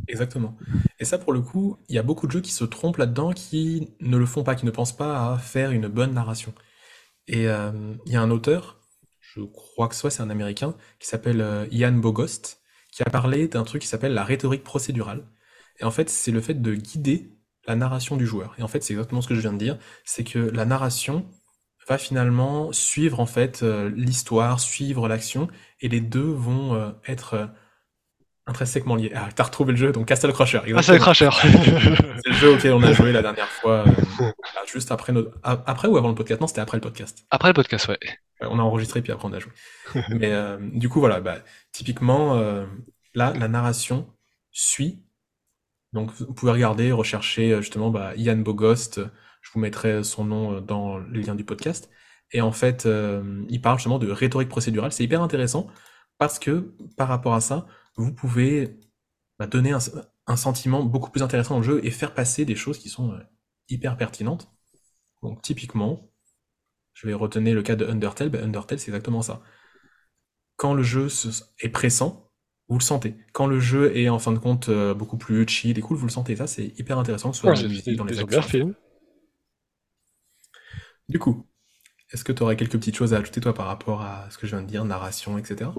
Exactement. 0.07 0.57
Et 0.99 1.05
ça, 1.05 1.17
pour 1.17 1.33
le 1.33 1.41
coup, 1.41 1.77
il 1.89 1.95
y 1.95 1.99
a 1.99 2.03
beaucoup 2.03 2.25
de 2.27 2.31
jeux 2.31 2.41
qui 2.41 2.51
se 2.51 2.63
trompent 2.63 2.97
là-dedans, 2.97 3.31
qui 3.33 3.89
ne 3.99 4.17
le 4.17 4.25
font 4.25 4.43
pas, 4.43 4.55
qui 4.55 4.65
ne 4.65 4.71
pensent 4.71 4.95
pas 4.95 5.33
à 5.33 5.37
faire 5.37 5.71
une 5.71 5.87
bonne 5.87 6.13
narration. 6.13 6.53
Et 7.27 7.47
euh, 7.49 7.71
il 8.05 8.13
y 8.13 8.17
a 8.17 8.21
un 8.21 8.31
auteur, 8.31 8.79
je 9.21 9.41
crois 9.41 9.89
que 9.89 9.95
soit 9.95 10.11
c'est 10.11 10.23
un 10.23 10.29
Américain, 10.31 10.75
qui 10.99 11.07
s'appelle 11.07 11.41
euh, 11.41 11.67
Ian 11.71 11.93
Bogost, 11.93 12.61
qui 12.91 13.03
a 13.03 13.09
parlé 13.11 13.47
d'un 13.47 13.63
truc 13.63 13.83
qui 13.83 13.89
s'appelle 13.89 14.13
la 14.13 14.23
rhétorique 14.25 14.63
procédurale. 14.63 15.25
Et 15.79 15.85
en 15.85 15.91
fait, 15.91 16.09
c'est 16.09 16.31
le 16.31 16.41
fait 16.41 16.55
de 16.55 16.75
guider 16.75 17.31
la 17.67 17.75
narration 17.75 18.17
du 18.17 18.27
joueur. 18.27 18.55
Et 18.59 18.63
en 18.63 18.67
fait, 18.69 18.83
c'est 18.83 18.93
exactement 18.93 19.21
ce 19.21 19.29
que 19.29 19.35
je 19.35 19.41
viens 19.41 19.53
de 19.53 19.57
dire, 19.59 19.79
c'est 20.05 20.23
que 20.25 20.39
la 20.39 20.65
narration 20.65 21.25
va 21.89 21.97
finalement 21.97 22.71
suivre 22.71 23.19
en 23.19 23.25
fait 23.25 23.63
euh, 23.63 23.89
l'histoire, 23.95 24.59
suivre 24.59 25.07
l'action, 25.07 25.47
et 25.81 25.89
les 25.89 25.99
deux 25.99 26.21
vont 26.21 26.75
euh, 26.75 26.91
être 27.07 27.33
euh, 27.33 27.45
intrinsèquement 28.45 28.95
liés. 28.95 29.11
Ah, 29.15 29.29
t'as 29.35 29.43
retrouvé 29.43 29.71
le 29.71 29.77
jeu, 29.77 29.91
donc 29.91 30.07
Castle 30.07 30.31
Crusher, 30.31 30.59
Ah, 30.59 30.83
c'est 30.83 30.91
le 30.93 30.97
exactement. 30.97 31.01
crasher. 31.01 31.29
C'est 32.23 32.29
le 32.29 32.35
jeu 32.35 32.53
auquel 32.53 32.73
on 32.73 32.83
a 32.83 32.93
joué 32.93 33.11
la 33.11 33.21
dernière 33.21 33.47
fois, 33.47 33.85
bah, 33.85 34.61
juste 34.67 34.91
après 34.91 35.13
notre... 35.13 35.31
Après 35.41 35.87
ou 35.87 35.97
avant 35.97 36.09
le 36.09 36.15
podcast? 36.15 36.41
Non, 36.41 36.47
c'était 36.47 36.61
après 36.61 36.77
le 36.77 36.81
podcast. 36.81 37.25
Après 37.31 37.49
le 37.49 37.53
podcast, 37.53 37.87
ouais. 37.87 37.97
Ouais, 38.41 38.47
On 38.51 38.59
a 38.59 38.61
enregistré 38.61 39.01
puis 39.01 39.13
après 39.13 39.27
on 39.27 39.33
a 39.33 39.39
joué. 39.39 39.51
Mais 40.09 40.33
du 40.59 40.89
coup, 40.89 40.99
voilà, 40.99 41.21
bah, 41.21 41.37
typiquement, 41.71 42.35
là, 43.13 43.33
la 43.33 43.47
narration 43.47 44.09
suit. 44.51 45.01
Donc, 45.93 46.11
vous 46.11 46.33
pouvez 46.33 46.51
regarder, 46.51 46.91
rechercher 46.91 47.55
justement 47.61 47.89
bah, 47.89 48.11
Ian 48.17 48.37
Bogost. 48.37 48.99
Je 49.41 49.51
vous 49.53 49.59
mettrai 49.59 50.03
son 50.03 50.25
nom 50.25 50.55
euh, 50.55 50.61
dans 50.61 50.99
les 50.99 51.23
liens 51.23 51.35
du 51.35 51.43
podcast. 51.45 51.89
Et 52.31 52.41
en 52.41 52.51
fait, 52.51 52.85
euh, 52.85 53.43
il 53.49 53.61
parle 53.61 53.77
justement 53.77 53.99
de 53.99 54.09
rhétorique 54.11 54.49
procédurale. 54.49 54.91
C'est 54.91 55.03
hyper 55.03 55.21
intéressant 55.21 55.67
parce 56.17 56.37
que 56.39 56.73
par 56.97 57.07
rapport 57.07 57.33
à 57.33 57.41
ça, 57.41 57.65
vous 57.95 58.13
pouvez 58.13 58.79
bah, 59.39 59.47
donner 59.47 59.71
un, 59.71 59.79
un 60.27 60.35
sentiment 60.35 60.83
beaucoup 60.83 61.09
plus 61.11 61.23
intéressant 61.23 61.57
au 61.57 61.63
jeu 61.63 61.79
et 61.83 61.91
faire 61.91 62.13
passer 62.13 62.45
des 62.45 62.55
choses 62.55 62.77
qui 62.77 62.89
sont 62.89 63.13
euh, 63.13 63.19
hyper 63.69 63.97
pertinentes. 63.97 64.51
Donc, 65.23 65.41
typiquement, 65.41 66.11
je 66.93 67.07
vais 67.07 67.13
retenir 67.13 67.55
le 67.55 67.63
cas 67.63 67.75
de 67.75 67.85
Undertale. 67.85 68.29
Bah, 68.29 68.39
Undertale, 68.43 68.79
c'est 68.79 68.89
exactement 68.91 69.21
ça. 69.21 69.41
Quand 70.57 70.73
le 70.73 70.83
jeu 70.83 71.09
se- 71.09 71.43
est 71.59 71.69
pressant, 71.69 72.31
vous 72.67 72.77
le 72.77 72.83
sentez. 72.83 73.15
Quand 73.33 73.47
le 73.47 73.59
jeu 73.59 73.95
est 73.97 74.09
en 74.09 74.19
fin 74.19 74.31
de 74.31 74.37
compte 74.39 74.69
euh, 74.69 74.93
beaucoup 74.93 75.17
plus 75.17 75.47
chill 75.47 75.77
et 75.77 75.81
cool, 75.81 75.97
vous 75.97 76.05
le 76.05 76.11
sentez. 76.11 76.35
Ça, 76.35 76.47
c'est 76.47 76.67
hyper 76.77 76.99
intéressant, 76.99 77.31
que 77.31 77.35
ce 77.37 77.41
soit 77.41 77.51
Ouais, 77.51 77.55
dans 77.95 78.03
dans 78.03 78.05
les 78.05 78.19
actions. 78.37 78.41
Du 81.09 81.19
coup, 81.19 81.45
est-ce 82.11 82.23
que 82.23 82.31
tu 82.33 82.43
aurais 82.43 82.57
quelques 82.57 82.73
petites 82.73 82.95
choses 82.97 83.13
à 83.13 83.19
ajouter, 83.19 83.41
toi, 83.41 83.53
par 83.53 83.67
rapport 83.67 84.01
à 84.03 84.29
ce 84.31 84.37
que 84.37 84.47
je 84.47 84.55
viens 84.55 84.63
de 84.63 84.69
dire, 84.69 84.85
narration, 84.85 85.37
etc. 85.37 85.73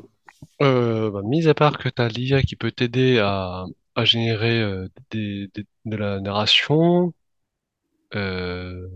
Euh, 0.63 1.11
bah, 1.11 1.23
mis 1.25 1.49
à 1.49 1.55
part 1.55 1.79
que 1.79 1.89
tu 1.89 2.03
as 2.03 2.09
l'IA 2.09 2.43
qui 2.43 2.57
peut 2.57 2.73
t'aider 2.73 3.19
à, 3.19 3.65
à 3.95 4.05
générer 4.05 4.61
euh, 4.61 4.89
des, 5.11 5.49
des- 5.55 5.67
de 5.87 5.97
la 5.97 6.21
narration, 6.21 7.15
euh, 8.15 8.89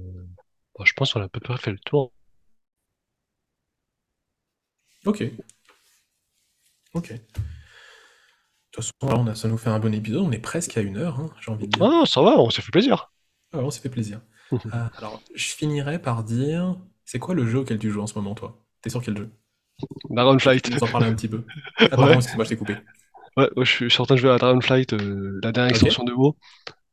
bah, 0.78 0.84
je 0.86 0.92
pense 0.94 1.12
qu'on 1.12 1.20
a 1.20 1.24
à 1.24 1.28
peu 1.28 1.40
près 1.40 1.56
fait 1.58 1.72
le 1.72 1.78
tour. 1.78 2.12
Ok, 5.06 5.20
ok. 6.94 7.08
De 7.10 7.18
toute 8.72 8.84
façon, 8.84 8.92
là, 9.14 9.18
on 9.18 9.26
a, 9.26 9.34
ça 9.34 9.48
nous 9.48 9.56
fait 9.56 9.70
un 9.70 9.78
bon 9.78 9.94
épisode. 9.94 10.20
On 10.20 10.30
est 10.30 10.38
presque 10.38 10.76
à 10.76 10.82
une 10.82 10.98
heure, 10.98 11.18
hein, 11.18 11.30
j'ai 11.40 11.50
envie 11.50 11.66
de 11.66 11.72
dire. 11.72 11.84
Ah, 11.84 12.02
ça 12.06 12.20
va, 12.20 12.36
on 12.40 12.50
s'est 12.50 12.62
fait 12.62 12.72
plaisir. 12.72 13.12
Ah, 13.52 13.58
on 13.60 13.70
s'est 13.70 13.80
fait 13.80 13.88
plaisir. 13.88 14.20
Euh, 14.74 14.88
alors, 14.96 15.22
je 15.34 15.48
finirai 15.48 16.00
par 16.00 16.24
dire, 16.24 16.76
c'est 17.04 17.18
quoi 17.18 17.34
le 17.34 17.46
jeu 17.46 17.58
auquel 17.60 17.78
tu 17.78 17.90
joues 17.90 18.02
en 18.02 18.06
ce 18.06 18.14
moment, 18.14 18.34
toi? 18.34 18.58
T'es 18.82 18.90
sur 18.90 19.02
quel 19.02 19.16
jeu? 19.16 19.30
Dragonflight. 20.10 20.68
Tu 20.68 20.72
nous 20.72 20.82
en 20.82 20.88
parler 20.88 21.06
un 21.06 21.14
petit 21.14 21.28
peu. 21.28 21.44
Ah, 21.90 21.96
pardon, 21.96 22.16
Ouais, 22.16 22.18
excuse-moi, 22.18 22.44
je 22.44 22.48
t'ai 22.50 22.56
coupé. 22.56 22.82
ouais, 23.36 23.48
je 23.58 23.64
suis 23.64 23.84
je 23.86 23.90
suis 23.94 24.00
en 24.02 24.06
train 24.06 24.14
de 24.16 24.20
jouer 24.20 24.30
à 24.30 24.38
Dragonflight, 24.38 24.92
euh, 24.94 25.40
la 25.42 25.52
dernière 25.52 25.70
extension 25.70 26.04
de 26.04 26.12
WoW. 26.12 26.36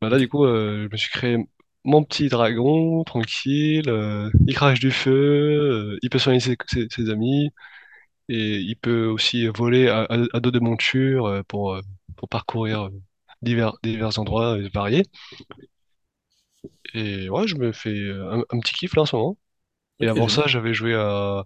Bah, 0.02 0.10
là, 0.10 0.18
du 0.20 0.28
coup, 0.30 0.46
euh, 0.46 0.86
je 0.88 0.94
me 0.94 0.98
suis 0.98 1.12
créé 1.12 1.38
mon 1.86 2.04
petit 2.04 2.30
dragon, 2.30 3.04
tranquille. 3.06 3.84
il 4.48 4.56
crache 4.56 4.80
du 4.80 4.92
feu, 4.92 5.98
il 6.04 6.10
peut 6.10 6.20
soigner 6.20 6.40
ses, 6.40 6.58
ses- 6.68 6.88
ses 6.92 7.10
amis, 7.10 7.52
et 8.30 8.58
il 8.60 8.76
peut 8.78 9.06
aussi 9.08 9.48
voler 9.48 9.90
à, 9.90 10.04
à- 10.04 10.18
à 10.34 10.40
dos 10.42 10.52
de 10.52 10.60
monture 10.60 11.44
pour, 11.50 11.80
pour 12.18 12.30
parcourir 12.30 12.90
divers, 13.44 13.74
divers 13.84 14.20
endroits 14.20 14.58
variés. 14.74 15.04
Et 16.94 17.30
ouais, 17.30 17.48
je 17.48 17.56
me 17.56 17.72
fais 17.72 17.90
euh, 17.92 18.32
un, 18.32 18.40
un 18.58 18.60
petit 18.60 18.74
kiff 18.74 18.96
là 18.96 19.04
en 19.04 19.06
ce 19.06 19.16
moment. 19.16 19.38
Et 20.02 20.08
ok, 20.08 20.10
avant 20.10 20.28
ça, 20.30 20.48
génial. 20.48 20.48
j'avais 20.48 20.74
joué 20.74 20.96
à, 20.96 21.46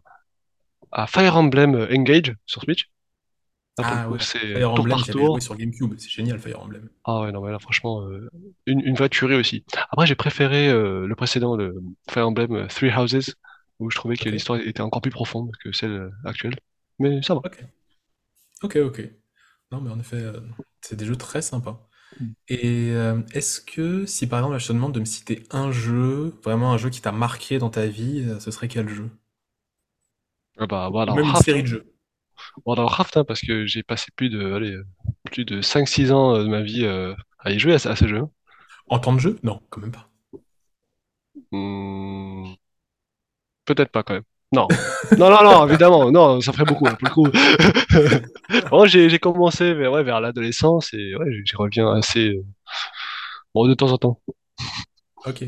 à 0.92 1.08
Fire 1.08 1.38
Emblem 1.38 1.76
Engage 1.92 2.36
sur 2.46 2.62
Switch. 2.64 2.90
Là, 3.78 3.86
pour 3.86 3.98
le 3.98 4.02
Ah 4.02 4.10
coup, 4.10 4.20
ouais, 4.20 4.20
c'est 4.20 4.44
Fire 4.54 4.70
tour 4.74 4.88
Emblem, 4.90 4.90
par 4.90 5.06
j'avais 5.06 5.24
joué 5.26 5.40
tour. 5.40 5.42
sur 5.42 5.56
GameCube. 5.56 5.96
C'est 5.98 6.10
génial, 6.10 6.40
Fire 6.40 6.60
Emblem. 6.62 6.90
Ah 7.04 7.22
ouais, 7.22 7.32
non, 7.32 7.42
mais 7.44 7.52
là, 7.52 7.60
franchement, 7.60 8.02
euh, 8.08 8.30
une, 8.66 8.80
une 8.82 8.96
vraie 8.96 9.10
tuerie 9.10 9.36
aussi. 9.36 9.64
Après, 9.92 10.08
j'ai 10.08 10.16
préféré 10.16 10.70
euh, 10.70 11.06
le 11.06 11.16
précédent, 11.16 11.56
le 11.56 11.76
Fire 12.10 12.28
Emblem 12.28 12.52
euh, 12.56 12.68
Three 12.68 12.92
Houses, 12.92 13.36
où 13.80 13.92
je 13.92 13.96
trouvais 13.96 14.18
que 14.18 14.28
Ok, 14.28 14.30
l'histoire 14.30 14.60
était 14.60 14.82
encore 14.82 15.02
plus 15.02 15.12
profonde 15.12 15.52
que 15.64 15.72
celle 15.72 15.92
euh, 15.92 16.10
actuelle. 16.26 16.56
Mais 17.00 17.22
ça 17.22 17.36
va. 17.36 17.42
ok, 17.44 17.64
ok, 18.64 18.76
ok. 18.78 19.02
Non, 19.72 19.82
mais 19.82 19.92
en 19.92 20.00
effet, 20.00 20.18
euh, 20.18 20.40
c'est 20.82 20.96
des 20.96 21.06
jeux 21.06 21.16
très 21.18 21.42
sympas. 21.42 21.90
Et 22.48 22.92
euh, 22.92 23.22
est-ce 23.34 23.62
que, 23.62 24.06
si 24.06 24.28
par 24.28 24.40
exemple, 24.40 24.54
là, 24.54 24.60
je 24.60 24.68
te 24.68 24.74
demande 24.74 24.94
de 24.94 25.00
me 25.00 25.06
citer 25.06 25.44
un 25.52 25.72
jeu, 25.72 26.34
vraiment 26.44 26.74
un 26.74 26.78
jeu 26.78 26.90
qui 26.90 27.02
t'a 27.02 27.12
marqué 27.12 27.60
dans 27.60 27.70
ta 27.70 27.88
vie, 27.88 28.24
euh, 28.28 28.40
ce 28.40 28.52
serait 28.52 28.68
quel 28.68 28.88
jeu? 28.90 29.10
Ah 30.58 30.68
bah, 30.68 30.90
Ou 31.08 31.14
of 31.14 31.16
même 31.16 31.30
une 31.30 31.36
série 31.36 31.62
hein. 31.62 31.64
de 31.64 31.68
jeux. 31.68 31.96
World 32.66 32.80
of 32.80 32.86
Warcraft, 32.90 33.18
hein, 33.18 33.24
parce 33.26 33.42
que 33.42 33.66
j'ai 33.66 33.84
passé 33.84 34.08
plus 34.16 34.30
de, 34.30 34.54
allez, 34.54 34.72
euh, 34.72 34.86
plus 35.32 35.46
de 35.46 35.62
cinq 35.62 35.88
six 35.88 36.12
ans 36.12 36.36
euh, 36.36 36.44
de 36.44 36.50
ma 36.50 36.62
vie 36.62 36.86
euh, 36.86 37.14
à 37.40 37.52
y 37.52 37.60
jouer 37.60 37.74
à, 37.74 37.80
ce 37.80 37.90
à 37.90 37.96
ce 37.96 38.08
jeu. 38.08 38.22
En 38.88 38.98
temps 38.98 39.14
de 39.14 39.20
jeu? 39.20 39.38
Non, 39.44 39.62
quand 39.70 39.80
même 39.82 39.92
pas. 39.92 40.10
Hmm, 41.52 42.56
peut-être 43.66 43.92
pas 43.92 44.04
quand 44.04 44.14
même. 44.16 44.24
Non. 44.56 44.68
Non, 45.18 45.30
non, 45.30 45.44
non, 45.44 45.68
évidemment, 45.68 46.12
non, 46.12 46.42
ça 46.42 46.52
ferait 46.54 46.66
beaucoup, 46.66 46.88
hein, 46.88 46.96
pour 46.96 47.08
le 47.08 47.14
coup. 47.14 47.30
Bon, 48.70 48.86
j'ai 48.86 49.20
commencé 49.20 49.74
vers, 49.74 49.92
ouais, 49.92 50.04
vers 50.04 50.22
l'adolescence 50.22 50.94
et 50.94 51.16
ouais, 51.16 51.26
j'y 51.44 51.56
reviens 51.56 51.92
assez 51.94 52.30
euh, 52.30 52.44
bon, 53.54 53.68
de 53.68 53.74
temps 53.74 53.92
en 53.92 53.98
temps. 53.98 54.22
Ok. 55.26 55.44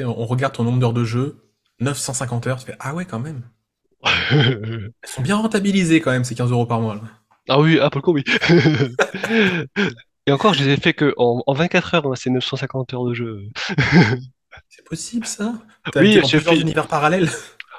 On 0.00 0.26
regarde 0.26 0.54
ton 0.54 0.64
nombre 0.64 0.78
d'heures 0.78 0.92
de 0.92 1.04
jeu, 1.04 1.36
950 1.80 2.46
heures, 2.46 2.58
tu 2.58 2.66
fais, 2.66 2.76
ah 2.80 2.94
ouais, 2.94 3.04
quand 3.04 3.18
même. 3.20 3.42
Elles 4.30 4.92
sont 5.06 5.22
bien 5.22 5.36
rentabilisées 5.36 6.00
quand 6.00 6.10
même, 6.10 6.24
ces 6.24 6.34
15 6.34 6.50
euros 6.50 6.66
par 6.66 6.80
mois, 6.80 6.96
là. 6.96 7.02
Ah 7.48 7.60
oui, 7.60 7.78
ah, 7.80 7.90
pour 7.90 7.98
le 7.98 8.02
coup, 8.02 8.12
oui. 8.12 8.24
Et 10.26 10.32
encore, 10.32 10.54
je 10.54 10.64
les 10.64 10.70
ai 10.72 10.76
fait 10.76 10.94
que 10.94 11.12
en, 11.18 11.42
en 11.46 11.52
24 11.52 11.94
heures, 11.94 12.06
hein, 12.06 12.14
ces 12.14 12.30
950 12.30 12.94
heures 12.94 13.04
de 13.04 13.14
jeu. 13.14 13.42
C'est 14.68 14.84
possible, 14.84 15.26
ça? 15.26 15.54
T'as 15.92 16.00
Oui, 16.00 16.18
j'ai 16.24 16.40
fait. 16.40 16.58
univers 16.58 16.86
parallèles? 16.86 17.28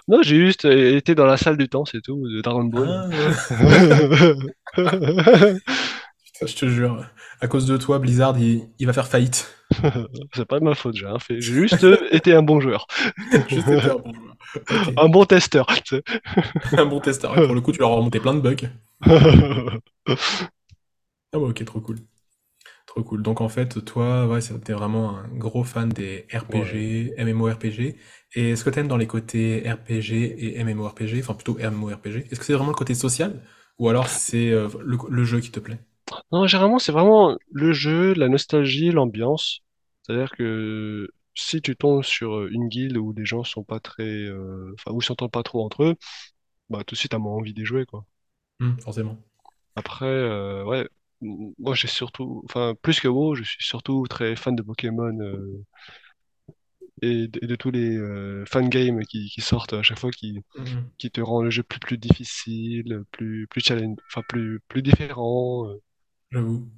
Non, 0.08 0.22
j'ai 0.22 0.38
juste 0.38 0.66
euh, 0.66 0.96
été 0.98 1.16
dans 1.16 1.26
la 1.26 1.38
salle 1.38 1.58
du 1.58 1.68
temps, 1.68 1.86
c'est 1.86 2.02
tout, 2.02 2.28
de 2.28 2.42
Dragon 2.42 2.64
Ball. 2.66 2.88
Ah, 2.88 3.10
Putain, 4.76 6.48
je 6.48 6.56
te 6.56 6.68
jure, 6.68 7.06
à 7.42 7.48
cause 7.48 7.66
de 7.66 7.78
toi, 7.78 7.98
Blizzard, 8.00 8.38
il, 8.38 8.70
il 8.78 8.86
va 8.86 8.94
faire 8.94 9.08
faillite. 9.08 9.52
C'est 10.36 10.46
pas 10.46 10.60
de 10.60 10.66
ma 10.66 10.76
faute, 10.76 10.96
j'ai 10.96 11.08
rien 11.08 11.18
fait. 11.18 11.42
J'ai 11.42 11.54
juste 11.54 11.84
euh, 11.84 11.98
été 12.12 12.34
un 12.34 12.44
bon 12.44 12.60
joueur. 12.60 12.86
Juste 13.50 13.68
été 13.68 13.90
un 13.90 13.96
bon 13.96 14.14
joueur. 14.14 14.36
Un 14.98 15.10
bon 15.10 15.26
testeur. 15.26 15.66
tu 15.84 15.96
sais. 15.96 16.04
Un 16.78 16.86
bon 16.86 17.00
testeur. 17.00 17.36
Ouais, 17.36 17.46
Pour 17.46 17.56
le 17.56 17.62
coup, 17.62 17.72
tu 17.72 17.80
leur 17.80 17.92
as 17.92 17.96
remonté 17.96 18.20
plein 18.20 18.36
de 18.36 18.42
bugs. 18.42 18.70
Ah 21.34 21.40
ouais, 21.40 21.50
ok, 21.50 21.66
trop 21.66 21.82
cool. 21.82 21.98
Trop 22.86 23.04
cool. 23.04 23.22
Donc 23.24 23.42
en 23.42 23.50
fait, 23.50 23.84
toi, 23.84 24.28
ouais, 24.28 24.40
t'es 24.64 24.74
vraiment 24.74 25.18
un 25.18 25.28
gros 25.34 25.64
fan 25.64 25.90
des 25.90 26.28
Ouais. 26.32 26.40
RPG, 26.40 27.14
MMORPG. 27.18 27.96
Et 28.36 28.52
est-ce 28.52 28.64
que 28.64 28.70
t'aimes 28.70 28.88
dans 28.88 28.98
les 28.98 29.08
côtés 29.08 29.64
RPG 29.70 30.58
et 30.58 30.64
MMORPG, 30.64 31.20
enfin 31.22 31.34
plutôt 31.34 31.58
MMORPG, 31.60 32.28
est-ce 32.32 32.40
que 32.40 32.46
c'est 32.46 32.54
vraiment 32.54 32.70
le 32.70 32.76
côté 32.76 32.94
social 32.96 33.42
ou 33.80 33.90
alors 33.90 34.10
c'est 34.10 34.52
euh, 34.52 34.70
le, 34.84 34.98
le 35.10 35.24
jeu 35.26 35.40
qui 35.40 35.52
te 35.52 35.60
plaît? 35.60 35.80
Non, 36.32 36.46
généralement, 36.48 36.78
c'est 36.80 36.92
vraiment 36.92 37.36
le 37.52 37.74
jeu, 37.74 38.14
la 38.14 38.30
nostalgie, 38.30 38.92
l'ambiance. 38.92 39.62
C'est-à-dire 40.04 40.32
que 40.32 41.10
si 41.34 41.62
tu 41.62 41.76
tombes 41.76 42.04
sur 42.04 42.36
euh, 42.36 42.50
une 42.52 42.68
guilde 42.70 42.98
où 42.98 43.12
les 43.14 43.26
gens 43.26 43.44
sont 43.44 43.64
pas 43.64 43.80
très, 43.80 44.04
euh, 44.04 44.72
enfin, 44.76 44.92
où 44.96 45.02
ils 45.02 45.06
s'entendent 45.06 45.32
pas 45.32 45.44
trop 45.44 45.66
entre 45.66 45.84
eux, 45.84 45.96
bah, 46.70 46.84
tout 46.86 46.96
de 46.96 47.00
suite, 47.00 47.12
t'as 47.12 47.20
moins 47.20 47.34
envie 47.36 47.54
d'y 47.54 47.66
jouer, 47.66 47.86
quoi. 47.86 48.06
Hmm, 48.60 48.78
forcément. 48.82 49.18
Après, 49.76 50.06
euh, 50.06 50.64
ouais, 50.66 50.88
m- 51.22 51.54
moi, 51.60 51.76
j'ai 51.76 51.88
surtout, 51.88 52.42
enfin, 52.46 52.76
plus 52.82 53.00
que 53.00 53.08
WoW, 53.08 53.36
je 53.36 53.44
suis 53.44 53.64
surtout 53.64 54.06
très 54.08 54.36
fan 54.36 54.56
de 54.56 54.62
Pokémon, 54.62 55.18
euh, 55.22 55.64
et, 57.02 57.28
de, 57.28 57.40
et 57.44 57.48
de 57.48 57.56
tous 57.56 57.72
les 57.72 57.98
euh, 57.98 58.46
fan 58.46 58.70
games 58.70 59.02
qui, 59.06 59.30
qui 59.30 59.42
sortent 59.42 59.74
à 59.74 59.84
chaque 59.84 60.00
fois, 60.00 60.12
qui, 60.12 60.42
Mhm, 60.56 60.92
qui 61.00 61.12
te 61.12 61.22
rend 61.22 61.42
le 61.44 61.50
jeu 61.52 61.64
plus, 61.64 61.80
plus 61.80 61.98
difficile, 62.00 63.04
plus, 63.12 63.48
plus 63.50 63.62
challenge, 63.62 63.98
enfin, 64.12 64.24
plus, 64.30 64.62
plus 64.70 64.82
différent. 64.84 65.68
euh. 65.70 65.82
j'avoue. 66.32 66.70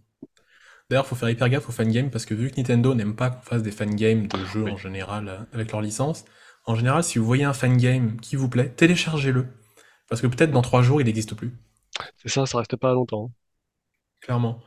D'ailleurs, 0.89 1.05
faut 1.07 1.15
faire 1.15 1.29
hyper 1.29 1.49
gaffe 1.49 1.67
aux 1.69 1.71
fangames 1.71 2.09
parce 2.11 2.25
que 2.25 2.33
vu 2.33 2.49
que 2.49 2.57
Nintendo 2.57 2.93
n'aime 2.95 3.15
pas 3.15 3.29
qu'on 3.29 3.41
fasse 3.41 3.63
des 3.63 3.71
fangames 3.71 4.27
de 4.27 4.45
jeux 4.45 4.65
en 4.69 4.77
général 4.77 5.27
euh, 5.29 5.39
avec 5.53 5.71
leur 5.71 5.81
licence, 5.81 6.25
en 6.65 6.75
général, 6.75 7.03
si 7.03 7.19
vous 7.19 7.25
voyez 7.25 7.43
un 7.43 7.53
fangame 7.53 8.19
qui 8.21 8.35
vous 8.35 8.49
plaît, 8.49 8.69
téléchargez-le. 8.69 9.47
Parce 10.09 10.21
que 10.21 10.27
peut-être 10.27 10.51
dans 10.51 10.61
trois 10.61 10.81
jours, 10.83 11.01
il 11.01 11.05
n'existe 11.05 11.35
plus. 11.35 11.53
c'est 12.17 12.29
ça, 12.29 12.45
ça 12.45 12.57
reste 12.59 12.75
pas 12.75 12.93
longtemps. 12.93 13.31
Clairement. 14.21 14.61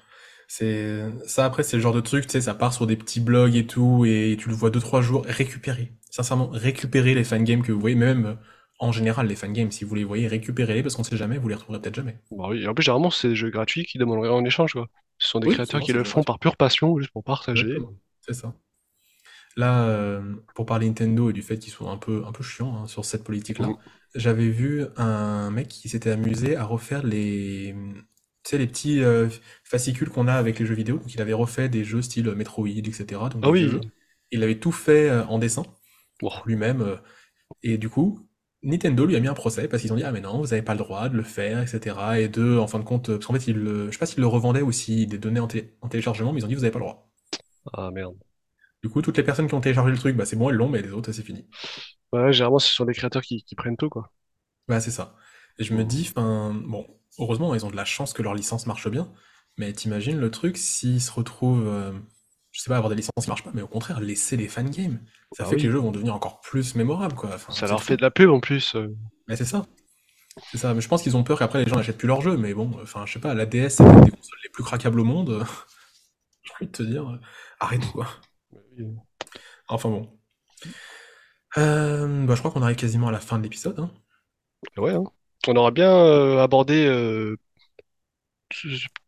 C'est 0.53 1.05
ça 1.27 1.45
après 1.45 1.63
c'est 1.63 1.77
le 1.77 1.83
genre 1.83 1.93
de 1.95 2.01
truc, 2.01 2.27
tu 2.27 2.33
sais, 2.33 2.41
ça 2.41 2.55
part 2.55 2.73
sur 2.75 2.87
des 2.87 2.97
petits 2.97 3.21
blogs 3.21 3.55
et 3.55 3.67
tout 3.67 4.05
et 4.05 4.37
tu 4.39 4.49
le 4.49 4.55
vois 4.55 4.71
deux 4.71 4.81
trois 4.81 5.01
jours 5.01 5.25
récupérer. 5.27 5.93
Sincèrement, 6.11 6.49
récupérer 6.51 7.15
les 7.15 7.23
fangames 7.25 7.63
que 7.63 7.71
vous 7.73 7.79
voyez, 7.81 7.95
même 7.97 8.27
euh, 8.27 8.35
en 8.81 8.91
général 8.93 9.29
les 9.29 9.37
fangames 9.37 9.71
si 9.71 9.85
vous 9.85 9.95
les 9.95 10.05
voyez, 10.05 10.27
récupérez-les 10.27 10.83
parce 10.83 10.97
qu'on 10.97 11.05
sait 11.05 11.17
jamais, 11.17 11.39
vous 11.39 11.49
les 11.49 11.55
retrouverez 11.55 11.81
peut-être 11.81 11.95
jamais. 11.95 12.21
Bah 12.33 12.47
oui, 12.49 12.63
et 12.63 12.69
en 12.69 12.75
plus, 12.75 12.83
généralement, 12.85 13.11
c'est 13.11 13.29
des 13.29 13.35
jeux 13.37 13.51
gratuits 13.51 13.85
qui 13.85 13.99
demandent 13.99 14.23
rien 14.23 14.33
en 14.33 14.45
échange, 14.45 14.73
quoi. 14.73 14.89
Ce 15.19 15.29
sont 15.29 15.41
des 15.41 15.49
Oui, 15.49 15.55
créateurs 15.55 15.81
qui 15.81 15.93
le 15.93 16.05
font 16.05 16.23
par 16.25 16.39
pure 16.39 16.57
passion, 16.57 16.99
juste 16.99 17.11
pour 17.13 17.25
partager. 17.25 17.77
C'est 18.21 18.35
ça. 18.35 18.55
Là, 19.57 19.89
euh, 19.89 20.37
pour 20.55 20.65
parler 20.67 20.87
Nintendo 20.87 21.31
et 21.31 21.33
du 21.33 21.43
fait 21.43 21.59
qu'ils 21.59 21.73
sont 21.73 21.89
un 21.91 21.97
peu 21.97 22.25
un 22.27 22.33
peu 22.33 22.43
chiants 22.43 22.77
hein, 22.83 22.87
sur 22.87 23.05
cette 23.05 23.25
politique-là, 23.25 23.69
j'avais 24.15 24.49
vu 24.49 24.85
un 24.97 25.51
mec 25.51 25.69
qui 25.69 25.89
s'était 25.89 26.11
amusé 26.11 26.57
à 26.57 26.65
refaire 26.65 27.03
les 27.05 27.75
sais 28.51 28.59
les 28.59 28.67
petits 28.67 29.03
euh, 29.03 29.29
fascicules 29.65 30.11
qu'on 30.11 30.29
a 30.29 30.35
avec 30.35 30.59
les 30.59 30.67
jeux 30.67 30.75
vidéo. 30.75 30.99
Donc 30.99 31.15
il 31.15 31.21
avait 31.21 31.33
refait 31.33 31.69
des 31.69 31.85
jeux 31.85 32.03
style 32.03 32.31
Metroid, 32.33 32.69
etc. 32.69 33.29
Donc 33.31 33.43
Ah 33.43 33.51
des 33.59 33.69
oui, 33.69 33.69
jeux. 33.69 33.81
Il 34.33 34.43
avait 34.45 34.59
tout 34.61 34.73
fait 34.73 35.09
euh, 35.11 35.25
en 35.27 35.39
dessin 35.39 35.65
lui-même. 36.47 36.83
euh, 36.83 36.97
et 37.63 37.79
du 37.79 37.89
coup, 37.91 38.29
Nintendo 38.63 39.07
lui 39.07 39.17
a 39.17 39.21
mis 39.21 39.29
un 39.29 39.35
procès 39.35 39.69
parce 39.69 39.83
qu'ils 39.83 39.93
ont 39.93 39.97
dit 39.97 40.05
ah 40.05 40.13
mais 40.13 40.21
non, 40.21 40.39
vous 40.41 40.49
n'avez 40.49 40.63
pas 40.63 40.75
le 40.75 40.79
droit 40.79 41.09
de 41.09 41.17
le 41.17 41.23
faire, 41.25 41.63
etc. 41.63 42.21
Et 42.21 42.29
de, 42.29 42.59
en 42.59 42.67
fin 42.69 42.79
de 42.79 42.85
compte, 42.85 43.11
euh, 43.11 43.15
parce 43.17 43.27
qu'en 43.27 43.35
fait, 43.35 43.49
il, 43.49 43.57
le- 43.59 43.87
je 43.89 43.93
sais 43.93 43.99
pas 43.99 44.07
s'il 44.07 44.21
le 44.21 44.27
revendait 44.29 44.63
ou 44.63 44.73
s'il 44.73 45.11
les 45.11 45.19
donnait 45.19 45.41
en, 45.41 45.49
té- 45.49 45.75
en 45.83 45.89
téléchargement, 45.89 46.33
mais 46.33 46.41
ils 46.41 46.45
ont 46.45 46.49
dit 46.49 46.55
vous 46.57 46.63
n'avez 46.63 46.73
pas 46.73 46.79
le 46.81 46.85
droit. 46.87 47.11
ah 47.73 47.91
merde. 47.91 48.17
Du 48.83 48.91
coup, 48.91 49.01
toutes 49.01 49.17
les 49.17 49.23
personnes 49.23 49.49
qui 49.49 49.55
ont 49.55 49.61
téléchargé 49.63 49.91
le 49.91 49.97
truc, 49.99 50.17
bah 50.17 50.27
c'est 50.27 50.37
bon, 50.37 50.51
elles 50.51 50.57
l'ont, 50.57 50.69
mais 50.69 50.83
les 50.83 50.93
autres, 50.93 51.13
c'est 51.13 51.23
fini. 51.23 51.47
Ouais, 52.13 52.33
généralement, 52.33 52.59
ce 52.61 52.73
sont 52.73 52.85
des 52.85 52.95
créateurs 52.95 53.23
qui, 53.23 53.43
qui 53.43 53.55
prennent 53.57 53.77
tout, 53.77 53.89
quoi. 53.91 54.13
Bah 54.69 54.81
c'est 54.81 54.91
ça. 54.91 55.17
Et 55.59 55.65
je 55.65 55.75
me 55.75 55.85
Mm. 55.85 55.85
dis, 55.85 56.07
enfin, 56.11 56.55
bon, 56.55 56.87
heureusement, 57.21 57.55
ils 57.55 57.65
ont 57.67 57.71
de 57.71 57.77
la 57.77 57.85
chance 57.85 58.13
que 58.13 58.23
leur 58.23 58.35
licence 58.35 58.67
marche 58.67 58.89
bien, 58.89 59.13
mais 59.59 59.73
t'imagines 59.73 60.19
le 60.19 60.31
truc 60.31 60.57
s'ils 60.57 61.01
se 61.01 61.11
retrouvent, 61.13 61.67
euh, 61.67 61.93
je 62.53 62.61
sais 62.61 62.69
pas, 62.71 62.77
avoir 62.77 62.91
des 62.91 62.97
licences 62.97 63.13
qui 63.23 63.29
marchent 63.29 63.45
pas, 63.45 63.53
mais 63.55 63.63
au 63.63 63.69
contraire, 63.69 64.01
laisser 64.01 64.37
les 64.37 64.49
fangames. 64.49 65.01
Ça 65.33 65.45
Bah 65.45 65.51
fait 65.51 65.57
que 65.57 65.63
les 65.63 65.71
jeux 65.71 65.79
vont 65.79 65.93
devenir 65.93 66.15
encore 66.15 66.41
plus 66.41 66.75
mémorables, 66.75 67.15
quoi. 67.15 67.31
Enfin, 67.35 67.53
ça 67.53 67.67
leur 67.67 67.83
fait 67.83 67.97
de 67.97 68.03
la 68.03 68.11
pub 68.11 68.31
en 68.31 68.41
plus. 68.41 68.75
euh. 68.75 68.89
Mais 69.29 69.37
c'est 69.37 69.45
ça. 69.45 69.67
C'est 70.51 70.59
ça, 70.59 70.75
mais 70.75 70.81
je 70.81 70.89
pense 70.89 71.03
qu'ils 71.03 71.17
ont 71.17 71.25
peur 71.25 71.39
qu'après 71.39 71.63
les 71.63 71.69
gens 71.69 71.77
n'achètent 71.77 71.99
plus 71.99 72.09
leurs 72.09 72.21
jeux, 72.23 72.37
mais 72.37 72.55
bon, 72.55 72.71
enfin, 72.83 73.05
je 73.07 73.13
sais 73.13 73.19
pas, 73.21 73.35
la 73.35 73.47
DS, 73.47 73.69
c'est 73.71 73.85
une 73.85 74.01
des 74.05 74.11
consoles 74.13 74.39
les 74.45 74.51
plus 74.51 74.63
craquables 74.65 75.01
au 75.01 75.05
monde. 75.05 75.45
J'ai 76.43 76.53
envie 76.55 76.67
de 76.67 76.73
te 76.73 76.83
dire, 76.83 77.09
euh, 77.11 77.21
arrête 77.59 77.85
quoi. 77.93 78.07
Enfin 79.69 79.89
bon. 79.91 80.19
Euh, 81.59 82.25
bah, 82.27 82.35
je 82.35 82.41
crois 82.41 82.51
qu'on 82.51 82.63
arrive 82.63 82.77
quasiment 82.77 83.09
à 83.09 83.13
la 83.13 83.21
fin 83.21 83.39
de 83.39 83.43
l'épisode, 83.43 83.79
hein. 83.81 83.91
Ouais, 84.77 84.95
hein. 84.95 85.05
On 85.49 85.57
aura 85.57 85.71
bien 85.71 85.91
euh, 85.93 86.39
abordé 86.43 86.87
euh, 86.87 87.37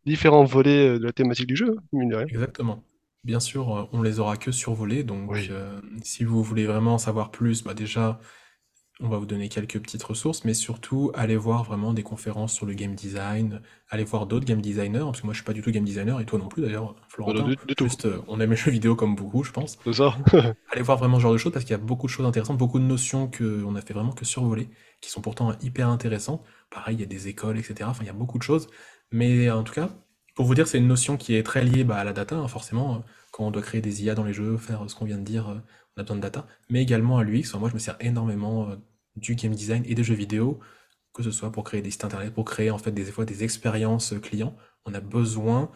différents 0.05 0.45
volets 0.45 0.87
euh, 0.87 0.99
de 0.99 1.05
la 1.05 1.11
thématique 1.13 1.47
du 1.47 1.55
jeu, 1.57 1.75
mine 1.91 2.09
de 2.09 2.15
rien. 2.15 2.27
Exactement. 2.27 2.83
Bien 3.23 3.39
sûr, 3.39 3.87
on 3.93 4.01
les 4.01 4.19
aura 4.19 4.35
que 4.37 4.51
survolés, 4.51 5.03
donc 5.05 5.31
Oui, 5.31 5.49
si 6.01 6.23
vous 6.25 6.43
voulez 6.43 6.65
vraiment 6.65 6.95
en 6.95 6.97
savoir 6.97 7.31
plus, 7.31 7.63
bah 7.63 7.73
déjà, 7.73 8.19
on 9.03 9.09
va 9.09 9.17
vous 9.19 9.25
donner 9.25 9.49
quelques 9.49 9.79
petites 9.81 10.03
ressources, 10.03 10.45
mais 10.45 10.53
surtout, 10.53 11.11
allez 11.15 11.35
voir 11.37 11.63
vraiment 11.63 11.93
des 11.93 12.03
conférences 12.03 12.53
sur 12.53 12.65
le 12.65 12.73
game 12.73 12.95
design, 12.95 13.61
allez 13.89 14.03
voir 14.05 14.25
d'autres 14.27 14.45
game 14.45 14.61
designers, 14.61 14.99
parce 14.99 15.21
que 15.21 15.25
moi 15.27 15.33
je 15.33 15.39
suis 15.39 15.45
pas 15.45 15.53
du 15.53 15.61
tout 15.61 15.71
game 15.71 15.83
designer, 15.85 16.19
et 16.21 16.25
toi 16.25 16.39
non 16.39 16.47
plus 16.47 16.61
d'ailleurs, 16.63 16.95
Florentin. 17.09 17.43
du, 17.43 17.55
du 17.67 17.75
tout. 17.75 17.85
Juste, 17.85 18.05
euh, 18.05 18.21
on 18.27 18.39
aime 18.39 18.51
les 18.51 18.55
jeux 18.55 18.71
vidéo 18.71 18.95
comme 18.95 19.15
beaucoup, 19.15 19.43
je 19.43 19.51
pense. 19.51 19.77
C'est 19.85 19.93
ça. 19.93 20.17
Allez 20.71 20.81
voir 20.81 20.97
vraiment 20.97 21.17
ce 21.17 21.21
genre 21.23 21.33
de 21.33 21.37
choses 21.37 21.51
parce 21.51 21.65
qu'il 21.65 21.71
y 21.71 21.75
a 21.75 21.83
beaucoup 21.83 22.07
de 22.07 22.11
choses 22.11 22.25
intéressantes, 22.25 22.57
beaucoup 22.57 22.79
de 22.79 22.83
notions 22.85 23.27
que 23.27 23.63
on 23.65 23.75
a 23.75 23.81
fait 23.81 23.93
vraiment 23.93 24.11
que 24.13 24.25
survoler, 24.25 24.69
qui 25.01 25.09
sont 25.11 25.21
pourtant 25.21 25.53
hyper 25.61 25.89
intéressantes. 25.89 26.43
Pareil, 26.69 26.95
il 26.95 26.99
y 27.01 27.03
a 27.03 27.05
des 27.07 27.27
écoles, 27.27 27.57
etc. 27.59 27.89
Enfin, 27.89 28.03
il 28.03 28.07
y 28.07 28.09
a 28.09 28.13
beaucoup 28.13 28.37
de 28.37 28.43
choses. 28.43 28.67
Mais 29.11 29.49
en 29.51 29.63
tout 29.63 29.73
cas, 29.73 29.89
pour 30.35 30.45
vous 30.45 30.55
dire, 30.55 30.67
c'est 30.67 30.79
une 30.79 30.87
notion 30.87 31.17
qui 31.17 31.35
est 31.35 31.43
très 31.43 31.63
liée 31.63 31.83
bah, 31.83 31.97
à 31.97 32.03
la 32.03 32.13
data, 32.13 32.35
hein, 32.35 32.47
forcément. 32.47 32.95
euh, 32.95 32.99
Quand 33.31 33.45
on 33.45 33.51
doit 33.51 33.61
créer 33.61 33.81
des 33.81 34.03
IA 34.03 34.15
dans 34.15 34.23
les 34.23 34.33
jeux, 34.33 34.57
faire 34.57 34.89
ce 34.89 34.95
qu'on 34.95 35.05
vient 35.05 35.17
de 35.19 35.23
dire, 35.23 35.49
euh, 35.49 35.55
on 35.97 36.01
a 36.01 36.03
besoin 36.03 36.17
de 36.17 36.21
data. 36.21 36.47
Mais 36.69 36.81
également 36.81 37.17
à 37.19 37.23
l'UX. 37.23 37.53
Moi, 37.59 37.69
je 37.69 37.73
me 37.75 37.79
sers 37.79 37.95
énormément 37.99 38.69
du 39.15 39.35
game 39.35 39.53
design 39.55 39.83
et 39.85 39.95
des 39.95 40.03
jeux 40.03 40.15
vidéo, 40.15 40.59
que 41.13 41.23
ce 41.23 41.31
soit 41.31 41.51
pour 41.51 41.63
créer 41.63 41.81
des 41.81 41.91
sites 41.91 42.05
internet, 42.05 42.33
pour 42.33 42.45
créer 42.45 42.71
en 42.71 42.77
fait 42.77 42.91
des 42.91 43.05
fois 43.05 43.25
des 43.25 43.43
expériences 43.43 44.13
clients. 44.21 44.55
On 44.85 44.93
a 44.93 44.99
besoin 45.01 45.71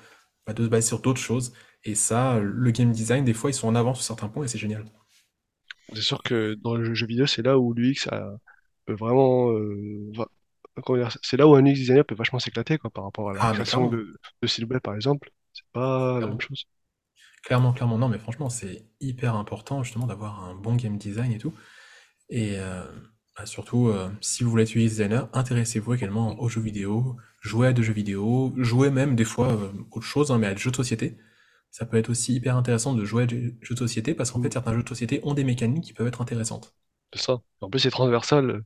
bah, 0.47 0.53
de 0.53 0.63
se 0.65 0.69
baser 0.69 0.87
sur 0.87 1.01
d'autres 1.01 1.21
choses. 1.21 1.53
Et 1.83 1.95
ça, 1.95 2.39
le 2.39 2.71
game 2.71 2.91
design, 2.91 3.25
des 3.25 3.33
fois, 3.33 3.49
ils 3.51 3.53
sont 3.53 3.67
en 3.67 3.75
avance 3.75 3.97
sur 3.99 4.05
certains 4.07 4.29
points 4.29 4.45
et 4.45 4.47
c'est 4.47 4.57
génial. 4.59 4.85
C'est 5.93 6.01
sûr 6.01 6.21
que 6.23 6.55
dans 6.55 6.75
le 6.75 6.93
jeu 6.93 7.05
vidéo, 7.07 7.25
c'est 7.27 7.41
là 7.41 7.57
où 7.57 7.73
l'UX 7.73 8.07
peut 8.85 8.93
vraiment. 8.93 9.51
euh, 9.51 10.11
c'est 11.23 11.37
là 11.37 11.47
où 11.47 11.55
un 11.55 11.65
UX 11.65 11.73
designer 11.73 12.05
peut 12.05 12.15
vachement 12.15 12.39
s'éclater, 12.39 12.77
quoi, 12.77 12.89
par 12.91 13.03
rapport 13.05 13.29
à 13.29 13.33
la 13.33 13.39
Ah, 13.39 13.53
création 13.53 13.87
de, 13.89 14.19
de 14.41 14.77
par 14.79 14.95
exemple. 14.95 15.31
C'est 15.53 15.65
pas 15.73 16.19
la 16.19 16.27
même 16.27 16.41
chose. 16.41 16.65
clairement, 17.43 17.73
clairement. 17.73 17.97
Non, 17.97 18.09
mais 18.09 18.19
franchement, 18.19 18.49
c'est 18.49 18.85
hyper 18.99 19.35
important 19.35 19.83
justement 19.83 20.07
d'avoir 20.07 20.43
un 20.43 20.55
bon 20.55 20.75
game 20.75 20.97
design 20.97 21.31
et 21.31 21.37
tout. 21.37 21.53
Et 22.29 22.55
euh, 22.59 22.85
bah, 23.37 23.45
surtout, 23.45 23.87
euh, 23.89 24.09
si 24.21 24.43
vous 24.43 24.49
voulez 24.49 24.63
être 24.63 24.75
UX 24.75 24.89
designer, 24.89 25.29
intéressez-vous 25.33 25.93
également 25.93 26.39
aux 26.41 26.49
jeux 26.49 26.61
vidéo, 26.61 27.17
jouez 27.41 27.67
à 27.67 27.73
des 27.73 27.83
jeux 27.83 27.93
vidéo, 27.93 28.53
jouez 28.57 28.89
même 28.89 29.15
des 29.15 29.25
fois 29.25 29.53
euh, 29.53 29.71
autre 29.91 30.05
chose, 30.05 30.31
hein, 30.31 30.37
mais 30.39 30.47
à 30.47 30.53
des 30.53 30.59
jeux 30.61 30.71
de 30.71 30.75
société. 30.75 31.17
Ça 31.71 31.85
peut 31.85 31.97
être 31.97 32.09
aussi 32.09 32.33
hyper 32.35 32.57
intéressant 32.57 32.93
de 32.95 33.05
jouer 33.05 33.23
à 33.23 33.25
des 33.27 33.57
jeux 33.61 33.75
de 33.75 33.79
société 33.79 34.13
parce 34.15 34.31
qu'en 34.31 34.39
Mm. 34.39 34.47
fait, 34.47 34.53
certains 34.53 34.73
jeux 34.73 34.83
de 34.83 34.89
société 34.89 35.21
ont 35.23 35.33
des 35.35 35.43
mécaniques 35.43 35.83
qui 35.85 35.93
peuvent 35.93 36.07
être 36.07 36.21
intéressantes. 36.21 36.75
C'est 37.13 37.21
ça. 37.21 37.41
En 37.61 37.69
plus, 37.69 37.79
c'est 37.79 37.89
transversal. 37.89 38.63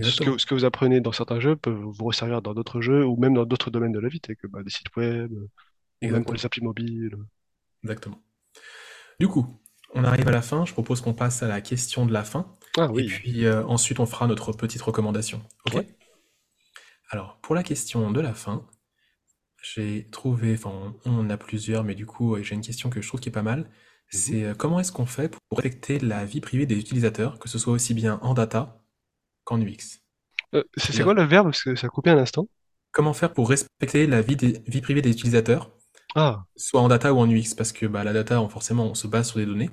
Ce 0.00 0.20
que, 0.20 0.36
Exactement, 0.36 0.38
ce 0.38 0.46
que 0.46 0.54
vous 0.54 0.64
apprenez 0.64 1.00
dans 1.00 1.12
certains 1.12 1.40
jeux 1.40 1.56
peut 1.56 1.70
vous 1.70 2.04
resservir 2.04 2.42
dans 2.42 2.54
d'autres 2.54 2.80
jeux 2.80 3.04
ou 3.06 3.16
même 3.16 3.34
dans 3.34 3.44
d'autres 3.46 3.70
domaines 3.70 3.92
de 3.92 4.00
la 4.00 4.08
vie, 4.08 4.20
tels 4.20 4.36
que 4.36 4.46
bah, 4.46 4.62
des 4.62 4.70
sites 4.70 4.94
web 4.96 5.32
euh, 5.32 5.48
même 6.08 6.24
pour 6.26 6.34
les 6.34 6.44
exactement, 6.44 6.46
applis 6.46 6.62
mobiles. 6.62 7.16
exactement. 7.84 8.20
Du 9.20 9.28
coup, 9.28 9.60
on 9.94 10.04
arrive 10.04 10.28
à 10.28 10.32
la 10.32 10.42
fin. 10.42 10.64
Je 10.64 10.72
propose 10.72 11.00
qu'on 11.00 11.14
passe 11.14 11.42
à 11.42 11.48
la 11.48 11.60
question 11.60 12.06
de 12.06 12.12
la 12.12 12.24
fin. 12.24 12.56
Ah 12.78 12.86
Et 12.96 13.02
oui, 13.02 13.04
puis 13.04 13.44
euh, 13.46 13.64
ensuite, 13.66 14.00
on 14.00 14.06
fera 14.06 14.26
notre 14.26 14.52
petite 14.52 14.82
recommandation. 14.82 15.42
Ok? 15.66 15.76
ouais. 15.76 15.86
Alors, 17.10 17.38
pour 17.42 17.54
la 17.54 17.62
question 17.62 18.10
de 18.10 18.20
la 18.20 18.34
fin, 18.34 18.66
j'ai 19.62 20.08
trouvé, 20.10 20.54
enfin, 20.54 20.94
on 21.06 21.10
on 21.12 21.20
en 21.20 21.30
a 21.30 21.36
plusieurs, 21.36 21.84
mais 21.84 21.94
du 21.94 22.06
coup, 22.06 22.36
euh, 22.36 22.42
j'ai 22.42 22.54
une 22.54 22.62
question 22.62 22.90
que 22.90 23.00
je 23.02 23.08
trouve 23.08 23.20
qui 23.20 23.28
est 23.30 23.32
pas 23.32 23.42
mal. 23.42 23.70
Mhm. 24.12 24.36
C'est 24.36 24.44
euh, 24.44 24.54
comment 24.54 24.80
est-ce 24.80 24.92
qu'on 24.92 25.06
fait 25.06 25.28
pour 25.48 25.58
respecter 25.58 25.98
la 26.00 26.24
vie 26.24 26.40
privée 26.40 26.66
des 26.66 26.78
utilisateurs, 26.78 27.38
que 27.38 27.48
ce 27.48 27.58
soit 27.58 27.72
aussi 27.74 27.94
bien 27.94 28.18
en 28.22 28.34
data 28.34 28.82
qu'en 29.44 29.60
UX? 29.60 30.02
Euh, 30.54 30.64
c'est 30.76 30.92
c'est 30.94 31.02
quoi 31.02 31.12
C'est-à-dire, 31.12 31.14
le 31.14 31.24
verbe? 31.24 31.48
Parce 31.48 31.62
que 31.62 31.74
ça 31.76 31.86
a 31.86 31.90
coupé 31.90 32.10
un 32.10 32.18
instant. 32.18 32.46
comment 32.90 33.12
faire 33.14 33.32
pour 33.32 33.48
respecter 33.48 34.06
la 34.06 34.22
vie, 34.22 34.36
des, 34.36 34.62
vie 34.66 34.80
privée 34.80 35.02
des 35.02 35.10
utilisateurs, 35.10 35.70
Ah, 36.14 36.46
soit 36.56 36.80
en 36.82 36.88
data 36.88 37.14
ou 37.14 37.18
en 37.20 37.30
UX? 37.30 37.54
Parce 37.56 37.72
que 37.72 37.86
bah, 37.86 38.04
la 38.04 38.12
data, 38.12 38.40
on- 38.42 38.48
forcément, 38.50 38.86
on 38.86 38.94
se 38.94 39.06
base 39.06 39.28
sur 39.30 39.38
des 39.38 39.46
données, 39.46 39.70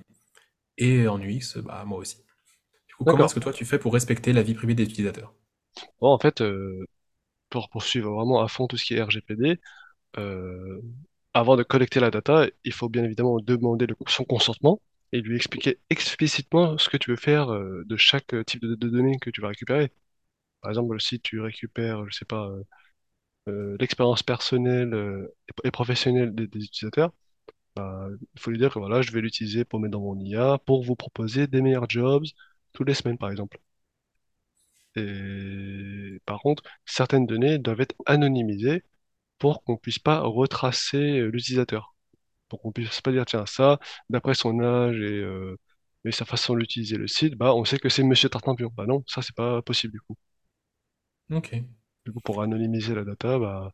et 0.77 1.07
en 1.07 1.21
UX, 1.21 1.57
bah, 1.59 1.83
moi 1.85 1.99
aussi. 1.99 2.17
Coup, 2.99 3.05
comment 3.05 3.25
est-ce 3.25 3.33
que 3.33 3.39
toi, 3.39 3.51
tu 3.51 3.65
fais 3.65 3.79
pour 3.79 3.93
respecter 3.93 4.31
la 4.31 4.43
vie 4.43 4.53
privée 4.53 4.75
des 4.75 4.83
utilisateurs? 4.83 5.33
Bon, 6.01 6.09
en 6.13 6.19
fait, 6.19 6.41
euh, 6.41 6.85
pour 7.49 7.69
poursuivre 7.69 8.13
vraiment 8.13 8.41
à 8.41 8.47
fond 8.49 8.67
tout 8.67 8.77
ce 8.77 8.85
qui 8.85 8.95
est 8.95 9.03
RGPD, 9.03 9.59
avant 11.33 11.55
de 11.57 11.63
collecter 11.63 11.99
la 11.99 12.11
data, 12.11 12.47
il 12.63 12.73
faut 12.73 12.89
bien 12.89 13.03
évidemment 13.03 13.39
demander 13.39 13.85
le- 13.87 13.95
son 14.07 14.23
consentement 14.25 14.81
et 15.11 15.21
lui 15.21 15.35
expliquer 15.35 15.79
explicitement 15.89 16.77
ce 16.77 16.89
que 16.89 16.97
tu 16.97 17.11
veux 17.11 17.17
faire 17.17 17.51
euh, 17.53 17.83
de 17.85 17.97
chaque 17.97 18.33
euh, 18.33 18.43
type 18.43 18.61
de, 18.61 18.75
de 18.75 18.89
données 18.89 19.17
que 19.19 19.29
tu 19.29 19.41
vas 19.41 19.49
récupérer. 19.49 19.91
Par 20.61 20.71
exemple, 20.71 20.99
si 21.01 21.19
tu 21.21 21.41
récupères, 21.41 22.05
je 22.09 22.17
sais 22.17 22.25
pas, 22.25 22.47
euh, 22.49 22.63
euh, 23.49 23.77
l'expérience 23.79 24.23
personnelle 24.23 24.93
euh, 24.93 25.35
et, 25.63 25.71
professionnelle 25.71 26.35
des, 26.35 26.47
des 26.47 26.65
utilisateurs, 26.65 27.13
bah, 27.75 28.07
il 28.35 28.41
faut 28.41 28.51
lui 28.51 28.57
dire 28.59 28.73
que 28.73 28.79
voilà, 28.79 29.01
je 29.01 29.11
vais 29.13 29.21
l'utiliser 29.21 29.65
pour 29.65 29.79
mettre 29.81 29.93
dans 29.93 30.01
mon 30.01 30.19
IA 30.19 30.57
pour 30.59 30.83
vous 30.83 30.95
proposer 30.97 31.47
des 31.47 31.61
meilleurs 31.61 31.89
jobs 31.89 32.25
toutes 32.73 32.87
les 32.87 32.93
semaines, 32.95 33.17
par 33.17 33.31
exemple. 33.31 33.59
Et 34.95 36.19
par 36.25 36.39
contre, 36.41 36.63
certaines 36.85 37.25
données 37.25 37.57
doivent 37.59 37.81
être 37.81 37.95
anonymisées 38.05 38.83
pour 39.39 39.63
qu'on 39.63 39.77
puisse 39.77 39.99
pas 39.99 40.21
retracer 40.21 41.19
euh, 41.21 41.27
l'utilisateur. 41.31 41.95
Pour 42.49 42.61
qu'on 42.61 42.71
puisse 42.71 43.01
pas 43.01 43.11
dire, 43.13 43.25
tiens, 43.27 43.45
ça, 43.47 43.79
d'après 44.09 44.35
son 44.35 44.59
âge 44.61 44.97
et, 45.01 45.03
euh, 45.21 45.57
et 46.05 46.11
sa 46.13 46.25
façon 46.25 46.55
d'utiliser 46.55 46.97
le 46.97 47.07
site, 47.07 47.35
bah, 47.35 47.55
on 47.55 47.65
sait 47.65 47.79
que 47.79 47.89
c'est 47.89 48.03
Monsieur 48.03 48.29
Tartampion. 48.29 48.71
Bah 48.75 48.85
non, 48.87 49.03
ça, 49.07 49.21
c'est 49.21 49.35
pas 49.35 49.61
possible 49.63 49.93
du 49.93 50.01
coup. 50.01 50.15
Ok. 51.31 51.53
Du 52.05 52.11
coup, 52.13 52.19
pour 52.21 52.41
anonymiser 52.41 52.95
la 52.95 53.03
data, 53.03 53.37
bah, 53.39 53.71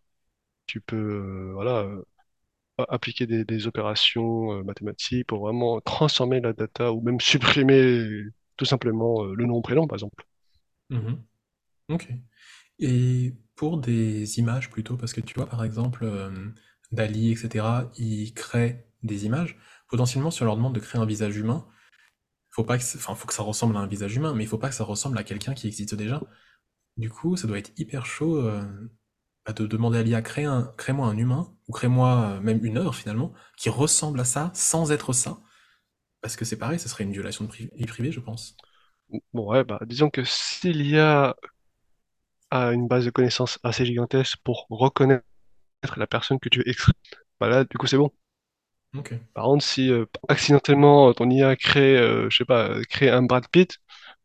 tu 0.68 0.82
peux, 0.82 0.96
euh, 0.98 1.54
voilà, 1.54 1.82
euh, 1.84 2.04
a- 2.80 2.86
appliquer 2.96 3.28
des, 3.28 3.46
des 3.46 3.68
opérations 3.68 4.54
euh, 4.54 4.64
mathématiques 4.64 5.28
pour 5.28 5.42
vraiment 5.48 5.82
transformer 5.82 6.42
la 6.42 6.54
data 6.54 6.94
ou 6.94 7.02
même 7.02 7.20
supprimer 7.22 8.24
tout 8.58 8.66
simplement 8.66 9.24
euh, 9.24 9.34
le 9.36 9.46
nom, 9.46 9.62
prénom, 9.62 9.88
par 9.88 9.96
exemple. 9.96 10.26
Mhm. 10.90 11.24
Ok. 11.90 12.10
Et 12.80 13.34
pour 13.56 13.78
des 13.80 14.40
images 14.40 14.70
plutôt, 14.70 14.98
parce 14.98 15.14
que 15.14 15.22
tu 15.22 15.36
vois, 15.36 15.48
par 15.48 15.64
exemple, 15.64 16.04
euh, 16.04 16.32
Dali, 16.92 17.32
etc., 17.32 17.66
ils 17.98 18.34
créent 18.34 18.88
des 19.04 19.26
images. 19.26 19.58
Potentiellement, 19.90 20.32
si 20.32 20.42
on 20.42 20.46
leur 20.46 20.58
demande 20.58 20.76
de 20.76 20.80
créer 20.80 21.02
un 21.02 21.06
visage 21.06 21.38
humain, 21.38 21.68
faut 22.50 22.64
pas 22.64 22.78
que, 22.78 22.84
enfin, 22.84 23.16
faut 23.16 23.28
que 23.28 23.34
ça 23.34 23.44
ressemble 23.44 23.76
à 23.78 23.80
un 23.80 23.88
visage 23.88 24.16
humain, 24.16 24.34
mais 24.34 24.44
il 24.44 24.48
faut 24.48 24.58
pas 24.58 24.70
que 24.70 24.76
ça 24.76 24.84
ressemble 24.84 25.18
à 25.18 25.24
quelqu'un 25.24 25.54
qui 25.54 25.68
existe 25.68 25.96
déjà. 25.96 26.22
Du 26.98 27.10
coup, 27.10 27.36
ça 27.36 27.48
doit 27.48 27.60
être 27.60 27.72
hyper 27.78 28.06
chaud 28.06 28.38
euh, 28.38 28.64
bah, 29.46 29.54
de 29.54 29.68
demander 29.68 30.00
à 30.00 30.04
l'IA 30.04 30.22
crée 30.22 30.46
un, 30.46 30.74
crée-moi 30.78 31.08
un 31.08 31.18
humain, 31.18 31.54
ou 31.68 31.74
crée-moi 31.74 32.40
même 32.42 32.64
une 32.66 32.78
œuvre 32.78 32.96
finalement, 32.96 33.34
qui 33.58 33.70
ressemble 33.70 34.20
à 34.20 34.26
ça 34.26 34.52
sans 34.54 34.92
être 34.92 35.14
ça. 35.14 35.40
Parce 36.26 36.36
que 36.36 36.44
c'est 36.44 36.58
pareil, 36.58 36.80
ça 36.80 36.90
serait 36.90 37.06
une 37.06 37.14
violation 37.14 37.46
de 37.46 37.50
pri- 37.52 37.70
vie 37.76 37.86
privée, 37.86 38.12
je 38.12 38.20
pense. 38.20 38.58
Bon, 39.34 39.50
ouais, 39.52 39.64
bah, 39.64 39.80
disons 39.86 40.10
que 40.10 40.24
s'il 40.24 40.86
y 40.88 40.98
a 40.98 41.36
a 42.50 42.72
une 42.74 42.88
base 42.88 43.06
de 43.06 43.12
connaissances 43.12 43.60
assez 43.62 43.86
gigantesque 43.86 44.38
pour 44.44 44.66
reconnaître 44.72 45.24
la 45.98 46.08
personne 46.08 46.40
que 46.40 46.50
tu 46.50 46.60
veux 46.60 46.70
extraire, 46.70 46.96
bah 47.40 47.50
là, 47.50 47.66
du 47.66 47.78
coup, 47.78 47.88
c'est 47.88 47.98
bon. 47.98 48.12
Par 49.34 49.46
contre, 49.46 49.64
si 49.66 49.90
euh, 49.92 50.06
accidentellement 50.30 51.14
ton 51.14 51.30
IA 51.30 51.56
crée, 51.56 51.98
euh, 51.98 52.30
je 52.30 52.38
sais 52.38 52.46
pas, 52.46 52.70
euh, 52.70 52.84
crée 52.90 53.10
un 53.10 53.22
Brad 53.24 53.48
Pitt, 53.50 53.78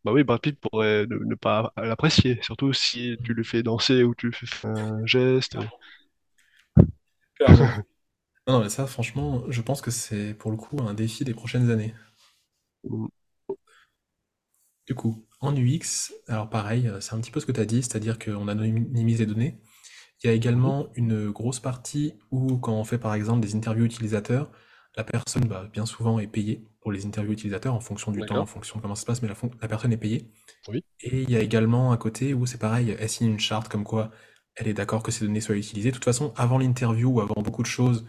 bah 0.05 0.13
oui, 0.13 0.23
Brad 0.25 0.41
Pitt 0.41 0.59
pourrait 0.61 1.07
ne, 1.07 1.17
ne 1.25 1.35
pas 1.35 1.73
l'apprécier, 1.77 2.39
surtout 2.43 2.73
si 2.73 3.19
tu 3.25 3.35
le 3.35 3.43
fais 3.43 3.63
danser 3.65 4.05
ou 4.05 4.15
tu 4.15 4.29
lui 4.29 4.37
fais 4.47 4.69
un 4.69 5.05
geste. 5.07 5.57
Non, 8.51 8.53
non, 8.59 8.61
mais 8.61 8.69
ça, 8.69 8.87
franchement, 8.87 9.45
je 9.49 9.63
pense 9.63 9.81
que 9.81 9.91
c'est 9.91 10.35
pour 10.35 10.51
le 10.51 10.57
coup 10.59 10.77
un 10.83 10.93
défi 10.95 11.25
des 11.25 11.33
prochaines 11.35 11.71
années. 11.71 11.95
Mm, 12.91 13.09
Du 14.87 14.95
coup, 14.95 15.25
en 15.41 15.55
UX, 15.57 16.13
alors 16.29 16.51
pareil, 16.51 16.89
euh, 16.89 17.01
c'est 17.01 17.15
un 17.15 17.21
petit 17.21 17.31
peu 17.31 17.41
ce 17.41 17.47
que 17.47 17.53
tu 17.53 17.61
as 17.61 17.65
dit, 17.65 17.83
c'est-à-dire 17.83 18.19
qu'on 18.19 18.49
anonymise 18.49 19.21
les 19.21 19.27
données. 19.27 19.59
Il 20.25 20.29
y 20.29 20.31
a 20.31 20.35
également 20.35 20.89
une 20.97 21.31
grosse 21.31 21.61
partie 21.61 22.15
où, 22.31 22.59
quand 22.59 22.75
on 22.75 22.85
fait 22.85 22.99
par 22.99 23.15
exemple 23.15 23.41
des 23.41 23.57
interviews 23.57 23.85
utilisateurs, 23.87 24.51
la 24.97 25.05
personne, 25.05 25.47
bah, 25.47 25.69
bien 25.73 25.87
souvent, 25.87 26.19
est 26.21 26.29
payée 26.29 26.67
pour 26.81 26.93
les 26.93 27.07
interviews 27.07 27.33
utilisateurs 27.35 27.75
en 27.75 27.81
fonction 27.81 28.13
du 28.13 28.25
temps, 28.25 28.41
en 28.41 28.47
D'accord. 28.47 28.47
fonction 28.47 28.79
de 28.79 28.83
comment 28.83 28.95
ça 28.97 29.03
se 29.03 29.07
passe, 29.07 29.23
mais 29.23 29.29
la, 29.29 29.35
fon- 29.37 29.51
la 29.63 29.69
personne 29.69 29.93
est 29.93 29.99
payée. 29.99 30.31
Oui. 30.69 30.83
Et 31.01 31.23
il 31.23 31.31
y 31.31 31.37
a 31.37 31.41
également 31.41 31.93
un 31.93 31.97
côté 31.97 32.35
où 32.35 32.47
c'est 32.47 32.59
pareil, 32.59 32.97
elle 32.99 33.09
signe 33.09 33.29
une 33.33 33.41
charte 33.41 33.69
comme 33.69 33.85
quoi 33.85 34.11
elle 34.57 34.69
est 34.69 34.75
d'accord 34.75 35.03
que 35.03 35.11
ces 35.13 35.25
données 35.27 35.41
soient 35.41 35.57
utilisées. 35.57 35.91
De 35.91 35.95
toute 35.95 36.05
façon, 36.05 36.33
avant 36.37 36.59
l'interview 36.59 37.09
ou 37.11 37.21
avant 37.21 37.41
beaucoup 37.43 37.63
de 37.63 37.69
choses, 37.69 38.07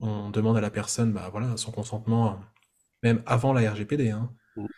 on 0.00 0.30
demande 0.30 0.56
à 0.56 0.60
la 0.60 0.70
personne 0.70 1.12
bah, 1.12 1.28
voilà, 1.30 1.56
son 1.56 1.72
consentement, 1.72 2.32
euh, 2.32 2.36
même 3.02 3.22
avant 3.26 3.52
la 3.52 3.70
RGPD. 3.72 4.10
hein. 4.10 4.34
Mm, 4.56 4.68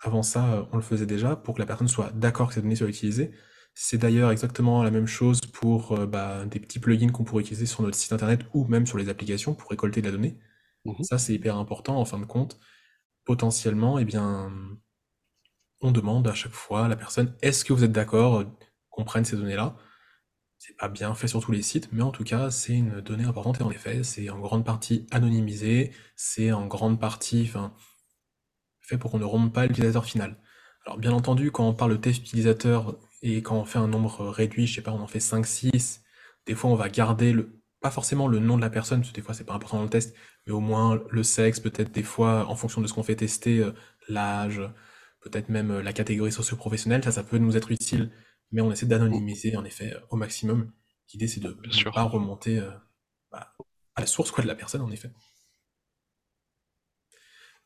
Avant 0.00 0.22
ça, 0.22 0.54
euh, 0.54 0.64
on 0.72 0.76
le 0.76 0.82
faisait 0.82 1.06
déjà 1.06 1.36
pour 1.36 1.54
que 1.54 1.60
la 1.60 1.66
personne 1.66 1.88
soit 1.88 2.10
d'accord 2.12 2.48
que 2.48 2.54
ces 2.54 2.62
données 2.62 2.76
soient 2.76 2.88
utilisées. 2.88 3.32
C'est 3.74 3.98
d'ailleurs 3.98 4.30
exactement 4.32 4.82
la 4.82 4.90
même 4.90 5.06
chose 5.06 5.40
pour 5.52 5.92
euh, 5.92 6.06
bah, 6.06 6.44
des 6.46 6.60
petits 6.60 6.80
plugins 6.80 7.10
qu'on 7.10 7.24
pourrait 7.24 7.42
utiliser 7.42 7.66
sur 7.66 7.82
notre 7.82 7.96
site 7.96 8.12
internet 8.12 8.42
ou 8.54 8.66
même 8.66 8.86
sur 8.86 8.98
les 8.98 9.08
applications 9.08 9.54
pour 9.54 9.70
récolter 9.70 10.00
de 10.02 10.06
la 10.06 10.12
donnée. 10.12 10.38
mhm. 10.84 11.02
Ça, 11.02 11.18
c'est 11.18 11.34
hyper 11.34 11.56
important 11.58 11.98
en 12.00 12.04
fin 12.06 12.18
de 12.20 12.26
compte. 12.26 12.60
Potentiellement, 13.26 13.98
eh 14.00 14.04
bien, 14.06 14.52
on 15.82 15.90
demande 15.90 16.26
à 16.28 16.34
chaque 16.34 16.52
fois 16.52 16.86
à 16.86 16.88
la 16.88 16.96
personne 16.96 17.34
est-ce 17.42 17.64
que 17.64 17.72
vous 17.74 17.84
êtes 17.84 17.92
d'accord 17.92 18.44
qu'on 18.90 19.04
prenne 19.04 19.24
ces 19.26 19.36
données-là? 19.36 19.76
C'est 20.64 20.76
pas 20.76 20.88
bien 20.88 21.12
fait 21.16 21.26
sur 21.26 21.40
tous 21.42 21.50
les 21.50 21.60
sites, 21.60 21.88
mais 21.90 22.02
en 22.02 22.12
tout 22.12 22.22
cas, 22.22 22.52
c'est 22.52 22.74
une 22.74 23.00
donnée 23.00 23.24
importante 23.24 23.58
et 23.58 23.64
en 23.64 23.70
effet, 23.72 24.04
c'est 24.04 24.30
en 24.30 24.38
grande 24.38 24.64
partie 24.64 25.08
anonymisé, 25.10 25.90
c'est 26.14 26.52
en 26.52 26.68
grande 26.68 27.00
partie, 27.00 27.50
fait 28.80 28.96
pour 28.96 29.10
qu'on 29.10 29.18
ne 29.18 29.24
rompe 29.24 29.52
pas 29.52 29.66
l'utilisateur 29.66 30.04
final. 30.04 30.36
Alors 30.86 30.98
bien 30.98 31.10
entendu, 31.10 31.50
quand 31.50 31.66
on 31.68 31.74
parle 31.74 31.90
de 31.90 31.96
test 31.96 32.20
utilisateur 32.20 32.96
et 33.22 33.42
quand 33.42 33.56
on 33.56 33.64
fait 33.64 33.80
un 33.80 33.88
nombre 33.88 34.28
réduit, 34.28 34.68
je 34.68 34.76
sais 34.76 34.82
pas, 34.82 34.92
on 34.92 35.00
en 35.00 35.08
fait 35.08 35.18
cinq, 35.18 35.46
six, 35.46 36.04
des 36.46 36.54
fois 36.54 36.70
on 36.70 36.76
va 36.76 36.88
garder 36.88 37.34
pas 37.80 37.90
forcément 37.90 38.28
le 38.28 38.38
nom 38.38 38.56
de 38.56 38.62
la 38.62 38.70
personne, 38.70 39.00
parce 39.00 39.10
que 39.10 39.16
des 39.16 39.22
fois 39.22 39.34
c'est 39.34 39.42
pas 39.42 39.54
important 39.54 39.78
dans 39.78 39.84
le 39.84 39.90
test, 39.90 40.14
mais 40.46 40.52
au 40.52 40.60
moins 40.60 41.02
le 41.10 41.24
sexe, 41.24 41.58
peut-être 41.58 41.90
des 41.90 42.04
fois 42.04 42.46
en 42.48 42.54
fonction 42.54 42.80
de 42.80 42.86
ce 42.86 42.94
qu'on 42.94 43.02
fait 43.02 43.16
tester, 43.16 43.58
euh, 43.58 43.72
l'âge, 44.08 44.60
peut-être 45.22 45.48
même 45.48 45.72
euh, 45.72 45.82
la 45.82 45.92
catégorie 45.92 46.30
socio-professionnelle, 46.30 47.02
ça 47.02 47.10
ça 47.10 47.24
peut 47.24 47.38
nous 47.38 47.56
être 47.56 47.72
utile, 47.72 48.12
mais 48.52 48.60
on 48.62 48.72
essaie 48.72 48.86
d'anonymiser 48.86 49.56
en 49.56 49.64
effet 49.64 49.94
euh, 49.94 50.00
au 50.10 50.16
maximum. 50.16 50.72
L'idée 51.12 51.28
c'est 51.28 51.40
de 51.40 51.50
ne 51.50 51.84
pas 51.92 52.04
remonter 52.04 52.58
euh, 52.58 52.70
bah, 53.32 53.54
à 53.96 54.00
la 54.02 54.06
source 54.06 54.30
quoi 54.30 54.42
de 54.44 54.48
la 54.48 54.54
personne 54.54 54.82
en 54.82 54.90
effet. 54.90 55.10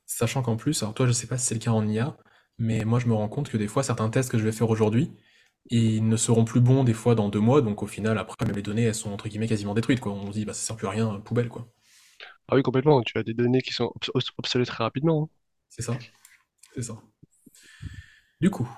Sachant 0.06 0.42
qu'en 0.42 0.56
plus, 0.56 0.82
alors 0.82 0.94
toi, 0.94 1.06
je 1.06 1.12
sais 1.12 1.26
pas 1.26 1.36
si 1.38 1.46
c'est 1.46 1.54
le 1.54 1.60
cas 1.60 1.72
en 1.72 1.86
IA, 1.88 2.16
mais 2.58 2.84
moi, 2.84 2.98
je 3.00 3.06
me 3.06 3.14
rends 3.14 3.28
compte 3.28 3.48
que 3.50 3.56
des 3.56 3.66
fois, 3.68 3.82
certains 3.82 4.08
tests 4.08 4.30
que 4.30 4.38
je 4.38 4.44
vais 4.44 4.52
faire 4.52 4.70
aujourd'hui, 4.70 5.12
ils 5.70 6.06
ne 6.08 6.16
seront 6.16 6.44
plus 6.44 6.60
bons 6.60 6.84
des 6.84 6.94
fois 6.94 7.14
dans 7.16 7.28
deux 7.28 7.40
mois, 7.40 7.60
donc 7.60 7.82
au 7.82 7.86
final, 7.86 8.18
après, 8.18 8.36
les 8.54 8.62
données, 8.62 8.84
elles 8.84 8.94
sont 8.94 9.10
entre 9.12 9.28
guillemets 9.28 9.48
quasiment 9.48 9.74
détruites, 9.74 10.00
quoi. 10.00 10.12
On 10.12 10.28
se 10.28 10.32
dit, 10.38 10.44
bah, 10.44 10.52
ça 10.54 10.60
sert 10.64 10.76
plus 10.76 10.86
à 10.86 10.90
rien, 10.90 11.20
poubelle, 11.20 11.48
quoi. 11.48 11.68
Ah 12.48 12.56
oui, 12.56 12.62
complètement. 12.62 13.02
Tu 13.02 13.16
as 13.18 13.22
des 13.22 13.34
données 13.34 13.62
qui 13.62 13.72
sont 13.72 13.92
obs- 13.94 14.10
obs- 14.14 14.32
obsolètes 14.38 14.68
très 14.68 14.84
rapidement. 14.84 15.24
hein. 15.24 15.36
C'est 15.68 15.82
ça, 15.82 15.96
c'est 16.74 16.82
ça. 16.82 16.96
Du 18.40 18.50
coup, 18.50 18.68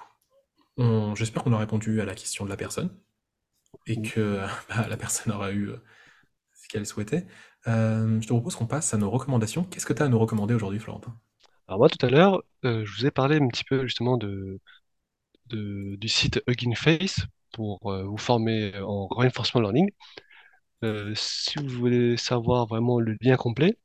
on- 0.79 1.15
j'espère 1.15 1.43
qu'on 1.45 1.53
a 1.53 1.59
répondu 1.59 2.01
à 2.01 2.05
la 2.05 2.15
question 2.15 2.45
de 2.45 2.51
la 2.51 2.57
personne, 2.57 2.91
et 3.87 4.01
que 4.03 4.41
bah, 4.71 4.89
la 4.89 4.97
personne 4.97 5.33
aura 5.35 5.53
eu 5.53 5.71
euh, 5.71 5.77
ce 6.55 6.69
qu'elle 6.69 6.87
souhaitait. 6.87 7.27
Euh, 7.69 8.21
je 8.23 8.29
te 8.29 8.35
propose 8.35 8.57
qu'on 8.57 8.67
passe 8.67 8.95
à 8.95 8.99
nos 8.99 9.11
recommandations. 9.11 9.65
Qu'est-ce 9.65 9.87
que 9.87 9.95
tu 9.95 10.03
as 10.03 10.07
à 10.07 10.11
nous 10.11 10.21
recommander 10.21 10.55
aujourd'hui, 10.55 10.81
Florentin? 10.81 11.17
Alors 11.67 11.79
moi, 11.79 11.89
tout 11.89 12.05
à 12.07 12.11
l'heure, 12.11 12.43
euh, 12.65 12.85
je 12.85 12.97
vous 12.97 13.07
ai 13.07 13.11
parlé 13.11 13.37
un 13.37 13.49
petit 13.49 13.65
peu 13.65 13.83
justement 13.87 14.17
de, 14.17 14.61
de- 15.49 15.97
du 15.97 16.09
site 16.09 16.43
Hugging 16.49 16.77
Face 16.77 17.21
pour 17.53 17.93
euh, 17.93 18.05
vous 18.05 18.19
former 18.19 18.75
en 18.81 19.09
reinforcement 19.09 19.63
learning. 19.63 19.91
Euh, 20.85 21.13
si 21.17 21.59
vous 21.59 21.69
voulez 21.69 22.17
savoir 22.17 22.67
vraiment 22.67 23.01
le 23.01 23.17
lien 23.21 23.37
complet, 23.37 23.77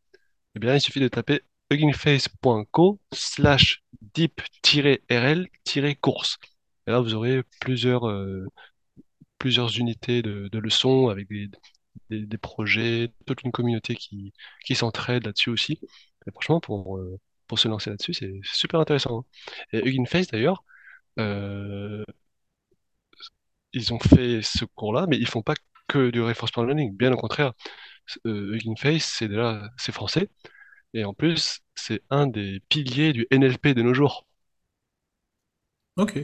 eh 0.55 0.59
bien, 0.59 0.75
il 0.75 0.81
suffit 0.81 1.01
de 1.01 1.09
taper 1.09 1.41
huggingface.co 1.71 2.99
slash 3.13 3.83
deep-rl-course. 4.15 6.39
Et 6.88 6.91
là, 6.91 6.99
vous 6.99 7.13
aurez 7.15 7.43
plusieurs, 7.61 8.07
euh, 8.09 8.45
plusieurs 9.39 9.77
unités 9.77 10.21
de, 10.21 10.49
leçons 10.59 11.09
avec 11.09 11.27
des, 11.29 11.49
des, 12.09 12.38
projets, 12.38 13.11
toute 13.25 13.43
une 13.43 13.51
communauté 13.51 13.95
qui, 13.95 14.34
qui 14.65 14.75
s'entraide 14.75 15.25
là-dessus 15.25 15.49
aussi. 15.49 15.79
Et 16.27 16.31
franchement, 16.31 16.59
pour, 16.61 16.97
euh, 16.97 17.19
pour 17.47 17.59
se 17.59 17.67
lancer 17.67 17.89
là-dessus, 17.89 18.13
c'est 18.13 18.34
super 18.43 18.79
intéressant. 18.79 19.19
hein. 19.19 19.25
Et 19.73 19.88
Hugging 19.88 20.07
Face, 20.07 20.27
d'ailleurs, 20.27 20.63
euh, 21.19 22.03
ils 23.73 23.93
ont 23.93 23.99
fait 23.99 24.41
ce 24.41 24.65
cours-là, 24.65 25.05
mais 25.07 25.17
ils 25.17 25.27
font 25.27 25.41
pas 25.41 25.55
que 25.88 26.09
du 26.11 26.21
reinforcement 26.21 26.63
learning. 26.63 26.95
Bien 26.95 27.11
au 27.13 27.17
contraire, 27.17 27.53
Hugging 28.25 28.77
Face, 28.77 29.05
c'est 29.05 29.27
déjà, 29.27 29.69
c'est 29.77 29.91
français. 29.91 30.29
Et 30.93 31.05
en 31.05 31.13
plus, 31.13 31.61
c'est 31.75 32.03
un 32.09 32.27
des 32.27 32.61
piliers 32.69 33.13
du 33.13 33.27
NLP 33.31 33.73
de 33.75 33.81
nos 33.84 33.93
jours. 33.93 34.27
Ok, 35.97 36.17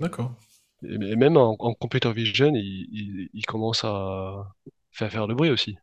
d'accord. 0.00 0.34
Et, 0.82 0.94
et 0.94 1.16
même 1.16 1.36
en, 1.36 1.56
en 1.58 1.74
computer 1.74 2.12
vision, 2.12 2.52
il, 2.54 2.88
il, 2.92 3.30
il 3.32 3.46
commence 3.46 3.84
à 3.84 4.54
faire 4.90 5.10
faire 5.12 5.26
le 5.26 5.34
bruit 5.34 5.50
aussi. 5.50 5.76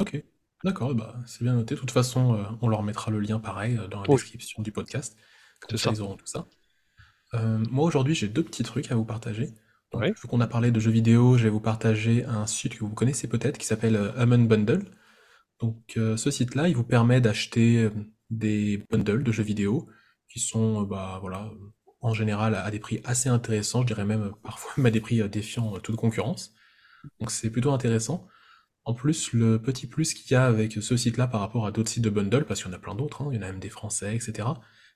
Ok, 0.00 0.22
d'accord, 0.64 0.94
bah, 0.94 1.16
c'est 1.26 1.42
bien 1.42 1.54
noté. 1.54 1.74
De 1.74 1.80
toute 1.80 1.90
façon, 1.90 2.34
euh, 2.34 2.44
on 2.62 2.68
leur 2.68 2.82
mettra 2.82 3.10
le 3.10 3.20
lien 3.20 3.40
pareil 3.40 3.76
euh, 3.76 3.88
dans 3.88 4.02
la 4.02 4.08
Oui, 4.08 4.16
description 4.16 4.62
du 4.62 4.72
podcast. 4.72 5.16
Comme 5.60 5.70
c'est 5.72 5.78
ça, 5.78 5.90
ça. 5.90 5.92
ils 5.92 6.02
auront 6.02 6.16
tout 6.16 6.26
ça. 6.26 6.46
Euh, 7.34 7.58
moi, 7.70 7.84
aujourd'hui, 7.84 8.14
j'ai 8.14 8.28
deux 8.28 8.44
petits 8.44 8.62
trucs 8.62 8.90
à 8.92 8.94
vous 8.94 9.04
partager. 9.04 9.54
Donc, 9.92 10.02
Ouais. 10.02 10.12
vu 10.12 10.28
qu'on 10.28 10.40
a 10.40 10.46
parlé 10.46 10.70
de 10.70 10.80
jeux 10.80 10.90
vidéo, 10.90 11.36
je 11.38 11.44
vais 11.44 11.50
vous 11.50 11.60
partager 11.60 12.24
un 12.24 12.46
site 12.46 12.74
que 12.76 12.84
vous 12.84 12.94
connaissez 12.94 13.28
peut-être 13.28 13.58
qui 13.58 13.66
s'appelle 13.66 13.96
euh, 13.96 14.12
Human 14.22 14.46
Bundle. 14.46 14.84
Donc 15.60 15.94
euh, 15.96 16.16
ce 16.16 16.30
site-là, 16.30 16.68
il 16.68 16.76
vous 16.76 16.84
permet 16.84 17.20
d'acheter 17.20 17.84
euh, 17.84 17.90
des 18.30 18.84
bundles 18.90 19.24
de 19.24 19.32
jeux 19.32 19.42
vidéo 19.42 19.88
qui 20.28 20.40
sont, 20.40 20.82
euh, 20.82 20.86
bah 20.86 21.18
voilà, 21.20 21.50
en 22.00 22.14
général 22.14 22.54
à 22.54 22.70
des 22.70 22.78
prix 22.78 23.00
assez 23.04 23.28
intéressants, 23.28 23.82
je 23.82 23.88
dirais 23.88 24.04
même 24.04 24.22
euh, 24.22 24.32
parfois 24.42 24.72
même 24.76 24.86
à 24.86 24.90
des 24.90 25.00
prix 25.00 25.20
euh, 25.20 25.28
défiant 25.28 25.76
euh, 25.76 25.78
toute 25.80 25.96
concurrence. 25.96 26.54
Donc 27.20 27.30
c'est 27.30 27.50
plutôt 27.50 27.72
intéressant. 27.72 28.28
En 28.84 28.94
plus, 28.94 29.32
le 29.32 29.60
petit 29.60 29.86
plus 29.86 30.14
qu'il 30.14 30.32
y 30.32 30.34
a 30.34 30.46
avec 30.46 30.72
ce 30.72 30.96
site-là 30.96 31.26
par 31.26 31.40
rapport 31.40 31.66
à 31.66 31.72
d'autres 31.72 31.90
sites 31.90 32.02
de 32.04 32.10
bundle, 32.10 32.44
parce 32.46 32.62
qu'il 32.62 32.70
y 32.70 32.74
en 32.74 32.76
a 32.76 32.80
plein 32.80 32.94
d'autres, 32.94 33.22
hein, 33.22 33.28
il 33.32 33.36
y 33.36 33.38
en 33.38 33.42
a 33.42 33.46
même 33.46 33.60
des 33.60 33.68
français, 33.68 34.16
etc., 34.16 34.48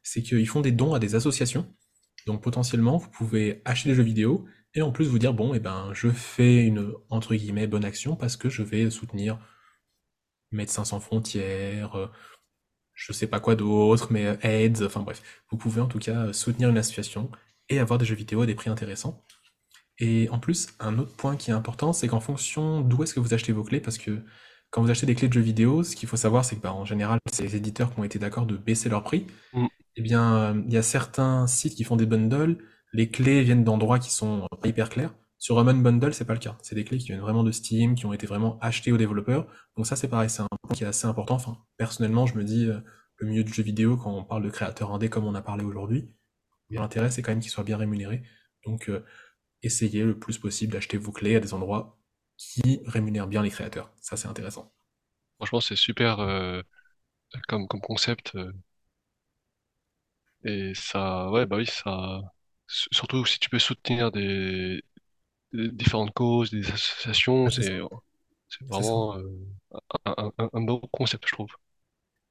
c'est 0.02 0.22
qu'ils 0.22 0.48
font 0.48 0.62
des 0.62 0.72
dons 0.72 0.94
à 0.94 0.98
des 0.98 1.14
associations. 1.14 1.74
Donc 2.26 2.42
potentiellement, 2.42 2.96
vous 2.96 3.10
pouvez 3.10 3.60
acheter 3.64 3.90
des 3.90 3.94
jeux 3.94 4.02
vidéo 4.02 4.46
et 4.74 4.82
en 4.82 4.92
plus 4.92 5.06
vous 5.08 5.18
dire, 5.18 5.34
bon, 5.34 5.54
eh 5.54 5.60
ben, 5.60 5.90
je 5.92 6.08
fais 6.08 6.64
une, 6.64 6.92
entre 7.10 7.34
guillemets, 7.34 7.66
bonne 7.66 7.84
action 7.84 8.16
parce 8.16 8.36
que 8.36 8.48
je 8.48 8.62
vais 8.62 8.90
soutenir 8.90 9.38
Médecins 10.52 10.84
sans 10.84 11.00
frontières, 11.00 12.10
je 13.06 13.12
sais 13.12 13.26
pas 13.26 13.40
quoi 13.40 13.56
d'autre, 13.56 14.08
mais 14.10 14.26
euh, 14.26 14.36
AIDS, 14.42 14.84
enfin 14.84 15.00
bref. 15.00 15.22
Vous 15.50 15.56
pouvez 15.56 15.80
en 15.80 15.88
tout 15.88 15.98
cas 15.98 16.26
euh, 16.26 16.32
soutenir 16.32 16.68
une 16.68 16.78
association 16.78 17.30
et 17.68 17.80
avoir 17.80 17.98
des 17.98 18.04
jeux 18.04 18.14
vidéo 18.14 18.42
à 18.42 18.46
des 18.46 18.54
prix 18.54 18.70
intéressants. 18.70 19.24
Et 19.98 20.28
en 20.30 20.38
plus, 20.38 20.68
un 20.78 20.98
autre 20.98 21.14
point 21.16 21.36
qui 21.36 21.50
est 21.50 21.54
important, 21.54 21.92
c'est 21.92 22.06
qu'en 22.08 22.20
fonction 22.20 22.80
d'où 22.80 23.02
est-ce 23.02 23.14
que 23.14 23.20
vous 23.20 23.34
achetez 23.34 23.52
vos 23.52 23.64
clés, 23.64 23.80
parce 23.80 23.98
que 23.98 24.22
quand 24.70 24.82
vous 24.82 24.90
achetez 24.90 25.06
des 25.06 25.14
clés 25.14 25.28
de 25.28 25.32
jeux 25.32 25.40
vidéo, 25.40 25.82
ce 25.82 25.96
qu'il 25.96 26.08
faut 26.08 26.16
savoir, 26.16 26.44
c'est 26.44 26.56
que 26.56 26.62
bah, 26.62 26.72
en 26.72 26.84
général, 26.84 27.18
c'est 27.30 27.42
les 27.42 27.56
éditeurs 27.56 27.92
qui 27.92 28.00
ont 28.00 28.04
été 28.04 28.18
d'accord 28.18 28.46
de 28.46 28.56
baisser 28.56 28.88
leur 28.88 29.02
prix. 29.02 29.26
Mm. 29.52 29.66
Eh 29.96 30.02
bien, 30.02 30.36
euh, 30.36 30.62
il 30.66 30.72
y 30.72 30.76
a 30.76 30.82
certains 30.82 31.46
sites 31.46 31.74
qui 31.74 31.84
font 31.84 31.96
des 31.96 32.06
bundles, 32.06 32.56
les 32.92 33.08
clés 33.08 33.42
viennent 33.42 33.64
d'endroits 33.64 33.98
qui 33.98 34.10
sont 34.10 34.46
pas 34.60 34.68
hyper 34.68 34.88
clairs. 34.88 35.12
Sur 35.42 35.60
Human 35.60 35.82
Bundle, 35.82 36.14
c'est 36.14 36.24
pas 36.24 36.34
le 36.34 36.38
cas. 36.38 36.56
C'est 36.62 36.76
des 36.76 36.84
clés 36.84 36.98
qui 36.98 37.06
viennent 37.06 37.18
vraiment 37.18 37.42
de 37.42 37.50
Steam, 37.50 37.96
qui 37.96 38.06
ont 38.06 38.12
été 38.12 38.28
vraiment 38.28 38.60
achetées 38.60 38.92
aux 38.92 38.96
développeurs. 38.96 39.48
Donc 39.76 39.88
ça, 39.88 39.96
c'est 39.96 40.06
pareil, 40.06 40.30
c'est 40.30 40.42
un 40.42 40.46
point 40.62 40.76
qui 40.76 40.84
est 40.84 40.86
assez 40.86 41.08
important. 41.08 41.34
Enfin, 41.34 41.58
personnellement, 41.76 42.26
je 42.26 42.36
me 42.36 42.44
dis, 42.44 42.66
euh, 42.66 42.78
le 43.16 43.26
milieu 43.26 43.42
du 43.42 43.52
jeu 43.52 43.64
vidéo, 43.64 43.96
quand 43.96 44.16
on 44.16 44.22
parle 44.22 44.44
de 44.44 44.50
créateurs 44.50 44.92
indés 44.92 45.10
comme 45.10 45.24
on 45.24 45.34
a 45.34 45.42
parlé 45.42 45.64
aujourd'hui, 45.64 46.08
eh 46.70 46.76
l'intérêt, 46.76 47.10
c'est 47.10 47.22
quand 47.22 47.32
même 47.32 47.40
qu'ils 47.40 47.50
soient 47.50 47.64
bien 47.64 47.76
rémunérés. 47.76 48.22
Donc, 48.64 48.88
euh, 48.88 49.04
essayez 49.64 50.04
le 50.04 50.16
plus 50.16 50.38
possible 50.38 50.74
d'acheter 50.74 50.96
vos 50.96 51.10
clés 51.10 51.34
à 51.34 51.40
des 51.40 51.54
endroits 51.54 51.98
qui 52.36 52.80
rémunèrent 52.86 53.26
bien 53.26 53.42
les 53.42 53.50
créateurs. 53.50 53.92
Ça, 54.00 54.16
c'est 54.16 54.28
intéressant. 54.28 54.72
Franchement, 55.38 55.60
c'est 55.60 55.74
super 55.74 56.20
euh, 56.20 56.62
comme, 57.48 57.66
comme 57.66 57.80
concept. 57.80 58.36
et 60.44 60.72
ça, 60.76 61.30
ouais, 61.32 61.46
bah 61.46 61.56
oui, 61.56 61.66
ça. 61.66 62.20
Surtout 62.68 63.24
si 63.26 63.40
tu 63.40 63.50
peux 63.50 63.58
soutenir 63.58 64.12
des 64.12 64.84
différentes 65.54 66.12
causes, 66.14 66.50
des 66.50 66.70
associations, 66.70 67.48
Ah, 67.48 67.50
c'est 67.50 68.64
vraiment 68.68 69.16
euh, 69.16 69.24
un, 70.06 70.14
un, 70.18 70.32
un 70.38 70.50
un 70.52 70.62
beau 70.62 70.80
concept, 70.92 71.24
je 71.28 71.32
trouve. 71.34 71.50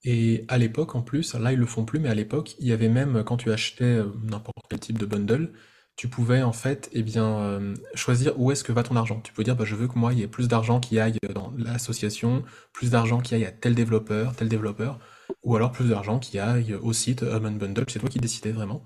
Et 0.04 0.46
à 0.48 0.58
l'époque, 0.58 0.96
en 0.96 1.02
plus, 1.04 1.36
là 1.36 1.52
ils 1.54 1.60
le 1.60 1.66
font 1.66 1.86
plus, 1.86 2.00
mais 2.00 2.10
à 2.10 2.16
l'époque, 2.16 2.56
il 2.60 2.68
y 2.68 2.72
avait 2.72 2.90
même, 2.90 3.24
quand 3.24 3.38
tu 3.38 3.52
achetais 3.52 3.84
euh, 3.86 4.08
n'importe 4.24 4.66
quel 4.70 4.80
type 4.80 4.98
de 4.98 5.06
bundle, 5.06 5.54
tu 5.96 6.08
pouvais 6.08 6.42
en 6.42 6.54
fait, 6.54 6.90
eh 6.94 7.04
bien, 7.04 7.26
euh, 7.40 7.76
choisir 7.94 8.40
où 8.40 8.52
est-ce 8.52 8.64
que 8.64 8.72
va 8.72 8.82
ton 8.84 8.96
argent. 8.96 9.22
Tu 9.22 9.32
peux 9.34 9.44
dire, 9.44 9.56
bah, 9.56 9.66
je 9.66 9.76
veux 9.76 9.88
que 9.88 10.00
moi, 10.00 10.14
il 10.14 10.20
y 10.20 10.24
ait 10.24 10.28
plus 10.28 10.48
d'argent 10.48 10.80
qui 10.80 11.00
aille 11.00 11.18
dans 11.36 11.54
l'association, 11.58 12.44
plus 12.74 12.90
d'argent 12.92 13.20
qui 13.22 13.36
aille 13.36 13.46
à 13.46 13.52
tel 13.52 13.76
développeur, 13.76 14.36
tel 14.36 14.50
développeur, 14.50 15.00
ou 15.44 15.56
alors 15.56 15.72
plus 15.72 15.90
d'argent 15.90 16.18
qui 16.20 16.40
aille 16.40 16.74
au 16.76 16.94
site 16.94 17.22
Human 17.22 17.58
Bundle. 17.58 17.86
C'est 17.90 18.00
toi 18.00 18.10
qui 18.10 18.20
décidais 18.20 18.52
vraiment. 18.52 18.84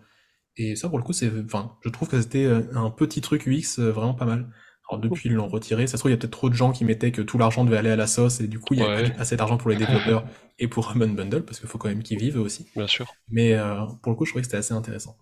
Et 0.57 0.75
ça, 0.75 0.89
pour 0.89 0.97
le 0.97 1.03
coup, 1.03 1.13
c'est, 1.13 1.31
enfin, 1.43 1.75
je 1.83 1.89
trouve 1.89 2.07
que 2.07 2.21
c'était 2.21 2.45
euh, 2.45 2.61
un 2.75 2.89
petit 2.89 3.21
truc 3.21 3.45
UX 3.47 3.79
euh, 3.79 3.91
vraiment 3.91 4.13
pas 4.13 4.25
mal. 4.25 4.47
Alors 4.89 5.01
depuis, 5.01 5.29
ils 5.29 5.33
l'ont 5.33 5.47
retiré. 5.47 5.87
Ça 5.87 5.93
se 5.93 6.01
trouve, 6.01 6.11
il 6.11 6.13
y 6.13 6.17
a 6.17 6.17
peut-être 6.17 6.31
trop 6.31 6.49
de 6.49 6.53
gens 6.53 6.71
qui 6.71 6.85
mettaient 6.85 7.11
que 7.11 7.21
tout 7.21 7.37
l'argent 7.37 7.65
devait 7.65 7.77
aller 7.77 7.89
à 7.89 7.95
la 7.95 8.07
sauce, 8.07 8.39
et 8.39 8.47
du 8.47 8.59
coup, 8.59 8.75
il 8.75 8.81
n'y 8.81 8.85
avait 8.85 9.09
pas 9.09 9.21
assez 9.21 9.35
d'argent 9.35 9.57
pour 9.57 9.69
les 9.69 9.75
développeurs 9.77 10.25
et 10.59 10.67
pour 10.67 10.91
Human 10.95 11.15
Bundle, 11.15 11.43
parce 11.43 11.59
qu'il 11.59 11.67
faut 11.67 11.77
quand 11.77 11.89
même 11.89 12.03
qu'ils 12.03 12.19
vivent 12.19 12.37
eux 12.37 12.41
aussi. 12.41 12.67
bien 12.75 12.87
sûr. 12.87 13.11
Mais 13.29 13.53
euh, 13.53 13.85
pour 14.01 14.11
le 14.11 14.17
coup, 14.17 14.25
je 14.25 14.31
trouvais 14.31 14.41
que 14.41 14.47
c'était 14.47 14.57
assez 14.57 14.73
intéressant. 14.73 15.17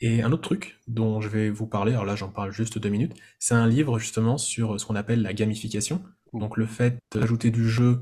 Et 0.00 0.22
un 0.22 0.32
autre 0.32 0.42
truc 0.42 0.80
dont 0.88 1.20
je 1.20 1.28
vais 1.28 1.50
vous 1.50 1.66
parler, 1.66 1.92
alors 1.92 2.06
là 2.06 2.16
j'en 2.16 2.30
parle 2.30 2.50
juste 2.50 2.78
deux 2.78 2.88
minutes, 2.88 3.12
c'est 3.38 3.54
un 3.54 3.66
livre 3.66 3.98
justement 3.98 4.38
sur 4.38 4.80
ce 4.80 4.86
qu'on 4.86 4.96
appelle 4.96 5.20
la 5.20 5.34
gamification. 5.34 6.02
Donc 6.32 6.56
le 6.56 6.64
fait 6.64 6.98
d'ajouter 7.14 7.50
du 7.50 7.68
jeu 7.68 8.00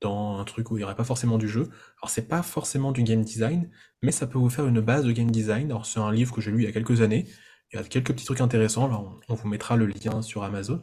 dans 0.00 0.38
un 0.38 0.44
truc 0.44 0.70
où 0.70 0.76
il 0.76 0.80
n'y 0.80 0.84
aurait 0.84 0.96
pas 0.96 1.04
forcément 1.04 1.38
du 1.38 1.48
jeu. 1.48 1.68
Alors 2.00 2.10
c'est 2.10 2.28
pas 2.28 2.42
forcément 2.42 2.92
du 2.92 3.02
game 3.02 3.22
design, 3.22 3.70
mais 4.02 4.12
ça 4.12 4.26
peut 4.26 4.38
vous 4.38 4.50
faire 4.50 4.66
une 4.66 4.80
base 4.80 5.04
de 5.04 5.12
game 5.12 5.30
design. 5.30 5.70
Alors 5.70 5.86
c'est 5.86 6.00
un 6.00 6.12
livre 6.12 6.34
que 6.34 6.40
j'ai 6.40 6.50
lu 6.50 6.62
il 6.62 6.64
y 6.64 6.68
a 6.68 6.72
quelques 6.72 7.00
années. 7.00 7.26
Il 7.72 7.76
y 7.76 7.82
a 7.82 7.84
quelques 7.84 8.12
petits 8.12 8.24
trucs 8.24 8.40
intéressants. 8.40 8.88
Là, 8.88 9.02
on, 9.28 9.34
vous 9.34 9.48
mettra 9.48 9.76
le 9.76 9.86
lien 9.86 10.22
sur 10.22 10.44
Amazon. 10.44 10.80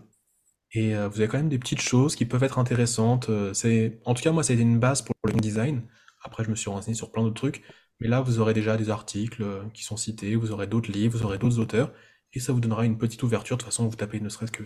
Et 0.73 0.95
euh, 0.95 1.07
vous 1.07 1.19
avez 1.19 1.27
quand 1.29 1.37
même 1.37 1.49
des 1.49 1.59
petites 1.59 1.81
choses 1.81 2.15
qui 2.15 2.25
peuvent 2.25 2.43
être 2.43 2.59
intéressantes. 2.59 3.29
Euh, 3.29 3.53
c'est, 3.53 4.01
en 4.05 4.13
tout 4.13 4.23
cas, 4.23 4.31
moi, 4.31 4.43
ça 4.43 4.53
une 4.53 4.79
base 4.79 5.01
pour 5.01 5.15
le 5.23 5.31
game 5.31 5.41
design. 5.41 5.83
Après, 6.23 6.43
je 6.43 6.49
me 6.49 6.55
suis 6.55 6.69
renseigné 6.69 6.95
sur 6.95 7.11
plein 7.11 7.23
d'autres 7.23 7.35
trucs. 7.35 7.63
Mais 7.99 8.07
là, 8.07 8.21
vous 8.21 8.39
aurez 8.39 8.53
déjà 8.53 8.75
des 8.75 8.89
articles 8.89 9.43
euh, 9.43 9.63
qui 9.73 9.83
sont 9.83 9.97
cités, 9.97 10.35
vous 10.35 10.51
aurez 10.51 10.67
d'autres 10.67 10.91
livres, 10.91 11.17
vous 11.17 11.25
aurez 11.25 11.37
d'autres 11.37 11.59
auteurs. 11.59 11.93
Et 12.33 12.39
ça 12.39 12.51
vous 12.51 12.59
donnera 12.59 12.85
une 12.85 12.97
petite 12.97 13.23
ouverture. 13.23 13.57
De 13.57 13.61
toute 13.61 13.71
façon, 13.71 13.87
vous 13.87 13.95
tapez 13.95 14.19
ne 14.19 14.29
serait-ce 14.29 14.51
que 14.51 14.63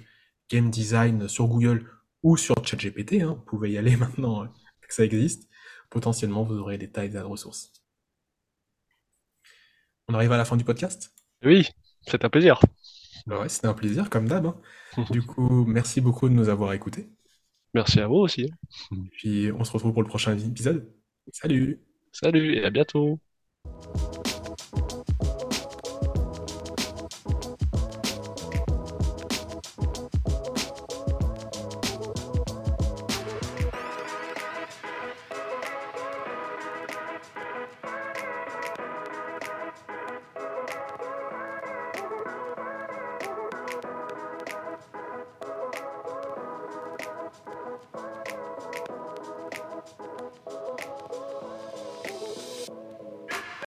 game 0.49 0.69
design 0.71 1.27
sur 1.27 1.47
Google 1.47 1.85
ou 2.27 2.35
sur 2.35 2.55
ChatGPT. 2.65 3.21
hein. 3.21 3.35
Vous 3.37 3.45
pouvez 3.45 3.71
y 3.71 3.77
aller 3.77 3.95
maintenant 4.03 4.43
euh, 4.43 4.47
que 4.87 4.93
ça 4.93 5.03
existe. 5.05 5.47
Potentiellement, 5.89 6.43
vous 6.43 6.57
aurez 6.57 6.77
des 6.77 6.91
tailles 6.91 7.09
de 7.09 7.19
ressources. 7.19 7.71
On 10.09 10.13
arrive 10.13 10.31
à 10.33 10.37
la 10.37 10.43
fin 10.45 10.57
du 10.57 10.63
podcast? 10.65 11.13
Oui, 11.43 11.67
c'est 12.05 12.23
un 12.25 12.29
plaisir. 12.29 12.59
Bah 13.25 13.39
ouais, 13.41 13.49
c'était 13.49 13.67
un 13.67 13.73
plaisir, 13.73 14.09
comme 14.09 14.27
d'hab. 14.27 14.45
hein. 14.45 14.57
Du 15.11 15.21
coup, 15.21 15.65
merci 15.65 16.01
beaucoup 16.01 16.27
de 16.27 16.33
nous 16.33 16.49
avoir 16.49 16.73
écoutés. 16.73 17.09
Merci 17.73 17.99
à 17.99 18.07
vous 18.07 18.15
aussi. 18.15 18.49
Puis 19.11 19.51
on 19.51 19.63
se 19.63 19.71
retrouve 19.71 19.93
pour 19.93 20.01
le 20.01 20.07
prochain 20.09 20.37
épisode. 20.37 20.91
Salut! 21.31 21.79
Salut 22.11 22.55
et 22.55 22.65
à 22.65 22.69
bientôt. 22.69 23.19